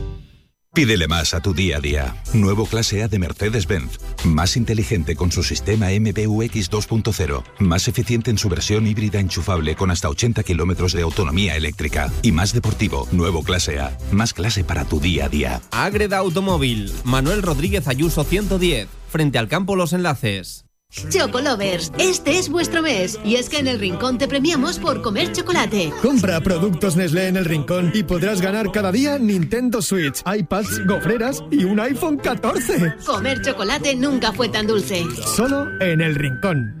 Pídele 0.73 1.09
más 1.09 1.33
a 1.33 1.41
tu 1.41 1.53
día 1.53 1.77
a 1.77 1.79
día. 1.81 2.15
Nuevo 2.33 2.65
clase 2.65 3.03
A 3.03 3.09
de 3.09 3.19
Mercedes-Benz. 3.19 3.99
Más 4.23 4.55
inteligente 4.55 5.17
con 5.17 5.29
su 5.29 5.43
sistema 5.43 5.87
MBUX 5.87 6.71
2.0. 6.71 7.43
Más 7.59 7.89
eficiente 7.89 8.31
en 8.31 8.37
su 8.37 8.47
versión 8.47 8.87
híbrida 8.87 9.19
enchufable 9.19 9.75
con 9.75 9.91
hasta 9.91 10.07
80 10.07 10.43
kilómetros 10.43 10.93
de 10.93 11.01
autonomía 11.01 11.57
eléctrica. 11.57 12.09
Y 12.21 12.31
más 12.31 12.53
deportivo. 12.53 13.05
Nuevo 13.11 13.43
clase 13.43 13.81
A. 13.81 13.97
Más 14.13 14.33
clase 14.33 14.63
para 14.63 14.85
tu 14.85 15.01
día 15.01 15.25
a 15.25 15.29
día. 15.29 15.61
Agreda 15.71 16.19
Automóvil, 16.19 16.89
Manuel 17.03 17.41
Rodríguez 17.41 17.89
Ayuso 17.89 18.23
110, 18.23 18.87
frente 19.09 19.39
al 19.39 19.49
campo 19.49 19.75
Los 19.75 19.91
Enlaces. 19.91 20.63
Chocolovers, 20.91 21.91
este 21.97 22.37
es 22.37 22.49
vuestro 22.49 22.81
mes 22.81 23.17
y 23.23 23.35
es 23.35 23.49
que 23.49 23.59
en 23.59 23.67
el 23.67 23.79
Rincón 23.79 24.17
te 24.17 24.27
premiamos 24.27 24.77
por 24.77 25.01
comer 25.01 25.31
chocolate. 25.31 25.91
Compra 26.01 26.41
productos 26.41 26.97
Nestlé 26.97 27.27
en 27.27 27.37
el 27.37 27.45
rincón 27.45 27.91
y 27.93 28.03
podrás 28.03 28.41
ganar 28.41 28.71
cada 28.71 28.91
día 28.91 29.17
Nintendo 29.17 29.81
Switch, 29.81 30.21
iPads, 30.25 30.85
gofreras 30.85 31.43
y 31.49 31.63
un 31.63 31.79
iPhone 31.79 32.17
14. 32.17 32.95
Comer 33.05 33.41
chocolate 33.41 33.95
nunca 33.95 34.33
fue 34.33 34.49
tan 34.49 34.67
dulce. 34.67 35.05
Solo 35.25 35.67
en 35.81 36.01
el 36.01 36.15
rincón. 36.15 36.80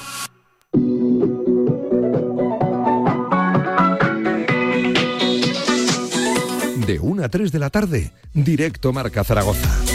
1 7.21 7.25
a 7.25 7.29
3 7.29 7.51
de 7.51 7.59
la 7.59 7.69
tarde, 7.69 8.11
directo 8.33 8.91
Marca 8.91 9.23
Zaragoza. 9.23 9.90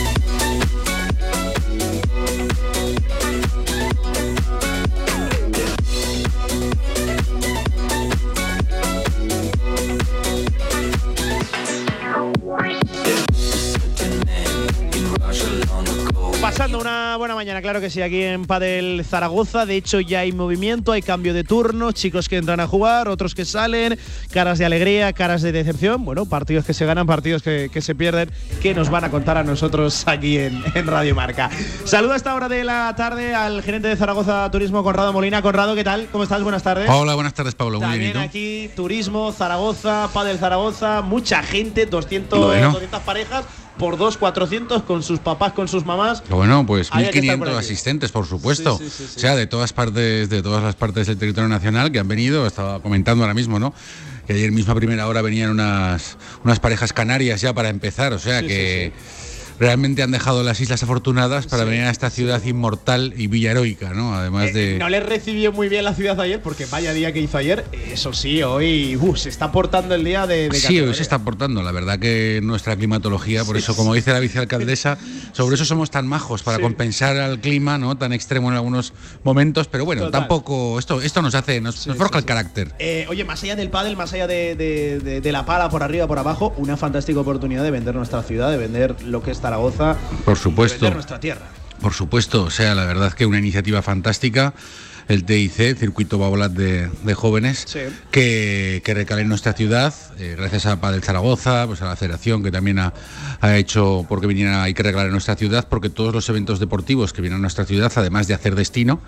Mañana, 17.46 17.62
claro 17.62 17.80
que 17.80 17.90
sí, 17.90 18.02
aquí 18.02 18.24
en 18.24 18.44
Padel 18.44 19.04
Zaragoza. 19.08 19.66
De 19.66 19.76
hecho, 19.76 20.00
ya 20.00 20.18
hay 20.18 20.32
movimiento, 20.32 20.90
hay 20.90 21.00
cambio 21.00 21.32
de 21.32 21.44
turno, 21.44 21.92
chicos 21.92 22.28
que 22.28 22.38
entran 22.38 22.58
a 22.58 22.66
jugar, 22.66 23.08
otros 23.08 23.36
que 23.36 23.44
salen, 23.44 23.96
caras 24.32 24.58
de 24.58 24.64
alegría, 24.64 25.12
caras 25.12 25.42
de 25.42 25.52
decepción. 25.52 26.04
Bueno, 26.04 26.26
partidos 26.26 26.64
que 26.64 26.74
se 26.74 26.84
ganan, 26.86 27.06
partidos 27.06 27.44
que, 27.44 27.70
que 27.72 27.82
se 27.82 27.94
pierden, 27.94 28.32
que 28.60 28.74
nos 28.74 28.90
van 28.90 29.04
a 29.04 29.12
contar 29.12 29.36
a 29.36 29.44
nosotros 29.44 30.08
aquí 30.08 30.38
en, 30.38 30.60
en 30.74 30.88
Radio 30.88 31.14
Marca. 31.14 31.48
Saludo 31.84 32.14
a 32.14 32.16
esta 32.16 32.34
hora 32.34 32.48
de 32.48 32.64
la 32.64 32.92
tarde 32.96 33.32
al 33.32 33.62
gerente 33.62 33.86
de 33.86 33.94
Zaragoza 33.94 34.50
Turismo, 34.50 34.82
Conrado 34.82 35.12
Molina. 35.12 35.40
Conrado, 35.40 35.76
¿qué 35.76 35.84
tal? 35.84 36.08
¿Cómo 36.10 36.24
estás? 36.24 36.42
Buenas 36.42 36.64
tardes. 36.64 36.90
Hola, 36.90 37.14
buenas 37.14 37.34
tardes, 37.34 37.54
Pablo. 37.54 37.80
Muy 37.80 38.00
bien, 38.00 38.16
aquí 38.16 38.70
Turismo, 38.74 39.30
Zaragoza, 39.30 40.10
Padel 40.12 40.38
Zaragoza, 40.38 41.00
mucha 41.00 41.44
gente, 41.44 41.86
200, 41.86 42.40
Bueno. 42.40 42.72
200 42.72 43.00
parejas, 43.02 43.44
por 43.78 43.96
dos, 43.98 44.16
400 44.16 44.82
con 44.82 45.02
sus 45.02 45.18
papás, 45.20 45.52
con 45.52 45.68
sus 45.68 45.84
mamás. 45.84 46.22
Bueno, 46.28 46.64
pues 46.66 46.88
Había 46.90 47.10
que 47.10 47.18
estar 47.20 47.38
por 47.38 47.48
1.500 47.48 47.50
aquí. 47.50 47.58
asistentes, 47.64 48.12
por 48.12 48.26
supuesto. 48.26 48.78
Sí, 48.78 48.84
sí, 48.84 48.90
sí, 48.90 49.04
sí. 49.08 49.14
O 49.16 49.20
sea, 49.20 49.36
de 49.36 49.46
todas 49.46 49.72
partes, 49.72 50.28
de 50.28 50.42
todas 50.42 50.62
las 50.62 50.74
partes 50.74 51.06
del 51.06 51.18
territorio 51.18 51.48
nacional 51.48 51.92
que 51.92 51.98
han 51.98 52.08
venido. 52.08 52.46
Estaba 52.46 52.80
comentando 52.80 53.24
ahora 53.24 53.34
mismo, 53.34 53.58
¿no? 53.58 53.74
Que 54.26 54.32
ayer 54.32 54.50
mismo 54.50 54.72
a 54.72 54.74
primera 54.76 55.06
hora 55.06 55.22
venían 55.22 55.50
unas, 55.50 56.16
unas 56.42 56.58
parejas 56.58 56.92
canarias 56.92 57.40
ya 57.40 57.54
para 57.54 57.68
empezar. 57.68 58.12
O 58.12 58.18
sea 58.18 58.42
que 58.42 58.92
realmente 59.58 60.02
han 60.02 60.10
dejado 60.10 60.42
las 60.42 60.60
Islas 60.60 60.82
Afortunadas 60.82 61.46
para 61.46 61.64
venir 61.64 61.82
a 61.82 61.90
esta 61.90 62.10
ciudad 62.10 62.42
inmortal 62.44 63.14
y 63.16 63.26
villaheroica, 63.26 63.90
¿no? 63.94 64.14
Además 64.14 64.52
de. 64.52 64.78
No 64.78 64.88
les 64.88 65.04
recibió 65.04 65.52
muy 65.52 65.68
bien 65.68 65.84
la 65.84 65.94
ciudad 65.94 66.20
ayer, 66.20 66.40
porque 66.42 66.66
vaya 66.66 66.92
día 66.92 67.12
que 67.12 67.20
hizo 67.20 67.38
ayer. 67.38 67.64
Eso 67.90 68.12
sí, 68.12 68.42
hoy 68.42 68.96
uh, 68.96 69.16
se 69.16 69.28
está 69.28 69.52
portando 69.52 69.94
el 69.94 70.04
día 70.04 70.26
de, 70.26 70.48
de 70.48 70.58
Sí, 70.58 70.80
hoy 70.80 70.94
se 70.94 71.02
está 71.02 71.16
aportando. 71.16 71.62
La 71.62 71.72
verdad 71.72 71.98
que 71.98 72.40
nuestra 72.42 72.76
climatología, 72.76 73.44
por 73.44 73.56
eso, 73.56 73.74
como 73.76 73.94
dice 73.94 74.12
la 74.12 74.20
vicealcaldesa, 74.20 74.98
sobre 75.32 75.54
eso 75.56 75.64
somos 75.64 75.90
tan 75.90 76.06
majos, 76.06 76.42
para 76.42 76.58
compensar 76.58 77.16
al 77.16 77.40
clima, 77.40 77.78
¿no? 77.78 77.96
Tan 77.96 78.12
extremo 78.12 78.48
en 78.50 78.56
algunos 78.56 78.92
momentos. 79.24 79.68
Pero 79.68 79.84
bueno, 79.84 80.02
Total. 80.02 80.20
tampoco. 80.22 80.78
Esto, 80.78 81.00
esto 81.00 81.22
nos 81.22 81.34
hace, 81.34 81.60
nos, 81.60 81.86
nos 81.86 81.96
forja 81.96 82.18
el 82.18 82.24
carácter. 82.24 82.72
Eh, 82.78 83.06
oye, 83.08 83.24
más 83.24 83.42
allá 83.42 83.56
del 83.56 83.70
pádel, 83.70 83.96
más 83.96 84.12
allá 84.12 84.26
de, 84.26 84.54
de- 84.56 85.32
la 85.32 85.44
pala 85.44 85.68
por 85.68 85.82
arriba, 85.82 86.06
por 86.06 86.18
abajo, 86.20 86.54
una 86.56 86.76
fantástica 86.76 87.18
oportunidad 87.18 87.64
de 87.64 87.70
vender 87.72 87.94
nuestra 87.96 88.22
ciudad, 88.22 88.50
de 88.50 88.56
vender 88.56 88.94
lo 89.02 89.22
que 89.22 89.32
es 89.32 89.40
Zaragoza, 89.46 89.96
Por 90.24 90.36
supuesto. 90.36 90.90
nuestra 90.90 91.20
tierra. 91.20 91.46
Por 91.80 91.92
supuesto, 91.92 92.42
o 92.42 92.50
sea, 92.50 92.74
la 92.74 92.84
verdad 92.84 93.12
que 93.12 93.26
una 93.26 93.38
iniciativa 93.38 93.80
fantástica. 93.80 94.54
El 95.08 95.24
TIC, 95.24 95.76
Circuito 95.78 96.18
Baulat 96.18 96.52
de, 96.52 96.90
de 97.04 97.14
Jóvenes, 97.14 97.64
Sí. 97.66 97.80
que, 98.10 98.82
que 98.84 98.94
recale 98.94 99.22
en 99.22 99.28
nuestra 99.28 99.52
ciudad, 99.52 99.94
eh, 100.18 100.34
gracias 100.36 100.66
a 100.66 100.80
Padel 100.80 101.02
Zaragoza, 101.02 101.66
pues 101.66 101.80
a 101.82 101.86
la 101.86 101.96
federación 101.96 102.42
que 102.42 102.50
también 102.50 102.78
ha, 102.78 102.92
ha 103.40 103.56
hecho 103.56 104.04
porque 104.08 104.26
viniera, 104.26 104.62
hay 104.62 104.74
que 104.74 104.82
regalar 104.82 105.06
en 105.06 105.12
nuestra 105.12 105.36
ciudad, 105.36 105.66
porque 105.68 105.90
todos 105.90 106.12
los 106.14 106.28
eventos 106.28 106.58
deportivos 106.58 107.12
que 107.12 107.22
vienen 107.22 107.38
a 107.38 107.42
nuestra 107.42 107.64
ciudad, 107.64 107.92
además 107.94 108.26
de 108.26 108.34
hacer 108.34 108.54
destino, 108.56 109.00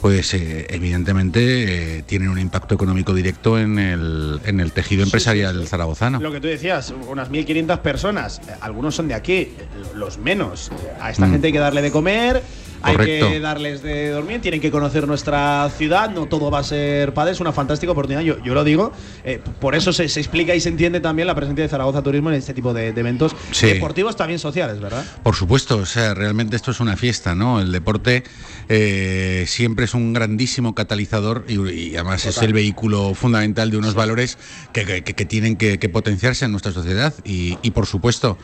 pues 0.00 0.34
eh, 0.34 0.66
evidentemente 0.68 1.98
eh, 1.98 2.02
tienen 2.02 2.28
un 2.28 2.38
impacto 2.38 2.74
económico 2.74 3.14
directo 3.14 3.58
en 3.58 3.78
el, 3.78 4.40
en 4.44 4.60
el 4.60 4.72
tejido 4.72 5.02
empresarial 5.02 5.66
zaragozano. 5.66 6.20
Lo 6.20 6.30
que 6.30 6.40
tú 6.40 6.46
decías, 6.48 6.92
unas 7.08 7.30
1.500 7.30 7.78
personas, 7.80 8.40
algunos 8.60 8.94
son 8.94 9.08
de 9.08 9.14
aquí, 9.14 9.48
los 9.94 10.18
menos. 10.18 10.70
A 11.00 11.10
esta 11.10 11.26
Mm. 11.26 11.30
gente 11.32 11.46
hay 11.46 11.52
que 11.54 11.58
darle 11.58 11.80
de 11.80 11.90
comer, 11.90 12.42
hay 12.84 12.96
Correcto. 12.96 13.28
que 13.30 13.40
darles 13.40 13.82
de 13.82 14.10
dormir, 14.10 14.40
tienen 14.40 14.60
que 14.60 14.70
conocer 14.70 15.08
nuestra 15.08 15.70
ciudad, 15.76 16.10
no 16.10 16.26
todo 16.26 16.50
va 16.50 16.58
a 16.58 16.64
ser 16.64 17.14
padre, 17.14 17.32
es 17.32 17.40
una 17.40 17.52
fantástica 17.52 17.92
oportunidad, 17.92 18.20
yo, 18.22 18.42
yo 18.44 18.54
lo 18.54 18.62
digo. 18.62 18.92
eh, 19.24 19.40
por 19.60 19.74
eso 19.74 19.92
se, 19.92 20.08
se 20.08 20.20
explica 20.20 20.54
y 20.54 20.60
se 20.60 20.68
entiende 20.68 21.00
también 21.00 21.26
la 21.26 21.34
presencia 21.34 21.62
de 21.64 21.68
Zaragoza 21.68 22.02
Turismo 22.02 22.30
en 22.30 22.36
este 22.36 22.52
tipo 22.54 22.74
de, 22.74 22.92
de 22.92 23.00
eventos 23.00 23.34
Sí. 23.52 23.66
deportivos, 23.66 24.16
también 24.16 24.38
sociales, 24.38 24.80
¿verdad? 24.80 25.04
Por 25.22 25.34
supuesto, 25.34 25.78
o 25.78 25.86
sea, 25.86 26.12
realmente 26.14 26.56
esto 26.56 26.70
es 26.70 26.80
una 26.80 26.96
fiesta, 26.96 27.34
¿no? 27.34 27.60
El 27.60 27.72
deporte 27.72 28.22
eh, 28.68 29.44
siempre 29.46 29.84
es 29.86 29.94
un 29.94 30.12
grandísimo 30.12 30.74
catalizador 30.74 31.44
y, 31.48 31.54
y 31.70 31.94
además 31.96 32.24
es 32.26 32.38
el 32.42 32.52
vehículo 32.52 33.14
fundamental 33.14 33.70
de 33.70 33.76
unos 33.78 33.94
valores 33.94 34.38
que, 34.72 34.84
que- 34.84 35.14
que 35.14 35.24
tienen 35.24 35.56
que, 35.56 35.78
que 35.78 35.88
potenciarse 35.88 36.44
en 36.44 36.50
nuestra 36.50 36.72
sociedad 36.72 37.14
y, 37.24 37.58
y, 37.62 37.70
por 37.70 37.86
supuesto 37.86 38.38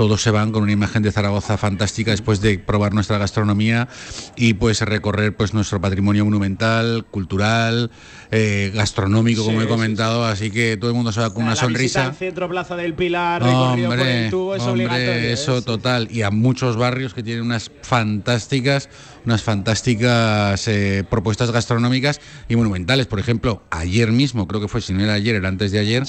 todos 0.00 0.22
se 0.22 0.30
van 0.30 0.50
con 0.50 0.62
una 0.62 0.72
imagen 0.72 1.02
de 1.02 1.12
Zaragoza 1.12 1.58
fantástica 1.58 2.10
después 2.10 2.40
de 2.40 2.58
probar 2.58 2.94
nuestra 2.94 3.18
gastronomía 3.18 3.86
y 4.34 4.54
pues 4.54 4.80
recorrer 4.80 5.36
pues 5.36 5.52
nuestro 5.52 5.78
patrimonio 5.78 6.24
monumental, 6.24 7.04
cultural, 7.10 7.90
eh, 8.30 8.72
gastronómico, 8.74 9.44
como 9.44 9.60
Sí, 9.60 9.66
he 9.66 9.68
comentado, 9.68 10.24
así 10.24 10.50
que 10.50 10.78
todo 10.78 10.88
el 10.88 10.96
mundo 10.96 11.12
se 11.12 11.20
va 11.20 11.34
con 11.34 11.42
una 11.42 11.52
la 11.52 11.56
sonrisa. 11.56 12.06
al 12.06 12.14
centro 12.14 12.48
Plaza 12.48 12.76
del 12.76 12.94
Pilar, 12.94 13.42
por 13.42 13.50
Hombre, 13.50 14.24
el 14.24 14.30
tubo, 14.30 14.54
es 14.54 14.62
hombre, 14.62 14.86
obligatorio. 14.86 15.20
¿eh? 15.20 15.32
eso 15.32 15.60
total. 15.60 16.08
Y 16.10 16.22
a 16.22 16.30
muchos 16.30 16.78
barrios 16.78 17.12
que 17.12 17.22
tienen 17.22 17.44
unas 17.44 17.70
fantásticas, 17.82 18.88
unas 19.26 19.42
fantásticas 19.42 20.66
eh, 20.66 21.04
propuestas 21.10 21.50
gastronómicas 21.50 22.22
y 22.48 22.56
monumentales. 22.56 23.06
Por 23.06 23.18
ejemplo, 23.20 23.64
ayer 23.70 24.12
mismo, 24.12 24.48
creo 24.48 24.62
que 24.62 24.68
fue, 24.68 24.80
si 24.80 24.94
no 24.94 25.04
era 25.04 25.12
ayer, 25.12 25.34
era 25.34 25.48
antes 25.48 25.72
de 25.72 25.78
ayer, 25.78 26.06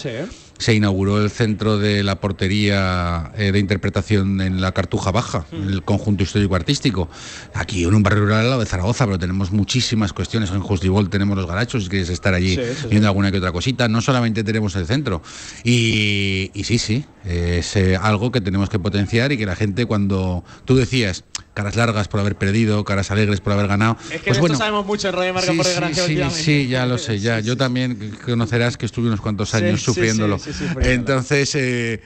se 0.62 0.76
inauguró 0.76 1.20
el 1.20 1.32
centro 1.32 1.80
de 1.80 2.04
la 2.04 2.20
portería 2.20 3.32
eh, 3.36 3.52
de 3.52 3.58
interpretación 3.58 4.42
en 4.42 4.62
la 4.62 4.74
Cartuja 4.74 5.10
Baja, 5.10 5.44
en 5.52 5.70
el 5.70 5.82
conjunto 5.84 6.22
histórico 6.22 6.56
artístico. 6.56 7.10
Aquí 7.56 7.84
en 7.84 7.96
un 7.96 8.04
barrio 8.04 8.26
rural 8.26 8.42
al 8.42 8.50
lado 8.50 8.60
de 8.60 8.68
Zaragoza, 8.68 9.06
pero 9.06 9.18
tenemos 9.18 9.52
muchísimas 9.52 10.14
cuestiones. 10.14 10.52
En 10.52 10.60
Justibol 10.60 11.10
tenemos 11.10 11.36
los 11.36 11.48
garachos, 11.48 11.86
si 11.86 11.90
quieres 11.90 12.10
estar 12.10 12.36
allí 12.36 12.56
Sí, 12.56 12.62
sí, 12.62 12.76
sí. 12.84 12.88
viendo 12.90 13.08
alguna 13.08 13.32
que 13.32 13.40
otra 13.40 13.52
cosita. 13.52 13.88
No 13.88 14.02
solamente 14.02 14.44
tenemos 14.44 14.76
el 14.76 14.86
centro. 14.86 15.24
Y, 15.64 16.52
y 16.54 16.64
sí, 16.64 16.78
sí, 16.78 17.06
es 17.26 17.76
eh, 17.76 17.98
algo 17.98 18.32
que 18.32 18.40
tenemos 18.40 18.70
que 18.70 18.78
potenciar 18.78 19.32
y 19.32 19.38
que 19.38 19.48
la 19.48 19.56
gente 19.56 19.88
cuando 19.88 20.44
tú 20.66 20.76
decías 20.76 21.24
caras 21.54 21.76
largas 21.76 22.08
por 22.08 22.20
haber 22.20 22.36
perdido, 22.36 22.84
caras 22.86 23.12
alegres 23.12 23.42
por 23.42 23.54
haber 23.54 23.68
ganado, 23.68 23.98
Es 24.04 24.22
que 24.22 24.26
pues 24.26 24.38
de 24.38 24.40
bueno, 24.40 24.54
esto 24.54 24.64
sabemos 24.64 24.86
mucho 24.86 25.10
en 25.10 25.16
Radio 25.16 25.34
Marca 25.34 25.52
Sí, 25.52 25.58
por 25.58 25.66
sí, 25.66 25.72
desgracia 25.72 26.30
sí, 26.30 26.44
sí, 26.44 26.68
ya 26.68 26.86
lo 26.86 26.98
sé, 26.98 27.20
ya. 27.20 27.40
Yo 27.40 27.58
también 27.58 28.16
conocerás 28.26 28.78
que 28.78 28.86
estuve 28.86 29.08
unos 29.08 29.22
cuantos 29.22 29.54
años 29.54 29.82
sufriéndolo. 29.82 30.38
sí, 30.40 30.46
sí, 30.46 30.52
sí, 30.54 30.60
sufriéndolo. 30.68 30.90
Entonces, 30.94 31.54
eh, 31.56 32.02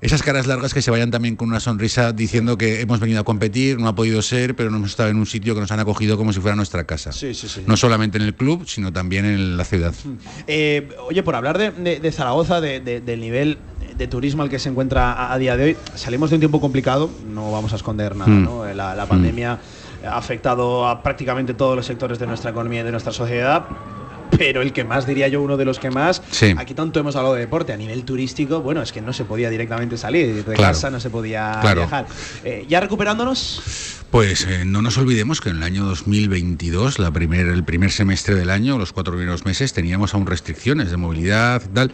esas 0.00 0.22
caras 0.22 0.46
largas 0.46 0.74
que 0.74 0.80
se 0.82 0.90
vayan 0.92 1.10
también 1.10 1.34
con 1.34 1.48
una 1.48 1.58
sonrisa 1.58 2.12
diciendo 2.12 2.56
que 2.56 2.80
hemos 2.80 3.00
venido 3.00 3.20
a 3.20 3.24
competir, 3.24 3.78
no 3.80 3.88
ha 3.88 3.94
podido 3.96 4.22
ser, 4.22 4.54
pero 4.54 4.70
no 4.70 4.76
hemos 4.76 4.90
estado 4.90 5.08
en 5.08 5.16
un 5.16 5.26
sitio 5.26 5.54
que 5.54 5.60
nos 5.60 5.72
han 5.72 5.80
acogido 5.80 6.16
como 6.16 6.32
si 6.32 6.40
fuera 6.40 6.54
nuestra 6.56 6.84
casa. 6.84 7.10
Sí, 7.12 7.34
sí, 7.34 7.48
sí. 7.48 7.62
No 7.66 7.76
solamente 7.76 8.16
en 8.18 8.22
el 8.24 8.34
club, 8.34 8.64
sino 8.68 8.92
también 8.92 9.24
en 9.24 9.56
la 9.56 9.64
ciudad. 9.64 9.94
Eh, 10.46 10.88
oye, 11.08 11.22
por 11.22 11.34
hablar 11.34 11.58
de, 11.58 11.70
de- 11.72 11.98
de 12.00 12.12
Zaragoza, 12.12 12.60
de- 12.60 12.78
de- 12.80 13.00
del 13.00 13.20
nivel 13.20 13.58
de 13.98 14.06
turismo 14.06 14.42
al 14.42 14.48
que 14.48 14.58
se 14.58 14.68
encuentra 14.68 15.12
a, 15.12 15.32
a 15.32 15.38
día 15.38 15.56
de 15.56 15.64
hoy, 15.64 15.76
salimos 15.94 16.30
de 16.30 16.36
un 16.36 16.40
tiempo 16.40 16.60
complicado, 16.60 17.10
no 17.28 17.50
vamos 17.52 17.72
a 17.72 17.76
esconder 17.76 18.14
nada, 18.16 18.30
Mm. 18.30 18.44
¿no? 18.44 18.64
La, 18.74 18.94
la 18.94 19.06
pandemia 19.06 19.58
ha 20.06 20.16
afectado 20.16 20.86
a 20.88 21.02
prácticamente 21.02 21.54
todos 21.54 21.74
los 21.76 21.84
sectores 21.86 22.18
de 22.18 22.26
nuestra 22.26 22.50
economía 22.52 22.80
y 22.82 22.84
de 22.84 22.92
nuestra 22.92 23.12
sociedad. 23.12 23.66
Pero 24.36 24.60
el 24.60 24.74
que 24.74 24.84
más, 24.84 25.06
diría 25.06 25.26
yo, 25.28 25.40
uno 25.42 25.56
de 25.56 25.64
los 25.64 25.78
que 25.78 25.90
más, 25.90 26.22
Sí. 26.30 26.54
aquí 26.58 26.74
tanto 26.74 27.00
hemos 27.00 27.16
hablado 27.16 27.34
de 27.34 27.40
deporte, 27.40 27.72
a 27.72 27.76
nivel 27.78 28.04
turístico, 28.04 28.60
bueno, 28.60 28.82
es 28.82 28.92
que 28.92 29.00
no 29.00 29.14
se 29.14 29.24
podía 29.24 29.48
directamente 29.48 29.96
salir 29.96 30.44
de 30.44 30.54
Claro. 30.54 30.74
casa, 30.74 30.90
no 30.90 31.00
se 31.00 31.08
podía 31.08 31.56
Claro. 31.62 31.80
viajar. 31.80 32.06
Eh, 32.44 32.66
ya 32.68 32.78
recuperándonos, 32.80 33.94
Pues 34.10 34.46
eh, 34.46 34.64
no 34.64 34.80
nos 34.82 34.96
olvidemos 34.98 35.40
que 35.40 35.48
en 35.50 35.56
el 35.56 35.62
año 35.62 35.84
2022, 35.84 36.98
la 36.98 37.10
primer, 37.10 37.46
el 37.46 37.64
primer 37.64 37.90
semestre 37.90 38.34
del 38.34 38.50
año, 38.50 38.78
los 38.78 38.92
cuatro 38.92 39.12
primeros 39.14 39.44
meses, 39.44 39.72
teníamos 39.72 40.14
aún 40.14 40.26
restricciones 40.26 40.90
de 40.90 40.96
movilidad 40.98 41.62
y 41.64 41.68
tal. 41.74 41.92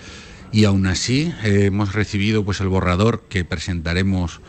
Y 0.54 0.66
aún 0.66 0.86
así 0.86 1.34
eh, 1.42 1.64
hemos 1.64 1.94
recibido 1.94 2.44
pues 2.44 2.60
el 2.60 2.68
borrador 2.68 3.24
que 3.28 3.44
presentaremos, 3.44 4.40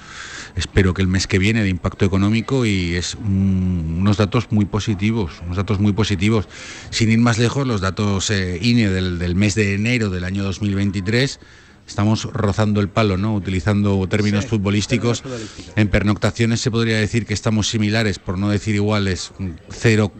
espero 0.55 0.93
que 0.93 1.01
el 1.01 1.07
mes 1.07 1.25
que 1.25 1.39
viene, 1.39 1.63
de 1.63 1.69
impacto 1.69 2.05
económico 2.05 2.63
y 2.63 2.93
es 2.93 3.15
unos 3.15 4.17
datos 4.17 4.51
muy 4.51 4.65
positivos, 4.65 5.41
unos 5.43 5.57
datos 5.57 5.79
muy 5.79 5.93
positivos. 5.93 6.47
Sin 6.91 7.09
ir 7.09 7.17
más 7.17 7.39
lejos, 7.39 7.65
los 7.65 7.81
datos 7.81 8.29
eh, 8.29 8.59
INE 8.61 8.91
del, 8.91 9.17
del 9.17 9.33
mes 9.33 9.55
de 9.55 9.73
enero 9.73 10.11
del 10.11 10.25
año 10.25 10.43
2023 10.43 11.39
estamos 11.87 12.23
rozando 12.25 12.81
el 12.81 12.89
palo, 12.89 13.17
¿no? 13.17 13.35
Utilizando 13.35 14.07
términos 14.07 14.45
futbolísticos. 14.45 15.23
En 15.75 15.87
pernoctaciones 15.87 16.61
se 16.61 16.71
podría 16.71 16.97
decir 16.97 17.25
que 17.25 17.33
estamos 17.33 17.69
similares, 17.69 18.19
por 18.19 18.37
no 18.37 18.49
decir 18.49 18.75
iguales, 18.75 19.31
0, 19.69 20.11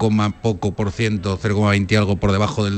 poco 0.42 0.74
por 0.74 0.92
ciento, 0.92 1.40
0,20 1.40 1.92
y 1.92 1.96
algo 1.96 2.18
por 2.18 2.32
debajo 2.32 2.66
del 2.66 2.78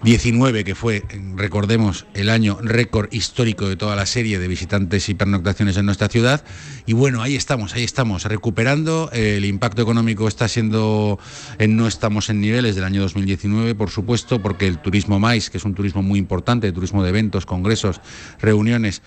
2019, 0.00 0.64
que 0.64 0.74
fue, 0.74 1.02
recordemos, 1.36 2.06
el 2.14 2.30
año 2.30 2.58
récord 2.62 3.12
histórico 3.12 3.68
de 3.68 3.76
toda 3.76 3.96
la 3.96 4.06
serie 4.06 4.38
de 4.38 4.48
visitantes 4.48 5.10
y 5.10 5.14
pernoctaciones 5.14 5.76
en 5.76 5.84
nuestra 5.84 6.08
ciudad. 6.08 6.42
Y 6.86 6.94
bueno, 6.94 7.20
ahí 7.20 7.36
estamos, 7.36 7.74
ahí 7.74 7.84
estamos, 7.84 8.24
recuperando. 8.24 9.10
El 9.12 9.44
impacto 9.44 9.82
económico 9.82 10.26
está 10.26 10.48
siendo, 10.48 11.18
en- 11.58 11.76
no 11.76 11.86
estamos 11.86 12.30
en 12.30 12.40
niveles 12.40 12.76
del 12.76 12.84
año 12.84 13.02
2019, 13.02 13.74
por 13.74 13.90
supuesto, 13.90 14.40
porque 14.40 14.66
el 14.66 14.78
turismo 14.78 15.20
MAIS, 15.20 15.50
que 15.50 15.58
es 15.58 15.64
un 15.66 15.74
turismo 15.74 16.02
muy 16.02 16.18
importante, 16.18 16.72
turismo 16.72 17.02
de 17.02 17.10
eventos, 17.10 17.44
congresos, 17.44 18.00
reuniones, 18.40 19.02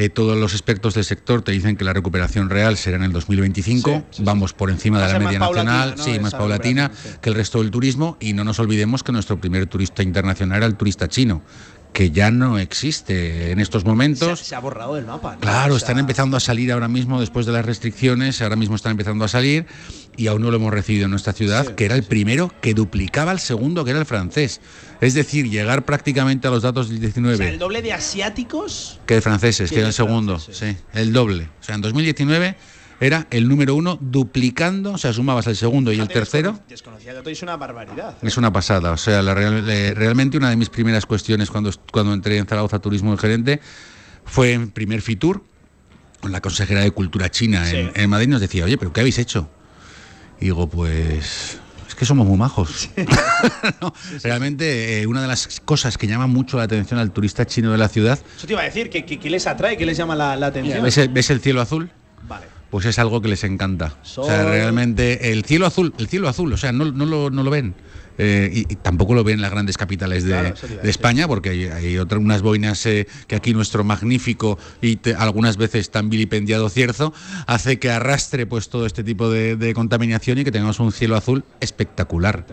eh, 0.00 0.10
todos 0.10 0.36
los 0.36 0.52
expertos 0.52 0.94
del 0.94 1.04
sector 1.04 1.42
te 1.42 1.50
dicen 1.50 1.76
que 1.76 1.82
la 1.82 1.92
recuperación 1.92 2.50
real 2.50 2.76
será 2.76 2.98
en 2.98 3.02
el 3.02 3.12
2025. 3.12 4.04
Vamos 4.20 4.52
por 4.52 4.70
encima 4.70 5.04
de 5.04 5.12
la 5.12 5.18
media 5.18 5.40
nacional, 5.40 5.94
sí, 5.96 6.20
más 6.20 6.34
paulatina 6.34 6.92
que 7.20 7.30
el 7.30 7.34
resto 7.34 7.58
del 7.58 7.72
turismo. 7.72 8.16
Y 8.20 8.32
no 8.32 8.44
nos 8.44 8.60
olvidemos 8.60 9.02
que 9.02 9.10
nuestro 9.10 9.40
primer 9.40 9.66
turista 9.66 10.04
internacional 10.04 10.58
era 10.58 10.66
el 10.66 10.76
turista 10.76 11.08
chino, 11.08 11.42
que 11.98 12.12
ya 12.12 12.30
no 12.30 12.60
existe 12.60 13.50
en 13.50 13.58
estos 13.58 13.82
se, 13.82 13.88
momentos. 13.88 14.38
se 14.38 14.54
ha 14.54 14.60
borrado 14.60 14.94
del 14.94 15.04
mapa. 15.04 15.34
¿no? 15.34 15.40
Claro, 15.40 15.74
O 15.74 15.78
sea, 15.80 15.88
están 15.88 15.98
empezando 15.98 16.36
a 16.36 16.40
salir 16.40 16.70
ahora 16.70 16.86
mismo 16.86 17.18
después 17.18 17.44
de 17.44 17.50
las 17.50 17.66
restricciones, 17.66 18.40
ahora 18.40 18.54
mismo 18.54 18.76
están 18.76 18.92
empezando 18.92 19.24
a 19.24 19.28
salir 19.28 19.66
y 20.16 20.28
aún 20.28 20.42
no 20.42 20.52
lo 20.52 20.58
hemos 20.58 20.72
recibido 20.72 21.06
en 21.06 21.10
nuestra 21.10 21.32
ciudad, 21.32 21.74
que 21.74 21.86
era 21.86 21.96
el 21.96 22.04
primero 22.04 22.54
que 22.60 22.72
duplicaba 22.72 23.32
al 23.32 23.40
segundo, 23.40 23.84
que 23.84 23.90
era 23.90 23.98
el 23.98 24.06
francés. 24.06 24.60
Es 25.00 25.14
decir, 25.14 25.50
llegar 25.50 25.84
prácticamente 25.84 26.46
a 26.46 26.52
los 26.52 26.62
datos 26.62 26.88
del 26.88 26.98
o 26.98 27.00
19 27.00 27.36
sea, 27.36 27.48
el 27.48 27.58
doble 27.58 27.82
de 27.82 27.92
asiáticos 27.92 29.00
que 29.04 29.14
de 29.14 29.20
franceses, 29.20 29.68
que 29.68 29.74
que 29.74 29.80
era 29.80 29.88
el 29.88 29.94
segundo, 29.94 30.38
sí, 30.38 30.76
el 30.94 31.12
doble. 31.12 31.48
O 31.60 31.64
sea, 31.64 31.74
en 31.74 31.80
2019 31.80 32.54
era 33.00 33.26
el 33.30 33.48
número 33.48 33.74
uno 33.74 33.96
duplicando, 34.00 34.92
o 34.92 34.98
sea, 34.98 35.12
sumabas 35.12 35.46
el 35.46 35.56
segundo 35.56 35.92
y 35.92 36.00
el 36.00 36.08
tercero. 36.08 36.58
Desconocía 36.68 37.12
que 37.14 37.20
todo 37.20 37.30
es 37.30 37.42
una 37.42 37.56
barbaridad. 37.56 38.16
Es 38.22 38.36
una 38.36 38.52
pasada, 38.52 38.90
o 38.92 38.96
sea, 38.96 39.22
la 39.22 39.34
real- 39.34 39.64
le- 39.66 39.94
realmente 39.94 40.36
una 40.36 40.50
de 40.50 40.56
mis 40.56 40.68
primeras 40.68 41.06
cuestiones 41.06 41.50
cuando, 41.50 41.70
cuando 41.92 42.12
entré 42.12 42.38
en 42.38 42.46
Zaragoza 42.46 42.78
Turismo 42.80 43.12
de 43.12 43.18
gerente 43.18 43.60
fue 44.24 44.52
en 44.52 44.70
primer 44.70 45.00
Fitur, 45.00 45.44
con 46.20 46.32
la 46.32 46.40
consejera 46.40 46.80
de 46.80 46.90
Cultura 46.90 47.30
China 47.30 47.70
en, 47.70 47.92
en 47.94 48.10
Madrid, 48.10 48.26
nos 48.28 48.40
decía, 48.40 48.64
oye, 48.64 48.76
pero 48.76 48.92
¿qué 48.92 49.00
habéis 49.00 49.18
hecho? 49.18 49.48
Y 50.40 50.46
digo, 50.46 50.68
pues 50.68 51.58
es 51.86 51.94
que 51.94 52.04
somos 52.04 52.26
muy 52.26 52.36
majos. 52.36 52.90
No, 53.80 53.94
Realmente 54.24 55.00
eh, 55.02 55.06
una 55.06 55.22
de 55.22 55.28
las 55.28 55.60
cosas 55.64 55.96
que 55.96 56.08
llama 56.08 56.26
mucho 56.26 56.56
la 56.56 56.64
atención 56.64 56.98
al 56.98 57.12
turista 57.12 57.46
chino 57.46 57.70
de 57.70 57.78
la 57.78 57.88
ciudad, 57.88 58.18
Eso 58.36 58.46
te 58.48 58.52
iba 58.54 58.62
a 58.62 58.64
decir, 58.64 58.90
¿qué, 58.90 59.04
qué, 59.04 59.20
qué 59.20 59.30
les 59.30 59.46
atrae? 59.46 59.76
¿Qué 59.76 59.86
les 59.86 59.96
llama 59.96 60.16
la, 60.16 60.34
la 60.34 60.48
atención? 60.48 60.82
¿ves 60.82 60.98
el, 60.98 61.08
ves 61.10 61.30
el 61.30 61.40
cielo 61.40 61.60
azul? 61.60 61.88
Vale. 62.26 62.46
Pues 62.70 62.84
es 62.84 62.98
algo 62.98 63.22
que 63.22 63.28
les 63.28 63.44
encanta. 63.44 63.94
O 64.16 64.24
sea, 64.24 64.44
realmente 64.44 65.32
el 65.32 65.44
cielo 65.44 65.66
azul, 65.66 65.94
el 65.98 66.08
cielo 66.08 66.28
azul, 66.28 66.52
o 66.52 66.56
sea, 66.56 66.72
no, 66.72 66.84
no, 66.84 67.06
lo, 67.06 67.30
no 67.30 67.42
lo 67.42 67.50
ven. 67.50 67.74
Eh, 68.18 68.50
y, 68.52 68.60
y 68.72 68.76
tampoco 68.76 69.14
lo 69.14 69.24
ven 69.24 69.36
en 69.36 69.40
las 69.42 69.50
grandes 69.50 69.76
capitales 69.76 70.24
de, 70.24 70.30
Claro, 70.30 70.54
España, 70.82 71.26
porque 71.28 71.50
hay, 71.50 71.64
hay 71.66 71.98
otras 71.98 72.20
unas 72.20 72.42
boinas 72.42 72.84
eh, 72.86 73.06
que 73.26 73.36
aquí 73.36 73.54
nuestro 73.54 73.84
magnífico 73.84 74.58
y 74.80 74.96
te- 74.96 75.14
algunas 75.14 75.56
veces 75.56 75.90
tan 75.90 76.10
vilipendiado 76.10 76.68
cierzo 76.68 77.12
hace 77.46 77.78
que 77.78 77.90
arrastre 77.90 78.46
pues 78.46 78.68
todo 78.68 78.86
este 78.86 79.04
tipo 79.04 79.30
de, 79.30 79.56
de 79.56 79.74
contaminación 79.74 80.38
y 80.38 80.44
que 80.44 80.50
tengamos 80.52 80.80
un 80.80 80.92
cielo 80.92 81.16
azul 81.16 81.44
espectacular. 81.60 82.44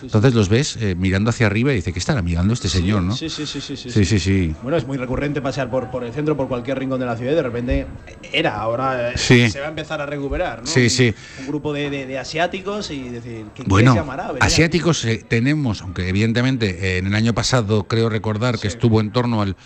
sí, 0.00 0.06
Entonces 0.06 0.34
los 0.34 0.48
ves 0.48 0.76
eh, 0.80 0.94
mirando 0.96 1.30
hacia 1.30 1.46
arriba 1.46 1.72
y 1.72 1.76
dice, 1.76 1.92
¿qué 1.92 1.98
estará 1.98 2.22
mirando 2.22 2.52
este 2.54 2.68
señor, 2.68 3.02
no? 3.02 3.16
Sí, 3.16 3.28
sí, 3.30 3.46
sí, 3.46 3.60
sí, 3.60 3.76
sí. 3.76 4.18
Sí. 4.18 4.54
Bueno, 4.62 4.76
es 4.76 4.86
muy 4.86 4.96
recurrente 4.98 5.40
pasear 5.40 5.70
por, 5.70 5.90
por 5.90 6.04
el 6.04 6.12
centro, 6.12 6.36
por 6.36 6.48
cualquier 6.48 6.78
rincón 6.78 7.00
de 7.00 7.06
la 7.06 7.16
ciudad 7.16 7.32
y 7.32 7.34
de 7.34 7.42
repente 7.42 7.86
era, 8.32 8.56
ahora 8.60 9.16
se 9.16 9.58
va 9.60 9.66
a 9.66 9.68
empezar 9.68 10.00
a 10.00 10.06
recuperar, 10.06 10.60
¿no? 10.60 10.66
Sí, 10.66 10.84
Un- 10.84 10.90
sí. 10.90 11.14
Un 11.40 11.46
grupo 11.46 11.72
de, 11.72 11.90
de- 11.90 12.06
de 12.06 12.18
asiáticos 12.18 12.90
y 12.90 13.08
decir, 13.08 13.46
¿qué, 13.54 13.62
Bueno, 13.66 13.94
llamará? 13.94 14.32
Asiáticos 14.40 15.04
tenemos, 15.18 15.82
aunque 15.82 16.08
evidentemente 16.08 16.96
eh, 16.96 16.98
en 16.98 17.06
el 17.06 17.14
año 17.14 17.34
pasado 17.34 17.86
creo 17.86 18.08
recordar 18.08 18.58
que 18.58 18.68
estuvo 18.68 19.00
en 19.00 19.12
torno 19.12 19.42
al, 19.42 19.56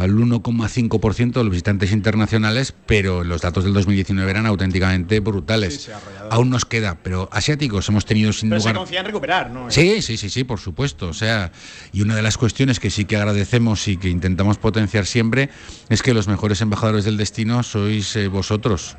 al 0.00 0.12
1,5% 0.14 1.32
de 1.32 1.44
los 1.44 1.50
visitantes 1.50 1.92
internacionales, 1.92 2.74
pero 2.86 3.24
los 3.24 3.40
datos 3.40 3.64
del 3.64 3.72
2019 3.74 4.30
eran 4.30 4.46
auténticamente 4.46 5.20
brutales. 5.20 5.90
Aún 6.30 6.50
nos 6.50 6.64
queda, 6.64 6.98
pero 7.02 7.28
asiáticos 7.32 7.88
hemos 7.88 8.04
tenido 8.04 8.32
sin 8.32 8.50
Pero 8.50 8.60
se 8.60 8.68
lugar... 8.68 8.76
confía 8.80 9.00
en 9.00 9.06
recuperar, 9.06 9.50
¿no? 9.50 9.70
Sí, 9.70 10.02
sí, 10.02 10.16
sí, 10.16 10.30
sí, 10.30 10.44
por 10.44 10.60
supuesto. 10.60 11.08
O 11.08 11.14
sea, 11.14 11.52
y 11.92 12.02
una 12.02 12.16
de 12.16 12.22
las 12.22 12.36
cuestiones 12.38 12.80
que 12.80 12.90
sí 12.90 13.04
que 13.04 13.16
agradecemos 13.16 13.88
y 13.88 13.96
que 13.96 14.08
intentamos 14.08 14.58
potenciar 14.58 15.06
siempre 15.06 15.50
es 15.88 16.02
que 16.02 16.14
los 16.14 16.28
mejores 16.28 16.60
embajadores 16.60 17.04
del 17.04 17.16
destino 17.16 17.62
sois 17.62 18.16
eh, 18.16 18.28
vosotros, 18.28 18.96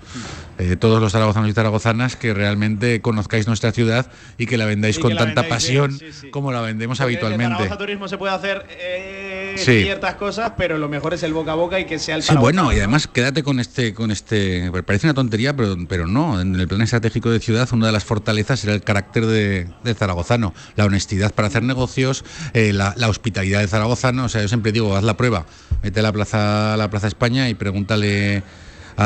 eh, 0.57 0.75
todos 0.75 1.01
los 1.01 1.11
zaragozanos 1.11 1.49
y 1.49 1.53
zaragozanas 1.53 2.15
que 2.15 2.33
realmente 2.33 3.01
conozcáis 3.01 3.47
nuestra 3.47 3.71
ciudad 3.71 4.11
y 4.37 4.45
que 4.45 4.57
la 4.57 4.65
vendáis 4.65 4.99
con 4.99 5.15
la 5.15 5.25
tanta 5.25 5.41
vendáis 5.41 5.63
pasión 5.63 5.99
sí. 5.99 6.29
como 6.29 6.51
la 6.51 6.61
vendemos 6.61 6.97
Porque 6.97 7.15
habitualmente. 7.15 7.55
Zaragoza 7.55 7.77
Turismo 7.77 8.07
se 8.07 8.17
puede 8.17 8.33
hacer 8.33 8.65
eh, 8.69 9.55
ciertas 9.57 10.15
cosas, 10.15 10.53
pero 10.57 10.77
lo 10.77 10.89
mejor 10.91 11.15
es 11.15 11.23
el 11.23 11.33
boca 11.33 11.53
a 11.53 11.55
boca 11.55 11.79
y 11.79 11.85
que 11.85 11.97
sea 11.97 12.15
el 12.17 12.21
Sí, 12.21 12.35
bueno, 12.35 12.71
y 12.71 12.75
¿no? 12.75 12.81
además 12.81 13.07
quédate 13.07 13.41
con 13.41 13.59
este, 13.59 13.95
con 13.95 14.11
este, 14.11 14.71
parece 14.85 15.07
una 15.07 15.15
tontería, 15.15 15.55
pero, 15.55 15.75
pero 15.87 16.05
no. 16.05 16.39
En 16.39 16.55
el 16.55 16.67
plan 16.67 16.81
estratégico 16.81 17.31
de 17.31 17.39
ciudad, 17.39 17.67
una 17.71 17.87
de 17.87 17.91
las 17.91 18.03
fortalezas 18.03 18.63
era 18.63 18.73
el 18.73 18.83
carácter 18.83 19.25
de, 19.25 19.67
de 19.83 19.93
zaragozano, 19.95 20.53
la 20.75 20.85
honestidad 20.85 21.33
para 21.33 21.47
hacer 21.47 21.63
negocios, 21.63 22.23
eh, 22.53 22.73
la, 22.73 22.93
la 22.97 23.09
hospitalidad 23.09 23.61
de 23.61 23.67
zaragozano. 23.67 24.25
O 24.25 24.29
sea, 24.29 24.41
yo 24.43 24.47
siempre 24.47 24.71
digo, 24.71 24.95
haz 24.95 25.03
la 25.03 25.17
prueba, 25.17 25.47
vete 25.81 26.01
a 26.01 26.03
la 26.03 26.11
plaza, 26.11 26.75
a 26.75 26.77
la 26.77 26.89
plaza 26.89 27.07
España 27.07 27.49
y 27.49 27.55
pregúntale 27.55 28.43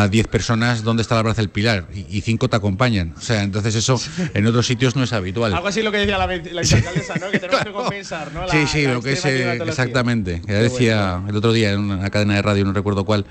a 0.01 0.07
10 0.09 0.27
personas 0.27 0.84
dónde 0.84 1.01
está 1.03 1.15
la 1.15 1.23
Plaza 1.23 1.41
del 1.41 1.49
Pilar 1.49 1.85
y, 1.93 2.05
y 2.17 2.22
cinco 2.22 2.49
te 2.49 2.55
acompañan. 2.57 3.13
O 3.17 3.22
sea, 3.22 3.43
entonces 3.43 3.76
eso 3.76 3.99
en 4.34 4.45
otros 4.45 4.65
sitios 4.67 4.95
no 4.95 5.03
es 5.03 5.13
habitual. 5.13 5.53
Algo 5.53 5.67
así 5.67 5.81
lo 5.81 5.91
que 5.91 5.99
decía 5.99 6.17
la, 6.17 6.27
la 6.27 6.61
vicealcaldesa, 6.61 7.15
¿no? 7.15 7.31
Que 7.31 7.39
tenemos 7.39 7.63
que 7.63 7.72
compensar, 7.72 8.34
¿no? 8.34 8.41
La- 8.45 8.51
Sí, 8.51 8.65
sí, 8.67 8.84
la 8.84 8.93
lo 8.95 9.01
que 9.01 9.13
es 9.13 9.23
exactamente. 9.23 10.41
Ya 10.47 10.55
decía 10.55 11.22
el 11.27 11.35
otro 11.35 11.53
día 11.53 11.72
en 11.72 11.80
una 11.80 12.09
cadena 12.09 12.35
de 12.35 12.41
radio, 12.41 12.65
no 12.65 12.73
recuerdo 12.73 13.05
cuál, 13.05 13.26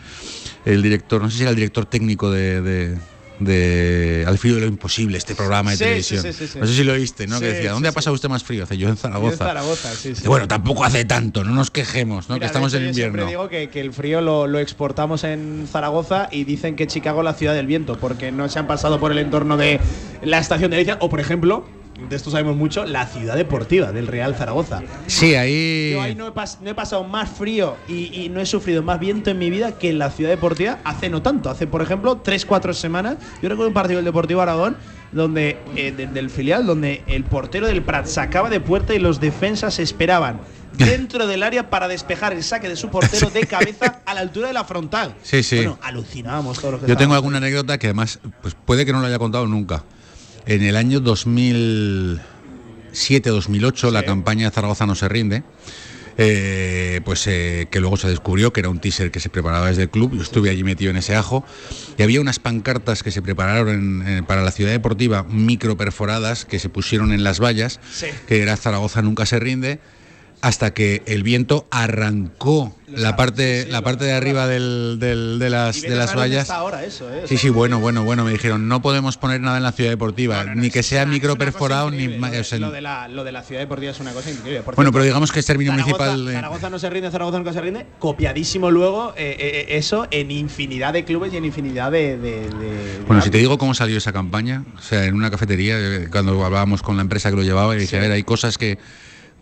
el 0.64 0.82
director, 0.82 1.20
no 1.20 1.30
sé 1.30 1.36
si 1.36 1.42
era 1.42 1.50
el 1.50 1.56
director 1.56 1.84
técnico 1.86 2.30
de, 2.30 2.62
de, 2.62 2.98
de 3.44 4.24
Al 4.26 4.38
frío 4.38 4.54
de 4.56 4.62
lo 4.62 4.66
imposible, 4.66 5.18
este 5.18 5.34
programa 5.34 5.70
de 5.72 5.76
Sí, 5.76 5.84
televisión. 5.84 6.22
sí, 6.22 6.46
sí. 6.46 6.58
No 6.58 6.66
sé 6.66 6.74
si 6.74 6.84
lo 6.84 6.92
oíste, 6.92 7.26
¿no? 7.26 7.40
que 7.40 7.46
decía, 7.46 7.72
¿dónde 7.72 7.88
ha 7.88 7.92
pasado 7.92 8.14
usted 8.14 8.28
más 8.28 8.42
frío? 8.44 8.64
Hace 8.64 8.76
yo 8.78 8.88
en 8.88 8.96
Zaragoza. 8.96 9.32
En 9.32 9.38
Zaragoza. 9.38 9.90
Dice, 10.02 10.28
Bueno, 10.28 10.48
tampoco 10.48 10.84
hace 10.84 11.04
tanto, 11.04 11.44
no 11.44 11.52
nos 11.52 11.70
quejemos, 11.70 12.28
¿no? 12.28 12.34
Mira, 12.36 12.44
que 12.44 12.46
estamos 12.46 12.72
en 12.74 12.82
hecho, 12.82 12.84
yo 12.84 12.90
invierno. 13.06 13.28
Siempre 13.28 13.30
digo 13.30 13.48
que, 13.48 13.68
que 13.70 13.80
el 13.80 13.92
frío 13.92 14.20
lo, 14.20 14.46
lo 14.46 14.58
exportamos 14.58 15.24
en 15.24 15.66
Zaragoza 15.70 16.28
y 16.30 16.44
dicen 16.44 16.76
que 16.76 16.86
Chicago 16.86 17.20
es 17.20 17.24
la 17.24 17.34
ciudad 17.34 17.54
del 17.54 17.66
viento, 17.66 17.98
porque 17.98 18.32
no 18.32 18.48
se 18.48 18.58
han 18.58 18.66
pasado 18.66 18.98
por 19.00 19.12
el 19.12 19.18
entorno 19.18 19.56
de 19.56 19.80
la 20.22 20.38
estación 20.38 20.70
de 20.70 20.76
Alicia, 20.78 20.98
o 21.00 21.08
por 21.10 21.20
ejemplo, 21.20 21.64
de 22.08 22.16
esto 22.16 22.30
sabemos 22.30 22.56
mucho, 22.56 22.84
la 22.84 23.06
ciudad 23.06 23.36
deportiva 23.36 23.92
del 23.92 24.06
Real 24.06 24.34
Zaragoza. 24.34 24.82
Sí, 25.06 25.34
ahí. 25.36 25.90
Yo 25.92 26.02
ahí 26.02 26.14
no 26.14 26.26
he, 26.28 26.32
pas- 26.32 26.58
no 26.60 26.70
he 26.70 26.74
pasado 26.74 27.04
más 27.04 27.30
frío 27.30 27.76
y, 27.88 28.22
y 28.22 28.28
no 28.28 28.40
he 28.40 28.46
sufrido 28.46 28.82
más 28.82 28.98
viento 29.00 29.30
en 29.30 29.38
mi 29.38 29.50
vida 29.50 29.72
que 29.78 29.90
en 29.90 29.98
la 29.98 30.10
ciudad 30.10 30.30
deportiva 30.30 30.78
hace 30.84 31.08
no 31.08 31.22
tanto. 31.22 31.50
Hace, 31.50 31.66
por 31.66 31.82
ejemplo, 31.82 32.22
3-4 32.22 32.72
semanas. 32.74 33.16
Yo 33.42 33.48
recuerdo 33.48 33.68
un 33.68 33.74
partido 33.74 33.96
del 33.98 34.04
Deportivo 34.04 34.40
Aragón 34.40 34.76
donde 35.12 35.58
eh, 35.76 35.92
de- 35.92 36.08
del 36.08 36.30
filial 36.30 36.66
donde 36.66 37.04
el 37.06 37.22
portero 37.24 37.66
del 37.68 37.82
Prat 37.82 38.06
sacaba 38.06 38.50
de 38.50 38.58
puerta 38.60 38.94
y 38.94 38.98
los 38.98 39.20
defensas 39.20 39.78
esperaban 39.78 40.40
dentro 40.76 41.28
del 41.28 41.44
área 41.44 41.70
para 41.70 41.86
despejar 41.86 42.32
el 42.32 42.42
saque 42.42 42.68
de 42.68 42.74
su 42.74 42.88
portero 42.88 43.30
de 43.30 43.46
cabeza 43.46 44.00
a 44.04 44.14
la 44.14 44.20
altura 44.22 44.48
de 44.48 44.54
la 44.54 44.64
frontal. 44.64 45.14
Sí, 45.22 45.44
sí. 45.44 45.56
Bueno, 45.56 45.78
alucinábamos 45.82 46.58
todos 46.58 46.72
los 46.72 46.80
que 46.80 46.88
Yo 46.88 46.96
tengo 46.96 47.14
alguna 47.14 47.36
anécdota 47.36 47.78
que 47.78 47.86
además, 47.86 48.18
pues 48.42 48.56
puede 48.64 48.84
que 48.84 48.92
no 48.92 49.00
lo 49.00 49.06
haya 49.06 49.20
contado 49.20 49.46
nunca. 49.46 49.84
En 50.46 50.62
el 50.62 50.76
año 50.76 51.00
2007-2008, 51.00 53.90
la 53.90 54.04
campaña 54.04 54.48
de 54.48 54.54
Zaragoza 54.54 54.86
no 54.86 54.94
se 54.94 55.08
rinde. 55.08 55.42
eh, 56.16 57.00
pues 57.04 57.26
eh, 57.26 57.66
que 57.72 57.80
luego 57.80 57.96
se 57.96 58.06
descubrió 58.08 58.52
que 58.52 58.60
era 58.60 58.68
un 58.68 58.78
teaser 58.78 59.10
que 59.10 59.18
se 59.18 59.30
preparaba 59.30 59.66
desde 59.66 59.82
el 59.82 59.90
club. 59.90 60.14
Yo 60.14 60.22
estuve 60.22 60.48
allí 60.48 60.62
metido 60.62 60.92
en 60.92 60.96
ese 60.96 61.16
ajo. 61.16 61.44
Y 61.98 62.04
había 62.04 62.20
unas 62.20 62.38
pancartas 62.38 63.02
que 63.02 63.10
se 63.10 63.20
prepararon 63.20 63.68
en- 64.06 64.18
eh, 64.18 64.22
para 64.22 64.44
la 64.44 64.52
ciudad 64.52 64.70
deportiva, 64.70 65.24
micro 65.24 65.76
perforadas, 65.76 66.44
que 66.44 66.60
se 66.60 66.68
pusieron 66.68 67.12
en 67.12 67.24
las 67.24 67.40
vallas, 67.40 67.80
Sí. 67.92 68.06
que 68.28 68.40
era 68.42 68.56
Zaragoza 68.56 69.02
nunca 69.02 69.26
se 69.26 69.40
rinde, 69.40 69.80
hasta 70.44 70.74
que 70.74 71.02
el 71.06 71.22
viento 71.22 71.66
arrancó 71.70 72.76
la 72.86 73.16
parte, 73.16 73.66
la 73.70 73.80
parte 73.80 74.04
de 74.04 74.12
arriba 74.12 74.46
del- 74.46 74.98
del- 75.00 75.38
de 75.38 75.48
las, 75.48 75.80
de 75.80 75.88
las 75.96 76.14
vallas. 76.14 76.50
ahora 76.50 76.84
eso, 76.84 77.10
¿eh? 77.12 77.22
Sí, 77.26 77.38
sí, 77.38 77.48
bueno, 77.48 77.80
bueno, 77.80 78.04
bueno. 78.04 78.24
Me 78.26 78.32
dijeron, 78.32 78.68
no 78.68 78.82
podemos 78.82 79.16
poner 79.16 79.40
nada 79.40 79.56
en 79.56 79.62
la 79.62 79.72
ciudad 79.72 79.88
deportiva, 79.90 80.44
ni 80.54 80.70
que 80.70 80.82
sea 80.82 81.06
micro 81.06 81.36
perforado, 81.36 81.90
ni. 81.90 82.08
o 82.08 82.44
sea, 82.44 82.58
Lo 82.58 82.70
de, 82.70 82.82
la, 82.82 83.08
lo 83.08 83.24
de 83.24 83.32
la 83.32 83.42
ciudad 83.42 83.62
deportiva 83.62 83.90
es 83.92 84.00
una 84.00 84.12
cosa 84.12 84.30
increíble. 84.30 84.60
Por 84.62 84.74
Bueno, 84.76 84.88
cierto, 84.88 84.92
pero 84.92 85.04
digamos 85.06 85.32
que 85.32 85.40
es 85.40 85.46
término 85.46 85.70
Zaragoza, 85.72 86.04
municipal. 86.04 86.28
eh, 86.28 86.34
Zaragoza 86.34 86.70
no 86.70 86.78
se 86.78 86.90
rinde, 86.90 87.10
Zaragoza 87.10 87.38
nunca 87.38 87.52
se 87.54 87.60
rinde. 87.62 87.86
Copiadísimo 87.98 88.70
luego 88.70 89.14
eh, 89.16 89.34
eh, 89.40 89.66
eso 89.78 90.06
en 90.10 90.30
infinidad 90.30 90.92
de 90.92 91.04
clubes 91.06 91.32
y 91.32 91.38
en 91.38 91.46
infinidad 91.46 91.90
de. 91.90 92.18
de- 92.18 92.48
de- 92.50 92.98
Bueno, 93.06 93.22
si 93.22 93.28
de- 93.28 93.32
te 93.32 93.38
digo 93.38 93.56
cómo 93.56 93.72
salió 93.72 93.96
esa 93.96 94.12
campaña, 94.12 94.62
o 94.78 94.82
sea, 94.82 95.06
en 95.06 95.14
una 95.14 95.30
cafetería, 95.30 95.76
eh, 95.80 96.08
cuando 96.12 96.44
hablábamos 96.44 96.82
con 96.82 96.96
la 96.96 97.02
empresa 97.02 97.30
que 97.30 97.36
lo 97.36 97.42
llevaba, 97.42 97.74
y 97.74 97.78
dije, 97.78 97.90
Sí. 97.92 97.96
a 97.96 98.00
ver, 98.00 98.12
hay 98.12 98.22
cosas 98.24 98.58
que, 98.58 98.78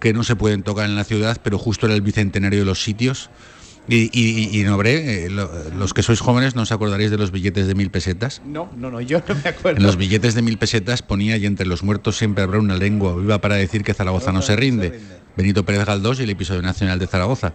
que 0.02 0.12
no 0.12 0.24
se 0.24 0.34
pueden 0.34 0.64
tocar 0.64 0.86
en 0.86 0.96
la 0.96 1.04
ciudad, 1.04 1.38
pero 1.44 1.58
justo 1.58 1.86
era 1.86 1.94
el 1.94 2.00
bicentenario 2.02 2.58
de 2.58 2.64
los 2.66 2.82
sitios. 2.82 3.30
Y, 3.88 4.10
y, 4.12 4.60
y 4.60 4.64
no, 4.64 4.74
hombre, 4.74 5.26
eh, 5.26 5.30
lo- 5.30 5.48
los 5.78 5.94
que 5.94 6.02
sois 6.02 6.18
jóvenes 6.20 6.54
no 6.56 6.62
os 6.62 6.72
acordaréis 6.72 7.10
de 7.12 7.18
los 7.18 7.30
billetes 7.30 7.66
de 7.68 7.74
mil 7.76 7.90
pesetas. 7.90 8.42
No, 8.44 8.68
no, 8.76 8.90
no, 8.90 9.00
yo 9.00 9.22
no 9.28 9.34
me 9.36 9.50
acuerdo. 9.50 9.78
En 9.78 9.86
los 9.86 9.96
billetes 9.96 10.34
de 10.34 10.42
mil 10.42 10.58
pesetas 10.58 11.02
ponía 11.02 11.36
y 11.36 11.46
entre 11.46 11.66
los 11.66 11.82
muertos 11.84 12.16
siempre 12.18 12.42
habrá 12.42 12.58
una 12.58 12.76
lengua 12.76 13.14
viva 13.16 13.40
para 13.40 13.54
decir 13.56 13.84
que 13.84 13.94
Zaragoza 13.94 14.32
no 14.32 14.42
se 14.42 14.56
rinde. 14.56 15.00
Benito 15.36 15.64
Pérez 15.64 15.84
Galdós 15.86 16.18
y 16.20 16.24
el 16.24 16.30
episodio 16.30 16.62
nacional 16.62 16.98
de 16.98 17.06
Zaragoza. 17.06 17.54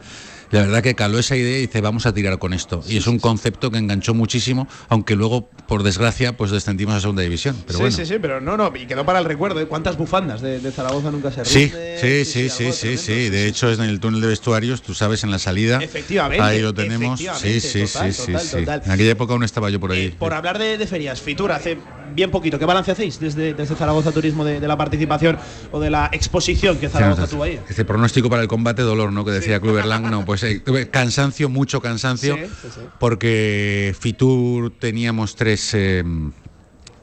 La 0.52 0.62
verdad 0.62 0.82
que 0.82 0.96
caló 0.96 1.20
esa 1.20 1.36
idea 1.36 1.58
y 1.58 1.62
dice, 1.62 1.82
vamos 1.82 2.06
a 2.06 2.14
tirar 2.14 2.40
con 2.40 2.54
esto. 2.54 2.82
Y 2.88 2.98
es 2.98 3.08
un 3.08 3.20
concepto 3.20 3.70
que 3.72 3.78
enganchó 3.78 4.14
muchísimo, 4.14 4.68
aunque 4.90 5.16
luego, 5.16 5.50
por 5.68 5.84
desgracia, 5.84 6.38
pues 6.38 6.52
descendimos 6.52 6.96
a 6.96 7.02
segunda 7.02 7.22
división. 7.22 7.56
Pero 7.66 7.78
sí, 7.80 7.84
bueno. 7.84 7.98
sí, 7.98 8.06
sí, 8.06 8.16
pero 8.22 8.40
no, 8.42 8.56
no, 8.58 8.72
y 8.76 8.86
quedó 8.86 9.06
para 9.06 9.20
el 9.20 9.26
recuerdo. 9.26 9.60
¿eh? 9.60 9.66
¿Cuántas 9.66 9.98
bufandas 9.98 10.42
de, 10.42 10.60
de 10.60 10.72
Zaragoza 10.72 11.12
nunca 11.12 11.32
se 11.32 11.44
Sí, 11.46 11.66
rinde? 11.66 11.98
sí, 12.00 12.26
sí, 12.26 12.50
sí, 12.50 12.72
sí, 12.72 12.98
sí. 12.98 13.30
De 13.30 13.48
hecho, 13.48 13.70
es 13.70 13.80
en 13.80 13.86
el 13.86 14.00
túnel 14.00 14.22
de 14.22 14.28
vestuarios, 14.28 14.82
tú 14.82 14.94
sabes, 14.94 15.24
en 15.24 15.32
la 15.32 15.40
salida. 15.40 15.80
Efectivamente, 15.82 16.44
Ahí 16.44 16.62
lo 16.62 16.74
tenemos. 16.74 17.20
Sí, 17.20 17.60
sí, 17.60 17.84
total, 17.84 18.14
sí, 18.14 18.26
total, 18.28 18.42
sí, 18.42 18.48
sí. 18.50 18.58
total. 18.60 18.82
En 18.86 18.92
aquella 18.92 19.12
época 19.12 19.34
aún 19.34 19.44
estaba 19.44 19.70
yo 19.70 19.80
por 19.80 19.92
ahí. 19.92 20.10
Por 20.12 20.34
hablar 20.34 20.58
de, 20.60 20.78
de 20.78 20.88
ferias, 20.88 21.22
Fitur, 21.22 21.52
hace 21.52 21.78
bien 22.16 22.32
poquito. 22.32 22.58
¿Qué 22.58 22.66
balance 22.66 22.92
hacéis 22.92 23.20
desde, 23.20 23.54
desde 23.54 23.76
Zaragoza 23.76 24.12
Turismo 24.12 24.46
de, 24.46 24.60
de 24.60 24.68
la 24.68 24.78
participación 24.78 25.38
o 25.72 25.80
de 25.80 25.90
la 25.90 26.10
exposición 26.14 26.78
que 26.78 26.88
Zaragoza 26.90 27.28
tuvo 27.28 27.44
ahí? 27.44 27.60
Este 27.70 27.84
pronóstico 27.86 28.30
para 28.30 28.42
el 28.42 28.48
combate, 28.48 28.82
dolor, 28.82 29.12
¿no? 29.12 29.26
Que 29.26 29.32
decía 29.32 29.60
Club 29.60 29.78
Erlang, 29.78 30.10
no, 30.10 30.26
pues 30.26 30.37
eh, 30.44 30.90
cansancio, 30.92 31.50
mucho 31.50 31.82
cansancio, 31.82 32.36
Sí, 32.36 32.44
sí, 32.62 32.68
sí. 32.76 32.82
porque 33.00 33.96
Fitur 34.00 34.72
teníamos 34.80 35.36
tres, 35.36 35.74
eh, 35.74 36.04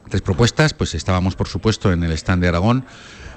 tres 0.09 0.21
propuestas, 0.21 0.73
pues 0.73 0.93
estábamos 0.95 1.35
por 1.35 1.47
supuesto 1.47 1.91
en 1.91 2.03
el 2.03 2.11
stand 2.13 2.41
de 2.41 2.47
Aragón, 2.49 2.85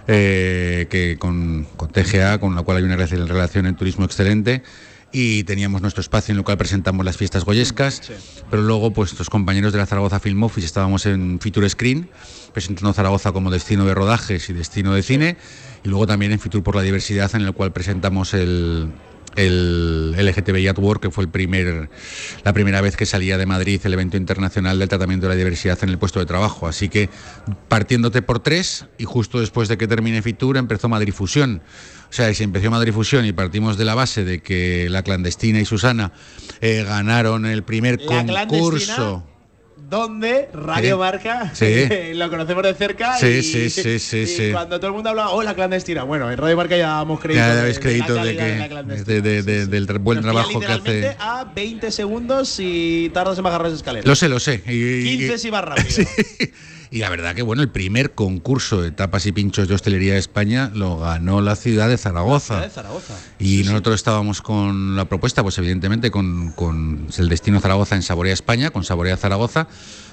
eh, 0.06 0.86
que 0.90 1.16
con, 1.18 1.66
con 1.76 1.90
TGA, 1.90 2.38
con 2.38 2.54
la 2.54 2.62
cual 2.62 2.78
hay 2.78 2.82
una 2.84 2.96
relación 2.96 3.28
relación 3.28 3.66
en 3.66 3.76
turismo 3.76 4.04
excelente. 4.04 4.62
Y 5.10 5.44
teníamos 5.44 5.80
nuestro 5.80 6.02
espacio 6.02 6.32
en 6.32 6.38
el 6.38 6.44
cual 6.44 6.58
presentamos 6.58 7.02
las 7.02 7.16
fiestas 7.16 7.46
goyescas, 7.46 8.02
pero 8.50 8.60
luego 8.62 8.92
pues 8.92 9.18
los 9.18 9.30
compañeros 9.30 9.72
de 9.72 9.78
la 9.78 9.86
Zaragoza 9.86 10.20
Film 10.20 10.42
Office 10.42 10.66
estábamos 10.66 11.06
en 11.06 11.40
Fitur 11.40 11.68
Screen, 11.70 12.10
presentando 12.52 12.92
Zaragoza 12.92 13.32
como 13.32 13.50
destino 13.50 13.86
de 13.86 13.94
rodajes 13.94 14.50
y 14.50 14.52
destino 14.52 14.92
de 14.92 15.02
cine, 15.02 15.38
y 15.82 15.88
luego 15.88 16.06
también 16.06 16.32
en 16.32 16.38
Fitur 16.38 16.62
por 16.62 16.76
la 16.76 16.82
diversidad, 16.82 17.34
en 17.34 17.40
el 17.40 17.54
cual 17.54 17.72
presentamos 17.72 18.34
el, 18.34 18.90
el 19.36 20.14
LGTBI 20.18 20.68
at 20.68 20.78
Work, 20.78 21.02
que 21.02 21.10
fue 21.10 21.24
el 21.24 21.30
primer, 21.30 21.90
la 22.44 22.52
primera 22.52 22.80
vez 22.80 22.96
que 22.96 23.06
salía 23.06 23.38
de 23.38 23.46
Madrid 23.46 23.80
el 23.84 23.92
evento 23.92 24.16
internacional 24.16 24.78
del 24.78 24.88
tratamiento 24.88 25.26
de 25.26 25.34
la 25.34 25.36
diversidad 25.36 25.78
en 25.82 25.90
el 25.90 25.98
puesto 25.98 26.20
de 26.20 26.26
trabajo. 26.26 26.66
Así 26.66 26.88
que 26.88 27.08
partiéndote 27.68 28.22
por 28.22 28.40
tres, 28.40 28.86
y 28.98 29.04
justo 29.04 29.40
después 29.40 29.68
de 29.68 29.78
que 29.78 29.86
termine 29.86 30.22
Fitur, 30.22 30.56
empezó 30.56 30.88
Madrid 30.88 31.12
Fusión. 31.12 31.62
O 32.10 32.12
sea, 32.12 32.30
y 32.30 32.34
si 32.34 32.44
empezó 32.44 32.70
Madrid 32.70 32.92
Fusión 32.92 33.24
y 33.26 33.32
partimos 33.32 33.76
de 33.76 33.84
la 33.84 33.94
base 33.94 34.24
de 34.24 34.40
que 34.40 34.88
la 34.88 35.02
clandestina 35.02 35.60
y 35.60 35.64
Susana 35.64 36.12
eh, 36.60 36.84
ganaron 36.86 37.46
el 37.46 37.62
primer 37.62 38.04
concurso. 38.04 39.24
Donde 39.88 40.48
Radio 40.52 40.96
Sí. 40.96 41.00
Marca 41.00 41.50
Sí. 41.54 41.88
lo 42.14 42.28
conocemos 42.30 42.62
de 42.62 42.74
cerca. 42.74 43.16
Sí, 43.18 43.26
y, 43.26 43.42
sí, 43.42 43.70
sí, 43.70 43.98
sí, 43.98 44.18
y 44.22 44.26
sí. 44.26 44.50
cuando 44.52 44.78
todo 44.78 44.88
el 44.88 44.94
mundo 44.94 45.10
habla, 45.10 45.30
oh, 45.30 45.42
la 45.42 45.54
clandestina. 45.54 46.02
Bueno, 46.02 46.30
en 46.30 46.36
Radio 46.36 46.56
Marca 46.56 46.76
ya 46.76 46.88
damos 46.88 47.20
crédito. 47.20 47.40
Ya 47.44 47.54
de- 47.54 47.62
dais 47.62 47.80
de 47.80 49.04
de 49.04 49.22
de- 49.22 49.42
de- 49.42 49.66
de- 49.66 49.66
del 49.66 49.98
buen 49.98 50.16
Nos 50.16 50.24
trabajo 50.24 50.60
que 50.60 50.66
hace. 50.66 51.16
a 51.18 51.44
20 51.54 51.90
segundos 51.90 52.56
y 52.58 53.10
tardas 53.14 53.38
en 53.38 53.44
bajar 53.44 53.62
las 53.62 53.72
escaleras. 53.72 54.06
Lo 54.06 54.14
sé, 54.14 54.28
lo 54.28 54.38
sé. 54.40 54.62
Y- 54.66 55.18
15 55.18 55.38
si 55.38 55.50
vas 55.50 55.64
rápido. 55.64 55.86
y 56.90 56.98
la 56.98 57.10
verdad 57.10 57.34
que 57.34 57.42
bueno, 57.42 57.62
el 57.62 57.68
primer 57.68 58.12
concurso 58.14 58.80
de 58.82 58.90
tapas 58.90 59.26
y 59.26 59.32
pinchos 59.32 59.68
de 59.68 59.74
hostelería 59.74 60.14
de 60.14 60.18
España 60.18 60.70
lo 60.74 60.98
ganó 60.98 61.40
la 61.40 61.56
ciudad 61.56 61.88
de 61.88 61.98
Zaragoza. 61.98 62.60
de 62.60 62.70
Zaragoza. 62.70 63.14
Y 63.38 63.62
nosotros 63.64 63.94
estábamos 63.96 64.42
con 64.42 64.96
la 64.96 65.04
propuesta, 65.06 65.42
pues 65.42 65.58
evidentemente 65.58 66.10
con, 66.10 66.52
con 66.52 67.06
el 67.16 67.28
destino 67.28 67.60
Zaragoza 67.60 67.94
en 67.96 68.02
Saborea 68.02 68.32
España, 68.32 68.70
con 68.70 68.84
Saborea 68.84 69.16
Zaragoza, 69.16 69.68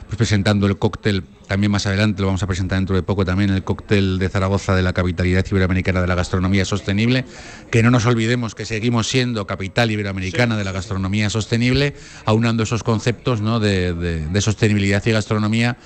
pues 0.06 0.18
presentando 0.18 0.68
el 0.68 0.77
cóctel, 0.77 1.23
también 1.47 1.72
más 1.72 1.88
adelante 1.88 2.22
lo 2.22 2.27
vamos 2.27 2.43
a 2.43 2.47
presentar 2.47 2.77
dentro 2.77 2.95
de 2.95 3.02
poco 3.02 3.26
también, 3.26 3.49
el 3.49 3.64
cóctel 3.64 4.19
de 4.19 4.30
Zaragoza 4.30 4.76
de 4.76 4.84
la 4.84 4.93
capitalidad 4.93 5.43
iberoamericana 5.49 5.99
de 6.02 6.06
la 6.07 6.14
gastronomía 6.14 6.64
sostenible, 6.64 7.26
que 7.72 7.81
no 7.81 7.89
nos 7.89 8.06
olvidemos 8.06 8.53
que 8.53 8.65
seguimos 8.65 9.07
siendo 9.07 9.47
capital 9.47 9.89
iberoamericana 9.89 10.57
de 10.57 10.64
la 10.64 10.72
gastronomía 10.73 11.31
sostenible, 11.31 11.95
aunando 12.26 12.61
esos 12.64 12.84
conceptos 12.84 13.41
¿no? 13.41 13.60
de, 13.60 13.93
de- 13.95 14.27
de 14.27 14.41
sostenibilidad 14.41 15.03
y 15.07 15.11
gastronomía 15.11 15.77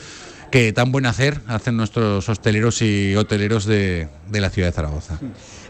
que 0.51 0.73
tan 0.73 0.91
buen 0.91 1.05
hacer 1.05 1.39
hacen 1.47 1.77
nuestros 1.77 2.27
hosteleros 2.27 2.81
y 2.81 3.15
hoteleros 3.15 3.65
de, 3.65 4.07
de 4.29 4.41
la 4.41 4.49
ciudad 4.49 4.69
de 4.69 4.73
Zaragoza. 4.73 5.19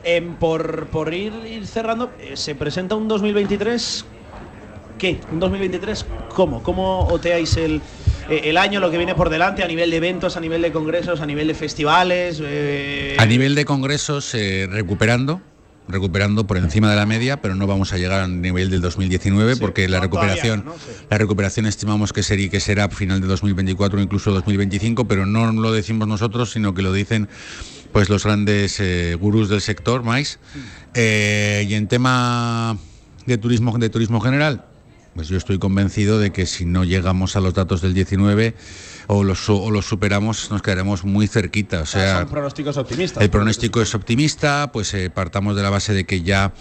Em, 0.04 0.36
por, 0.36 0.88
por 0.88 1.14
ir, 1.14 1.34
ir 1.46 1.68
cerrando, 1.68 2.12
eh, 2.20 2.36
¿se 2.36 2.56
presenta 2.56 2.96
un 2.96 3.08
2023? 3.08 4.06
¿Qué? 4.98 5.20
¿Un 5.32 5.40
2023? 5.40 6.06
¿Cómo? 6.36 6.62
¿Cómo 6.64 7.08
oteáis 7.08 7.56
el, 7.58 7.82
eh, 8.30 8.42
el 8.46 8.58
año, 8.58 8.80
lo 8.80 8.92
que 8.92 8.98
viene 8.98 9.16
por 9.16 9.30
delante 9.30 9.64
a 9.64 9.68
nivel 9.68 9.92
de 9.92 9.98
eventos, 9.98 10.36
a 10.38 10.40
nivel 10.40 10.62
de 10.62 10.72
congresos, 10.72 11.22
a 11.22 11.26
nivel 11.26 11.48
de 11.48 11.54
festivales? 11.54 12.40
eh, 12.44 13.16
A 13.18 13.26
nivel 13.26 13.56
de 13.56 13.66
congresos, 13.66 14.34
eh, 14.36 14.68
recuperando, 14.70 15.42
recuperando 15.90 16.48
por 16.48 16.58
encima 16.58 16.90
de 16.90 16.96
la 16.96 17.06
media, 17.06 17.42
pero 17.42 17.56
no 17.56 17.68
vamos 17.68 17.92
a 17.94 17.98
llegar 17.98 18.22
al 18.22 18.42
nivel 18.42 18.70
del 18.70 18.82
2019 18.82 19.58
porque 19.58 19.88
la 19.88 19.98
todavía 19.98 20.02
recuperación, 20.02 20.66
no, 20.66 20.74
sí. 20.74 20.92
la 21.10 21.18
recuperación 21.18 21.66
estimamos 21.66 22.14
que 22.14 22.24
sería 22.24 22.50
que 22.50 22.60
será 22.60 22.88
final 22.90 23.20
de 23.22 23.28
2024 23.28 24.00
o 24.00 24.02
incluso 24.02 24.32
2025, 24.32 25.06
pero 25.06 25.26
no 25.26 25.52
lo 25.52 25.72
decimos 25.72 26.08
nosotros, 26.08 26.52
sino 26.52 26.74
que 26.74 26.82
lo 26.82 26.94
dicen 26.94 27.28
pues 27.92 28.10
los 28.10 28.24
grandes 28.24 28.80
eh, 28.80 29.16
gurús 29.20 29.50
del 29.50 29.62
sector, 29.62 30.04
más. 30.04 30.40
Eh, 30.94 31.66
y 31.68 31.74
en 31.74 31.88
tema 31.88 32.78
de 33.26 33.38
turismo, 33.38 33.78
de 33.78 33.90
turismo 33.90 34.22
general, 34.22 34.66
pues 35.16 35.28
yo 35.28 35.38
estoy 35.38 35.58
convencido 35.58 36.20
de 36.20 36.32
que 36.32 36.46
si 36.46 36.66
no 36.66 36.84
llegamos 36.84 37.36
a 37.36 37.42
los 37.42 37.54
datos 37.54 37.82
del 37.82 37.94
19 37.94 38.54
o 39.12 39.24
los, 39.24 39.50
o 39.50 39.72
los 39.72 39.88
superamos, 39.88 40.52
nos 40.52 40.62
quedaremos 40.62 41.04
muy 41.04 41.28
cerquita. 41.28 41.82
O 41.82 41.86
sea, 41.88 42.20
son 42.20 42.30
pronósticos 42.30 42.78
optimistas. 42.78 43.24
el 43.24 43.32
pronóstico 43.32 43.82
es 43.82 43.96
optimista, 43.96 44.70
pues 44.72 44.94
eh, 44.94 45.10
partamos 45.10 45.56
de 45.56 45.64
la 45.64 45.72
base 45.72 45.94
de 45.94 46.06
que 46.06 46.22
ya 46.22 46.54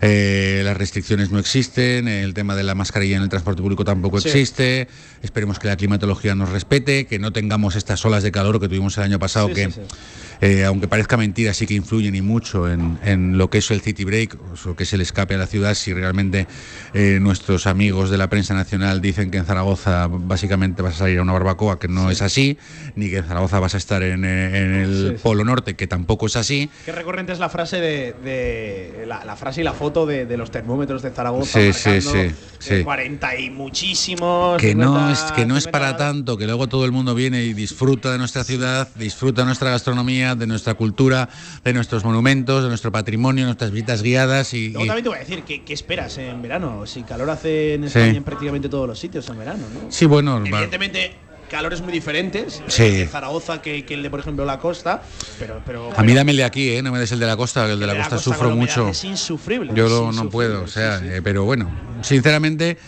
eh, 0.00 0.62
las 0.64 0.76
restricciones 0.76 1.30
no 1.30 1.38
existen, 1.38 2.06
el 2.08 2.34
tema 2.34 2.54
de 2.54 2.62
la 2.62 2.74
mascarilla 2.74 3.16
en 3.16 3.22
el 3.22 3.28
transporte 3.28 3.62
público 3.62 3.84
tampoco 3.84 4.20
Sí. 4.20 4.28
existe, 4.28 4.88
esperemos 5.22 5.58
que 5.58 5.68
la 5.68 5.76
climatología 5.76 6.34
nos 6.34 6.50
respete, 6.50 7.06
que 7.06 7.18
no 7.18 7.32
tengamos 7.32 7.74
estas 7.76 8.04
olas 8.04 8.22
de 8.22 8.30
calor 8.32 8.60
que 8.60 8.68
tuvimos 8.68 8.96
el 8.98 9.04
año 9.04 9.18
pasado, 9.18 9.48
Sí, 9.48 9.54
que 9.54 9.64
sí, 9.70 9.80
sí. 9.88 9.96
eh, 10.40 10.64
aunque 10.64 10.86
parezca 10.88 11.16
mentira, 11.16 11.52
sí 11.54 11.66
que 11.66 11.74
influyen 11.74 12.14
y 12.14 12.22
mucho 12.22 12.70
en, 12.70 12.98
en 13.04 13.38
lo 13.38 13.50
que 13.50 13.58
es 13.58 13.70
el 13.70 13.80
city 13.80 14.04
break, 14.04 14.36
o 14.66 14.76
que 14.76 14.84
es 14.84 14.92
el 14.92 15.00
escape 15.00 15.34
a 15.34 15.38
la 15.38 15.46
ciudad, 15.46 15.74
si 15.74 15.92
realmente 15.92 16.46
eh, 16.94 17.18
nuestros 17.20 17.66
amigos 17.66 18.10
de 18.10 18.18
la 18.18 18.28
prensa 18.28 18.54
nacional 18.54 19.00
dicen 19.00 19.30
que 19.30 19.38
en 19.38 19.44
Zaragoza 19.46 20.06
básicamente 20.08 20.80
vas 20.82 20.94
a 20.94 20.98
salir 20.98 21.18
a 21.18 21.22
una 21.22 21.32
barbacoa, 21.32 21.78
que 21.78 21.88
no 21.88 22.10
es 22.10 22.22
así, 22.22 22.56
ni 22.94 23.10
que 23.10 23.18
en 23.18 23.24
Zaragoza 23.24 23.58
vas 23.58 23.74
a 23.74 23.78
estar 23.78 24.02
en, 24.02 24.24
eh, 24.24 24.58
en 24.58 24.74
el 24.74 25.08
Sí, 25.10 25.16
sí. 25.16 25.20
Polo 25.22 25.44
Norte, 25.44 25.74
que 25.74 25.86
tampoco 25.86 26.26
es 26.26 26.36
así. 26.36 26.70
Qué 26.84 26.92
recurrente 26.92 27.32
es 27.32 27.38
la 27.40 27.48
frase 27.48 27.80
de, 27.80 28.12
de- 28.24 29.04
la, 29.06 29.24
la 29.24 29.36
frase 29.36 29.60
y 29.60 29.64
la 29.64 29.72
foto 29.72 29.87
de, 29.92 30.26
de 30.26 30.36
los 30.36 30.50
termómetros 30.50 31.02
de 31.02 31.10
Zaragoza. 31.10 31.58
Sí, 31.60 31.72
sí, 31.72 32.00
sí, 32.00 32.30
sí. 32.58 32.82
40 32.84 33.36
y 33.38 33.50
muchísimos. 33.50 34.60
Que 34.60 34.74
no, 34.74 34.94
50, 34.94 35.12
es, 35.12 35.32
que 35.32 35.46
no 35.46 35.56
es 35.56 35.64
50 35.64 35.70
para 35.70 35.96
tanto, 35.96 36.36
que 36.36 36.46
luego 36.46 36.68
todo 36.68 36.84
el 36.84 36.92
mundo 36.92 37.14
viene 37.14 37.42
y 37.44 37.54
disfruta 37.54 38.12
de 38.12 38.18
nuestra 38.18 38.44
ciudad, 38.44 38.88
disfruta 38.96 39.42
de 39.42 39.46
nuestra 39.46 39.70
gastronomía, 39.70 40.34
de 40.34 40.46
nuestra 40.46 40.74
cultura, 40.74 41.28
de 41.64 41.72
nuestros 41.72 42.04
monumentos, 42.04 42.62
de 42.62 42.68
nuestro 42.68 42.92
patrimonio, 42.92 43.44
nuestras 43.44 43.70
visitas 43.70 44.02
guiadas 44.02 44.54
y, 44.54 44.70
Luego 44.70 44.86
también 44.86 45.04
te 45.04 45.08
voy 45.08 45.16
a 45.16 45.20
decir, 45.20 45.42
¿qué, 45.44 45.62
qué 45.64 45.72
esperas 45.72 46.18
en 46.18 46.42
verano? 46.42 46.86
Si 46.86 47.02
calor 47.02 47.30
hace 47.30 47.74
en 47.74 47.88
Sí. 47.88 47.98
España 47.98 48.18
en 48.18 48.24
prácticamente 48.24 48.68
todos 48.68 48.86
los 48.86 48.98
sitios 48.98 49.28
en 49.28 49.38
verano, 49.38 49.64
¿no? 49.72 49.90
Sí, 49.90 50.06
bueno, 50.06 50.38
Evidentemente, 50.38 51.16
calores 51.48 51.80
muy 51.80 51.92
diferentes. 51.92 52.62
Sí. 52.68 53.06
Zaragoza 53.06 53.60
que, 53.62 53.84
que 53.84 53.94
el 53.94 54.02
de, 54.02 54.10
por 54.10 54.20
ejemplo, 54.20 54.44
la 54.44 54.58
costa. 54.58 55.02
Pero, 55.38 55.60
pero, 55.66 55.90
a 55.96 56.02
mí 56.02 56.14
dame 56.14 56.32
el 56.32 56.38
de 56.38 56.44
aquí, 56.44 56.70
¿eh? 56.70 56.82
no 56.82 56.92
me 56.92 56.98
des 56.98 57.12
el 57.12 57.18
de 57.18 57.26
la 57.26 57.36
costa, 57.36 57.66
que 57.66 57.72
el 57.72 57.80
de 57.80 57.86
la 57.86 57.92
de 57.92 57.98
la 57.98 58.04
costa 58.04 58.16
costa 58.16 58.34
sufro 58.34 58.54
mucho. 58.54 58.88
es 58.88 59.04
insufrible, 59.04 59.72
Yo 59.74 59.86
es 59.86 59.92
no 59.92 59.98
insufrible, 60.06 60.30
puedo, 60.30 60.62
o 60.62 60.68
sea, 60.68 61.00
eh, 61.02 61.20
pero 61.22 61.44
bueno, 61.44 61.70
sinceramente 62.02 62.78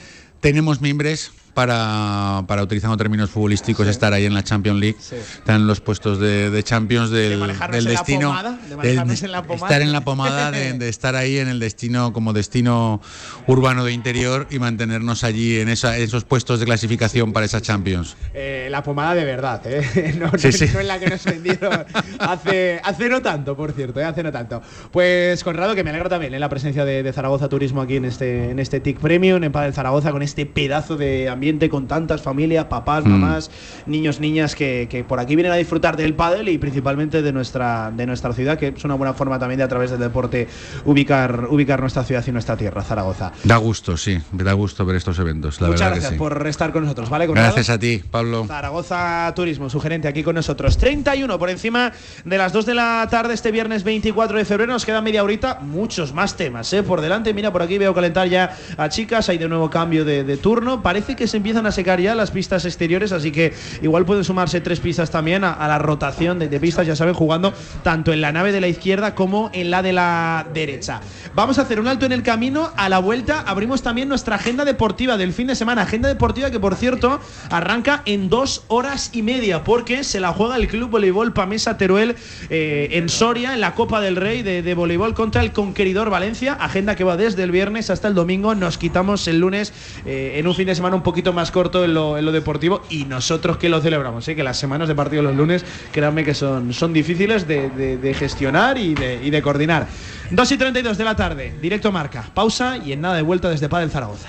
tenemos 0.41 0.81
mimbres 0.81 1.33
para, 1.55 2.45
para 2.47 2.63
utilizando 2.63 2.97
términos 2.97 3.31
futbolísticos, 3.31 3.87
estar 3.87 4.13
ahí 4.13 4.25
en 4.27 4.35
la 4.35 4.43
Champions 4.43 4.81
League, 4.81 4.97
estar 5.01 5.57
en 5.57 5.67
los 5.67 5.81
puestos 5.81 6.19
de, 6.21 6.51
de 6.51 6.63
Champions 6.63 7.11
del, 7.11 7.39
manejarnos 7.39 7.77
del 7.85 7.93
destino, 7.93 8.29
pomada, 8.29 8.59
de 8.69 8.77
del- 8.77 8.99
en 9.25 9.33
la 9.33 9.43
pomada. 9.43 9.67
estar 9.67 9.83
en 9.83 9.93
la 9.93 10.01
pomada, 10.03 10.51
de, 10.51 10.73
de 10.75 10.89
estar 10.89 11.17
ahí 11.17 11.39
en 11.39 11.49
el 11.49 11.59
destino 11.61 12.13
como 12.13 12.33
destino 12.33 13.01
urbano 13.47 13.85
de 13.85 13.93
interior 13.93 14.47
y 14.51 14.59
mantenernos 14.59 15.25
allí 15.25 15.59
en 15.61 15.69
esa- 15.69 15.97
esos 15.97 16.25
puestos 16.25 16.61
de 16.61 16.67
clasificación 16.67 17.33
para 17.33 17.47
esa 17.47 17.61
Champions. 17.61 18.17
Eh, 18.35 18.69
la 18.71 18.83
pomada 18.83 19.15
de 19.15 19.25
verdad, 19.25 19.61
¿eh? 19.67 20.15
No, 20.19 20.31
Sí, 20.39 20.47
no- 20.49 20.53
sí. 20.53 20.67
no 20.73 20.81
es 20.81 20.87
la 20.87 20.99
que 20.99 21.09
nos 21.09 21.25
vendieron 21.25 21.85
hace, 22.19 22.81
hace 22.85 23.09
no 23.09 23.21
tanto, 23.23 23.57
por 23.57 23.73
cierto, 23.73 24.01
¿eh? 24.01 24.05
hace 24.05 24.23
no 24.23 24.33
tanto. 24.33 24.63
Pues 24.91 25.43
Conrado, 25.45 25.75
que 25.75 25.85
me 25.85 25.91
alegra 25.91 26.09
también 26.09 26.35
¿eh? 26.35 26.39
la 26.39 26.49
presencia 26.49 26.85
de, 26.85 27.03
de 27.03 27.13
Zaragoza 27.13 27.49
Turismo 27.49 27.81
aquí 27.83 27.97
en 27.97 28.05
este, 28.05 28.51
en 28.51 28.59
este 28.59 28.81
TIC 28.81 28.99
Premium, 28.99 29.43
en 29.43 29.53
Padel 29.53 29.73
Zaragoza, 29.75 30.11
con 30.13 30.23
este 30.23 30.47
pedazo 30.47 30.97
de 30.97 31.29
ambiente, 31.41 31.71
con 31.71 31.87
tantas 31.89 32.21
familias, 32.21 32.67
papás, 32.67 33.03
Mm. 33.07 33.09
mamás, 33.13 33.51
niños, 33.87 34.21
niñas, 34.21 34.55
que, 34.55 34.89
que 34.91 35.05
por 35.05 35.19
aquí 35.21 35.37
vienen 35.37 35.53
a 35.53 35.57
disfrutar 35.57 35.97
del 35.97 36.13
pádel 36.13 36.51
y 36.51 36.59
principalmente 36.59 37.23
de 37.23 37.33
nuestra, 37.33 37.91
de 37.97 38.05
nuestra 38.05 38.35
ciudad, 38.35 38.59
que 38.59 38.75
es 38.77 38.85
una 38.85 38.95
buena 38.95 39.15
forma 39.15 39.39
también 39.39 39.57
de 39.57 39.65
a 39.65 39.69
través 39.69 39.91
del 39.91 40.01
deporte 40.01 40.49
ubicar, 40.85 41.47
ubicar 41.49 41.81
nuestra 41.81 42.05
ciudad 42.05 42.23
y 42.27 42.31
nuestra 42.33 42.59
tierra, 42.59 42.83
Zaragoza. 42.83 43.33
Da 43.45 43.57
gusto, 43.57 43.97
sí, 43.97 44.19
me 44.33 44.45
da 44.45 44.53
gusto 44.53 44.85
ver 44.85 44.97
estos 44.97 45.19
eventos, 45.19 45.61
la 45.63 45.69
Muchas 45.69 45.81
verdad 45.81 45.93
gracias 45.95 46.11
que 46.11 46.15
sí. 46.17 46.19
por 46.19 46.47
estar 46.47 46.73
con 46.73 46.83
nosotros, 46.83 47.09
¿vale? 47.09 47.27
Conrado? 47.27 47.47
Gracias 47.55 47.71
a 47.75 47.79
ti, 47.79 48.03
Pablo. 48.11 48.45
Zaragoza 48.47 49.33
Turismo, 49.35 49.71
su 49.71 49.81
gerente 49.81 50.09
aquí 50.09 50.23
con 50.23 50.35
nosotros. 50.35 50.77
31 50.77 51.39
por 51.39 51.49
encima 51.49 51.93
de 52.27 52.37
las 52.39 52.53
2 52.53 52.67
de 52.67 52.75
la 52.75 53.09
tarde 53.11 53.33
este 53.33 53.51
viernes 53.51 53.83
24 53.83 54.37
de 54.37 54.45
febrero. 54.45 54.73
Nos 54.73 54.85
queda 54.85 55.01
media 55.01 55.25
horita, 55.25 55.59
muchos 55.63 56.13
más 56.13 56.37
temas 56.37 56.71
¿eh? 56.75 56.83
por 56.83 57.01
delante. 57.01 57.33
Mira, 57.33 57.51
por 57.51 57.63
aquí 57.63 57.79
veo 57.79 57.95
calentar 57.95 58.29
ya 58.29 58.55
a 58.77 58.89
chicas. 58.91 59.29
Hay 59.31 59.39
de 59.39 59.49
nuevo 59.49 59.71
cambio 59.71 60.05
de, 60.05 60.25
de 60.25 60.37
turno. 60.37 60.83
Parece 60.83 61.17
que 61.17 61.27
se 61.31 61.39
empiezan 61.39 61.67
a 61.67 61.73
secar 61.73 62.01
ya 62.01 62.15
las 62.15 62.31
pistas 62.31 62.65
exteriores, 62.65 63.13
así 63.13 63.31
que 63.31 63.53
igual 63.83 64.05
pueden 64.05 64.25
sumarse 64.25 64.61
tres 64.61 64.81
pistas 64.81 65.11
también 65.11 65.45
a, 65.45 65.69
la 65.69 65.79
rotación 65.79 66.39
de, 66.39 66.61
pistas, 66.61 66.87
ya 66.87 66.97
saben, 66.97 67.15
jugando 67.15 67.53
tanto 67.83 68.13
en 68.13 68.21
la 68.21 68.33
nave 68.33 68.53
de 68.53 68.61
la 68.61 68.69
izquierda 68.69 69.15
como 69.15 69.51
en 69.53 69.71
la 69.71 69.83
de 69.83 69.93
la 69.93 70.47
derecha. 70.53 71.01
Vamos 71.35 71.59
a 71.59 71.63
hacer 71.63 71.81
un 71.81 71.89
alto 71.89 72.07
en 72.07 72.13
el 72.13 72.23
camino. 72.23 72.71
A 72.77 72.89
la 72.89 72.99
vuelta 72.99 73.41
abrimos 73.47 73.83
también 73.83 74.09
nuestra 74.09 74.37
agenda 74.37 74.65
deportiva 74.65 75.17
del 75.17 75.33
fin 75.33 75.47
de 75.47 75.55
semana. 75.55 75.83
Agenda 75.83 76.09
deportiva 76.09 76.51
que, 76.51 76.59
por 76.59 76.75
cierto, 76.75 77.21
arranca 77.51 78.03
en 78.05 78.29
dos 78.29 78.65
horas 78.69 79.11
y 79.13 79.23
media, 79.23 79.65
porque 79.65 80.05
se 80.05 80.21
la 80.21 80.33
juega 80.33 80.57
el 80.57 80.67
Club 80.67 80.91
Voleibol 80.91 81.33
Pamesa 81.33 81.77
Teruel 81.77 82.17
eh, 82.49 82.89
en 82.93 83.09
Soria, 83.09 83.55
en 83.55 83.61
la 83.61 83.75
Copa 83.75 84.01
del 84.01 84.17
Rey 84.17 84.43
de, 84.43 84.63
de 84.63 84.75
voleibol 84.75 85.15
contra 85.15 85.43
el 85.43 85.53
Conqueridor 85.53 86.11
Valencia. 86.11 86.55
Agenda 86.55 86.97
que 86.97 87.05
va 87.05 87.17
desde 87.17 87.43
el 87.43 87.51
viernes 87.51 87.91
hasta 87.91 88.09
el 88.09 88.15
domingo. 88.15 88.55
Nos 88.55 88.79
quitamos 88.79 89.29
el 89.29 89.39
lunes 89.39 89.73
eh, 90.05 90.35
en 90.37 90.47
un 90.47 90.55
fin 90.55 90.67
de 90.67 90.75
semana 90.75 90.97
un 90.97 91.03
poquito 91.03 91.20
más 91.33 91.51
corto 91.51 91.85
en 91.85 91.95
lo, 91.95 92.33
deportivo 92.33 92.83
y 92.89 93.05
nosotros 93.05 93.57
que 93.57 93.69
lo 93.69 93.81
celebramos, 93.81 94.27
¿eh? 94.29 94.37
que 94.37 94.43
las 94.43 94.59
semanas 94.59 94.89
de 94.89 94.95
partido 94.95 95.23
los 95.23 95.37
lunes, 95.37 95.65
créanme 95.93 96.25
que 96.25 96.35
son, 96.35 96.73
son 96.73 96.93
difíciles 96.93 97.47
de 97.47 98.15
gestionar 98.19 98.79
y 98.79 98.95
de, 98.95 99.21
y 99.23 99.31
de 99.31 99.43
coordinar. 99.43 99.87
2 100.31 100.53
y 100.53 100.57
32 100.57 100.97
de 100.97 101.05
la 101.05 101.17
tarde, 101.17 101.55
directo 101.61 101.91
marca, 101.91 102.25
pausa 102.33 102.77
y 102.77 102.93
en 102.93 103.01
nada 103.01 103.17
de 103.17 103.23
vuelta 103.23 103.51
desde 103.51 103.69
Padel 103.69 103.91
Zaragoza. 103.91 104.29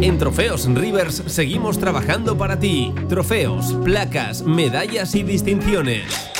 En 0.00 0.16
Trofeos 0.16 0.66
Rivers 0.66 1.22
seguimos 1.26 1.78
trabajando 1.78 2.38
para 2.38 2.58
ti. 2.58 2.94
Trofeos, 3.08 3.74
placas, 3.84 4.42
medallas 4.42 5.14
y 5.14 5.22
distinciones. 5.22 6.39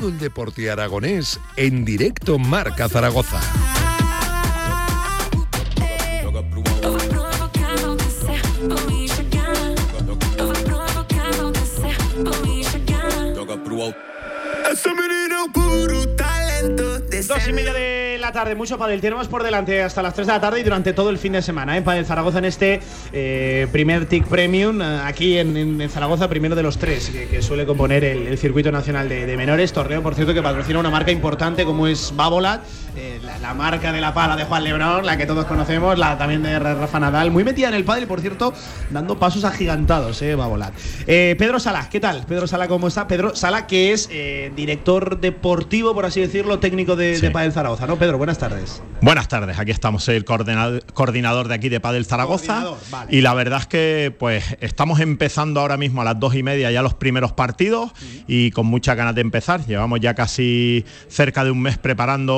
El 0.00 0.18
deporte 0.18 0.70
aragonés 0.70 1.38
en 1.56 1.84
directo 1.84 2.38
Marca 2.38 2.88
Zaragoza. 2.88 3.40
Dos 17.30 17.46
y 17.46 17.52
tarde, 18.32 18.54
mucho 18.54 18.78
padel. 18.78 19.00
Tenemos 19.00 19.28
por 19.28 19.42
delante 19.42 19.82
hasta 19.82 20.02
las 20.02 20.14
3 20.14 20.26
de 20.26 20.32
la 20.32 20.40
tarde 20.40 20.60
y 20.60 20.62
durante 20.62 20.92
todo 20.92 21.10
el 21.10 21.18
fin 21.18 21.32
de 21.32 21.42
semana. 21.42 21.76
En 21.76 21.84
Padel 21.84 22.04
Zaragoza 22.06 22.38
en 22.38 22.44
este 22.44 22.80
eh, 23.12 23.66
primer 23.72 24.06
TIC 24.06 24.26
Premium, 24.26 24.80
eh, 24.82 25.00
aquí 25.04 25.38
en, 25.38 25.56
en- 25.56 25.80
en 25.80 25.90
Zaragoza, 25.90 26.28
primero 26.28 26.54
de 26.54 26.62
los 26.62 26.78
tres 26.78 27.10
que, 27.10 27.26
que 27.28 27.42
suele 27.42 27.66
componer 27.66 28.04
el, 28.04 28.26
el 28.26 28.38
Circuito 28.38 28.70
Nacional 28.72 29.08
de, 29.08 29.26
de 29.26 29.36
Menores. 29.36 29.72
Torneo, 29.72 30.02
por 30.02 30.14
cierto, 30.14 30.34
que 30.34 30.42
patrocina 30.42 30.78
una 30.78 30.90
marca 30.90 31.10
importante 31.10 31.64
como 31.64 31.86
es 31.86 32.12
Babolat, 32.16 32.62
eh, 32.96 33.20
la, 33.22 33.38
la 33.38 33.54
marca 33.54 33.92
de 33.92 34.00
la 34.00 34.14
pala 34.14 34.36
de 34.36 34.44
Juan 34.44 34.64
Lebrón, 34.64 35.06
la 35.06 35.16
que 35.16 35.26
todos 35.26 35.44
conocemos, 35.46 35.98
la 35.98 36.18
también 36.18 36.42
de 36.42 36.58
Rafa 36.58 37.00
Nadal. 37.00 37.30
Muy 37.30 37.44
metida 37.44 37.68
en 37.68 37.74
el 37.74 37.84
pádel, 37.84 38.06
por 38.06 38.20
cierto, 38.20 38.52
dando 38.90 39.18
pasos 39.18 39.44
agigantados, 39.44 40.20
eh, 40.22 40.34
Babolat. 40.34 40.72
Eh, 41.06 41.34
Pedro 41.38 41.60
Sala, 41.60 41.88
¿qué 41.90 42.00
tal? 42.00 42.24
Pedro 42.26 42.46
Sala, 42.46 42.68
¿cómo 42.68 42.88
está? 42.88 43.06
Pedro 43.06 43.34
Sala, 43.34 43.66
que 43.66 43.92
es 43.92 44.08
eh, 44.10 44.52
director 44.54 45.20
deportivo, 45.20 45.94
por 45.94 46.06
así 46.06 46.20
decirlo, 46.20 46.58
técnico 46.58 46.96
de, 46.96 47.20
de 47.20 47.30
Padel 47.30 47.52
Zaragoza, 47.52 47.86
¿no? 47.86 47.96
Pedro, 47.96 48.18
buenas 48.18 48.38
tardes. 48.38 48.82
Buenas 49.00 49.28
tardes, 49.28 49.58
aquí 49.58 49.70
estamos 49.70 50.08
el 50.08 50.24
coordinador, 50.24 50.84
coordinador 50.92 51.48
de 51.48 51.54
aquí 51.54 51.68
de 51.68 51.80
Padel 51.80 52.04
Zaragoza 52.04 52.64
y 53.08 53.22
la 53.22 53.34
verdad 53.34 53.60
es 53.60 53.66
que 53.66 54.14
pues 54.18 54.56
estamos 54.60 55.00
empezando 55.00 55.60
ahora 55.60 55.76
mismo 55.76 56.02
a 56.02 56.04
las 56.04 56.20
dos 56.20 56.34
y 56.34 56.42
media 56.42 56.70
ya 56.70 56.82
los 56.82 56.94
primeros 56.94 57.32
partidos 57.32 57.92
y 58.26 58.50
con 58.50 58.66
muchas 58.66 58.96
ganas 58.96 59.14
de 59.14 59.22
empezar. 59.22 59.64
Llevamos 59.64 60.00
ya 60.00 60.14
casi 60.14 60.84
cerca 61.08 61.44
de 61.44 61.50
un 61.50 61.62
mes 61.62 61.78
preparando 61.78 62.34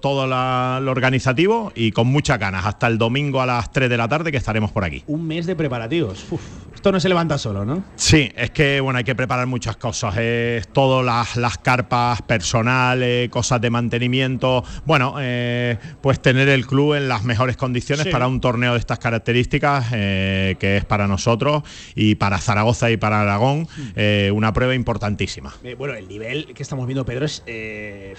todo 0.00 0.26
la- 0.26 0.80
lo 0.82 0.90
organizativo 0.90 1.72
y 1.74 1.92
con 1.92 2.06
muchas 2.06 2.38
ganas 2.38 2.66
hasta 2.66 2.86
el 2.86 2.98
domingo 2.98 3.40
a 3.40 3.46
las 3.46 3.72
3 3.72 3.88
de 3.90 3.96
la 3.96 4.08
tarde 4.08 4.30
que 4.30 4.36
estaremos 4.38 4.70
por 4.70 4.84
aquí. 4.84 5.02
Un 5.06 5.26
mes 5.26 5.46
de 5.46 5.56
preparativos. 5.56 6.26
Uf, 6.30 6.40
esto 6.74 6.92
no 6.92 7.00
se 7.00 7.08
levanta 7.08 7.36
solo, 7.38 7.64
¿no? 7.64 7.82
Sí, 7.96 8.30
es 8.36 8.50
que 8.50 8.80
bueno, 8.80 8.98
hay 8.98 9.04
que 9.04 9.14
preparar 9.14 9.46
muchas 9.46 9.76
cosas. 9.76 10.16
Es 10.18 10.68
todo 10.68 11.02
las, 11.02 11.36
las 11.36 11.58
carpas 11.58 12.22
personal, 12.22 13.02
eh, 13.02 13.28
cosas 13.30 13.60
de 13.60 13.70
mantenimiento. 13.70 14.64
Bueno, 14.86 15.14
eh, 15.20 15.76
pues 16.00 16.20
tener 16.20 16.48
el 16.48 16.66
club 16.66 16.94
en 16.94 17.08
las 17.08 17.24
mejores 17.24 17.56
condiciones 17.56 18.04
Sí. 18.06 18.10
para 18.10 18.26
un 18.28 18.40
torneo 18.40 18.72
de 18.74 18.78
estas 18.78 18.98
características, 18.98 19.86
eh, 19.92 20.56
que 20.58 20.76
es 20.78 20.84
para 20.84 21.06
nosotros 21.06 21.62
y 21.94 22.14
para 22.14 22.38
Zaragoza 22.38 22.90
y 22.90 22.96
para 22.96 23.20
Aragón, 23.22 23.68
eh, 23.96 24.30
una 24.34 24.52
prueba 24.52 24.74
importantísima. 24.74 25.52
Eh, 25.64 25.74
bueno, 25.74 25.94
el 25.94 26.08
nivel 26.08 26.46
que 26.54 26.62
estamos 26.62 26.86
viendo, 26.86 27.04
Pedro, 27.04 27.26
es 27.26 27.42
eh, 27.46 28.14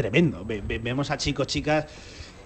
tremendo. 0.00 0.44
Ve- 0.44 0.62
ve- 0.62 0.78
vemos 0.78 1.10
a 1.10 1.16
chicos, 1.18 1.46
chicas 1.46 1.86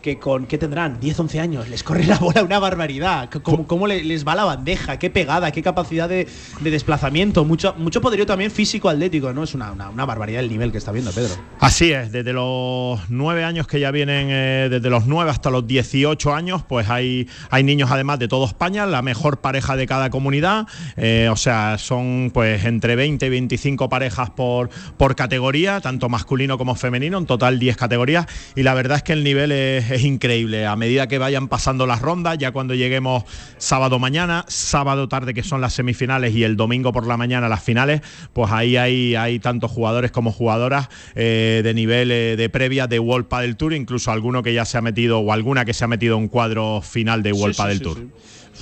que 0.05 0.19
con 0.19 0.45
qué 0.45 0.59
tendrán 0.59 1.01
10, 1.01 1.19
11 1.19 1.41
años, 1.41 1.69
les 1.71 1.83
corre 1.83 2.05
la 2.05 2.19
bola 2.19 2.43
una 2.43 2.59
barbaridad. 2.59 3.31
¿Cómo, 3.43 3.67
cómo 3.67 3.87
le- 3.87 4.05
les 4.05 4.27
va 4.29 4.35
la 4.35 4.45
bandeja? 4.45 4.99
¿Qué 4.99 5.09
pegada? 5.09 5.51
¿Qué 5.51 5.63
capacidad 5.63 6.11
de, 6.11 6.29
de 6.61 6.71
desplazamiento? 6.71 7.47
Mucho, 7.47 7.75
mucho 7.79 8.03
poderío 8.03 8.27
también 8.27 8.51
físico 8.51 8.91
atlético, 8.91 9.33
¿no? 9.33 9.45
Es 9.45 9.55
una, 9.55 9.73
una- 9.73 9.89
una 9.89 10.05
barbaridad 10.05 10.43
el 10.43 10.51
nivel 10.51 10.71
que 10.73 10.77
está 10.77 10.93
viendo 10.93 11.11
Pedro. 11.11 11.33
Así 11.59 11.91
es, 11.91 12.13
desde 12.13 12.35
los 12.35 13.01
nueve 13.09 13.45
años 13.45 13.67
que 13.67 13.81
ya 13.81 13.91
vienen, 13.91 14.27
eh, 14.31 14.69
desde 14.71 14.91
los 14.91 15.07
nueve 15.07 15.31
hasta 15.31 15.49
los 15.49 15.67
18 15.67 16.35
años, 16.35 16.63
pues 16.69 16.91
hay, 16.91 17.27
hay 17.49 17.63
niños 17.65 17.91
además 17.91 18.19
de 18.19 18.29
toda 18.29 18.47
España, 18.47 18.85
la 18.85 19.01
mejor 19.01 19.39
pareja 19.41 19.75
de 19.75 19.87
cada 19.87 20.11
comunidad, 20.11 20.67
eh, 20.99 21.31
o 21.33 21.37
sea, 21.37 21.79
son 21.79 22.31
pues 22.35 22.67
entre 22.67 22.95
20 22.95 23.25
y 23.25 23.31
25 23.31 23.89
parejas 23.89 24.29
por, 24.29 24.69
por 24.99 25.17
categoría, 25.17 25.81
tanto 25.81 26.11
masculino 26.11 26.59
como 26.59 26.75
femenino, 26.75 27.17
en 27.17 27.25
total 27.25 27.59
10 27.59 27.79
categorías, 27.79 28.27
y 28.55 28.65
la 28.65 28.75
verdad 28.75 28.99
es 28.99 29.03
que 29.03 29.15
el 29.15 29.25
nivel 29.25 29.51
es, 29.51 29.94
es 29.95 30.03
increíble. 30.05 30.67
A 30.67 30.77
medida 30.77 31.07
que 31.07 31.19
vayan 31.19 31.49
pasando 31.49 31.87
las 31.87 32.01
rondas, 32.03 32.39
ya 32.39 32.53
cuando 32.53 32.75
lleguemos 32.75 33.25
sábado 33.59 33.99
mañana, 33.99 34.45
sábado 34.49 35.09
tarde 35.09 35.35
que 35.35 35.43
son 35.43 35.61
las 35.61 35.73
semifinales 35.75 36.35
y 36.35 36.45
el 36.45 36.57
domingo 36.57 36.93
por 36.93 37.07
la 37.07 37.17
mañana 37.17 37.49
las 37.49 37.63
finales, 37.63 38.01
pues 38.33 38.51
ahí 38.53 38.77
hay, 38.77 39.15
hay 39.15 39.39
tantos 39.39 39.71
jugadores 39.71 40.11
como 40.11 40.33
jugadoras 40.33 40.89
eh, 41.15 41.61
de 41.65 41.75
nivel 41.75 42.11
eh, 42.11 42.37
de 42.37 42.49
previa 42.49 42.87
de 42.87 42.99
World 42.99 43.27
Padel 43.27 43.57
Tour, 43.57 43.73
incluso 43.75 44.11
alguno 44.11 44.43
que 44.43 44.53
ya 44.55 44.65
se 44.65 44.79
ha 44.79 44.81
metido 44.83 45.19
o 45.21 45.33
alguna 45.33 45.65
que 45.65 45.75
se 45.75 45.85
ha 45.85 45.89
metido 45.89 46.19
en 46.19 46.29
cuadro 46.29 46.81
final 46.83 47.23
de 47.23 47.33
World 47.33 47.55
Sí, 47.55 47.63
sí, 47.63 47.79
sí, 47.79 47.85
Tour. 47.85 48.07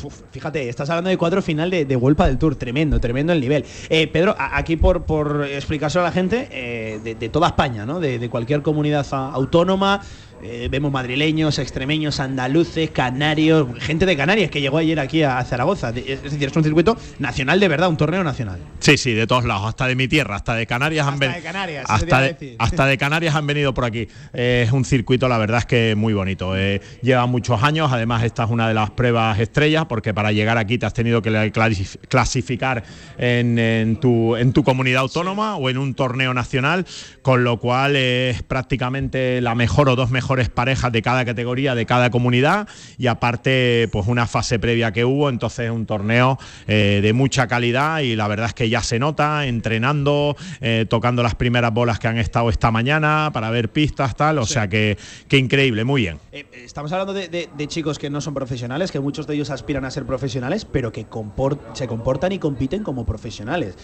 Uf, 0.05 0.21
fíjate, 0.33 0.71
estás 0.71 0.89
hablando 0.89 1.11
de 1.11 1.19
cuatro 1.19 1.43
final 1.43 1.69
de, 1.71 1.85
de 1.85 1.97
Vuelta 1.97 2.27
del 2.27 2.39
Tour, 2.39 2.57
tremendo, 2.57 2.99
tremendo 2.99 3.33
el 3.35 3.41
nivel. 3.41 3.63
Eh, 3.91 4.07
Pedro, 4.07 4.35
a- 4.39 4.57
aquí 4.57 4.77
por, 4.77 5.05
por 5.05 5.45
explicárselo 5.47 6.03
a 6.05 6.09
la 6.09 6.13
gente, 6.13 6.49
eh, 6.51 6.99
de, 7.05 7.15
de 7.15 7.29
toda 7.29 7.49
España, 7.49 7.85
¿no? 7.85 8.01
De, 8.01 8.19
de 8.19 8.29
cualquier 8.31 8.63
comunidad 8.63 9.07
autónoma, 9.13 10.01
eh, 10.43 10.69
vemos 10.71 10.91
madrileños, 10.91 11.59
extremeños, 11.59 12.19
andaluces, 12.19 12.91
canarios, 12.91 13.69
gente 13.79 14.07
de 14.07 14.17
Canarias 14.17 14.51
que 14.51 14.61
llegó 14.61 14.79
ayer 14.79 14.99
aquí 14.99 15.23
a, 15.23 15.43
Zaragoza. 15.45 15.91
Es 15.91 16.23
decir, 16.23 16.49
es 16.49 16.57
un 16.57 16.65
circuito 16.65 16.97
nacional 17.21 17.61
de 17.61 17.69
verdad, 17.69 17.89
un 17.89 17.97
torneo 17.97 18.25
nacional. 18.25 18.59
Sí, 18.81 18.97
sí, 18.97 19.13
de 19.13 19.27
todos 19.27 19.45
lados, 19.45 19.67
hasta 19.69 19.87
de 19.87 19.95
mi 19.95 20.09
tierra, 20.09 20.37
hasta 20.37 20.55
de 20.55 20.67
Canarias 20.67 21.07
han 21.07 21.19
venido. 21.19 21.43
Canarias, 21.43 21.85
hasta, 21.89 22.21
de, 22.21 22.57
hasta 22.59 22.87
de 22.87 22.99
Canarias 22.99 23.35
han 23.37 23.47
venido 23.47 23.73
por 23.73 23.85
aquí. 23.85 24.09
Eh, 24.33 24.65
es 24.67 24.73
un 24.73 24.85
circuito, 24.85 25.29
la 25.29 25.39
verdad 25.39 25.59
es 25.59 25.67
que 25.67 25.95
muy 25.97 26.13
bonito. 26.13 26.57
Eh, 26.57 26.81
lleva 27.03 27.27
muchos 27.27 27.63
años, 27.63 27.93
además 27.93 28.25
esta 28.25 28.45
es 28.45 28.51
una 28.51 28.67
de 28.67 28.75
las 28.75 28.91
pruebas 28.91 29.39
estrellas, 29.39 29.87
porque 29.87 30.13
para 30.13 30.33
llegar 30.33 30.59
aquí 30.59 30.77
te 30.77 30.87
has 30.87 30.95
tenido 30.95 31.23
que 31.23 31.31
clasif- 31.53 31.99
clasificar 32.09 32.83
en, 33.17 33.59
en 33.59 34.01
tu, 34.01 34.35
en 34.35 34.53
tu 34.53 34.65
comunidad 34.65 35.03
autónoma 35.03 35.57
o 35.57 35.71
en 35.71 35.79
un 35.79 35.95
torneo 35.95 36.35
nacional, 36.35 36.85
con 37.23 37.45
lo 37.45 37.59
cual 37.61 37.95
es 37.95 38.43
prácticamente 38.43 39.41
la 39.41 39.55
mejor 39.55 39.89
o 39.89 39.95
dos 39.95 40.11
mejores 40.11 40.32
parejas 40.49 40.93
de 40.93 41.03
cada 41.03 41.25
categoría, 41.25 41.75
de 41.75 41.87
cada 41.87 42.11
comunidad, 42.11 42.69
y 42.99 43.07
aparte, 43.07 43.89
pues 43.93 44.07
una 44.07 44.27
fase 44.27 44.59
previa 44.59 44.93
que 44.93 45.05
hubo, 45.05 45.29
entonces 45.29 45.67
es 45.67 45.71
un 45.71 45.87
torneo 45.87 46.39
eh, 46.67 47.01
de 47.03 47.13
mucha 47.13 47.47
calidad 47.47 48.01
y 48.01 48.17
la 48.17 48.29
verdad 48.29 48.47
es 48.47 48.55
que 48.55 48.69
ya 48.69 48.83
se 48.83 48.99
nota 48.99 49.47
entrenando, 49.47 50.37
eh, 50.61 50.87
tocando 50.89 51.23
las 51.23 51.35
primeras 51.35 51.73
bolas 51.73 51.99
que 51.99 52.09
han 52.09 52.19
estado 52.19 52.51
esta 52.51 52.71
mañana 52.71 53.31
para 53.33 53.51
ver 53.51 53.69
pistas, 53.71 54.17
tal, 54.17 54.39
o 54.39 54.47
sea 54.47 54.69
que, 54.69 54.97
que 55.29 55.39
increíble, 55.39 55.85
muy 55.85 56.03
bien. 56.03 56.19
Eh, 56.33 56.45
estamos 56.65 56.93
hablando 56.93 57.13
de, 57.13 57.29
de- 57.29 57.49
de 57.57 57.69
chicos 57.69 57.99
que 57.99 58.11
no 58.11 58.21
son 58.21 58.35
profesionales, 58.35 58.91
que 58.93 59.01
muchos 59.01 59.27
de 59.27 59.35
ellos 59.35 59.51
aspiran 59.51 59.85
a 59.85 59.91
ser 59.91 60.05
profesionales, 60.05 60.65
pero 60.65 60.93
que 60.93 61.07
compor- 61.09 61.59
se 61.75 61.87
comportan 61.87 62.33
y 62.33 62.39
compiten 62.39 62.83
como 62.83 63.05
profesionales. 63.07 63.77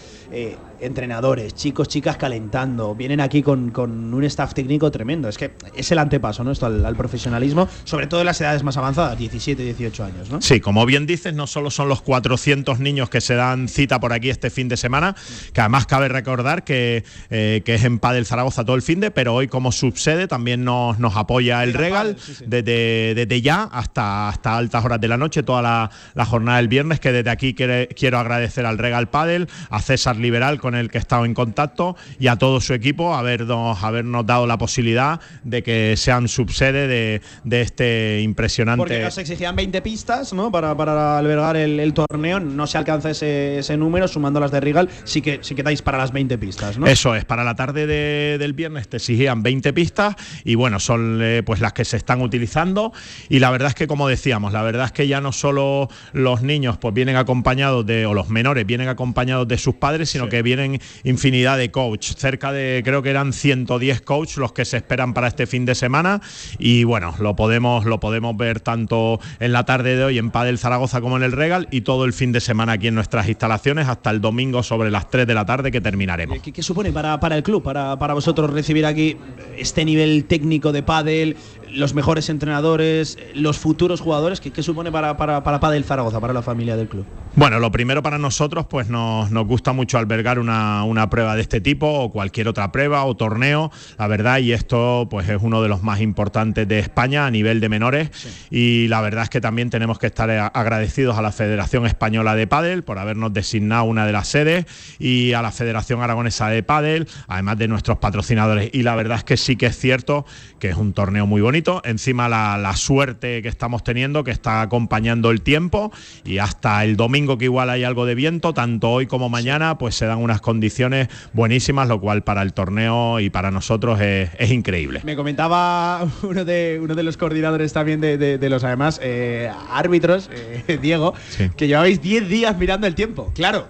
Entrenadores, 0.79 1.53
chicos, 1.55 1.87
chicas 1.87 2.17
calentando, 2.17 2.95
vienen 2.95 3.19
aquí 3.19 3.41
con, 3.43 3.71
con 3.71 4.13
un 4.13 4.23
staff 4.23 4.53
técnico 4.53 4.89
tremendo. 4.91 5.27
Es 5.27 5.37
que 5.37 5.51
es 5.75 5.91
el 5.91 5.99
antepaso, 5.99 6.38
¿no? 6.43 6.51
Esto 6.51 6.65
al, 6.65 6.85
al 6.85 6.95
profesionalismo, 6.95 7.67
sobre 7.83 8.07
todo 8.07 8.21
en 8.21 8.25
las 8.27 8.39
edades 8.41 8.63
más 8.63 8.77
avanzadas, 8.77 9.17
17, 9.17 9.63
18 9.63 10.03
años, 10.03 10.29
¿no? 10.29 10.41
Sí, 10.41 10.59
como 10.59 10.85
bien 10.85 11.05
dices, 11.05 11.33
no 11.33 11.47
solo 11.47 11.69
son 11.71 11.89
los 11.89 12.01
400 12.01 12.79
niños 12.79 13.09
que 13.09 13.21
se 13.21 13.35
dan 13.35 13.67
cita 13.67 13.99
por 13.99 14.13
aquí 14.13 14.29
este 14.29 14.49
fin 14.49 14.67
de 14.69 14.77
semana, 14.77 15.15
que 15.53 15.61
además 15.61 15.85
cabe 15.85 16.07
recordar 16.07 16.63
que, 16.63 17.03
eh, 17.29 17.61
que 17.65 17.75
es 17.75 17.83
en 17.83 17.99
Padel 17.99 18.25
Zaragoza 18.25 18.63
todo 18.63 18.75
el 18.75 18.81
fin 18.81 18.99
de, 18.99 19.11
pero 19.11 19.33
hoy 19.35 19.47
como 19.47 19.71
subsede 19.71 20.27
también 20.27 20.63
nos, 20.63 20.97
nos 20.99 21.15
apoya 21.17 21.63
el 21.63 21.73
Regal 21.73 22.15
desde, 22.45 23.13
desde 23.15 23.41
ya 23.41 23.63
hasta, 23.63 24.29
hasta 24.29 24.55
altas 24.57 24.85
horas 24.85 25.01
de 25.01 25.07
la 25.07 25.17
noche, 25.17 25.43
toda 25.43 25.61
la, 25.61 25.91
la 26.15 26.25
jornada 26.25 26.57
del 26.57 26.67
viernes, 26.67 26.99
que 26.99 27.11
desde 27.11 27.29
aquí 27.29 27.53
quiere- 27.53 27.87
quiero 27.89 28.17
agradecer 28.19 28.65
al 28.65 28.77
Regal 28.77 29.09
Padel, 29.09 29.47
a 29.69 29.81
César 29.81 30.15
Liberal 30.17 30.59
con 30.59 30.75
el 30.75 30.89
que 30.89 30.97
he 30.97 31.01
estado 31.01 31.25
en 31.25 31.33
contacto 31.33 31.95
y 32.19 32.27
a 32.27 32.37
todo 32.37 32.61
su 32.61 32.73
equipo 32.73 33.15
habernos, 33.15 33.83
habernos 33.83 34.25
dado 34.25 34.47
la 34.47 34.57
posibilidad 34.57 35.19
de 35.43 35.63
que 35.63 35.95
sean 35.97 36.27
subsede 36.29 36.87
de, 36.87 37.21
de 37.43 37.61
este 37.61 38.21
impresionante. 38.21 38.77
Porque 38.77 39.05
os 39.05 39.17
exigían 39.17 39.55
20 39.55 39.81
pistas, 39.81 40.31
¿no? 40.33 40.51
Para, 40.51 40.75
para 40.75 41.17
albergar 41.17 41.57
el, 41.57 41.79
el 41.79 41.93
torneo. 41.93 42.39
No 42.39 42.67
se 42.67 42.77
alcanza 42.77 43.09
ese, 43.09 43.59
ese 43.59 43.75
número, 43.77 44.07
sumando 44.07 44.39
las 44.39 44.51
de 44.51 44.59
Rigal, 44.59 44.89
sí 45.03 45.21
que 45.21 45.39
sí 45.41 45.55
que 45.55 45.63
dais 45.63 45.81
para 45.81 45.97
las 45.97 46.11
20 46.11 46.37
pistas, 46.37 46.77
¿no? 46.77 46.87
Eso 46.87 47.15
es, 47.15 47.25
para 47.25 47.43
la 47.43 47.55
tarde 47.55 47.87
de- 47.87 48.37
del 48.39 48.53
viernes 48.53 48.87
te 48.87 48.97
exigían 48.97 49.43
20 49.43 49.73
pistas 49.73 50.15
y 50.43 50.55
bueno, 50.55 50.79
son 50.79 51.19
eh, 51.21 51.43
pues 51.45 51.59
las 51.59 51.73
que 51.73 51.83
se 51.85 51.97
están 51.97 52.21
utilizando 52.21 52.93
y 53.29 53.39
la 53.39 53.51
verdad 53.51 53.69
es 53.69 53.75
que 53.75 53.87
como 53.87 54.07
decíamos, 54.07 54.53
la 54.53 54.61
verdad 54.61 54.85
es 54.85 54.91
que 54.91 55.07
ya 55.07 55.21
no 55.21 55.31
solo 55.31 55.89
los 56.13 56.41
niños 56.41 56.77
pues 56.77 56.93
vienen 56.93 57.15
acompañados 57.15 57.85
de, 57.85 58.05
o 58.05 58.13
los 58.13 58.29
menores 58.29 58.65
vienen 58.65 58.87
acompañados 58.87 59.47
de 59.47 59.57
sus 59.57 59.75
padres, 59.75 60.09
sino 60.09 60.29
que 60.29 60.41
vienen 60.41 60.79
infinidad 61.03 61.57
de 61.57 61.71
coach, 61.71 62.13
cerca 62.17 62.51
de, 62.51 62.81
creo 62.83 63.01
que 63.01 63.09
eran 63.09 63.33
110 63.33 64.01
coach 64.01 64.37
los 64.37 64.53
que 64.53 64.65
se 64.65 64.77
esperan 64.77 65.13
para 65.13 65.27
este 65.27 65.47
fin 65.47 65.65
de 65.65 65.75
semana 65.75 66.18
y 66.57 66.83
bueno, 66.83 67.13
lo 67.19 67.35
podemos, 67.35 67.85
lo 67.85 67.99
podemos 67.99 68.35
ver 68.37 68.59
tanto 68.59 69.19
en 69.39 69.51
la 69.51 69.65
tarde 69.65 69.95
de 69.95 70.03
hoy 70.03 70.17
en 70.17 70.31
Padel 70.31 70.57
Zaragoza 70.57 71.01
como 71.01 71.17
en 71.17 71.23
el 71.23 71.31
Regal 71.31 71.67
y 71.71 71.81
todo 71.81 72.05
el 72.05 72.13
fin 72.13 72.31
de 72.31 72.39
semana 72.39 72.73
aquí 72.73 72.87
en 72.87 72.95
nuestras 72.95 73.27
instalaciones 73.27 73.87
hasta 73.87 74.09
el 74.11 74.21
domingo 74.21 74.63
sobre 74.63 74.91
las 74.91 75.09
3 75.09 75.27
de 75.27 75.33
la 75.33 75.45
tarde 75.45 75.71
que 75.71 75.81
terminaremos. 75.81 76.39
¿Qué, 76.39 76.63
supone 76.63 76.91
para, 76.91 77.19
para 77.19 77.37
el 77.37 77.43
club, 77.43 77.63
para, 77.63 77.97
para 77.97 78.13
vosotros 78.13 78.51
recibir 78.51 78.85
aquí 78.85 79.17
este 79.57 79.85
nivel 79.85 80.25
técnico 80.25 80.71
de 80.71 80.83
pádel, 80.83 81.37
los 81.71 81.93
mejores 81.93 82.29
entrenadores, 82.29 83.17
los 83.35 83.57
futuros 83.57 84.01
jugadores? 84.01 84.39
¿Qué, 84.41 84.51
qué 84.51 84.63
supone 84.63 84.91
para, 84.91 85.17
para, 85.17 85.43
para 85.43 85.59
Padel 85.59 85.83
Zaragoza, 85.83 86.19
para 86.19 86.33
la 86.33 86.41
familia 86.41 86.75
del 86.75 86.87
club? 86.87 87.05
Bueno, 87.35 87.59
lo 87.59 87.71
primero 87.71 88.01
para 88.03 88.17
nosotros, 88.17 88.65
pues 88.67 88.89
nos, 88.89 89.29
nos 89.31 89.45
gusta 89.47 89.71
mucho 89.71 89.97
albergar 89.97 90.39
una, 90.39 90.83
una 90.83 91.09
prueba 91.09 91.35
de 91.35 91.41
este 91.41 91.61
tipo 91.61 91.87
o 91.87 92.11
cualquier 92.11 92.47
otra 92.47 92.71
prueba 92.71 93.03
o 93.05 93.15
torneo, 93.15 93.71
la 93.97 94.07
verdad, 94.07 94.39
y 94.39 94.51
esto 94.51 95.07
pues 95.09 95.29
es 95.29 95.37
uno 95.41 95.61
de 95.61 95.69
los 95.69 95.83
más 95.83 96.01
importantes 96.01 96.67
de 96.67 96.79
España 96.79 97.25
a 97.25 97.31
nivel 97.31 97.59
de 97.59 97.69
menores 97.69 98.09
y 98.49 98.87
la 98.87 99.01
verdad 99.01 99.23
es 99.23 99.29
que 99.29 99.41
también 99.41 99.69
tenemos 99.69 99.99
que 99.99 100.07
estar 100.07 100.29
a- 100.31 100.47
agradecidos 100.47 101.17
a 101.17 101.21
la 101.21 101.31
Federación 101.31 101.85
Española 101.85 102.35
de 102.35 102.47
Pádel 102.47 102.83
por 102.83 102.97
habernos 102.99 103.31
designado 103.31 103.83
una 103.83 104.05
de 104.05 104.11
las 104.11 104.27
sedes 104.27 104.65
y 104.99 105.33
a 105.33 105.41
la 105.41 105.51
Federación 105.51 106.01
Aragonesa 106.01 106.49
de 106.49 106.63
Pádel, 106.63 107.07
además 107.27 107.57
de 107.57 107.67
nuestros 107.67 107.99
patrocinadores 107.99 108.69
y 108.73 108.83
la 108.83 108.95
verdad 108.95 109.17
es 109.19 109.23
que 109.23 109.37
sí 109.37 109.55
que 109.55 109.67
es 109.67 109.77
cierto 109.77 110.25
que 110.59 110.69
es 110.69 110.75
un 110.75 110.93
torneo 110.93 111.25
muy 111.27 111.41
bonito, 111.41 111.58
encima 111.83 112.29
la, 112.29 112.57
la 112.57 112.75
suerte 112.75 113.41
que 113.41 113.47
estamos 113.47 113.83
teniendo 113.83 114.23
que 114.23 114.31
está 114.31 114.61
acompañando 114.61 115.31
el 115.31 115.41
tiempo 115.41 115.91
y 116.23 116.37
hasta 116.39 116.83
el 116.83 116.95
domingo 116.95 117.37
que 117.37 117.45
igual 117.45 117.69
hay 117.69 117.83
algo 117.83 118.05
de 118.05 118.15
viento, 118.15 118.53
tanto 118.53 118.89
hoy 118.91 119.05
como 119.07 119.29
mañana, 119.29 119.77
pues 119.77 119.95
se 119.95 120.05
dan 120.05 120.19
unas 120.19 120.41
condiciones 120.41 121.07
buenísimas, 121.33 121.87
lo 121.87 121.99
cual 122.01 122.23
para 122.23 122.41
el 122.41 122.53
torneo 122.53 123.19
y 123.19 123.29
para 123.29 123.51
nosotros 123.51 123.99
es, 124.01 124.29
es 124.37 124.51
increíble. 124.51 125.01
Me 125.03 125.15
comentaba 125.15 126.07
uno 126.23 126.45
de, 126.45 126.79
uno 126.81 126.95
de 126.95 127.03
los 127.03 127.17
coordinadores 127.17 127.73
también 127.73 128.01
de, 128.01 128.17
de- 128.17 128.37
de 128.37 128.49
los 128.49 128.63
además 128.63 128.99
eh, 129.03 129.51
árbitros, 129.71 130.29
eh, 130.33 130.79
Diego, 130.81 131.13
que 131.57 131.67
llevabais 131.67 132.01
10 132.01 132.29
días 132.29 132.57
mirando 132.57 132.87
el 132.87 132.95
tiempo. 132.95 133.31
Claro. 133.35 133.67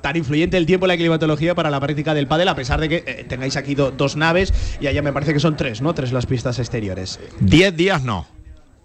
Tan 0.00 0.16
influyente 0.16 0.56
el 0.56 0.66
tiempo 0.66 0.86
en 0.86 0.88
la 0.88 0.96
climatología 0.96 1.54
para 1.54 1.70
la 1.70 1.78
práctica 1.80 2.14
del 2.14 2.26
pádel, 2.26 2.48
a 2.48 2.54
pesar 2.54 2.80
de 2.80 2.88
que 2.88 3.04
eh, 3.06 3.24
tengáis 3.28 3.56
aquí 3.56 3.74
do- 3.74 3.90
dos 3.90 4.16
naves 4.16 4.52
y 4.80 4.86
allá 4.86 5.02
me 5.02 5.12
parece 5.12 5.32
que 5.34 5.40
son 5.40 5.56
tres, 5.56 5.82
¿no? 5.82 5.94
Tres 5.94 6.12
las 6.12 6.26
pistas 6.26 6.58
exteriores. 6.58 7.20
Diez 7.40 7.76
días 7.76 8.02
no. 8.02 8.26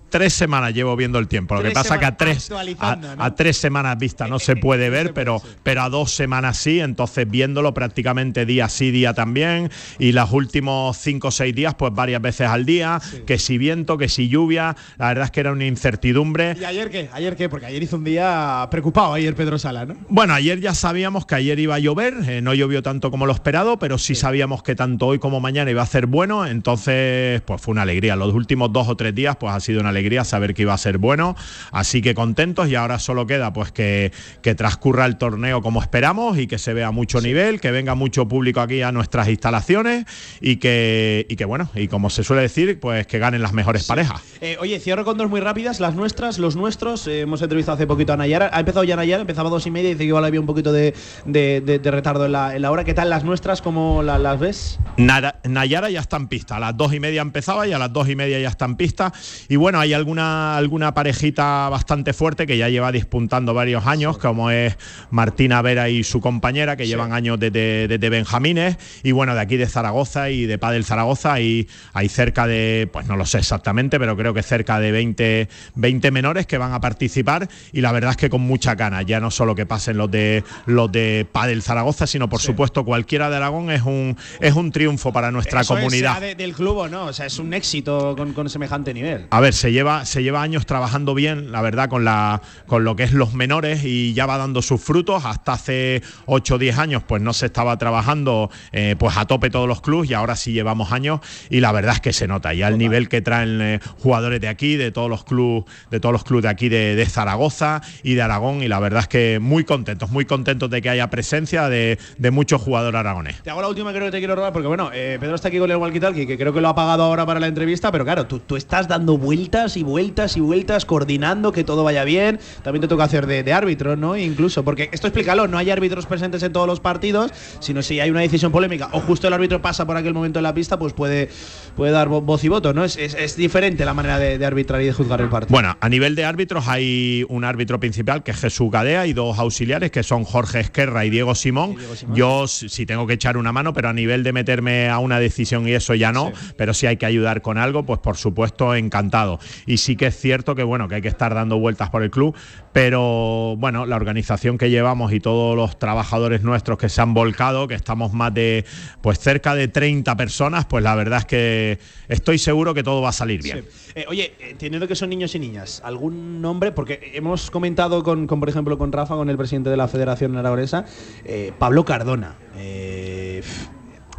Tres 0.09 0.33
semanas 0.33 0.73
llevo 0.73 0.95
viendo 0.95 1.19
el 1.19 1.27
tiempo. 1.27 1.55
Lo 1.55 1.63
que 1.63 1.71
pasa 1.71 1.99
que 1.99 2.05
a 2.05 2.15
tres, 2.15 2.49
a, 2.79 2.95
¿no? 2.95 3.23
a 3.23 3.35
tres 3.35 3.57
semanas 3.57 3.97
vista 3.97 4.27
no 4.27 4.39
se 4.39 4.55
puede 4.55 4.89
ver, 4.89 5.13
pero, 5.13 5.41
pero 5.63 5.81
a 5.81 5.89
dos 5.89 6.11
semanas 6.11 6.57
sí. 6.57 6.79
Entonces 6.79 7.29
viéndolo 7.29 7.73
prácticamente 7.73 8.45
día 8.45 8.69
sí, 8.69 8.91
día 8.91 9.13
también. 9.13 9.69
Y 9.99 10.11
los 10.11 10.31
últimos 10.31 10.97
cinco 10.97 11.29
o 11.29 11.31
seis 11.31 11.53
días, 11.53 11.75
pues 11.75 11.93
varias 11.93 12.21
veces 12.21 12.47
al 12.47 12.65
día. 12.65 13.01
Que 13.25 13.39
si 13.39 13.57
viento, 13.57 13.97
que 13.97 14.07
si 14.07 14.29
lluvia. 14.29 14.75
La 14.97 15.09
verdad 15.09 15.25
es 15.25 15.31
que 15.31 15.39
era 15.41 15.51
una 15.51 15.65
incertidumbre. 15.65 16.55
¿Y 16.59 16.63
ayer 16.63 16.89
qué? 16.89 17.09
¿Ayer 17.11 17.35
qué? 17.35 17.49
Porque 17.49 17.65
ayer 17.65 17.83
hizo 17.83 17.97
un 17.97 18.03
día 18.03 18.67
preocupado 18.71 19.13
ayer 19.13 19.35
Pedro 19.35 19.59
Sala, 19.59 19.85
¿no? 19.85 19.95
Bueno, 20.09 20.33
ayer 20.33 20.59
ya 20.59 20.73
sabíamos 20.73 21.25
que 21.25 21.35
ayer 21.35 21.59
iba 21.59 21.75
a 21.75 21.79
llover, 21.79 22.13
eh, 22.27 22.41
no 22.41 22.53
llovió 22.53 22.83
tanto 22.83 23.11
como 23.11 23.25
lo 23.25 23.33
esperado, 23.33 23.79
pero 23.79 23.97
sí, 23.97 24.15
sabíamos 24.15 24.63
que 24.63 24.75
tanto 24.75 25.07
hoy 25.07 25.19
como 25.19 25.39
mañana 25.39 25.71
iba 25.71 25.81
a 25.81 25.85
ser 25.85 26.05
bueno, 26.05 26.45
entonces 26.45 27.41
pues 27.41 27.61
fue 27.61 27.71
una 27.71 27.81
alegría. 27.81 28.15
Los 28.15 28.33
últimos 28.33 28.71
dos 28.71 28.87
o 28.87 28.95
tres 28.95 29.13
días 29.15 29.35
pues 29.37 29.53
ha 29.53 29.59
sido 29.59 29.79
una 29.79 29.89
alegría 29.89 29.94
saber 30.23 30.53
que 30.53 30.63
iba 30.63 30.73
a 30.73 30.77
ser 30.77 30.97
bueno, 30.97 31.35
así 31.71 32.01
que 32.01 32.13
contentos 32.15 32.67
y 32.69 32.75
ahora 32.75 32.99
solo 32.99 33.25
queda 33.27 33.53
pues 33.53 33.71
que, 33.71 34.11
que 34.41 34.55
transcurra 34.55 35.05
el 35.05 35.17
torneo 35.17 35.61
como 35.61 35.81
esperamos 35.81 36.37
y 36.37 36.47
que 36.47 36.57
se 36.57 36.73
vea 36.73 36.91
mucho 36.91 37.21
nivel, 37.21 37.59
que 37.61 37.71
venga 37.71 37.95
mucho 37.95 38.27
público 38.27 38.61
aquí 38.61 38.81
a 38.81 38.91
nuestras 38.91 39.27
instalaciones 39.29 40.05
y 40.41 40.57
que, 40.57 41.25
y 41.29 41.35
que 41.35 41.45
bueno, 41.45 41.69
y 41.75 41.87
como 41.87 42.09
se 42.09 42.23
suele 42.23 42.41
decir, 42.43 42.79
pues 42.79 43.07
que 43.07 43.19
ganen 43.19 43.41
las 43.41 43.53
mejores 43.53 43.85
parejas. 43.85 44.21
Eh, 44.41 44.57
oye, 44.59 44.79
cierro 44.79 45.05
con 45.05 45.17
dos 45.17 45.29
muy 45.29 45.39
rápidas, 45.39 45.79
las 45.79 45.95
nuestras, 45.95 46.37
los 46.39 46.55
nuestros. 46.55 47.07
Eh, 47.07 47.21
hemos 47.21 47.41
entrevistado 47.41 47.75
hace 47.75 47.87
poquito 47.87 48.13
a 48.13 48.17
Nayara. 48.17 48.49
Ha 48.53 48.59
empezado 48.59 48.83
ya 48.83 48.95
Nayara, 48.95 49.21
empezaba 49.21 49.47
a 49.49 49.51
dos 49.51 49.65
y 49.65 49.71
media 49.71 49.89
y 49.89 49.93
dice 49.93 50.03
que 50.03 50.07
igual 50.07 50.25
había 50.25 50.39
un 50.39 50.45
poquito 50.45 50.71
de, 50.71 50.93
de- 51.25 51.61
de- 51.61 51.79
de 51.79 51.91
retardo 51.91 52.25
en 52.25 52.31
la, 52.31 52.55
en 52.55 52.61
la 52.61 52.71
hora. 52.71 52.83
¿Qué 52.83 52.93
tal 52.93 53.09
las 53.09 53.23
nuestras? 53.23 53.61
¿Cómo 53.61 54.03
la- 54.03 54.17
las 54.19 54.39
ves? 54.39 54.79
Nayara 54.97 55.89
ya 55.89 55.99
está 56.01 56.17
en 56.17 56.27
pista. 56.27 56.55
A 56.57 56.59
las 56.59 56.75
dos 56.77 56.93
y 56.93 56.99
media 56.99 57.21
empezaba 57.21 57.67
y 57.67 57.73
a 57.73 57.79
las 57.79 57.91
dos 57.91 58.09
y 58.09 58.15
media 58.15 58.39
ya 58.39 58.49
está 58.49 58.65
en 58.65 58.75
pista. 58.75 59.13
Y 59.49 59.55
bueno, 59.55 59.79
hay 59.85 59.93
alguna, 59.93 60.57
alguna 60.57 60.93
parejita 60.93 61.69
bastante 61.69 62.11
fuerte 62.13 62.47
que 62.47 62.57
ya 62.57 62.69
lleva 62.69 62.91
disputando 62.91 63.53
varios 63.53 63.85
años, 63.85 64.17
como 64.17 64.49
es 64.49 64.77
Martina 65.11 65.61
Vera 65.61 65.89
y 65.89 66.03
su 66.03 66.19
compañera, 66.21 66.75
que 66.75 66.87
llevan 66.87 67.13
años 67.13 67.39
desde, 67.39 67.87
desde 67.87 68.09
Benjamines. 68.09 68.77
Y 69.03 69.11
bueno, 69.11 69.35
de 69.35 69.41
aquí 69.41 69.57
de 69.57 69.67
Zaragoza 69.67 70.29
y 70.31 70.45
de 70.45 70.57
Padel 70.57 70.83
Zaragoza 70.85 71.33
hay, 71.33 71.67
hay 71.93 72.09
cerca 72.09 72.47
de, 72.47 72.89
pues 72.91 73.05
no 73.05 73.15
lo 73.15 73.25
sé 73.25 73.37
exactamente, 73.37 73.99
pero 73.99 74.17
creo 74.17 74.33
que 74.33 74.41
cerca 74.43 74.79
de 74.79 74.91
20, 74.91 75.49
20 75.75 76.11
menores 76.11 76.47
que 76.47 76.57
van 76.57 76.73
a 76.73 76.81
participar. 76.81 77.47
Y 77.71 77.81
la 77.81 77.91
verdad 77.91 78.11
es 78.11 78.17
que 78.17 78.29
con 78.29 78.41
mucha 78.41 78.75
gana, 78.75 79.03
ya 79.03 79.19
no 79.19 79.29
solo 79.31 79.53
que 79.55 79.65
pasen 79.65 79.97
los 79.97 80.09
de 80.09 80.43
los 80.65 80.91
de 80.91 81.27
Padel 81.31 81.61
Zaragoza, 81.61 82.07
sino 82.07 82.27
por 82.27 82.39
supuesto 82.41 82.83
cualquiera 82.83 83.29
de 83.29 83.35
Aragón 83.35 83.69
es 83.69 83.83
un, 83.83 84.17
es 84.39 84.53
un 84.55 84.71
triunfo 84.71 85.13
para 85.13 85.31
nuestra 85.31 85.61
Eso 85.61 85.77
es, 85.77 85.83
comunidad. 85.83 86.11
sea 86.17 86.19
de- 86.27 86.35
del 86.35 86.53
club 86.53 86.77
o 86.77 86.87
no, 86.87 87.05
o 87.05 87.13
sea, 87.13 87.25
es 87.27 87.37
un 87.39 87.53
éxito 87.53 88.15
con, 88.17 88.33
con 88.33 88.49
semejante 88.49 88.93
nivel. 88.93 89.27
A 89.29 89.39
ver, 89.39 89.53
se 89.53 89.71
lleva, 89.75 90.05
se 90.05 90.23
lleva 90.23 90.41
años 90.41 90.65
trabajando 90.65 91.13
bien, 91.13 91.51
la 91.51 91.61
verdad, 91.61 91.89
con, 91.89 92.05
la, 92.05 92.41
con 92.65 92.83
lo 92.83 92.95
que 92.95 93.03
es 93.03 93.13
los 93.13 93.33
menores 93.33 93.83
y 93.83 94.13
ya 94.13 94.25
va 94.25 94.37
dando 94.37 94.61
sus 94.61 94.81
frutos. 94.81 95.25
Hasta 95.25 95.53
hace 95.53 96.01
8 96.25 96.55
o 96.55 96.57
10 96.57 96.77
años, 96.77 97.03
pues 97.03 97.21
no 97.21 97.33
se 97.33 97.47
estaba 97.47 97.77
trabajando 97.77 98.49
eh, 98.71 98.95
pues 98.97 99.17
a 99.17 99.25
tope 99.25 99.49
todos 99.49 99.67
los 99.67 99.81
clubes 99.81 100.09
y 100.09 100.13
ahora 100.13 100.35
sí 100.35 100.53
llevamos 100.53 100.91
años 100.91 101.19
y 101.49 101.59
la 101.59 101.71
verdad 101.71 101.95
es 101.95 102.01
que 102.01 102.13
se 102.13 102.27
nota 102.27 102.53
ya 102.53 102.67
el 102.69 102.77
nivel 102.77 103.09
que 103.09 103.21
traen 103.21 103.61
eh, 103.61 103.79
jugadores 103.99 104.39
de 104.41 104.47
aquí, 104.47 104.77
de 104.77 104.91
todos 104.91 105.09
los 105.09 105.23
clubes, 105.23 105.65
de 105.91 105.99
todos 105.99 106.13
los 106.13 106.23
clubes 106.23 106.43
de 106.43 106.49
aquí 106.49 106.69
de, 106.69 106.95
de 106.95 107.05
Zaragoza 107.05 107.81
y 108.01 108.13
de 108.13 108.21
Aragón 108.21 108.63
y 108.63 108.67
la 108.67 108.79
verdad 108.79 109.01
es 109.01 109.07
que 109.07 109.39
muy 109.41 109.65
contentos, 109.65 110.09
muy 110.09 110.25
contentos 110.25 110.69
de 110.69 110.81
que 110.81 110.89
haya 110.89 111.09
presencia 111.09 111.67
de, 111.69 111.99
de 112.17 112.31
muchos 112.31 112.61
jugadores 112.61 112.97
aragones. 112.97 113.41
Te 113.43 113.49
hago 113.49 113.61
la 113.61 113.67
última 113.67 113.91
que 113.91 113.97
creo 113.97 114.07
que 114.07 114.11
te 114.13 114.19
quiero 114.19 114.35
robar, 114.35 114.53
porque 114.53 114.67
bueno, 114.67 114.89
eh, 114.93 115.17
Pedro 115.19 115.35
está 115.35 115.49
aquí 115.49 115.59
con 115.59 115.69
el 115.69 115.77
walkie-talkie, 115.77 116.25
que 116.25 116.37
creo 116.37 116.53
que 116.53 116.61
lo 116.61 116.69
ha 116.69 116.75
pagado 116.75 117.03
ahora 117.03 117.25
para 117.25 117.39
la 117.39 117.47
entrevista, 117.47 117.91
pero 117.91 118.05
claro, 118.05 118.25
tú, 118.25 118.39
tú 118.39 118.55
estás 118.55 118.87
dando 118.87 119.17
vueltas 119.17 119.64
y 119.77 119.83
vueltas 119.83 120.37
y 120.37 120.39
vueltas, 120.39 120.85
coordinando 120.85 121.51
que 121.51 121.63
todo 121.63 121.83
vaya 121.83 122.03
bien. 122.03 122.39
También 122.63 122.81
te 122.81 122.87
toca 122.87 123.03
hacer 123.03 123.25
de, 123.27 123.43
de 123.43 123.53
árbitro, 123.53 123.95
¿no? 123.95 124.15
Incluso, 124.17 124.63
porque 124.63 124.89
esto 124.91 125.07
explícalo, 125.07 125.47
no 125.47 125.57
hay 125.57 125.71
árbitros 125.71 126.05
presentes 126.05 126.43
en 126.43 126.53
todos 126.53 126.67
los 126.67 126.79
partidos, 126.79 127.31
sino 127.59 127.81
si 127.81 127.99
hay 127.99 128.09
una 128.11 128.21
decisión 128.21 128.51
polémica 128.51 128.89
o 128.93 129.01
justo 129.01 129.27
el 129.27 129.33
árbitro 129.33 129.61
pasa 129.61 129.85
por 129.85 129.97
aquel 129.97 130.13
momento 130.13 130.39
en 130.39 130.43
la 130.43 130.53
pista, 130.53 130.77
pues 130.77 130.93
puede, 130.93 131.29
puede 131.75 131.91
dar 131.91 132.07
vo- 132.09 132.21
voz 132.23 132.43
y 132.43 132.47
voto, 132.49 132.73
¿no? 132.73 132.83
Es, 132.83 132.95
es- 132.97 133.15
es 133.15 133.35
diferente 133.35 133.83
la 133.85 133.93
manera 133.93 134.19
de, 134.19 134.37
de 134.37 134.45
arbitrar 134.45 134.81
y 134.81 134.85
de 134.85 134.93
juzgar 134.93 135.19
el 135.21 135.29
partido. 135.29 135.53
Bueno, 135.53 135.75
a 135.79 135.89
nivel 135.89 136.15
de 136.15 136.25
árbitros 136.25 136.67
hay 136.67 137.25
un 137.29 137.43
árbitro 137.43 137.79
principal 137.79 138.23
que 138.23 138.31
es 138.31 138.37
Jesús 138.39 138.69
Gadea 138.71 139.07
y 139.07 139.13
dos 139.13 139.39
auxiliares 139.39 139.91
que 139.91 140.03
son 140.03 140.23
Jorge 140.23 140.59
Esquerra 140.59 141.05
y 141.05 141.09
Diego 141.09 141.33
Simón. 141.35 141.75
Yo 142.15 142.47
si 142.47 142.85
tengo 142.85 143.07
que 143.07 143.13
echar 143.13 143.37
una 143.37 143.51
mano, 143.51 143.73
pero 143.73 143.89
a 143.89 143.93
nivel 143.93 144.23
de 144.23 144.33
meterme 144.33 144.89
a 144.89 144.99
una 144.99 145.19
decisión 145.19 145.67
y 145.67 145.71
eso 145.73 145.93
ya 145.95 146.11
no, 146.11 146.31
pero 146.57 146.73
si 146.73 146.85
hay 146.87 146.97
que 146.97 147.05
ayudar 147.05 147.41
con 147.41 147.57
algo, 147.57 147.85
pues 147.85 147.99
por 147.99 148.17
supuesto 148.17 148.75
encantado. 148.75 149.39
Y 149.65 149.77
sí 149.77 149.95
que 149.95 150.07
es 150.07 150.17
cierto 150.17 150.55
que 150.55 150.63
bueno, 150.63 150.87
que 150.87 150.95
hay 150.95 151.01
que 151.01 151.07
estar 151.07 151.33
dando 151.33 151.57
vueltas 151.57 151.89
por 151.89 152.03
el 152.03 152.11
club, 152.11 152.35
pero 152.73 153.55
bueno, 153.57 153.85
la 153.85 153.95
organización 153.95 154.57
que 154.57 154.69
llevamos 154.69 155.13
y 155.13 155.19
todos 155.19 155.55
los 155.55 155.79
trabajadores 155.79 156.43
nuestros 156.43 156.77
que 156.77 156.89
se 156.89 157.01
han 157.01 157.13
volcado, 157.13 157.67
que 157.67 157.75
estamos 157.75 158.13
más 158.13 158.33
de 158.33 158.65
pues 159.01 159.19
cerca 159.19 159.55
de 159.55 159.67
30 159.67 160.15
personas, 160.17 160.65
pues 160.65 160.83
la 160.83 160.95
verdad 160.95 161.19
es 161.19 161.25
que 161.25 161.79
estoy 162.07 162.37
seguro 162.37 162.73
que 162.73 162.83
todo 162.83 163.01
va 163.01 163.09
a 163.09 163.13
salir 163.13 163.41
bien. 163.41 163.65
Eh, 163.95 164.05
oye, 164.07 164.33
teniendo 164.57 164.87
que 164.87 164.95
son 164.95 165.09
niños 165.09 165.35
y 165.35 165.39
niñas, 165.39 165.81
¿algún 165.85 166.41
nombre? 166.41 166.71
Porque 166.71 167.11
hemos 167.13 167.49
comentado 167.49 168.03
con, 168.03 168.27
con, 168.27 168.39
por 168.39 168.49
ejemplo, 168.49 168.77
con 168.77 168.91
Rafa, 168.91 169.15
con 169.15 169.29
el 169.29 169.37
presidente 169.37 169.69
de 169.69 169.77
la 169.77 169.87
Federación 169.87 170.35
Aragonesa, 170.37 170.85
eh, 171.23 171.51
Pablo 171.57 171.85
Cardona. 171.85 172.35
Eh, 172.57 173.41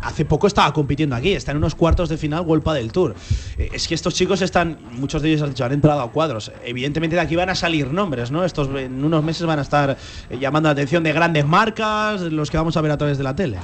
hace 0.06 0.24
poco 0.24 0.46
estaba 0.46 0.72
compitiendo 0.72 1.16
aquí, 1.16 1.32
está 1.32 1.50
en 1.50 1.58
unos 1.58 1.74
cuartos 1.74 2.08
de 2.08 2.16
final 2.16 2.44
World 2.46 2.64
del 2.74 2.92
Tour. 2.92 3.14
Eh, 3.58 3.70
es 3.72 3.88
que 3.88 3.94
estos 3.94 4.14
chicos 4.14 4.40
están, 4.42 4.78
muchos 4.92 5.22
de 5.22 5.32
ellos 5.32 5.42
han 5.42 5.66
han 5.66 5.72
entrado 5.72 6.00
a 6.00 6.12
cuadros. 6.12 6.52
Evidentemente 6.64 7.16
de 7.16 7.22
aquí 7.22 7.34
van 7.34 7.50
a 7.50 7.54
salir 7.54 7.92
nombres, 7.92 8.30
¿no? 8.30 8.44
Estos 8.44 8.68
en 8.78 9.04
unos 9.04 9.24
meses 9.24 9.46
van 9.46 9.58
a 9.58 9.62
estar 9.62 9.96
eh, 10.30 10.38
llamando 10.38 10.68
la 10.68 10.72
atención 10.72 11.02
de 11.02 11.12
grandes 11.12 11.46
marcas, 11.46 12.20
los 12.20 12.50
que 12.50 12.56
vamos 12.56 12.76
a 12.76 12.80
ver 12.80 12.92
a 12.92 12.98
través 12.98 13.18
de 13.18 13.24
la 13.24 13.34
tele. 13.34 13.58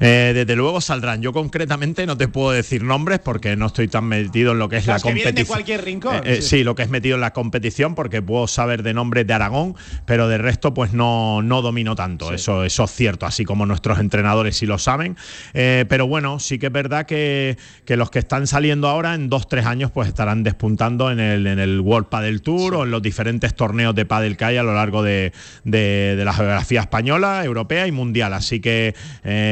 Eh, 0.00 0.32
desde 0.34 0.54
luego 0.54 0.80
saldrán. 0.80 1.22
Yo 1.22 1.32
concretamente 1.32 2.06
no 2.06 2.16
te 2.16 2.28
puedo 2.28 2.52
decir 2.52 2.84
nombres 2.84 3.18
porque 3.18 3.56
no 3.56 3.66
estoy 3.66 3.88
tan 3.88 4.04
metido 4.04 4.52
en 4.52 4.58
lo 4.58 4.68
que 4.68 4.76
es 4.76 4.86
la 4.86 4.94
de 4.96 5.00
competición. 5.02 5.46
cualquier 5.46 5.84
rincón. 5.84 6.16
Eh, 6.16 6.20
eh, 6.38 6.42
sí, 6.42 6.62
lo 6.62 6.74
que 6.74 6.82
es 6.82 6.88
metido 6.88 7.16
en 7.16 7.20
la 7.20 7.32
competición, 7.32 7.94
porque 7.94 8.22
puedo 8.22 8.46
saber 8.46 8.82
de 8.82 8.94
nombres 8.94 9.26
de 9.26 9.34
Aragón, 9.34 9.74
pero 10.06 10.28
de 10.28 10.38
resto, 10.38 10.72
pues 10.72 10.92
no, 10.92 11.42
no 11.42 11.62
domino 11.62 11.96
tanto. 11.96 12.32
Eso, 12.32 12.64
eso 12.64 12.84
es 12.84 12.90
cierto, 12.92 13.26
así 13.26 13.44
como 13.44 13.66
nuestros 13.66 13.98
entrenadores 13.98 14.56
sí 14.56 14.66
lo 14.66 14.78
saben. 14.78 15.16
Pero 15.52 16.06
bueno, 16.06 16.38
sí 16.38 16.58
que 16.58 16.66
es 16.66 16.72
verdad 16.72 17.04
que, 17.06 17.56
que 17.84 17.96
los 17.96 18.10
que 18.10 18.20
están 18.20 18.46
saliendo 18.46 18.88
ahora, 18.88 19.14
en 19.14 19.28
dos, 19.28 19.48
tres 19.48 19.66
años, 19.66 19.90
pues 19.90 20.06
estarán 20.08 20.44
despuntando 20.44 21.10
en 21.10 21.18
el, 21.18 21.46
en 21.46 21.58
el 21.58 21.80
World 21.80 22.08
Padel 22.08 22.42
Tour 22.42 22.74
o 22.76 22.84
en 22.84 22.90
los 22.90 23.02
diferentes 23.02 23.54
torneos 23.54 23.94
de 23.94 24.04
pádel 24.04 24.36
que 24.36 24.44
hay 24.44 24.56
a 24.58 24.62
lo 24.62 24.74
largo 24.74 25.02
de, 25.02 25.32
de- 25.64 26.14
de 26.16 26.24
la 26.24 26.32
geografía 26.32 26.80
española, 26.82 27.44
europea 27.44 27.86
y 27.86 27.92
mundial. 27.92 28.32
Así 28.32 28.60
que 28.60 28.94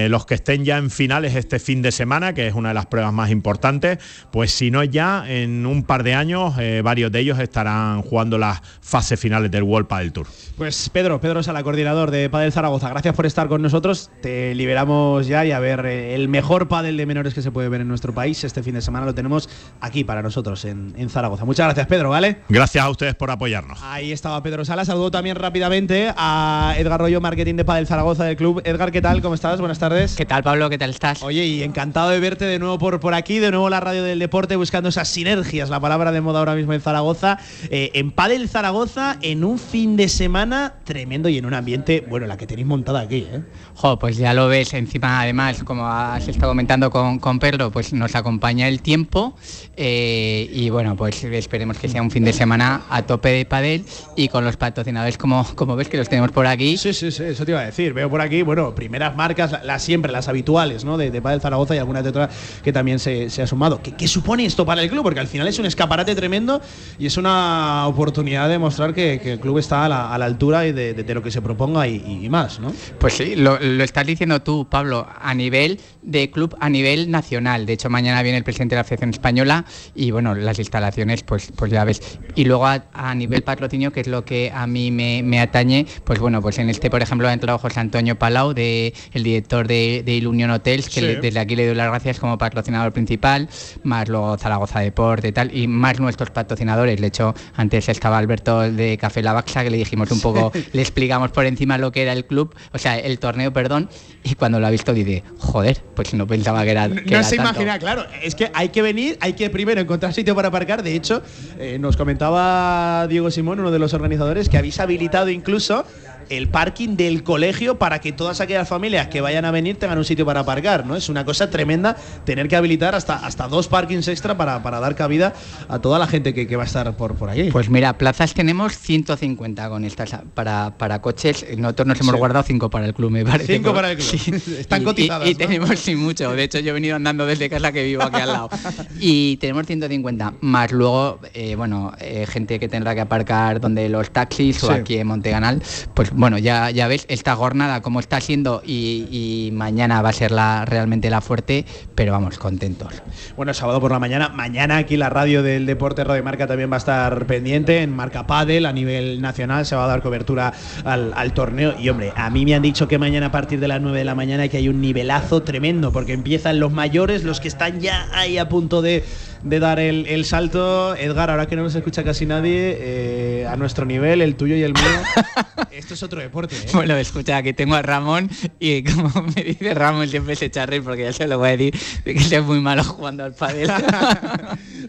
los 0.09 0.25
que 0.27 0.36
estén 0.37 0.65
ya 0.65 0.79
en 0.79 0.91
finales 0.91 1.35
este 1.35 1.59
fin 1.59 1.83
de 1.83 1.93
semana, 1.93 2.33
que 2.33 2.47
es 2.47 2.55
una 2.55 2.69
de 2.69 2.75
las 2.75 2.87
pruebas 2.87 3.13
más 3.13 3.31
importantes, 3.31 3.99
pues 4.31 4.53
si 4.53 4.71
no 4.71 4.83
es 4.83 4.91
ya, 4.91 5.25
en 5.27 5.67
un 5.67 5.83
par 5.83 6.03
de 6.03 6.15
años, 6.15 6.55
eh, 6.59 6.83
varios 6.83 7.11
de 7.11 7.21
ellos 7.21 7.39
estarán 7.39 8.03
jugando 8.03 8.39
las 8.39 8.61
fases 8.81 9.19
finales 9.19 9.51
del 9.51 9.63
World 9.63 9.89
Padel 9.89 10.13
Tour. 10.13 10.27
Pues 10.57 10.89
Pedro, 10.91 11.21
Pedro 11.21 11.43
Sala, 11.43 11.63
coordinador 11.63 12.11
de 12.11 12.31
Padel 12.31 12.53
Zaragoza, 12.53 12.89
gracias 12.89 13.15
por 13.15 13.27
estar 13.27 13.49
con 13.49 13.63
nosotros. 13.63 14.11
Te 14.23 14.55
liberamos 14.55 15.27
ya 15.27 15.45
y 15.45 15.53
a 15.53 15.59
ver 15.59 15.85
eh, 15.87 16.15
el 16.15 16.29
mejor 16.29 16.69
pádel 16.69 16.97
de 16.97 17.07
menores 17.07 17.35
que 17.35 17.43
se 17.43 17.51
puede 17.51 17.69
ver 17.69 17.81
en 17.81 17.89
nuestro 17.89 18.15
país. 18.15 18.45
Este 18.45 18.63
fin 18.63 18.75
de 18.75 18.83
semana 18.83 19.07
lo 19.07 19.15
tenemos 19.15 19.49
aquí 19.81 20.05
para 20.05 20.23
nosotros 20.23 20.65
en, 20.65 20.95
en 20.97 21.09
Zaragoza. 21.09 21.45
Muchas 21.45 21.67
gracias, 21.67 21.87
Pedro, 21.87 22.11
¿vale? 22.11 22.39
Gracias 22.49 22.85
a 22.85 22.91
ustedes 22.91 23.15
por 23.15 23.31
apoyarnos. 23.31 23.81
Ahí 23.83 24.13
estaba 24.13 24.43
Pedro 24.43 24.65
Sala. 24.65 24.85
Saludo 24.85 25.11
también 25.11 25.37
rápidamente 25.37 26.13
a 26.17 26.75
Edgar 26.77 27.01
Rollo, 27.01 27.21
marketing 27.21 27.57
de 27.57 27.65
Padel 27.65 27.87
Zaragoza 27.87 28.25
del 28.25 28.37
club. 28.37 28.61
Edgar, 28.65 28.93
¿qué 28.93 29.03
tal? 29.03 29.23
¿Cómo 29.23 29.35
estás? 29.35 29.61
Buenas 29.61 29.79
tardes. 29.79 30.15
¿Qué 30.15 30.26
tal, 30.27 30.43
Pablo? 30.43 30.69
¿Qué 30.69 30.79
tal 30.79 30.91
estás? 30.91 31.23
Oye, 31.23 31.47
y 31.47 31.63
encantado 31.63 32.11
de 32.11 32.21
verte 32.21 32.45
de 32.45 32.59
nuevo 32.59 32.79
por, 32.79 32.99
por 33.01 33.15
aquí, 33.15 33.39
de 33.39 33.51
nuevo 33.51 33.71
la 33.71 33.81
radio 33.81 34.03
del 34.03 34.19
deporte, 34.19 34.57
buscando 34.57 34.89
esas 34.89 35.09
sinergias, 35.09 35.71
la 35.71 35.81
palabra 35.81 36.13
de 36.13 36.21
moda 36.21 36.41
ahora 36.41 36.55
mismo 36.55 36.73
en 36.73 36.81
Zaragoza. 36.81 37.39
Eh, 37.71 37.91
en 37.95 38.11
Padel 38.11 38.49
Zaragoza, 38.49 39.19
en 39.23 39.45
un 39.45 39.59
fin 39.59 39.97
de 39.97 40.09
semana 40.09 40.75
tremendo 40.85 41.29
y 41.29 41.39
en 41.39 41.47
un 41.47 41.55
ambiente, 41.55 42.05
bueno, 42.09 42.27
la 42.27 42.37
que 42.37 42.47
tenéis 42.47 42.67
montada 42.67 43.01
aquí, 43.01 43.27
¿eh? 43.31 43.43
Jo, 43.79 43.99
pues 43.99 44.17
ya 44.17 44.33
lo 44.33 44.49
ves, 44.49 44.73
encima 44.73 45.21
además, 45.21 45.63
como 45.63 45.87
has 45.87 46.27
estado 46.27 46.49
comentando 46.53 46.91
con, 46.91 47.19
con 47.19 47.39
Pedro, 47.39 47.71
pues 47.71 47.93
nos 47.93 48.15
acompaña 48.15 48.69
el 48.69 48.81
tiempo 48.81 49.35
eh, 49.77 50.49
y 50.51 50.71
bueno, 50.71 50.97
pues 50.97 51.23
esperemos 51.25 51.77
que 51.77 51.87
sea 51.89 52.01
un 52.01 52.11
fin 52.11 52.25
de 52.25 52.33
semana 52.33 52.83
a 52.89 53.03
tope 53.03 53.29
de 53.29 53.45
padel 53.45 53.85
y 54.17 54.29
con 54.29 54.45
los 54.47 54.57
patrocinadores 54.57 55.19
como, 55.19 55.45
como 55.55 55.77
ves 55.77 55.89
que 55.89 55.99
los 55.99 56.09
tenemos 56.09 56.31
por 56.33 56.47
aquí. 56.47 56.79
Sí, 56.79 56.95
sí, 56.95 57.11
sí, 57.11 57.25
eso 57.25 57.45
te 57.45 57.51
iba 57.51 57.61
a 57.61 57.67
decir. 57.67 57.93
Veo 57.93 58.09
por 58.09 58.23
aquí, 58.23 58.41
bueno, 58.41 58.75
primeras 58.75 59.15
marcas, 59.15 59.53
la- 59.53 59.63
las 59.63 59.83
siempre, 59.83 60.11
las 60.11 60.27
habituales, 60.29 60.85
¿no? 60.87 60.97
De, 60.97 61.11
de 61.11 61.21
Padel 61.21 61.43
Zaragoza 61.43 61.75
y 61.75 61.79
algunas 61.79 62.03
de 62.03 62.09
otras 62.09 62.31
que 62.65 62.73
también 62.73 62.99
se, 62.99 63.29
se 63.29 63.43
ha 63.43 63.47
sumado. 63.47 63.83
¿Qué, 63.83 63.93
qué 63.93 64.09
supone 64.09 64.47
esto 64.47 64.65
para 64.65 64.83
el 64.83 64.89
club? 64.89 65.03
Porque 65.03 65.21
al 65.21 65.29
final 65.29 65.49
es 65.49 65.59
un 65.59 65.67
escaparate 65.67 66.15
tremendo 66.15 66.63
y 66.99 67.05
es 67.05 67.19
una 67.19 67.87
oportunidad 67.89 68.49
de 68.49 68.59
mostrar 68.59 68.95
que, 68.95 69.21
que 69.23 69.33
el 69.35 69.41
club 69.41 69.59
está 69.59 69.85
a 69.85 69.89
la, 69.91 70.15
a 70.15 70.17
la 70.17 70.25
altura 70.25 70.67
y 70.67 70.73
de, 70.73 70.95
de- 70.95 71.05
de 71.05 71.15
lo 71.15 71.23
que 71.23 71.31
se 71.31 71.43
proponga 71.43 71.87
y, 71.87 71.97
y 72.25 72.31
más, 72.31 72.59
¿no? 72.59 72.73
Pues 72.99 73.13
sí, 73.13 73.37
lo, 73.37 73.59
lo 73.67 73.85
estás 73.85 74.07
diciendo 74.07 74.43
tú, 74.43 74.67
Pablo, 74.71 75.07
a 75.21 75.35
nivel 75.35 75.81
de 76.03 76.31
club, 76.31 76.57
a 76.61 76.69
nivel 76.71 77.11
nacional. 77.11 77.67
De 77.67 77.73
hecho, 77.75 77.91
mañana 77.91 78.23
viene 78.23 78.39
el 78.39 78.45
presidente 78.45 78.75
de 78.75 78.81
la 78.81 78.85
Federación 78.85 79.11
Española 79.11 79.65
y 79.95 80.11
bueno, 80.11 80.35
las 80.35 80.59
instalaciones, 80.59 81.23
pues, 81.23 81.51
pues 81.57 81.71
ya 81.71 81.85
ves. 81.85 82.19
Y 82.35 82.45
luego 82.45 82.67
a, 82.67 82.85
a 82.93 83.15
nivel 83.15 83.43
patrocinio, 83.43 83.93
que 83.93 84.01
es 84.01 84.07
lo 84.07 84.25
que 84.25 84.51
a 84.55 84.67
mí 84.67 84.91
me, 84.91 85.23
me 85.23 85.41
atañe, 85.41 85.87
pues 86.05 86.19
bueno, 86.19 86.41
pues 86.41 86.59
en 86.59 86.71
este, 86.71 86.91
por 86.91 87.03
ejemplo, 87.03 87.29
ha 87.29 87.33
entrado 87.33 87.59
José 87.59 87.81
Antonio 87.81 88.19
Palau, 88.19 88.55
de, 88.55 88.95
el 89.13 89.23
director 89.23 89.67
de, 89.67 90.03
de 90.05 90.15
Ilunion 90.15 90.51
Hotels, 90.51 90.87
que 90.89 91.01
Sí. 91.01 91.07
le- 91.07 91.17
desde 91.17 91.39
aquí 91.41 91.57
le 91.57 91.67
doy 91.67 91.75
las 91.75 91.89
gracias 91.89 92.19
como 92.21 92.39
patrocinador 92.39 92.93
principal, 92.93 93.49
más 93.83 94.09
luego 94.09 94.37
Zaragoza 94.39 94.81
Deporte 94.81 95.29
y 95.29 95.33
tal, 95.33 95.57
y 95.57 95.67
más 95.67 95.99
nuestros 96.01 96.31
patrocinadores. 96.31 97.01
De 97.01 97.07
hecho, 97.09 97.35
antes 97.55 97.89
estaba 97.89 98.19
Alberto 98.19 98.61
de 98.61 98.97
Café 98.99 99.23
La 99.23 99.33
Baxa, 99.33 99.65
que 99.65 99.71
le 99.71 99.77
dijimos 99.79 100.11
un 100.11 100.21
poco, 100.21 100.53
le 100.73 100.83
explicamos 100.83 101.31
por 101.31 101.47
encima 101.47 101.79
lo 101.79 101.93
que 101.93 102.03
era 102.03 102.13
el 102.13 102.27
club, 102.27 102.55
o 102.73 102.79
sea, 102.79 102.99
el 102.99 103.19
torneo, 103.19 103.53
perdón, 103.57 103.89
y 104.23 104.35
cuando 104.35 104.61
lo 104.61 104.67
ha 104.67 104.71
visto 104.71 104.93
dice, 104.93 105.23
joder, 105.39 105.83
pues 105.95 106.13
no 106.13 106.27
pensaba 106.27 106.63
que 106.63 106.73
era. 106.73 106.91
que 106.91 106.95
No 106.97 107.01
era 107.07 107.23
se 107.23 107.37
tanto". 107.37 107.53
imagina, 107.53 107.79
claro. 107.79 108.05
Es 108.23 108.35
que 108.35 108.51
hay 108.53 108.69
que 108.69 108.83
venir, 108.83 109.17
hay 109.23 109.33
que 109.33 109.49
primero 109.49 109.81
encontrar 109.81 110.13
sitio 110.13 110.35
para 110.35 110.49
aparcar. 110.49 110.83
De 110.83 110.95
hecho, 110.95 111.23
eh, 111.59 111.79
nos 111.79 111.97
comentaba 111.97 113.07
Diego 113.09 113.31
Simón, 113.31 113.61
uno 113.61 113.71
de 113.71 113.79
los 113.79 113.95
organizadores, 113.95 114.51
que 114.51 114.59
habéis 114.59 114.79
habilitado 114.79 115.31
incluso 115.31 115.87
el 116.29 116.49
parking 116.49 116.97
del 116.97 117.23
colegio 117.23 117.79
para 117.79 118.01
que 118.01 118.13
todas 118.13 118.41
aquellas 118.41 118.69
familias 118.69 119.09
que 119.09 119.21
vayan 119.21 119.45
a 119.45 119.51
venir 119.51 119.77
tengan 119.77 119.99
un 119.99 120.05
sitio 120.05 120.25
para 120.27 120.41
aparcar, 120.41 120.85
¿no? 120.87 120.97
Es 120.97 121.09
una 121.09 121.25
cosa 121.25 121.51
tremenda 121.51 121.97
tener 122.25 122.49
que 122.49 122.57
habilitar 122.57 122.95
hasta, 122.95 123.15
hasta 123.17 123.49
dos 123.49 123.69
parkings 123.69 124.09
extra 124.09 124.37
para, 124.37 124.63
para 124.63 124.81
dar 124.81 124.95
cabida 124.95 125.35
a 125.69 125.79
toda 125.79 125.99
la 125.99 126.07
gente 126.07 126.35
que, 126.35 126.47
que 126.47 126.57
va 126.57 126.65
a 126.65 126.67
estar 126.67 126.97
por, 126.97 127.15
por 127.15 127.31
aquí. 127.31 127.51
Pues 127.51 127.69
mira, 127.71 127.97
plazas 127.99 128.35
tenemos 128.35 128.77
150 128.79 129.69
con 129.69 129.85
estas 129.85 130.17
para, 130.35 130.77
para 130.77 131.01
coches. 131.01 131.45
Nosotros 131.57 131.87
nos 131.89 132.01
hemos 132.01 132.13
Sí. 132.15 132.19
guardado 132.19 132.45
5 132.45 132.71
para 132.71 132.87
el 132.87 132.95
club, 132.95 133.11
me 133.11 133.25
parece. 133.25 133.55
Cinco 133.55 133.75
para 133.75 133.91
el 133.93 133.97
club. 133.99 134.09
Sí. 134.09 134.31
Están 134.59 134.81
Y- 134.81 134.83
y- 134.83 134.85
cotizadas, 134.87 135.29
Y, 135.29 135.33
¿no? 135.33 135.39
tenemos 135.39 135.79
sin 135.79 135.99
mucho. 135.99 136.33
De 136.33 136.43
hecho, 136.45 136.59
yo 136.61 136.71
he 136.71 136.73
venido 136.75 136.97
andando 136.97 137.27
desde 137.27 137.49
casa 137.51 137.73
que 137.73 137.85
vivo 137.85 138.03
aquí 138.03 138.17
al 138.21 138.29
lado. 138.33 138.51
Y 139.01 139.37
tenemos 139.37 139.67
150. 139.67 140.35
Más 140.41 140.73
luego, 140.73 141.21
eh, 141.35 141.55
bueno, 141.57 141.93
eh, 142.01 142.27
gente 142.29 142.59
que 142.59 142.69
tendrá 142.69 142.95
que 142.95 143.01
aparcar 143.03 143.61
donde 143.61 143.89
los 143.89 144.11
taxis 144.11 144.63
o 144.65 144.71
aquí 144.71 144.97
en 144.99 145.07
Monteganal. 145.07 145.63
Pues 145.95 146.13
bueno, 146.17 146.39
ya, 146.39 146.71
ya 146.71 146.89
ves 146.89 147.05
esta 147.09 147.37
jornada 147.37 147.83
como 147.83 148.01
está 148.01 148.21
siendo 148.21 148.63
y, 148.65 149.51
mañana 149.53 150.03
va 150.03 150.11
a 150.11 150.13
ser 150.13 150.33
la 150.33 150.65
realmente 150.65 151.11
la 151.11 151.21
fuerte, 151.21 151.65
pero 151.95 152.13
vamos, 152.13 152.39
contentos. 152.39 153.03
Bueno, 153.37 153.55
sábado 153.55 153.81
por 153.81 153.93
la 153.93 153.99
mañana. 153.99 154.29
Mañana 154.29 154.79
aquí 154.79 154.97
la 154.97 155.09
radio 155.09 155.43
del 155.43 155.67
deporte 155.67 156.05
Radio 156.05 156.23
Marca 156.23 156.47
también 156.47 156.71
va 156.71 156.77
a 156.77 156.79
estar 156.79 157.27
pendiente. 157.27 157.83
En 157.83 157.95
Marca 157.95 158.27
Padel 158.27 158.67
a 158.67 158.73
nivel 158.73 159.21
nacional 159.21 159.67
se 159.67 159.77
va 159.77 159.85
a 159.85 159.89
dar 159.89 160.03
cobertura 160.03 160.53
al, 160.85 161.13
al 161.15 161.33
torneo. 161.33 161.75
Y 161.79 161.89
hombre, 161.89 162.13
a 162.17 162.31
mí 162.31 162.45
me 162.45 162.55
han 162.55 162.63
dicho 162.63 162.89
que 162.89 162.99
mañana 162.99 163.27
a 163.27 163.33
partir 163.33 163.61
de 163.61 163.69
las 163.69 163.81
9 163.81 163.99
de 163.99 164.05
la 164.05 164.15
mañana 164.15 164.49
que 164.49 164.57
hay 164.57 164.69
un 164.69 164.81
nivelazo 164.81 165.43
tremendo 165.43 165.93
porque 165.93 166.13
empiezan 166.13 166.61
los 166.61 166.73
mayores, 166.73 167.25
los 167.25 167.41
que 167.41 167.49
están 167.49 167.81
ya 167.81 168.09
ahí 168.13 168.39
a 168.39 168.49
punto 168.49 168.83
de, 168.83 169.05
de 169.43 169.61
dar 169.61 169.79
el, 169.79 170.07
el 170.07 170.25
salto. 170.25 170.95
Edgar, 170.97 171.31
ahora 171.31 171.47
que 171.47 171.57
no 171.57 171.63
nos 171.63 171.75
escucha 171.75 172.05
casi 172.05 172.27
nadie, 172.27 172.77
eh, 172.81 173.47
a 173.49 173.57
nuestro 173.57 173.85
nivel, 173.85 174.23
el 174.23 174.35
tuyo 174.37 174.57
y 174.57 174.63
el 174.63 174.73
mío, 174.73 174.83
esto 175.73 175.95
es 175.95 176.03
otro 176.03 176.21
deporte. 176.21 176.57
¿eh? 176.57 176.67
Bueno, 176.73 176.97
escucha, 176.97 177.37
aquí 177.39 177.53
tengo 177.53 177.75
a 177.75 177.83
Ramón 177.83 178.31
y 178.61 178.83
como 178.85 179.11
me 179.37 179.43
dice 179.43 179.75
Ramón 179.75 180.09
siempre 180.09 180.37
se 180.37 180.47
echa 180.47 180.63
a 180.65 180.67
reír 180.67 180.83
porque 180.83 181.05
ya 181.05 181.13
se 181.13 181.27
lo 181.27 181.39
voy 181.39 181.49
a 181.51 181.57
decir 181.57 181.75
de 182.05 182.15
que 182.15 182.21
soy 182.21 182.41
muy 182.41 182.61
malo 182.61 182.83
jugando 182.85 183.25
al 183.25 183.35
pádel. 183.35 183.71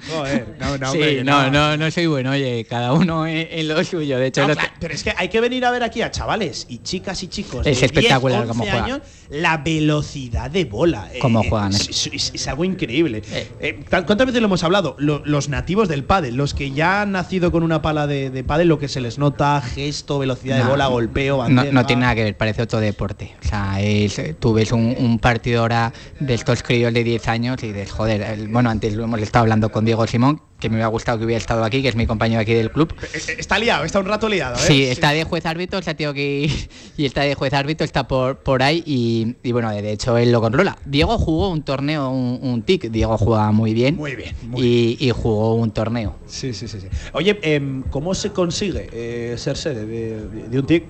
Joder, 0.10 0.56
no, 0.60 0.78
no, 0.78 0.92
sí, 0.92 0.98
hombre, 0.98 1.24
no, 1.24 1.50
no. 1.50 1.78
no, 1.78 1.92
soy 1.92 2.06
bueno, 2.06 2.32
oye, 2.32 2.66
cada 2.70 2.94
uno 2.94 3.26
en, 3.26 3.48
en 3.50 3.68
lo 3.68 3.84
suyo. 3.84 4.18
De 4.20 4.28
hecho, 4.28 4.42
No, 4.44 4.50
el 4.52 4.56
claro, 4.58 4.74
pero 4.80 4.94
es 4.94 5.04
que 5.04 5.14
hay 5.18 5.30
que 5.30 5.42
venir 5.42 5.66
a 5.66 5.72
ver 5.72 5.84
aquí 5.84 6.02
a 6.02 6.12
chavales 6.12 6.66
y 6.70 6.80
chicas 6.80 7.22
y 7.24 7.28
chicos. 7.28 7.66
Es 7.66 7.80
de 7.80 7.86
espectacular 7.88 8.42
10, 8.44 8.48
cómo 8.50 8.64
11 8.64 8.72
juegan. 8.72 8.92
años, 8.92 9.08
la 9.30 9.58
velocidad 9.58 10.52
de 10.52 10.66
bola. 10.66 11.10
eh, 11.14 11.20
Cómo 11.20 11.42
eh, 11.44 11.50
juegan, 11.50 11.74
Es, 11.74 11.90
es- 11.90 12.10
es- 12.14 12.32
es 12.36 12.48
algo 12.48 12.64
increíble. 12.64 13.22
Eh, 13.60 13.80
¿Cuántas 13.90 14.28
veces 14.28 14.37
lo 14.40 14.46
hemos 14.48 14.64
hablado? 14.64 14.96
Lo- 15.00 15.22
los 15.26 15.50
nativos 15.50 15.88
del 15.88 16.04
pádel, 16.04 16.36
los 16.36 16.54
que 16.54 16.72
ya 16.72 17.02
han 17.02 17.12
nacido 17.12 17.52
con 17.52 17.64
una 17.64 17.82
pala 17.82 18.08
de, 18.08 18.30
de 18.30 18.44
pádel, 18.44 18.68
lo 18.68 18.80
que 18.80 18.88
se 18.88 19.02
les 19.02 19.18
nota, 19.18 19.62
gesto, 19.62 20.20
velocidad 20.20 20.58
de 20.58 20.64
bola, 20.70 20.88
golpeo, 20.88 21.48
no, 21.50 21.86
tiene 21.86 22.02
nada 22.02 22.16
que 22.16 22.24
ver, 22.24 22.38
parece 22.38 22.62
otro 22.64 22.80
deporte. 22.80 23.36
O 23.44 23.48
sea, 23.48 23.82
es, 23.82 24.22
tú 24.40 24.54
ves 24.54 24.72
un, 24.72 24.96
un 24.98 25.20
partido 25.20 25.62
ahora 25.62 25.94
de 26.20 26.34
estos 26.34 26.64
críos 26.64 26.94
de 26.94 27.04
10 27.04 27.28
años 27.28 27.64
y 27.64 27.68
dices, 27.68 27.92
joder, 27.92 28.22
el- 28.22 28.48
bueno, 28.48 28.70
antes 28.70 28.94
lo 28.96 29.04
hemos 29.04 29.22
estado 29.22 29.44
hablando 29.44 29.70
con 29.72 29.86
Diego 29.86 30.06
Simón, 30.08 30.42
que 30.60 30.70
me 30.70 30.76
hubiera 30.76 30.88
gustado 30.88 31.20
que 31.20 31.26
hubiera 31.26 31.38
estado 31.38 31.64
aquí, 31.64 31.82
que 31.82 31.90
es 31.90 31.96
mi 31.96 32.08
compañero 32.08 32.42
aquí 32.42 32.54
del 32.54 32.72
club. 32.72 32.94
Eh, 33.14 33.36
Está 33.38 33.60
liado, 33.60 33.84
está 33.84 34.00
un 34.00 34.06
rato 34.06 34.28
liado. 34.28 34.56
¿eh? 34.56 34.60
Sí, 34.60 34.84
está 34.84 35.12
de 35.12 35.24
juez 35.24 35.46
árbitro, 35.46 35.82
se 35.82 35.92
ha 35.92 35.94
tenido 35.96 36.14
que 36.14 36.40
ir 36.42 36.70
y 36.98 37.06
está 37.06 37.22
de 37.22 37.36
juez 37.36 37.54
árbitro, 37.54 37.86
está 37.86 38.08
por, 38.08 38.38
por 38.40 38.64
ahí 38.64 38.82
y, 38.86 39.36
y 39.44 39.52
bueno, 39.52 39.70
de 39.72 39.92
hecho 39.92 40.18
él 40.18 40.32
lo 40.32 40.42
controla. 40.42 40.78
Diego 40.86 41.18
jugó 41.20 41.50
un 41.50 41.62
torneo, 41.62 42.10
un, 42.10 42.40
un 42.42 42.64
TIC, 42.64 42.90
Diego 42.90 43.18
juega 43.18 43.52
muy 43.52 43.74
bien. 43.74 43.96
Muy 43.98 44.16
bien, 44.16 44.36
y, 44.56 44.98
y 45.00 45.12
jugó 45.12 45.54
un 45.56 45.72
torneo. 45.72 46.16
Sí, 46.26 46.54
sí, 46.54 46.68
sí. 46.68 46.80
sí. 46.82 46.88
Oye, 47.14 47.38
em, 47.44 47.84
¿cómo 47.84 48.16
se 48.16 48.32
consigue 48.32 48.90
eh, 48.92 49.36
ser 49.38 49.58
sede 49.58 49.86
de, 49.86 50.28
de- 50.28 50.48
de 50.50 50.60
un 50.60 50.66
TIC? 50.66 50.84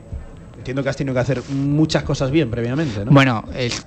Entiendo 0.60 0.82
que 0.84 0.90
has 0.90 0.98
tenido 0.98 1.14
que 1.14 1.20
hacer 1.20 1.42
muchas 1.50 2.04
cosas 2.04 2.32
bien 2.32 2.50
previamente, 2.50 3.04
¿no? 3.06 3.12
Bueno, 3.12 3.44
es 3.56 3.86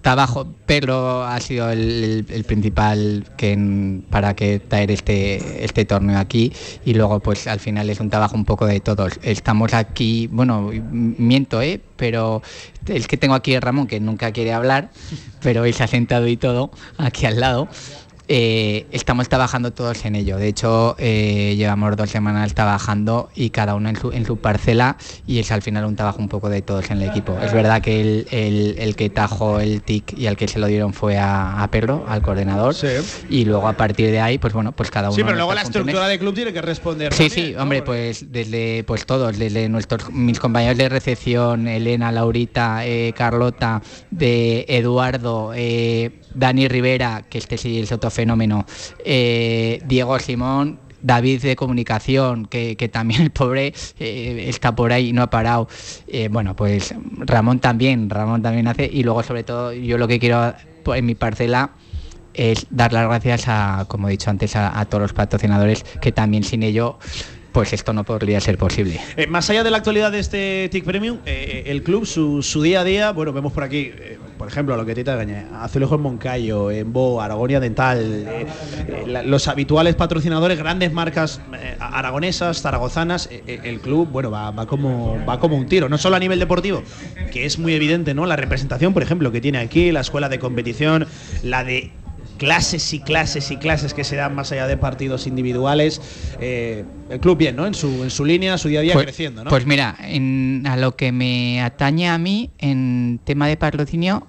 trabajo, 0.00 0.46
Pedro 0.66 1.24
ha 1.24 1.38
sido 1.40 1.70
el, 1.70 2.44
principal 2.46 3.24
que 3.36 4.00
para 4.10 4.34
que 4.34 4.58
traer 4.58 4.90
este, 4.90 5.64
este 5.64 5.84
torneo 5.84 6.18
aquí 6.18 6.52
y 6.84 6.94
luego 6.94 7.20
pues 7.20 7.46
al 7.46 7.60
final 7.60 7.90
es 7.90 8.00
un 8.00 8.10
trabajo 8.10 8.36
un 8.36 8.44
poco 8.44 8.66
de 8.66 8.80
todos. 8.80 9.18
Estamos 9.22 9.74
aquí, 9.74 10.28
bueno, 10.30 10.70
miento, 10.90 11.62
¿eh? 11.62 11.80
pero 11.96 12.42
el 12.86 13.06
que 13.06 13.16
tengo 13.16 13.34
aquí 13.34 13.54
es 13.54 13.60
Ramón, 13.60 13.86
que 13.86 14.00
nunca 14.00 14.32
quiere 14.32 14.52
hablar, 14.52 14.90
pero 15.42 15.64
él 15.64 15.74
se 15.74 15.84
ha 15.84 15.86
sentado 15.86 16.26
y 16.26 16.36
todo 16.36 16.70
aquí 16.98 17.26
al 17.26 17.40
lado. 17.40 17.68
Eh, 18.28 18.86
estamos 18.92 19.28
trabajando 19.28 19.72
todos 19.72 20.04
en 20.04 20.14
ello. 20.16 20.36
De 20.38 20.48
hecho, 20.48 20.94
eh, 20.98 21.54
llevamos 21.56 21.96
dos 21.96 22.10
semanas 22.10 22.54
trabajando 22.54 23.28
y 23.34 23.50
cada 23.50 23.74
uno 23.74 23.88
en 23.88 23.96
su, 23.96 24.12
en 24.12 24.24
su 24.24 24.36
parcela 24.38 24.96
y 25.26 25.38
es 25.38 25.50
al 25.52 25.62
final 25.62 25.84
un 25.84 25.96
trabajo 25.96 26.18
un 26.20 26.28
poco 26.28 26.48
de 26.48 26.62
todos 26.62 26.90
en 26.90 27.02
el 27.02 27.08
equipo. 27.08 27.38
Es 27.40 27.52
verdad 27.52 27.82
que 27.82 28.00
el, 28.00 28.26
el- 28.30 28.76
el 28.78 28.96
que 28.96 29.10
tajó 29.10 29.60
el 29.60 29.82
TIC 29.82 30.18
y 30.18 30.26
al 30.26 30.36
que 30.36 30.48
se 30.48 30.58
lo 30.58 30.66
dieron 30.66 30.92
fue 30.92 31.18
a, 31.18 31.62
a 31.62 31.70
Perro, 31.70 32.04
al 32.08 32.22
coordinador. 32.22 32.74
Y 33.28 33.44
luego 33.44 33.68
a 33.68 33.72
partir 33.76 34.10
de 34.10 34.20
ahí, 34.20 34.38
pues 34.38 34.52
bueno, 34.52 34.72
pues 34.72 34.90
cada 34.90 35.08
uno. 35.08 35.16
Sí, 35.16 35.22
pero 35.24 35.34
luego 35.36 35.54
la 35.54 35.62
estructura 35.62 36.06
del 36.08 36.18
club 36.18 36.34
tiene 36.34 36.52
que 36.52 36.62
responder. 36.62 37.12
Sí, 37.12 37.28
también, 37.28 37.46
sí, 37.48 37.52
¿no? 37.54 37.62
hombre, 37.62 37.82
pues 37.82 38.32
desde 38.32 38.84
pues 38.84 39.04
todos, 39.06 39.38
desde 39.38 39.68
nuestros 39.68 40.10
mis 40.12 40.38
compañeros 40.38 40.78
de 40.78 40.88
recepción, 40.88 41.66
Elena, 41.68 42.12
Laurita, 42.12 42.86
eh, 42.86 43.12
Carlota, 43.16 43.82
de 44.10 44.64
Eduardo, 44.68 45.52
Dani 46.34 46.66
Rivera, 46.68 47.24
que 47.28 47.38
este 47.38 47.58
sí 47.58 47.80
es 47.80 47.92
otro 47.92 48.10
fenómeno, 48.12 48.64
eh, 49.04 49.82
Diego 49.86 50.18
Simón. 50.18 50.78
David 51.04 51.42
de 51.42 51.56
comunicación, 51.56 52.46
que, 52.46 52.76
que 52.76 52.88
también 52.88 53.22
el 53.22 53.30
pobre 53.32 53.74
eh, 53.98 54.44
está 54.46 54.74
por 54.74 54.92
ahí 54.92 55.12
no 55.12 55.22
ha 55.22 55.30
parado. 55.30 55.68
Eh, 56.06 56.28
bueno, 56.28 56.54
pues 56.54 56.94
Ramón 57.18 57.58
también, 57.58 58.08
Ramón 58.08 58.40
también 58.40 58.68
hace. 58.68 58.88
Y 58.90 59.02
luego, 59.02 59.24
sobre 59.24 59.42
todo, 59.42 59.72
yo 59.72 59.98
lo 59.98 60.06
que 60.06 60.20
quiero 60.20 60.54
pues, 60.84 61.00
en 61.00 61.06
mi 61.06 61.16
parcela 61.16 61.72
es 62.34 62.66
dar 62.70 62.92
las 62.92 63.06
gracias 63.06 63.44
a, 63.48 63.86
como 63.88 64.08
he 64.08 64.12
dicho 64.12 64.30
antes, 64.30 64.54
a, 64.56 64.78
a 64.78 64.84
todos 64.84 65.02
los 65.02 65.12
patrocinadores, 65.12 65.82
que 66.00 66.12
también 66.12 66.44
sin 66.44 66.62
ello, 66.62 66.98
pues 67.52 67.72
esto 67.72 67.92
no 67.92 68.04
podría 68.04 68.40
ser 68.40 68.58
posible. 68.58 69.00
Eh, 69.16 69.26
más 69.26 69.48
allá 69.50 69.62
de 69.62 69.70
la 69.70 69.76
actualidad 69.78 70.10
de 70.10 70.18
este 70.18 70.68
TIC 70.70 70.84
Premium, 70.84 71.18
eh, 71.26 71.64
el 71.66 71.82
club, 71.82 72.06
su, 72.06 72.42
su 72.42 72.62
día 72.62 72.80
a 72.80 72.84
día, 72.84 73.12
bueno, 73.12 73.32
vemos 73.32 73.52
por 73.52 73.62
aquí, 73.62 73.92
eh, 73.94 74.18
por 74.38 74.48
ejemplo, 74.48 74.76
lo 74.76 74.84
que 74.84 74.94
te 74.94 75.02
Gañé, 75.02 75.46
Azulejos 75.54 76.00
Moncayo, 76.00 76.70
Embo, 76.70 77.20
Aragonia 77.20 77.60
Dental, 77.60 77.98
eh, 78.00 78.46
eh, 78.88 79.22
los 79.26 79.48
habituales 79.48 79.94
patrocinadores, 79.94 80.58
grandes 80.58 80.92
marcas 80.92 81.40
eh, 81.54 81.76
aragonesas, 81.78 82.62
zaragozanas, 82.62 83.28
eh, 83.30 83.42
eh, 83.46 83.60
el 83.64 83.80
club, 83.80 84.08
bueno, 84.10 84.30
va, 84.30 84.50
va 84.50 84.66
como, 84.66 85.18
va 85.28 85.38
como 85.38 85.56
un 85.56 85.66
tiro, 85.66 85.88
no 85.88 85.98
solo 85.98 86.16
a 86.16 86.18
nivel 86.18 86.38
deportivo, 86.38 86.82
que 87.30 87.44
es 87.44 87.58
muy 87.58 87.74
evidente, 87.74 88.14
¿no? 88.14 88.26
La 88.26 88.36
representación, 88.36 88.94
por 88.94 89.02
ejemplo, 89.02 89.30
que 89.30 89.40
tiene 89.40 89.58
aquí, 89.58 89.92
la 89.92 90.00
escuela 90.00 90.28
de 90.28 90.38
competición, 90.38 91.06
la 91.42 91.64
de 91.64 91.92
clases 92.46 92.92
y 92.92 92.98
clases 92.98 93.52
y 93.52 93.56
clases 93.56 93.94
que 93.94 94.02
se 94.02 94.16
dan 94.16 94.34
más 94.34 94.50
allá 94.50 94.66
de 94.66 94.76
partidos 94.76 95.28
individuales. 95.28 96.00
Eh, 96.40 96.84
el 97.08 97.20
club 97.20 97.38
bien, 97.38 97.54
¿no? 97.54 97.68
En 97.68 97.74
su, 97.74 98.02
en 98.02 98.10
su 98.10 98.24
línea, 98.24 98.58
su 98.58 98.66
día 98.66 98.80
a 98.80 98.82
día 98.82 98.94
Pues, 98.94 99.04
creciendo, 99.06 99.44
¿no? 99.44 99.50
pues 99.50 99.64
mira, 99.64 99.94
en- 100.00 100.64
a 100.66 100.76
lo 100.76 100.96
que 100.96 101.12
me 101.12 101.62
atañe 101.62 102.08
a 102.08 102.18
mí 102.18 102.50
en 102.58 103.20
tema 103.22 103.46
de 103.46 103.56
patrocinio, 103.56 104.26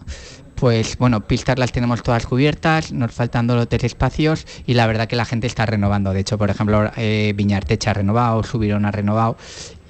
pues 0.54 0.96
bueno, 1.00 1.22
pistas 1.28 1.58
las 1.58 1.72
tenemos 1.72 2.04
todas 2.04 2.28
cubiertas, 2.28 2.94
nos 2.94 3.12
faltan 3.12 3.48
dos 3.48 3.64
o 3.64 3.68
tres 3.68 3.84
espacios 3.84 4.46
y 4.68 4.76
la 4.76 4.86
verdad 4.86 5.08
que 5.08 5.16
la 5.16 5.26
gente 5.26 5.48
está 5.48 5.66
renovando. 5.66 6.14
De 6.14 6.20
hecho, 6.20 6.38
por 6.38 6.52
ejemplo, 6.52 6.92
eh, 6.96 7.34
Viñartecha 7.36 7.92
ha 7.92 7.94
renovado, 7.96 8.44
Subirón 8.44 8.86
ha 8.86 8.92
renovado 8.92 9.36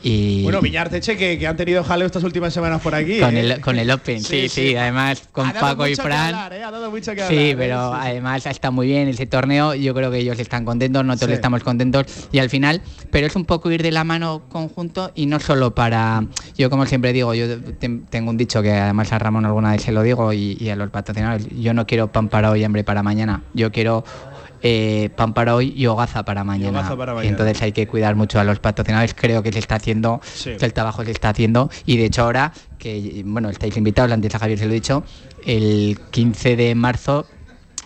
y 0.03 0.43
Bueno, 0.43 0.59
Viñarteche, 0.61 1.15
que, 1.17 1.39
que 1.39 1.47
han 1.47 1.55
tenido 1.55 1.83
jaleo 1.83 2.05
estas 2.05 2.23
últimas 2.23 2.53
semanas 2.53 2.81
por 2.81 2.93
aquí. 2.93 3.19
con, 3.19 3.37
¿eh? 3.37 3.39
el, 3.39 3.61
con 3.61 3.79
el 3.79 3.89
Open, 3.89 4.21
sí, 4.21 4.49
sí, 4.49 4.75
además 4.75 5.23
con 5.31 5.47
Ha 5.47 5.53
dado 5.53 5.65
Paco 5.67 5.87
y 5.87 5.95
que 5.95 6.01
Fran. 6.01 6.35
hablar, 6.35 6.53
¿eh? 6.53 6.63
Ha 6.63 6.71
dado 6.71 6.91
mucho 6.91 7.11
que 7.15 7.19
Sí, 7.21 7.23
hablar, 7.23 7.39
¿eh? 7.45 7.55
pero 7.57 7.91
Sí, 7.93 7.97
además 8.01 8.45
está 8.45 8.69
muy 8.71 8.87
bien 8.87 9.07
ese 9.07 9.25
torneo. 9.25 9.73
Yo 9.75 9.93
creo 9.93 10.11
que 10.11 10.17
ellos 10.17 10.37
están 10.39 10.65
contentos, 10.65 11.05
nosotros 11.05 11.29
Sí. 11.29 11.35
estamos 11.35 11.63
contentos 11.63 12.05
y 12.31 12.39
al 12.39 12.49
final, 12.49 12.81
pero 13.11 13.27
es 13.27 13.35
un 13.35 13.45
poco 13.45 13.71
ir 13.71 13.81
de 13.81 13.91
la 13.91 14.03
mano 14.03 14.43
conjunto 14.49 15.11
y 15.15 15.25
no 15.25 15.39
solo 15.39 15.73
para. 15.73 16.23
Yo, 16.57 16.69
como 16.69 16.85
siempre 16.85 17.13
digo, 17.13 17.33
yo 17.33 17.47
te- 17.61 17.89
tengo 18.09 18.29
un 18.29 18.37
dicho 18.37 18.61
que 18.61 18.71
además 18.73 19.11
a 19.13 19.19
Ramón 19.19 19.45
alguna 19.45 19.71
vez 19.71 19.83
se 19.83 19.91
lo 19.93 20.01
digo 20.03 20.33
y, 20.33 20.57
y 20.59 20.69
a 20.69 20.75
los 20.75 20.89
patrocinadores: 20.89 21.47
yo 21.57 21.73
no 21.73 21.87
quiero 21.87 22.11
pan 22.11 22.27
para 22.27 22.51
hoy 22.51 22.59
y 22.61 22.63
hambre 22.65 22.83
para 22.83 23.03
mañana. 23.03 23.43
Yo 23.53 23.71
quiero. 23.71 24.03
Eh, 24.63 25.09
pan 25.15 25.33
para 25.33 25.55
hoy 25.55 25.73
y 25.75 25.85
hogaza 25.87 26.23
para 26.23 26.43
mañana. 26.43 26.79
hogaza 26.79 26.95
para 26.97 27.11
Y 27.11 27.15
mañana. 27.15 27.29
entonces 27.31 27.61
hay 27.61 27.73
que 27.73 27.85
cuidar 27.85 28.15
mucho 28.15 28.39
a 28.39 28.43
los 28.45 28.59
patrocinadores. 28.59 29.13
Creo 29.13 29.43
que 29.43 29.51
se 29.51 29.59
está 29.59 29.75
haciendo, 29.75 30.21
Sí. 30.23 30.51
que 30.57 30.65
el 30.65 30.73
trabajo 30.73 31.03
se 31.03 31.11
está 31.11 31.29
haciendo. 31.29 31.69
Y 31.85 31.97
de 31.97 32.05
hecho, 32.05 32.23
ahora 32.23 32.53
que, 32.79 33.21
bueno, 33.25 33.49
estáis 33.49 33.75
invitados, 33.77 34.11
antes 34.13 34.33
a 34.33 34.39
Javier 34.39 34.57
se 34.57 34.65
lo 34.65 34.71
he 34.71 34.75
dicho, 34.75 35.03
el 35.45 35.99
15 36.11 36.55
de 36.55 36.75
marzo 36.75 37.27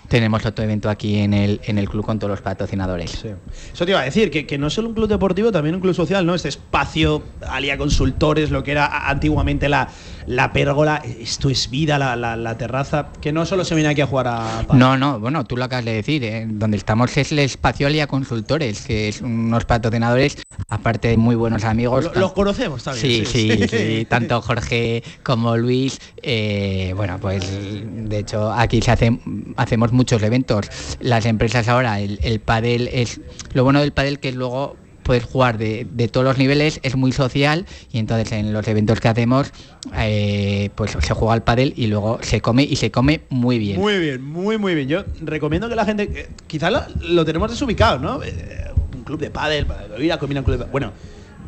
tenemos 0.08 0.46
otro 0.46 0.64
evento 0.64 0.90
aquí 0.90 1.18
en 1.20 1.34
el, 1.34 1.60
en 1.66 1.78
el 1.78 1.90
club 1.90 2.06
con 2.06 2.20
todos 2.20 2.32
los 2.32 2.42
patrocinadores. 2.42 3.26
Eso 3.74 3.86
te 3.86 3.92
iba 3.92 4.00
a 4.00 4.04
decir, 4.04 4.32
que, 4.32 4.46
que 4.46 4.58
no 4.58 4.68
es 4.68 4.74
solo 4.74 4.90
un 4.90 4.96
club 4.96 5.08
deportivo, 5.08 5.52
también 5.52 5.76
un 5.76 5.82
club 5.82 5.94
social, 5.94 6.26
¿no? 6.26 6.34
Este 6.36 6.50
espacio, 6.50 7.24
Alia 7.48 7.78
Consultores, 7.78 8.50
lo 8.52 8.64
que 8.64 8.72
era 8.72 9.10
antiguamente 9.10 9.70
la, 9.70 9.90
la 10.26 10.54
pérgola, 10.54 11.02
esto 11.20 11.50
es 11.50 11.70
vida, 11.70 11.98
la, 11.98 12.16
la- 12.16 12.36
la 12.38 12.58
terraza, 12.58 13.10
que 13.22 13.32
no 13.32 13.46
solo 13.46 13.66
se 13.66 13.76
viene 13.76 13.90
aquí 13.90 14.02
a 14.02 14.08
jugar 14.08 14.28
a... 14.28 14.64
pádel. 14.68 14.80
No, 14.80 14.98
no, 14.98 15.20
bueno, 15.20 15.44
tú 15.46 15.58
lo 15.58 15.64
acabas 15.66 15.86
de 15.86 15.94
decir, 15.94 16.24
¿eh? 16.24 16.46
donde 16.50 16.78
estamos 16.78 17.16
es 17.18 17.32
el 17.32 17.40
espacio 17.40 17.88
Alia 17.88 18.08
Consultores, 18.08 18.82
que 18.86 19.10
es 19.10 19.22
unos 19.22 19.66
patrocinadores, 19.66 20.38
aparte 20.70 21.10
de 21.10 21.18
muy 21.18 21.36
buenos 21.36 21.64
amigos. 21.64 22.06
Lo- 22.06 22.14
los 22.22 22.34
conocemos 22.34 22.84
también. 22.84 23.06
Sí, 23.06 23.26
sí, 23.26 23.68
sí, 23.68 24.06
tanto 24.10 24.42
Jorge 24.42 25.04
como 25.24 25.58
Luis. 25.58 26.00
eh, 26.22 26.94
bueno, 26.96 27.18
pues 27.20 27.44
de 27.52 28.20
hecho 28.20 28.52
aquí 28.52 28.82
se 28.82 28.92
hacen, 28.92 29.54
hacemos 29.58 29.92
muchos 29.98 30.24
eventos. 30.24 30.68
Las 31.02 31.26
empresas 31.26 31.68
ahora, 31.68 32.00
el, 32.00 32.20
el 32.24 32.40
pádel 32.40 32.88
es 32.94 33.20
lo 33.54 33.64
bueno 33.64 33.82
del 33.82 33.92
pádel 33.92 34.20
que 34.20 34.32
luego 34.32 34.78
puedes 35.08 35.24
jugar 35.24 35.58
de, 35.58 35.88
de 35.90 36.10
todos 36.10 36.26
los 36.26 36.38
niveles, 36.38 36.82
es 36.84 36.98
muy 36.98 37.14
social 37.14 37.66
y 37.94 37.98
entonces 37.98 38.34
en 38.34 38.52
los 38.52 38.68
eventos 38.68 39.00
que 39.00 39.08
hacemos 39.08 39.54
eh, 39.96 40.70
pues 40.76 40.98
se 41.00 41.14
juega 41.14 41.34
al 41.34 41.44
pádel 41.44 41.74
y 41.78 41.88
luego 41.88 42.20
se 42.22 42.42
come 42.42 42.64
y 42.64 42.76
se 42.76 42.92
come 42.92 43.22
muy 43.30 43.58
bien. 43.58 43.80
Muy 43.80 43.98
bien, 44.00 44.22
muy, 44.22 44.58
muy 44.58 44.76
bien. 44.76 44.90
Yo 44.90 45.06
recomiendo 45.22 45.70
que 45.70 45.76
la 45.76 45.86
gente, 45.86 46.10
eh, 46.14 46.28
quizás 46.46 46.94
lo, 47.00 47.24
tenemos 47.24 47.50
desubicado, 47.50 48.00
¿no? 48.00 48.22
Eh, 48.22 48.72
un 48.94 49.04
club 49.04 49.22
de 49.22 49.30
pádel, 49.30 49.66
para 49.66 49.98
ir 49.98 50.12
a 50.12 50.20
comer 50.20 50.40
un 50.40 50.44
club 50.44 50.56
de 50.56 50.60
pádel. 50.60 50.72
Bueno, 50.74 50.92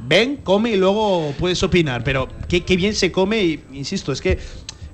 ven, 0.08 0.38
come 0.38 0.72
y 0.72 0.78
luego 0.78 1.34
puedes 1.38 1.62
opinar, 1.62 2.02
pero 2.06 2.30
qué, 2.48 2.64
qué 2.64 2.78
bien 2.78 2.96
se 2.96 3.12
come 3.12 3.44
y, 3.44 3.60
insisto, 3.74 4.14
es 4.14 4.22
que 4.22 4.40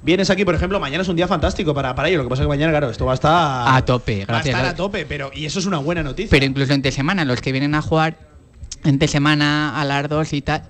vienes 0.06 0.30
aquí, 0.30 0.46
por 0.46 0.56
ejemplo, 0.56 0.80
mañana 0.80 1.02
es 1.02 1.10
un 1.10 1.16
día 1.16 1.28
fantástico 1.28 1.74
para, 1.74 1.94
para 1.96 2.08
ello. 2.08 2.20
Lo 2.20 2.24
que 2.24 2.30
pasa 2.30 2.44
es 2.44 2.46
que 2.46 2.50
mañana, 2.50 2.72
claro, 2.72 2.90
esto 2.90 3.06
va 3.06 3.12
a 3.14 3.16
estar... 3.16 3.76
A 3.76 3.84
tope, 3.84 4.20
Va 4.20 4.24
a 4.24 4.26
gracias. 4.28 4.56
estar 4.56 4.66
a 4.66 4.76
tope, 4.76 5.06
pero 5.06 5.32
y 5.34 5.46
eso 5.46 5.60
es 5.60 5.66
una 5.66 5.80
buena 5.80 6.04
noticia. 6.04 6.30
Pero 6.30 6.46
incluso 6.46 6.74
entre 6.74 6.92
semana, 6.92 7.26
los 7.26 7.42
que 7.42 7.52
vienen 7.52 7.76
a 7.76 7.82
jugar 7.82 8.18
entre 8.84 9.08
semana 9.08 9.80
a 9.80 9.84
las 9.84 10.08
dos 10.08 10.32
y 10.32 10.42
tal, 10.42 10.64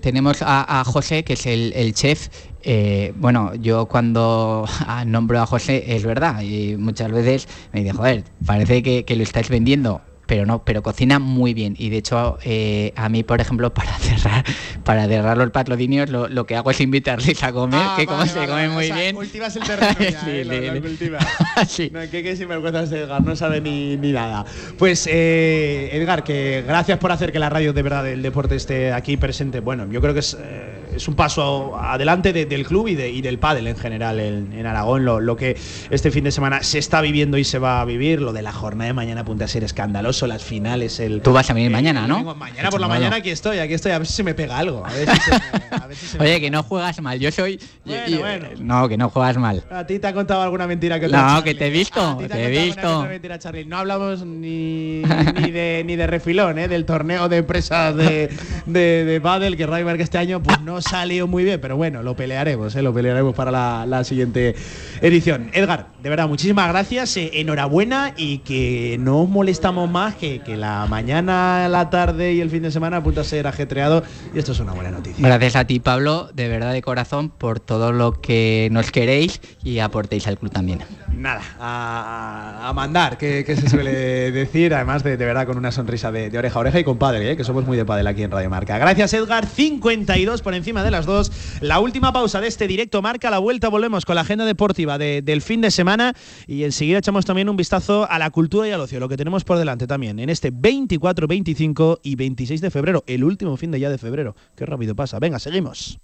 tenemos 0.00 0.42
a, 0.42 0.80
a 0.80 0.84
José, 0.84 1.24
que 1.24 1.32
es 1.32 1.46
el, 1.46 1.72
el 1.74 1.94
chef. 1.94 2.28
Eh, 2.64 3.12
bueno, 3.16 3.54
yo 3.54 3.86
cuando 3.86 4.68
nombro 5.06 5.40
a 5.40 5.46
José, 5.46 5.96
es 5.96 6.04
verdad, 6.04 6.42
y 6.42 6.76
muchas 6.76 7.10
veces 7.10 7.48
me 7.72 7.80
dice, 7.82 7.94
joder, 7.96 8.24
parece 8.44 8.82
que, 8.82 9.04
que 9.04 9.16
lo 9.16 9.22
estáis 9.22 9.48
vendiendo. 9.48 10.02
Pero 10.32 10.46
no, 10.46 10.64
pero 10.64 10.82
cocina 10.82 11.18
muy 11.18 11.52
bien. 11.52 11.74
Y 11.78 11.90
de 11.90 11.98
hecho, 11.98 12.38
eh, 12.42 12.94
a 12.96 13.10
mí, 13.10 13.22
por 13.22 13.42
ejemplo, 13.42 13.74
para 13.74 13.92
cerrar, 13.98 14.42
para 14.82 15.06
cerrar 15.06 15.36
los 15.36 15.50
patrocinios, 15.50 16.08
lo, 16.08 16.26
lo 16.26 16.46
que 16.46 16.56
hago 16.56 16.70
es 16.70 16.80
invitarles 16.80 17.42
a 17.42 17.52
comer, 17.52 17.78
Ah, 17.82 17.94
que 17.98 18.06
como 18.06 18.20
vale, 18.20 18.30
se 18.30 18.38
vale, 18.38 18.48
come 18.50 18.62
vale. 18.62 18.74
muy 18.74 18.84
O 18.84 18.86
sea, 18.86 18.96
bien. 18.96 19.14
Cultivas 19.14 19.56
el 19.56 19.62
terreno 19.64 19.94
ya, 20.00 20.20
Sí, 20.24 20.30
¿eh? 20.30 20.44
Lo- 20.46 20.60
lo 20.68 20.74
sí. 20.74 20.80
cultivas. 20.80 21.26
No, 21.92 22.00
que, 22.10 22.22
que 22.22 22.34
sinvergüenza 22.34 22.82
este 22.82 23.00
Edgar, 23.00 23.22
no 23.22 23.36
sabe 23.36 23.60
ni, 23.60 23.98
ni 23.98 24.12
nada. 24.12 24.46
Pues, 24.78 25.06
eh, 25.06 25.90
Edgar, 25.92 26.24
que 26.24 26.64
gracias 26.66 26.98
por 26.98 27.12
hacer 27.12 27.30
que 27.30 27.38
la 27.38 27.50
radio 27.50 27.74
de 27.74 27.82
verdad 27.82 28.02
del 28.02 28.22
deporte 28.22 28.56
esté 28.56 28.90
aquí 28.94 29.18
presente. 29.18 29.60
Bueno, 29.60 29.86
yo 29.90 30.00
creo 30.00 30.14
que 30.14 30.20
es, 30.20 30.34
eh, 30.40 30.71
es 30.94 31.08
un 31.08 31.14
paso 31.14 31.76
adelante 31.78 32.32
de- 32.32 32.46
del 32.46 32.66
club 32.66 32.88
y, 32.88 32.94
de- 32.94 33.10
y 33.10 33.22
del 33.22 33.38
pádel 33.38 33.66
en 33.66 33.76
general 33.76 34.20
en, 34.20 34.52
en 34.52 34.66
Aragón. 34.66 35.04
Lo, 35.04 35.20
lo 35.20 35.36
que 35.36 35.56
este 35.90 36.10
fin 36.10 36.24
de 36.24 36.30
semana 36.30 36.62
se 36.62 36.78
está 36.78 37.00
viviendo 37.00 37.38
y 37.38 37.44
se 37.44 37.58
va 37.58 37.80
a 37.80 37.84
vivir. 37.84 38.20
Lo 38.20 38.32
de 38.32 38.42
la 38.42 38.52
jornada 38.52 38.88
de 38.88 38.92
mañana 38.94 39.22
apunta 39.22 39.44
a 39.44 39.48
ser 39.48 39.64
escandaloso. 39.64 40.26
Las 40.26 40.42
finales, 40.42 41.00
el. 41.00 41.20
Tú 41.22 41.32
vas 41.32 41.48
a 41.50 41.54
venir 41.54 41.70
mañana, 41.70 42.06
¿no? 42.06 42.34
Mañana 42.34 42.70
por 42.70 42.80
la 42.80 42.88
mañana 42.88 43.16
aquí 43.16 43.30
estoy, 43.30 43.58
aquí 43.58 43.74
estoy. 43.74 43.92
A 43.92 43.98
ver 43.98 44.06
si 44.06 44.12
se 44.14 44.22
me 44.22 44.34
pega 44.34 44.58
algo. 44.58 44.84
A 44.86 44.90
ver 44.92 45.08
si 45.10 45.20
se 45.20 45.30
me- 45.30 45.76
a 45.82 45.86
ver 45.86 45.96
si 45.96 46.06
se 46.06 46.18
me 46.18 46.24
Oye, 46.24 46.40
que 46.40 46.50
no 46.50 46.62
juegas 46.62 47.00
mal. 47.00 47.18
Yo 47.18 47.30
soy. 47.30 47.58
Bueno, 47.84 48.06
yo- 48.08 48.18
bueno. 48.20 48.48
No, 48.60 48.88
que 48.88 48.96
no 48.96 49.08
juegas 49.10 49.36
mal. 49.38 49.62
¿A 49.70 49.86
ti 49.86 49.98
te 49.98 50.06
ha 50.06 50.12
contado 50.14 50.42
alguna 50.42 50.66
mentira 50.66 51.00
que 51.00 51.08
No, 51.08 51.42
que 51.42 51.54
te 51.54 51.66
he 51.68 51.70
visto, 51.70 52.00
¿A 52.00 52.18
ti 52.18 52.28
te 52.28 52.44
he 52.44 52.50
visto. 52.50 53.02
mentira? 53.04 53.38
No 53.66 53.78
hablamos 53.78 54.24
ni, 54.24 55.02
ni, 55.02 55.50
de, 55.50 55.82
ni 55.86 55.96
de 55.96 56.06
refilón, 56.06 56.58
¿eh? 56.58 56.68
del 56.68 56.84
torneo 56.84 57.28
de 57.28 57.38
empresas 57.38 57.94
de, 57.96 58.28
de, 58.66 59.04
de 59.04 59.20
pádel 59.20 59.56
que 59.56 59.66
Ryberg 59.66 60.00
este 60.00 60.18
año 60.18 60.42
pues 60.42 60.60
no 60.60 60.81
salió 60.82 61.26
muy 61.26 61.44
bien, 61.44 61.60
pero 61.60 61.76
bueno, 61.76 62.02
lo 62.02 62.16
pelearemos, 62.16 62.74
¿eh? 62.74 62.82
lo 62.82 62.92
pelearemos 62.92 63.34
para 63.34 63.50
la, 63.50 63.86
la 63.86 64.04
siguiente 64.04 64.54
edición. 65.00 65.50
Edgar, 65.52 65.88
de 66.02 66.10
verdad, 66.10 66.28
muchísimas 66.28 66.68
gracias, 66.68 67.16
eh, 67.16 67.30
enhorabuena 67.34 68.14
y 68.16 68.38
que 68.38 68.96
no 69.00 69.22
os 69.22 69.28
molestamos 69.28 69.90
más 69.90 70.14
que, 70.14 70.40
que 70.40 70.56
la 70.56 70.86
mañana, 70.88 71.68
la 71.68 71.90
tarde 71.90 72.32
y 72.32 72.40
el 72.40 72.50
fin 72.50 72.62
de 72.62 72.70
semana 72.70 72.98
apunta 72.98 73.22
a 73.22 73.24
ser 73.24 73.46
ajetreado 73.46 74.02
y 74.34 74.38
esto 74.38 74.52
es 74.52 74.60
una 74.60 74.72
buena 74.72 74.90
noticia. 74.90 75.26
Gracias 75.26 75.56
a 75.56 75.64
ti, 75.66 75.80
Pablo, 75.80 76.30
de 76.34 76.48
verdad 76.48 76.72
de 76.72 76.82
corazón, 76.82 77.30
por 77.30 77.60
todo 77.60 77.92
lo 77.92 78.20
que 78.20 78.68
nos 78.72 78.90
queréis 78.90 79.40
y 79.62 79.78
aportéis 79.78 80.26
al 80.26 80.38
club 80.38 80.52
también. 80.52 80.80
Nada, 81.14 81.42
a, 81.60 82.68
a 82.68 82.72
mandar, 82.72 83.18
que, 83.18 83.44
que 83.44 83.56
se 83.56 83.68
suele 83.68 83.92
decir, 84.32 84.74
además 84.74 85.02
de, 85.02 85.16
de 85.16 85.24
verdad 85.24 85.46
con 85.46 85.56
una 85.56 85.72
sonrisa 85.72 86.10
de, 86.10 86.30
de 86.30 86.38
oreja 86.38 86.58
a 86.58 86.60
oreja 86.60 86.80
y 86.80 86.84
compadre, 86.84 87.30
¿eh? 87.30 87.36
que 87.36 87.44
somos 87.44 87.64
muy 87.64 87.76
de 87.76 87.84
padel 87.84 88.06
aquí 88.06 88.22
en 88.22 88.30
Radio 88.30 88.50
Marca. 88.50 88.78
Gracias 88.78 89.12
Edgar, 89.14 89.46
52 89.46 90.42
por 90.42 90.54
encima. 90.54 90.71
De 90.80 90.90
las 90.90 91.04
2. 91.04 91.60
La 91.60 91.80
última 91.80 92.12
pausa 92.12 92.40
de 92.40 92.48
este 92.48 92.66
directo 92.66 93.02
marca 93.02 93.30
la 93.30 93.38
vuelta. 93.38 93.68
Volvemos 93.68 94.06
con 94.06 94.14
la 94.14 94.22
agenda 94.22 94.46
deportiva 94.46 94.96
de- 94.96 95.20
del 95.20 95.42
fin 95.42 95.60
de 95.60 95.70
semana 95.70 96.14
y 96.46 96.64
enseguida 96.64 96.98
echamos 96.98 97.24
también 97.26 97.48
un 97.50 97.56
vistazo 97.56 98.06
a 98.10 98.18
la 98.18 98.30
cultura 98.30 98.66
y 98.66 98.70
al 98.70 98.80
ocio, 98.80 98.98
lo 99.00 99.08
que 99.08 99.16
tenemos 99.16 99.44
por 99.44 99.58
delante 99.58 99.86
también 99.86 100.18
en 100.18 100.30
este 100.30 100.50
24, 100.50 101.26
25 101.26 102.00
y 102.02 102.14
26 102.14 102.60
de 102.60 102.70
febrero, 102.70 103.04
el 103.06 103.24
último 103.24 103.56
fin 103.56 103.70
de 103.70 103.80
ya 103.80 103.90
de 103.90 103.98
febrero. 103.98 104.34
Qué 104.56 104.64
rápido 104.64 104.94
pasa. 104.94 105.18
Venga, 105.18 105.38
seguimos. 105.38 105.98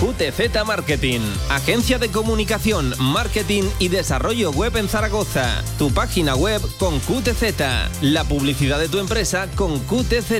QTZ 0.00 0.66
Marketing, 0.66 1.20
agencia 1.48 1.98
de 1.98 2.10
comunicación, 2.10 2.92
marketing 2.98 3.62
y 3.78 3.88
desarrollo 3.88 4.50
web 4.50 4.76
en 4.76 4.88
Zaragoza. 4.88 5.62
Tu 5.78 5.90
página 5.90 6.36
web 6.36 6.60
con 6.78 7.00
QTZ, 7.00 8.02
la 8.02 8.24
publicidad 8.24 8.78
de 8.78 8.90
tu 8.90 8.98
empresa 8.98 9.48
con 9.54 9.78
QTZ. 9.80 10.32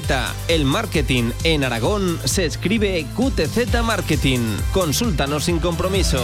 El 0.49 0.67
marketing 0.67 1.31
en 1.45 1.65
Aragón 1.65 2.21
se 2.25 2.45
escribe 2.45 3.07
QTZ 3.17 3.83
Marketing. 3.83 4.41
Consúltanos 4.73 5.45
sin 5.45 5.59
compromiso. 5.59 6.23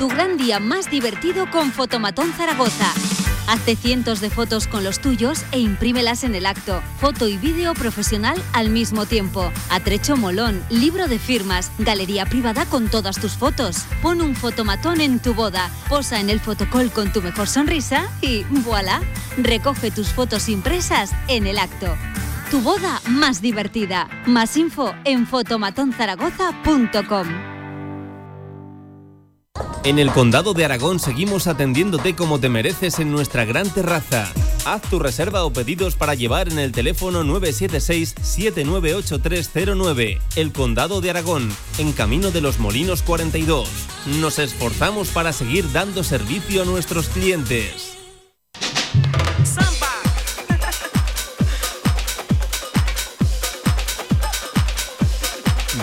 Tu 0.00 0.08
gran 0.08 0.36
día 0.36 0.58
más 0.58 0.90
divertido 0.90 1.48
con 1.50 1.70
Fotomatón 1.70 2.32
Zaragoza. 2.32 2.92
Hazte 3.48 3.74
cientos 3.76 4.20
de 4.20 4.28
fotos 4.28 4.66
con 4.66 4.84
los 4.84 5.00
tuyos 5.00 5.42
e 5.52 5.58
imprímelas 5.58 6.22
en 6.22 6.34
el 6.34 6.44
acto. 6.44 6.82
Foto 7.00 7.28
y 7.28 7.38
vídeo 7.38 7.72
profesional 7.72 8.36
al 8.52 8.68
mismo 8.68 9.06
tiempo. 9.06 9.50
Atrecho 9.70 10.18
molón, 10.18 10.62
libro 10.68 11.08
de 11.08 11.18
firmas, 11.18 11.72
galería 11.78 12.26
privada 12.26 12.66
con 12.66 12.88
todas 12.88 13.18
tus 13.18 13.32
fotos. 13.32 13.86
Pon 14.02 14.20
un 14.20 14.36
fotomatón 14.36 15.00
en 15.00 15.18
tu 15.18 15.32
boda, 15.32 15.70
posa 15.88 16.20
en 16.20 16.28
el 16.28 16.40
fotocall 16.40 16.92
con 16.92 17.10
tu 17.10 17.22
mejor 17.22 17.48
sonrisa 17.48 18.10
y 18.20 18.44
voilà. 18.44 19.00
Recoge 19.38 19.90
tus 19.90 20.08
fotos 20.08 20.50
impresas 20.50 21.12
en 21.26 21.46
el 21.46 21.58
acto. 21.58 21.96
Tu 22.50 22.60
boda 22.60 23.00
más 23.08 23.40
divertida. 23.40 24.10
Más 24.26 24.58
info 24.58 24.94
en 25.04 25.26
fotomatonzaragoza.com. 25.26 27.47
En 29.84 29.98
el 29.98 30.10
Condado 30.10 30.54
de 30.54 30.64
Aragón 30.64 30.98
seguimos 30.98 31.46
atendiéndote 31.46 32.16
como 32.16 32.40
te 32.40 32.48
mereces 32.48 32.98
en 32.98 33.12
nuestra 33.12 33.44
gran 33.44 33.68
terraza. 33.70 34.26
Haz 34.66 34.82
tu 34.82 34.98
reserva 34.98 35.44
o 35.44 35.52
pedidos 35.52 35.94
para 35.94 36.14
llevar 36.14 36.48
en 36.48 36.58
el 36.58 36.72
teléfono 36.72 37.22
976-798309. 37.24 40.18
El 40.36 40.52
Condado 40.52 41.00
de 41.00 41.10
Aragón, 41.10 41.48
en 41.78 41.92
Camino 41.92 42.32
de 42.32 42.40
los 42.40 42.58
Molinos 42.58 43.02
42. 43.02 43.68
Nos 44.20 44.38
esforzamos 44.38 45.08
para 45.08 45.32
seguir 45.32 45.70
dando 45.72 46.02
servicio 46.02 46.62
a 46.62 46.64
nuestros 46.64 47.08
clientes. 47.08 47.94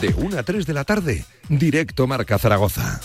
De 0.01 0.13
1 0.15 0.37
a 0.37 0.43
3 0.43 0.65
de 0.65 0.73
la 0.73 0.83
tarde, 0.83 1.23
directo 1.49 2.05
Marca 2.05 2.37
Zaragoza. 2.37 2.99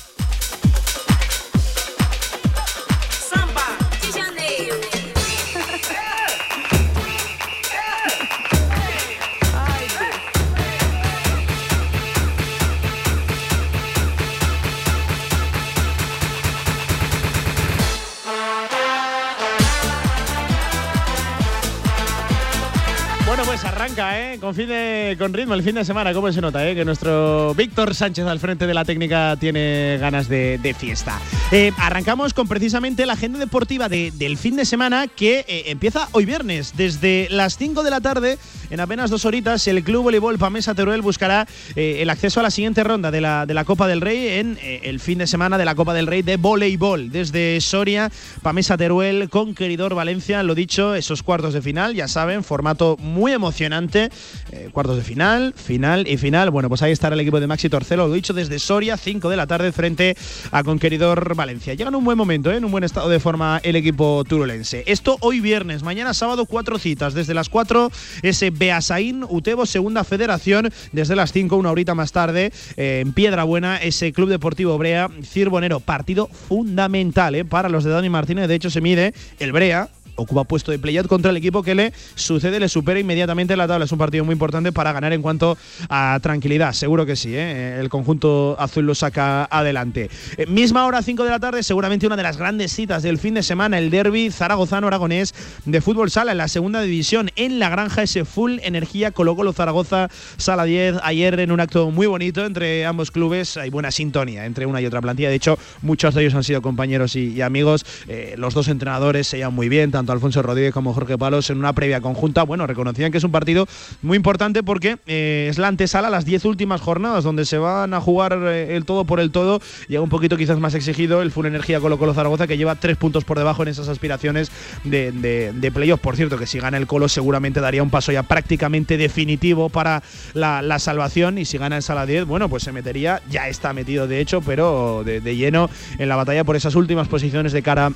¿Eh? 23.99 24.39
Con, 24.41 24.55
fin 24.55 24.69
de- 24.69 25.17
con 25.19 25.33
ritmo 25.35 25.55
el 25.55 25.63
fin 25.63 25.75
de 25.75 25.85
semana. 25.85 26.13
¿Cómo 26.15 26.31
se 26.33 26.41
nota, 26.41 26.67
eh? 26.69 26.75
Que 26.75 26.85
nuestro 26.85 27.55
Víctor 27.55 27.95
Sánchez 27.95 28.25
al 28.27 28.39
frente 28.39 28.67
de 28.67 28.75
la 28.75 28.85
técnica 28.85 29.37
tiene 29.39 29.99
ganas 30.01 30.29
de, 30.29 30.75
fiesta. 30.79 31.19
Eh, 31.51 31.73
arrancamos 31.77 32.33
con 32.33 32.47
precisamente 32.49 33.05
la 33.07 33.15
agenda 33.15 33.39
deportiva 33.39 33.89
de- 33.89 34.13
del 34.13 34.37
fin 34.39 34.57
de 34.57 34.65
semana 34.65 35.07
que 35.09 35.45
empieza 35.67 36.09
hoy 36.13 36.25
viernes. 36.25 36.75
Desde 36.77 37.27
las 37.31 37.57
5 37.57 37.83
de 37.83 37.91
la 37.91 38.01
tarde, 38.01 38.39
en 38.71 38.79
apenas 38.81 39.11
dos 39.11 39.25
horitas, 39.25 39.67
el 39.67 39.83
Club 39.83 40.05
Voleibol 40.05 40.39
Pamesa 40.39 40.75
Teruel 40.75 41.03
buscará 41.03 41.47
eh, 41.75 41.99
el 42.01 42.11
acceso 42.11 42.39
a 42.39 42.45
la 42.45 42.53
siguiente 42.53 42.85
ronda 42.85 43.11
de 43.11 43.21
la, 43.21 43.45
de 43.45 43.53
la 43.53 43.65
Copa 43.65 43.89
del 43.89 44.01
Rey 44.01 44.39
en 44.39 44.59
eh, 44.63 44.83
el 44.85 45.01
fin 45.01 45.19
de 45.19 45.27
semana 45.27 45.59
de 45.59 45.65
la 45.65 45.75
Copa 45.75 45.93
del 45.93 46.07
Rey 46.07 46.23
de 46.23 46.37
voleibol. 46.37 47.11
Desde 47.11 47.61
Soria, 47.61 48.13
Pamesa 48.43 48.77
Teruel, 48.77 49.29
Conqueridor 49.29 49.95
Valencia, 49.95 50.43
lo 50.45 50.55
dicho, 50.55 50.95
esos 50.95 51.25
cuartos 51.25 51.53
de 51.53 51.63
final, 51.63 51.95
ya 51.95 52.07
saben, 52.07 52.45
formato 52.45 52.97
muy 52.99 53.33
emocionante. 53.33 54.11
eh, 54.53 54.69
cuartos 54.73 54.97
de 54.97 55.03
final, 55.03 55.53
final 55.57 56.07
y 56.07 56.17
final. 56.17 56.51
Bueno, 56.51 56.69
pues 56.69 56.83
ahí 56.83 56.93
estará 56.93 57.15
el 57.15 57.21
equipo 57.21 57.41
de 57.41 57.49
Maxi 57.49 57.69
Torcelo, 57.69 58.07
lo 58.07 58.15
dicho, 58.15 58.33
desde 58.33 58.61
Soria, 58.61 58.97
5 58.97 59.29
de 59.29 59.37
la 59.37 59.49
tarde 59.49 59.73
frente 59.73 60.17
a 60.53 60.63
Conqueridor 60.63 61.35
Valencia. 61.35 61.75
Llega 61.75 61.89
en 61.89 61.97
un 61.97 62.05
buen 62.05 62.17
momento, 62.17 62.53
¿eh? 62.53 62.57
en 62.57 62.65
un 62.65 62.71
buen 62.71 62.85
estado 62.85 63.09
de 63.09 63.19
forma 63.19 63.61
el 63.65 63.75
equipo 63.75 64.23
turulense. 64.29 64.85
Esto 64.87 65.17
hoy 65.21 65.41
viernes, 65.41 65.83
mañana 65.83 66.15
sábado, 66.15 66.47
cuatro 66.47 66.79
citas. 66.79 67.15
Desde 67.15 67.35
las 67.35 67.49
4, 67.49 67.91
ese 68.23 68.53
Beasaín, 68.61 69.25
Utebo, 69.29 69.67
Segunda 69.67 70.05
Federación. 70.05 70.71
Desde 70.93 71.17
las 71.17 71.33
5, 71.33 71.57
una 71.57 71.73
horita 71.73 71.97
más 71.97 72.13
tarde, 72.13 72.53
eh, 72.77 73.01
en 73.05 73.13
Piedra 73.13 73.43
Buena, 73.43 73.79
ese 73.79 74.13
Club 74.13 74.29
Deportivo 74.29 74.79
Brea, 74.79 75.09
Cirbonero. 75.25 75.81
Partido 75.81 76.29
fundamental 76.29 77.35
¿eh? 77.35 77.45
para 77.45 77.69
los 77.69 77.83
de 77.83 77.91
Dani 77.91 78.11
Martínez. 78.11 78.47
De 78.47 78.55
hecho, 78.55 78.71
se 78.71 78.81
mide 78.81 79.15
el 79.39 79.53
Brea 79.53 79.89
ocupa 80.23 80.45
puesto 80.45 80.71
de 80.71 80.79
playout 80.79 81.07
contra 81.07 81.31
el 81.31 81.37
equipo 81.37 81.63
que 81.63 81.75
le 81.75 81.93
sucede, 82.15 82.61
le 82.61 82.69
supera 82.69 83.01
inmediatamente 83.01 83.55
en 83.55 83.59
la 83.59 83.69
tabla. 83.69 83.85
Es 83.85 83.93
un 83.93 83.99
partido 83.99 84.25
muy 84.25 84.33
importante 84.33 84.73
para 84.73 84.93
ganar 84.93 85.13
en 85.13 85.23
cuanto 85.23 85.57
a 85.89 86.19
tranquilidad, 86.23 86.73
seguro 86.73 87.07
que 87.07 87.17
sí. 87.17 87.35
¿eh? 87.35 87.79
El 87.81 87.89
conjunto 87.89 88.57
azul 88.59 88.87
lo 88.87 88.95
saca 88.95 89.45
adelante. 89.45 90.11
Eh, 90.37 90.47
misma 90.47 90.87
hora, 90.87 91.03
5 91.03 91.25
de 91.25 91.31
la 91.31 91.41
tarde, 91.41 91.63
seguramente 91.63 92.07
una 92.07 92.17
de 92.17 92.23
las 92.23 92.37
grandes 92.37 92.73
citas 92.73 93.03
del 93.03 93.19
fin 93.19 93.35
de 93.35 93.43
semana, 93.43 93.79
el 93.79 93.91
derby 93.91 94.31
zaragozano-aragonés 94.31 95.35
de 95.65 95.81
fútbol 95.81 96.11
sala 96.11 96.33
en 96.33 96.39
la 96.39 96.49
segunda 96.49 96.83
división 96.83 97.31
en 97.37 97.59
la 97.59 97.69
granja, 97.69 98.03
ese 98.03 98.25
full 98.25 98.59
energía 98.63 99.11
Colo 99.13 99.37
Colo 99.37 99.53
Zaragoza, 99.53 100.09
sala 100.37 100.65
10. 100.65 100.97
Ayer 101.03 101.41
en 101.41 101.53
un 101.53 101.61
acto 101.61 101.91
muy 101.91 102.07
bonito 102.07 102.45
entre 102.45 102.87
ambos 102.87 103.11
clubes, 103.11 103.57
hay 103.57 103.71
buena 103.71 103.91
sintonía 103.91 104.45
entre 104.45 104.67
una 104.67 104.81
y 104.81 104.87
otra 104.87 105.01
plantilla. 105.01 105.29
De 105.29 105.37
hecho, 105.37 105.59
muchos 105.83 106.15
de 106.15 106.23
ellos 106.23 106.35
han 106.35 106.45
sido 106.45 106.63
compañeros 106.63 107.17
y, 107.17 107.33
y 107.33 107.43
amigos. 107.43 107.85
Eh, 108.09 108.35
los 108.37 108.55
dos 108.55 108.69
entrenadores 108.69 109.27
se 109.27 109.39
llevan 109.39 109.55
muy 109.55 109.69
bien, 109.69 109.91
tanto 109.91 110.10
Alfonso 110.13 110.43
Rodríguez 110.43 110.73
como 110.73 110.93
Jorge 110.95 111.19
Palos, 111.19 111.51
en 111.51 111.59
una 111.59 111.73
previa 111.73 112.01
conjunta. 112.01 112.43
Bueno, 112.43 112.67
reconocían 112.67 113.13
que 113.13 113.19
es 113.19 113.25
un 113.25 113.31
partido 113.31 113.67
muy 114.03 114.17
importante 114.17 114.63
porque 114.63 114.99
eh, 115.07 115.49
es 115.51 115.59
la 115.59 115.69
antesala 115.69 116.09
a 116.09 116.11
las 116.11 116.25
10 116.25 116.45
últimas 116.45 116.81
jornadas, 116.81 117.25
donde 117.25 117.45
se 117.45 117.59
van 117.59 117.95
a 117.95 118.01
jugar 118.01 118.39
eh, 118.43 118.77
el 118.77 118.85
todo 118.85 119.05
por 119.05 119.21
el 119.21 119.31
todo. 119.31 119.61
Llega 119.89 120.03
un 120.03 120.09
poquito 120.09 120.37
quizás 120.37 120.59
más 120.59 120.75
exigido 120.75 121.23
el 121.23 121.31
Full 121.31 121.47
Energía 121.47 121.81
Colo 121.81 121.99
Colo 121.99 122.15
Zaragoza, 122.15 122.47
que 122.47 122.57
lleva 122.57 122.75
tres 122.75 122.97
puntos 122.97 123.25
por 123.25 123.39
debajo 123.39 123.63
en 123.63 123.69
esas 123.69 123.89
aspiraciones 123.89 124.51
de, 124.85 125.13
de, 125.13 125.73
playoff. 125.73 126.01
Por 126.01 126.17
cierto, 126.17 126.39
que 126.39 126.47
si 126.47 126.59
gana 126.59 126.77
el 126.77 126.87
Colo 126.87 127.09
seguramente 127.09 127.61
daría 127.61 127.83
un 127.83 127.91
paso 127.91 128.13
ya 128.13 128.23
prácticamente 128.23 128.97
definitivo 128.97 129.69
para 129.69 130.03
la, 130.35 130.63
la 130.63 130.79
salvación. 130.79 131.39
Y 131.39 131.45
si 131.45 131.59
gana 131.59 131.77
el 131.77 131.83
Sala 131.83 132.07
10, 132.07 132.25
bueno, 132.25 132.49
pues 132.49 132.63
se 132.63 132.73
metería, 132.73 133.23
ya 133.31 133.49
está 133.49 133.73
metido 133.73 134.07
de 134.07 134.21
hecho, 134.21 134.41
pero 134.41 135.03
de, 135.05 135.21
de 135.21 135.37
lleno 135.37 135.71
en 135.99 136.09
la 136.09 136.17
batalla 136.17 136.45
por 136.45 136.57
esas 136.57 136.75
últimas 136.75 137.09
posiciones 137.09 137.53
de 137.53 137.63
cara 137.63 137.93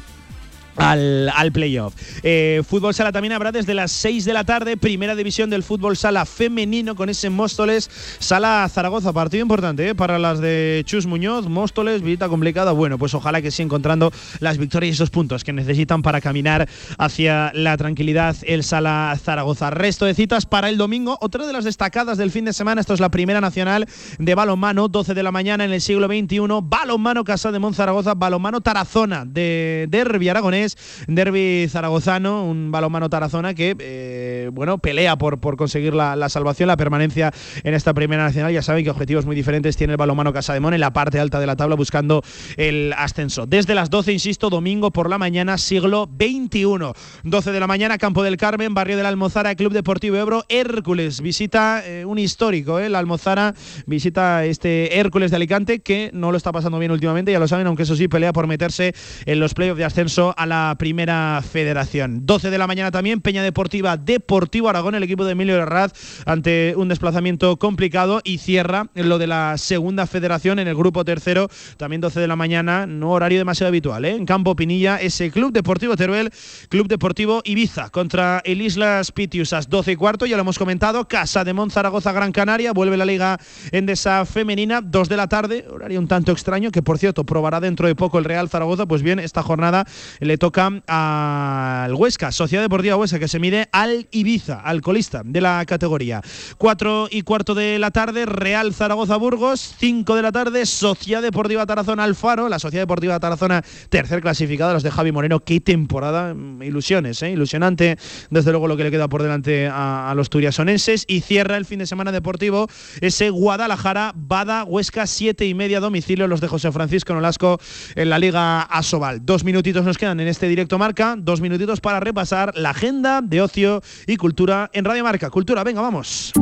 al, 0.76 1.30
al 1.34 1.52
playoff. 1.52 1.94
Eh, 2.22 2.62
fútbol 2.66 2.94
sala 2.94 3.12
también 3.12 3.32
habrá 3.32 3.52
desde 3.52 3.74
las 3.74 3.92
6 3.92 4.24
de 4.24 4.32
la 4.32 4.44
tarde, 4.44 4.76
primera 4.76 5.14
división 5.14 5.50
del 5.50 5.62
fútbol 5.62 5.96
sala 5.96 6.24
femenino 6.26 6.94
con 6.94 7.08
ese 7.08 7.30
Móstoles, 7.30 7.90
sala 8.18 8.68
Zaragoza, 8.72 9.12
partido 9.12 9.42
importante 9.42 9.88
eh, 9.88 9.94
para 9.94 10.18
las 10.18 10.40
de 10.40 10.82
Chus 10.86 11.06
Muñoz, 11.06 11.48
Móstoles, 11.48 12.02
visita 12.02 12.28
complicada. 12.28 12.72
Bueno, 12.72 12.98
pues 12.98 13.14
ojalá 13.14 13.42
que 13.42 13.50
siga 13.50 13.64
encontrando 13.64 14.12
las 14.40 14.58
victorias 14.58 14.90
y 14.90 14.94
esos 14.94 15.10
puntos 15.10 15.44
que 15.44 15.52
necesitan 15.52 16.02
para 16.02 16.20
caminar 16.20 16.68
hacia 16.98 17.52
la 17.54 17.76
tranquilidad 17.76 18.36
el 18.42 18.64
sala 18.64 19.16
Zaragoza. 19.22 19.70
Resto 19.70 20.06
de 20.06 20.14
citas 20.14 20.46
para 20.46 20.68
el 20.68 20.76
domingo, 20.76 21.18
otra 21.20 21.46
de 21.46 21.52
las 21.52 21.64
destacadas 21.64 22.18
del 22.18 22.30
fin 22.30 22.44
de 22.44 22.52
semana, 22.52 22.80
esto 22.80 22.94
es 22.94 23.00
la 23.00 23.10
primera 23.10 23.40
nacional 23.40 23.86
de 24.18 24.34
balonmano, 24.34 24.88
12 24.88 25.14
de 25.14 25.22
la 25.22 25.32
mañana 25.32 25.64
en 25.64 25.72
el 25.72 25.80
siglo 25.80 26.06
XXI, 26.06 26.40
balonmano 26.62 27.24
Casa 27.24 27.52
de 27.52 27.58
Monzaragoza, 27.58 28.14
balonmano 28.14 28.60
Tarazona 28.60 29.24
de 29.24 29.86
Derby 29.88 30.28
Aragonés 30.28 30.63
derby 31.06 31.66
zaragozano, 31.68 32.44
un 32.44 32.70
balonmano 32.70 33.10
Tarazona 33.10 33.54
que 33.54 33.76
eh, 33.78 34.50
bueno 34.52 34.78
pelea 34.78 35.16
por, 35.16 35.38
conseguir 35.56 35.94
la, 35.94 36.16
la, 36.16 36.28
salvación, 36.28 36.68
la 36.68 36.76
permanencia 36.76 37.32
en 37.62 37.74
esta 37.74 37.94
primera 37.94 38.24
nacional. 38.24 38.52
Ya 38.52 38.62
saben 38.62 38.84
que 38.84 38.90
objetivos 38.90 39.26
muy 39.26 39.36
diferentes 39.36 39.76
tiene 39.76 39.92
el 39.92 39.96
balonmano 39.96 40.32
Casademón 40.32 40.74
en 40.74 40.80
la 40.80 40.92
parte 40.92 41.20
alta 41.20 41.40
de 41.40 41.46
la 41.46 41.56
tabla 41.56 41.76
buscando 41.76 42.22
el 42.56 42.92
ascenso. 42.96 43.46
Desde 43.46 43.74
las 43.74 43.90
12, 43.90 44.12
insisto, 44.12 44.50
domingo 44.50 44.90
por 44.90 45.10
la 45.10 45.18
mañana, 45.18 45.58
siglo 45.58 46.08
XXI. 46.18 46.92
12 47.22 47.52
de 47.52 47.60
la 47.60 47.66
mañana, 47.66 47.98
Campo 47.98 48.22
del 48.22 48.36
Carmen, 48.36 48.74
barrio 48.74 48.96
de 48.96 49.02
la 49.02 49.08
Almozara, 49.08 49.54
Club 49.54 49.72
Deportivo 49.72 50.16
Ebro, 50.16 50.44
Hércules. 50.48 51.20
Visita 51.20 51.82
eh, 51.84 52.04
un 52.04 52.18
histórico, 52.18 52.78
eh, 52.78 52.88
la 52.88 52.98
Almozara 52.98 53.54
visita 53.86 54.44
este 54.44 54.98
Hércules 54.98 55.30
de 55.30 55.36
Alicante 55.36 55.80
que 55.80 56.10
no 56.12 56.30
lo 56.30 56.36
está 56.36 56.52
pasando 56.52 56.78
bien 56.78 56.92
últimamente, 56.92 57.32
ya 57.32 57.38
lo 57.38 57.48
saben, 57.48 57.66
aunque 57.66 57.84
eso 57.84 57.96
sí 57.96 58.08
pelea 58.08 58.32
por 58.32 58.46
meterse 58.46 58.94
en 59.26 59.40
los 59.40 59.54
playoffs 59.54 59.78
de 59.78 59.84
ascenso 59.84 60.34
a 60.36 60.46
la 60.46 60.53
primera 60.78 61.42
federación. 61.42 62.24
12 62.26 62.50
de 62.50 62.58
la 62.58 62.66
mañana 62.66 62.90
también, 62.90 63.20
Peña 63.20 63.42
Deportiva 63.42 63.96
de 63.96 64.14
Deportivo 64.14 64.68
Aragón, 64.68 64.94
el 64.94 65.02
equipo 65.02 65.24
de 65.24 65.32
Emilio 65.32 65.56
Herraz, 65.56 65.92
ante 66.24 66.74
un 66.76 66.88
desplazamiento 66.88 67.56
complicado 67.56 68.20
y 68.22 68.38
cierra 68.38 68.86
lo 68.94 69.18
de 69.18 69.26
la 69.26 69.58
segunda 69.58 70.06
federación 70.06 70.58
en 70.60 70.68
el 70.68 70.76
grupo 70.76 71.04
tercero, 71.04 71.48
también 71.76 72.00
12 72.00 72.20
de 72.20 72.28
la 72.28 72.36
mañana, 72.36 72.86
no 72.86 73.10
horario 73.10 73.38
demasiado 73.38 73.68
habitual, 73.68 74.04
¿eh? 74.04 74.12
en 74.12 74.24
Campo 74.24 74.54
Pinilla, 74.54 74.96
ese 74.96 75.30
Club 75.30 75.52
Deportivo 75.52 75.96
Teruel, 75.96 76.30
Club 76.68 76.86
Deportivo 76.86 77.42
Ibiza 77.44 77.90
contra 77.90 78.40
el 78.44 78.62
Islas 78.62 79.10
Pitiusas, 79.10 79.68
12 79.68 79.92
y 79.92 79.96
cuarto, 79.96 80.26
ya 80.26 80.36
lo 80.36 80.42
hemos 80.42 80.58
comentado, 80.58 81.08
Casa 81.08 81.42
de 81.42 81.52
Monzaragoza, 81.52 82.12
Gran 82.12 82.30
Canaria, 82.30 82.72
vuelve 82.72 82.96
la 82.96 83.04
Liga 83.04 83.40
Endesa 83.72 84.24
Femenina, 84.24 84.80
2 84.80 85.08
de 85.08 85.16
la 85.16 85.26
tarde, 85.26 85.66
horario 85.68 85.98
un 85.98 86.06
tanto 86.06 86.30
extraño, 86.30 86.70
que 86.70 86.82
por 86.82 86.98
cierto 86.98 87.24
probará 87.24 87.60
dentro 87.60 87.88
de 87.88 87.94
poco 87.96 88.18
el 88.18 88.24
Real 88.24 88.48
Zaragoza, 88.48 88.86
pues 88.86 89.02
bien, 89.02 89.18
esta 89.18 89.42
jornada 89.42 89.86
le 90.20 90.38
toca 90.44 90.82
al 90.88 91.94
Huesca, 91.94 92.30
Sociedad 92.30 92.62
Deportiva 92.62 92.96
Huesca, 92.96 93.18
que 93.18 93.28
se 93.28 93.38
mide 93.38 93.70
al 93.72 94.06
Ibiza, 94.10 94.60
al 94.60 94.82
colista 94.82 95.22
de 95.24 95.40
la 95.40 95.64
categoría. 95.64 96.20
4 96.58 97.08
y 97.10 97.22
cuarto 97.22 97.54
de 97.54 97.78
la 97.78 97.90
tarde, 97.90 98.26
Real 98.26 98.74
Zaragoza 98.74 99.16
Burgos, 99.16 99.74
5 99.78 100.14
de 100.14 100.20
la 100.20 100.32
tarde, 100.32 100.66
Sociedad 100.66 101.22
Deportiva 101.22 101.64
Tarazona 101.64 102.04
Alfaro, 102.04 102.50
la 102.50 102.58
Sociedad 102.58 102.82
Deportiva 102.82 103.18
Tarazona, 103.18 103.62
tercer 103.88 104.20
clasificado, 104.20 104.74
los 104.74 104.82
de 104.82 104.90
Javi 104.90 105.12
Moreno, 105.12 105.40
qué 105.40 105.60
temporada, 105.60 106.34
mm, 106.34 106.62
ilusiones, 106.62 107.22
¿eh? 107.22 107.30
ilusionante, 107.30 107.96
desde 108.28 108.50
luego 108.50 108.68
lo 108.68 108.76
que 108.76 108.84
le 108.84 108.90
queda 108.90 109.08
por 109.08 109.22
delante 109.22 109.66
a, 109.68 110.10
a 110.10 110.14
los 110.14 110.28
turiasonenses, 110.28 111.06
y 111.08 111.22
cierra 111.22 111.56
el 111.56 111.64
fin 111.64 111.78
de 111.78 111.86
semana 111.86 112.12
deportivo 112.12 112.68
ese 113.00 113.30
Guadalajara, 113.30 114.12
Bada, 114.14 114.64
Huesca, 114.64 115.06
7 115.06 115.46
y 115.46 115.54
media 115.54 115.80
domicilio, 115.80 116.28
los 116.28 116.42
de 116.42 116.48
José 116.48 116.70
Francisco 116.70 117.14
Nolasco 117.14 117.58
en 117.94 118.10
la 118.10 118.18
Liga 118.18 118.60
Asobal. 118.60 119.24
Dos 119.24 119.42
minutitos 119.42 119.86
nos 119.86 119.96
quedan 119.96 120.20
en 120.20 120.28
este 120.28 120.33
directo 120.40 120.78
marca, 120.78 121.16
dos 121.18 121.40
minutitos 121.40 121.80
para 121.80 122.00
repasar 122.00 122.52
la 122.56 122.70
agenda 122.70 123.20
de 123.22 123.40
ocio 123.40 123.82
y 124.06 124.16
cultura 124.16 124.70
en 124.72 124.84
Radio 124.84 125.04
Marca. 125.04 125.30
Cultura, 125.30 125.64
venga, 125.64 125.80
vamos. 125.80 126.32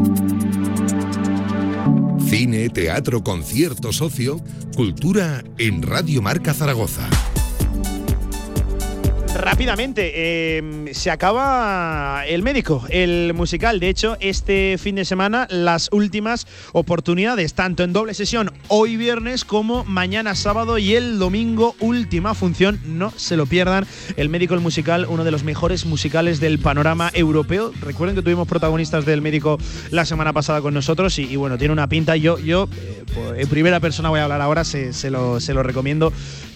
Cine, 2.29 2.69
teatro, 2.71 3.23
concierto, 3.23 3.93
socio, 3.93 4.41
cultura 4.75 5.45
en 5.59 5.83
Radio 5.83 6.23
Marca 6.23 6.55
Zaragoza. 6.55 7.09
Rápidamente, 9.35 10.13
eh, 10.15 10.91
se 10.93 11.11
acaba 11.11 12.25
el 12.27 12.43
médico, 12.43 12.85
el 12.91 13.33
musical. 13.35 13.81
De 13.81 13.89
hecho, 13.89 14.17
este 14.21 14.77
fin 14.79 14.95
de 14.95 15.07
semana 15.07 15.47
las 15.51 15.89
últimas 15.91 16.47
oportunidades, 16.73 17.55
tanto 17.55 17.83
en 17.83 17.95
doble 17.95 18.13
sesión 18.13 18.53
hoy 18.69 18.97
viernes 18.97 19.45
como 19.47 19.85
mañana 19.85 20.35
sábado 20.35 20.77
y 20.77 20.95
el 20.95 21.19
domingo, 21.19 21.75
última 21.81 22.35
función. 22.35 22.79
No 22.85 23.11
se 23.17 23.37
lo 23.37 23.47
pierdan. 23.47 23.87
El 24.17 24.29
médico, 24.29 24.55
el 24.55 24.61
musical, 24.61 25.07
uno 25.09 25.25
de 25.25 25.31
los 25.31 25.45
mejores 25.45 25.87
musicales 25.87 26.39
del 26.39 26.59
panorama 26.59 27.11
europeo. 27.15 27.73
Recuerden 27.81 28.15
que 28.15 28.23
tuvimos 28.23 28.47
protagonistas 28.47 29.07
del 29.07 29.23
médico 29.23 29.59
la 29.91 30.05
semana 30.05 30.35
pasada 30.35 30.61
con 30.61 30.75
nosotros 30.75 31.19
y, 31.19 31.37
bueno, 31.37 31.57
tiene 31.57 31.73
una 31.73 31.89
pinta. 31.89 32.17
Yo, 32.17 32.39
yo 32.39 32.69
eh, 32.77 33.05
en 33.39 33.49
primera 33.49 33.81
persona 33.81 34.11
voy 34.11 34.21
a 34.21 34.25
hablar 34.25 34.43
ahora, 34.43 34.65
se, 34.65 35.11
lo, 35.11 35.41
se 35.41 35.55
lo 35.55 35.63
recomiendo. 35.63 36.13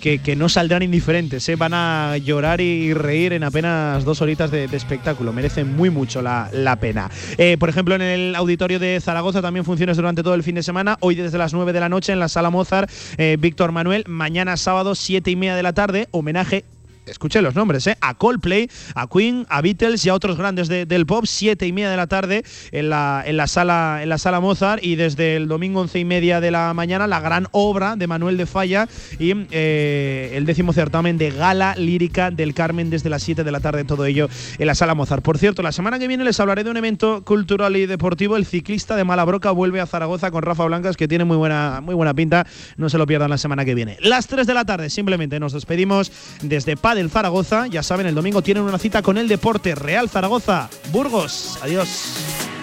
Que, 0.06 0.36
no 0.36 0.48
saldrán 0.48 0.84
indiferentes, 0.84 1.48
¿eh? 1.48 1.56
van 1.56 1.74
a 1.74 2.16
llorar 2.18 2.60
y 2.60 2.94
reír 2.94 3.32
en 3.32 3.42
apenas 3.42 4.04
dos 4.04 4.22
horitas 4.22 4.52
de, 4.52 4.68
de 4.68 4.76
espectáculo. 4.76 5.32
Merecen 5.32 5.74
muy 5.74 5.90
mucho 5.90 6.22
la, 6.22 6.48
la 6.52 6.76
pena. 6.76 7.10
Eh, 7.38 7.56
por 7.58 7.68
ejemplo, 7.68 7.96
en 7.96 8.02
el 8.02 8.36
auditorio 8.36 8.78
de 8.78 9.00
Zaragoza 9.00 9.42
también 9.42 9.64
funciones 9.64 9.96
durante 9.96 10.22
todo 10.22 10.34
el 10.34 10.44
fin 10.44 10.54
de 10.54 10.62
semana. 10.62 10.96
Hoy 11.00 11.16
desde 11.16 11.38
las 11.38 11.54
9 11.54 11.72
de 11.72 11.80
la 11.80 11.88
noche 11.88 12.12
en 12.12 12.20
la 12.20 12.28
sala 12.28 12.50
Mozart, 12.50 12.88
eh, 13.18 13.36
Víctor 13.40 13.72
Manuel. 13.72 14.04
Mañana 14.06 14.56
sábado, 14.56 14.94
7 14.94 15.28
y 15.28 15.34
media 15.34 15.56
de 15.56 15.64
la 15.64 15.72
tarde, 15.72 16.06
homenaje 16.12 16.64
escuchen 17.06 17.42
los 17.44 17.54
nombres, 17.54 17.86
¿eh? 17.86 17.96
a 18.00 18.14
Coldplay, 18.14 18.68
a 18.94 19.06
Queen, 19.06 19.46
a 19.48 19.62
Beatles 19.62 20.04
y 20.04 20.08
a 20.08 20.14
otros 20.14 20.36
grandes 20.36 20.68
de, 20.68 20.86
del 20.86 21.06
pop, 21.06 21.24
siete 21.26 21.66
y 21.66 21.72
media 21.72 21.90
de 21.90 21.96
la 21.96 22.06
tarde 22.06 22.44
en 22.72 22.90
la, 22.90 23.22
en 23.24 23.36
la 23.36 23.46
sala 23.46 24.00
en 24.02 24.08
la 24.08 24.18
sala 24.18 24.40
Mozart 24.40 24.82
y 24.84 24.96
desde 24.96 25.36
el 25.36 25.48
domingo 25.48 25.80
once 25.80 25.98
y 25.98 26.04
media 26.04 26.40
de 26.40 26.50
la 26.50 26.74
mañana 26.74 27.06
la 27.06 27.20
gran 27.20 27.46
obra 27.52 27.96
de 27.96 28.06
Manuel 28.06 28.36
de 28.36 28.46
Falla 28.46 28.88
y 29.18 29.32
eh, 29.50 30.32
el 30.34 30.46
décimo 30.46 30.72
certamen 30.72 31.18
de 31.18 31.30
gala 31.30 31.74
lírica 31.76 32.30
del 32.30 32.54
Carmen 32.54 32.90
desde 32.90 33.10
las 33.10 33.22
7 33.22 33.44
de 33.44 33.52
la 33.52 33.60
tarde, 33.60 33.84
todo 33.84 34.04
ello 34.04 34.28
en 34.58 34.66
la 34.66 34.74
sala 34.74 34.94
Mozart. 34.94 35.22
Por 35.22 35.38
cierto, 35.38 35.62
la 35.62 35.72
semana 35.72 35.98
que 35.98 36.08
viene 36.08 36.24
les 36.24 36.38
hablaré 36.40 36.64
de 36.64 36.70
un 36.70 36.76
evento 36.76 37.24
cultural 37.24 37.76
y 37.76 37.86
deportivo, 37.86 38.36
el 38.36 38.46
ciclista 38.46 38.96
de 38.96 39.04
Malabroca 39.04 39.50
vuelve 39.50 39.80
a 39.80 39.86
Zaragoza 39.86 40.30
con 40.30 40.42
Rafa 40.42 40.64
Blancas 40.64 40.96
que 40.96 41.08
tiene 41.08 41.24
muy 41.24 41.36
buena, 41.36 41.80
muy 41.80 41.94
buena 41.94 42.14
pinta, 42.14 42.46
no 42.76 42.88
se 42.88 42.98
lo 42.98 43.06
pierdan 43.06 43.30
la 43.30 43.38
semana 43.38 43.64
que 43.64 43.74
viene. 43.74 43.96
Las 44.00 44.26
3 44.26 44.46
de 44.46 44.54
la 44.54 44.64
tarde 44.64 44.90
simplemente 44.90 45.38
nos 45.38 45.52
despedimos 45.52 46.10
desde 46.42 46.76
Padre 46.76 46.95
del 46.97 47.10
Zaragoza. 47.10 47.66
Ya 47.68 47.82
saben, 47.82 48.06
el 48.06 48.14
domingo 48.14 48.43
tienen 48.43 48.64
una 48.64 48.78
cita 48.78 49.02
con 49.02 49.18
el 49.18 49.28
Deporte 49.28 49.74
Real 49.74 50.09
Zaragoza. 50.09 50.68
Burgos. 50.90 51.59
Adiós. 51.62 52.55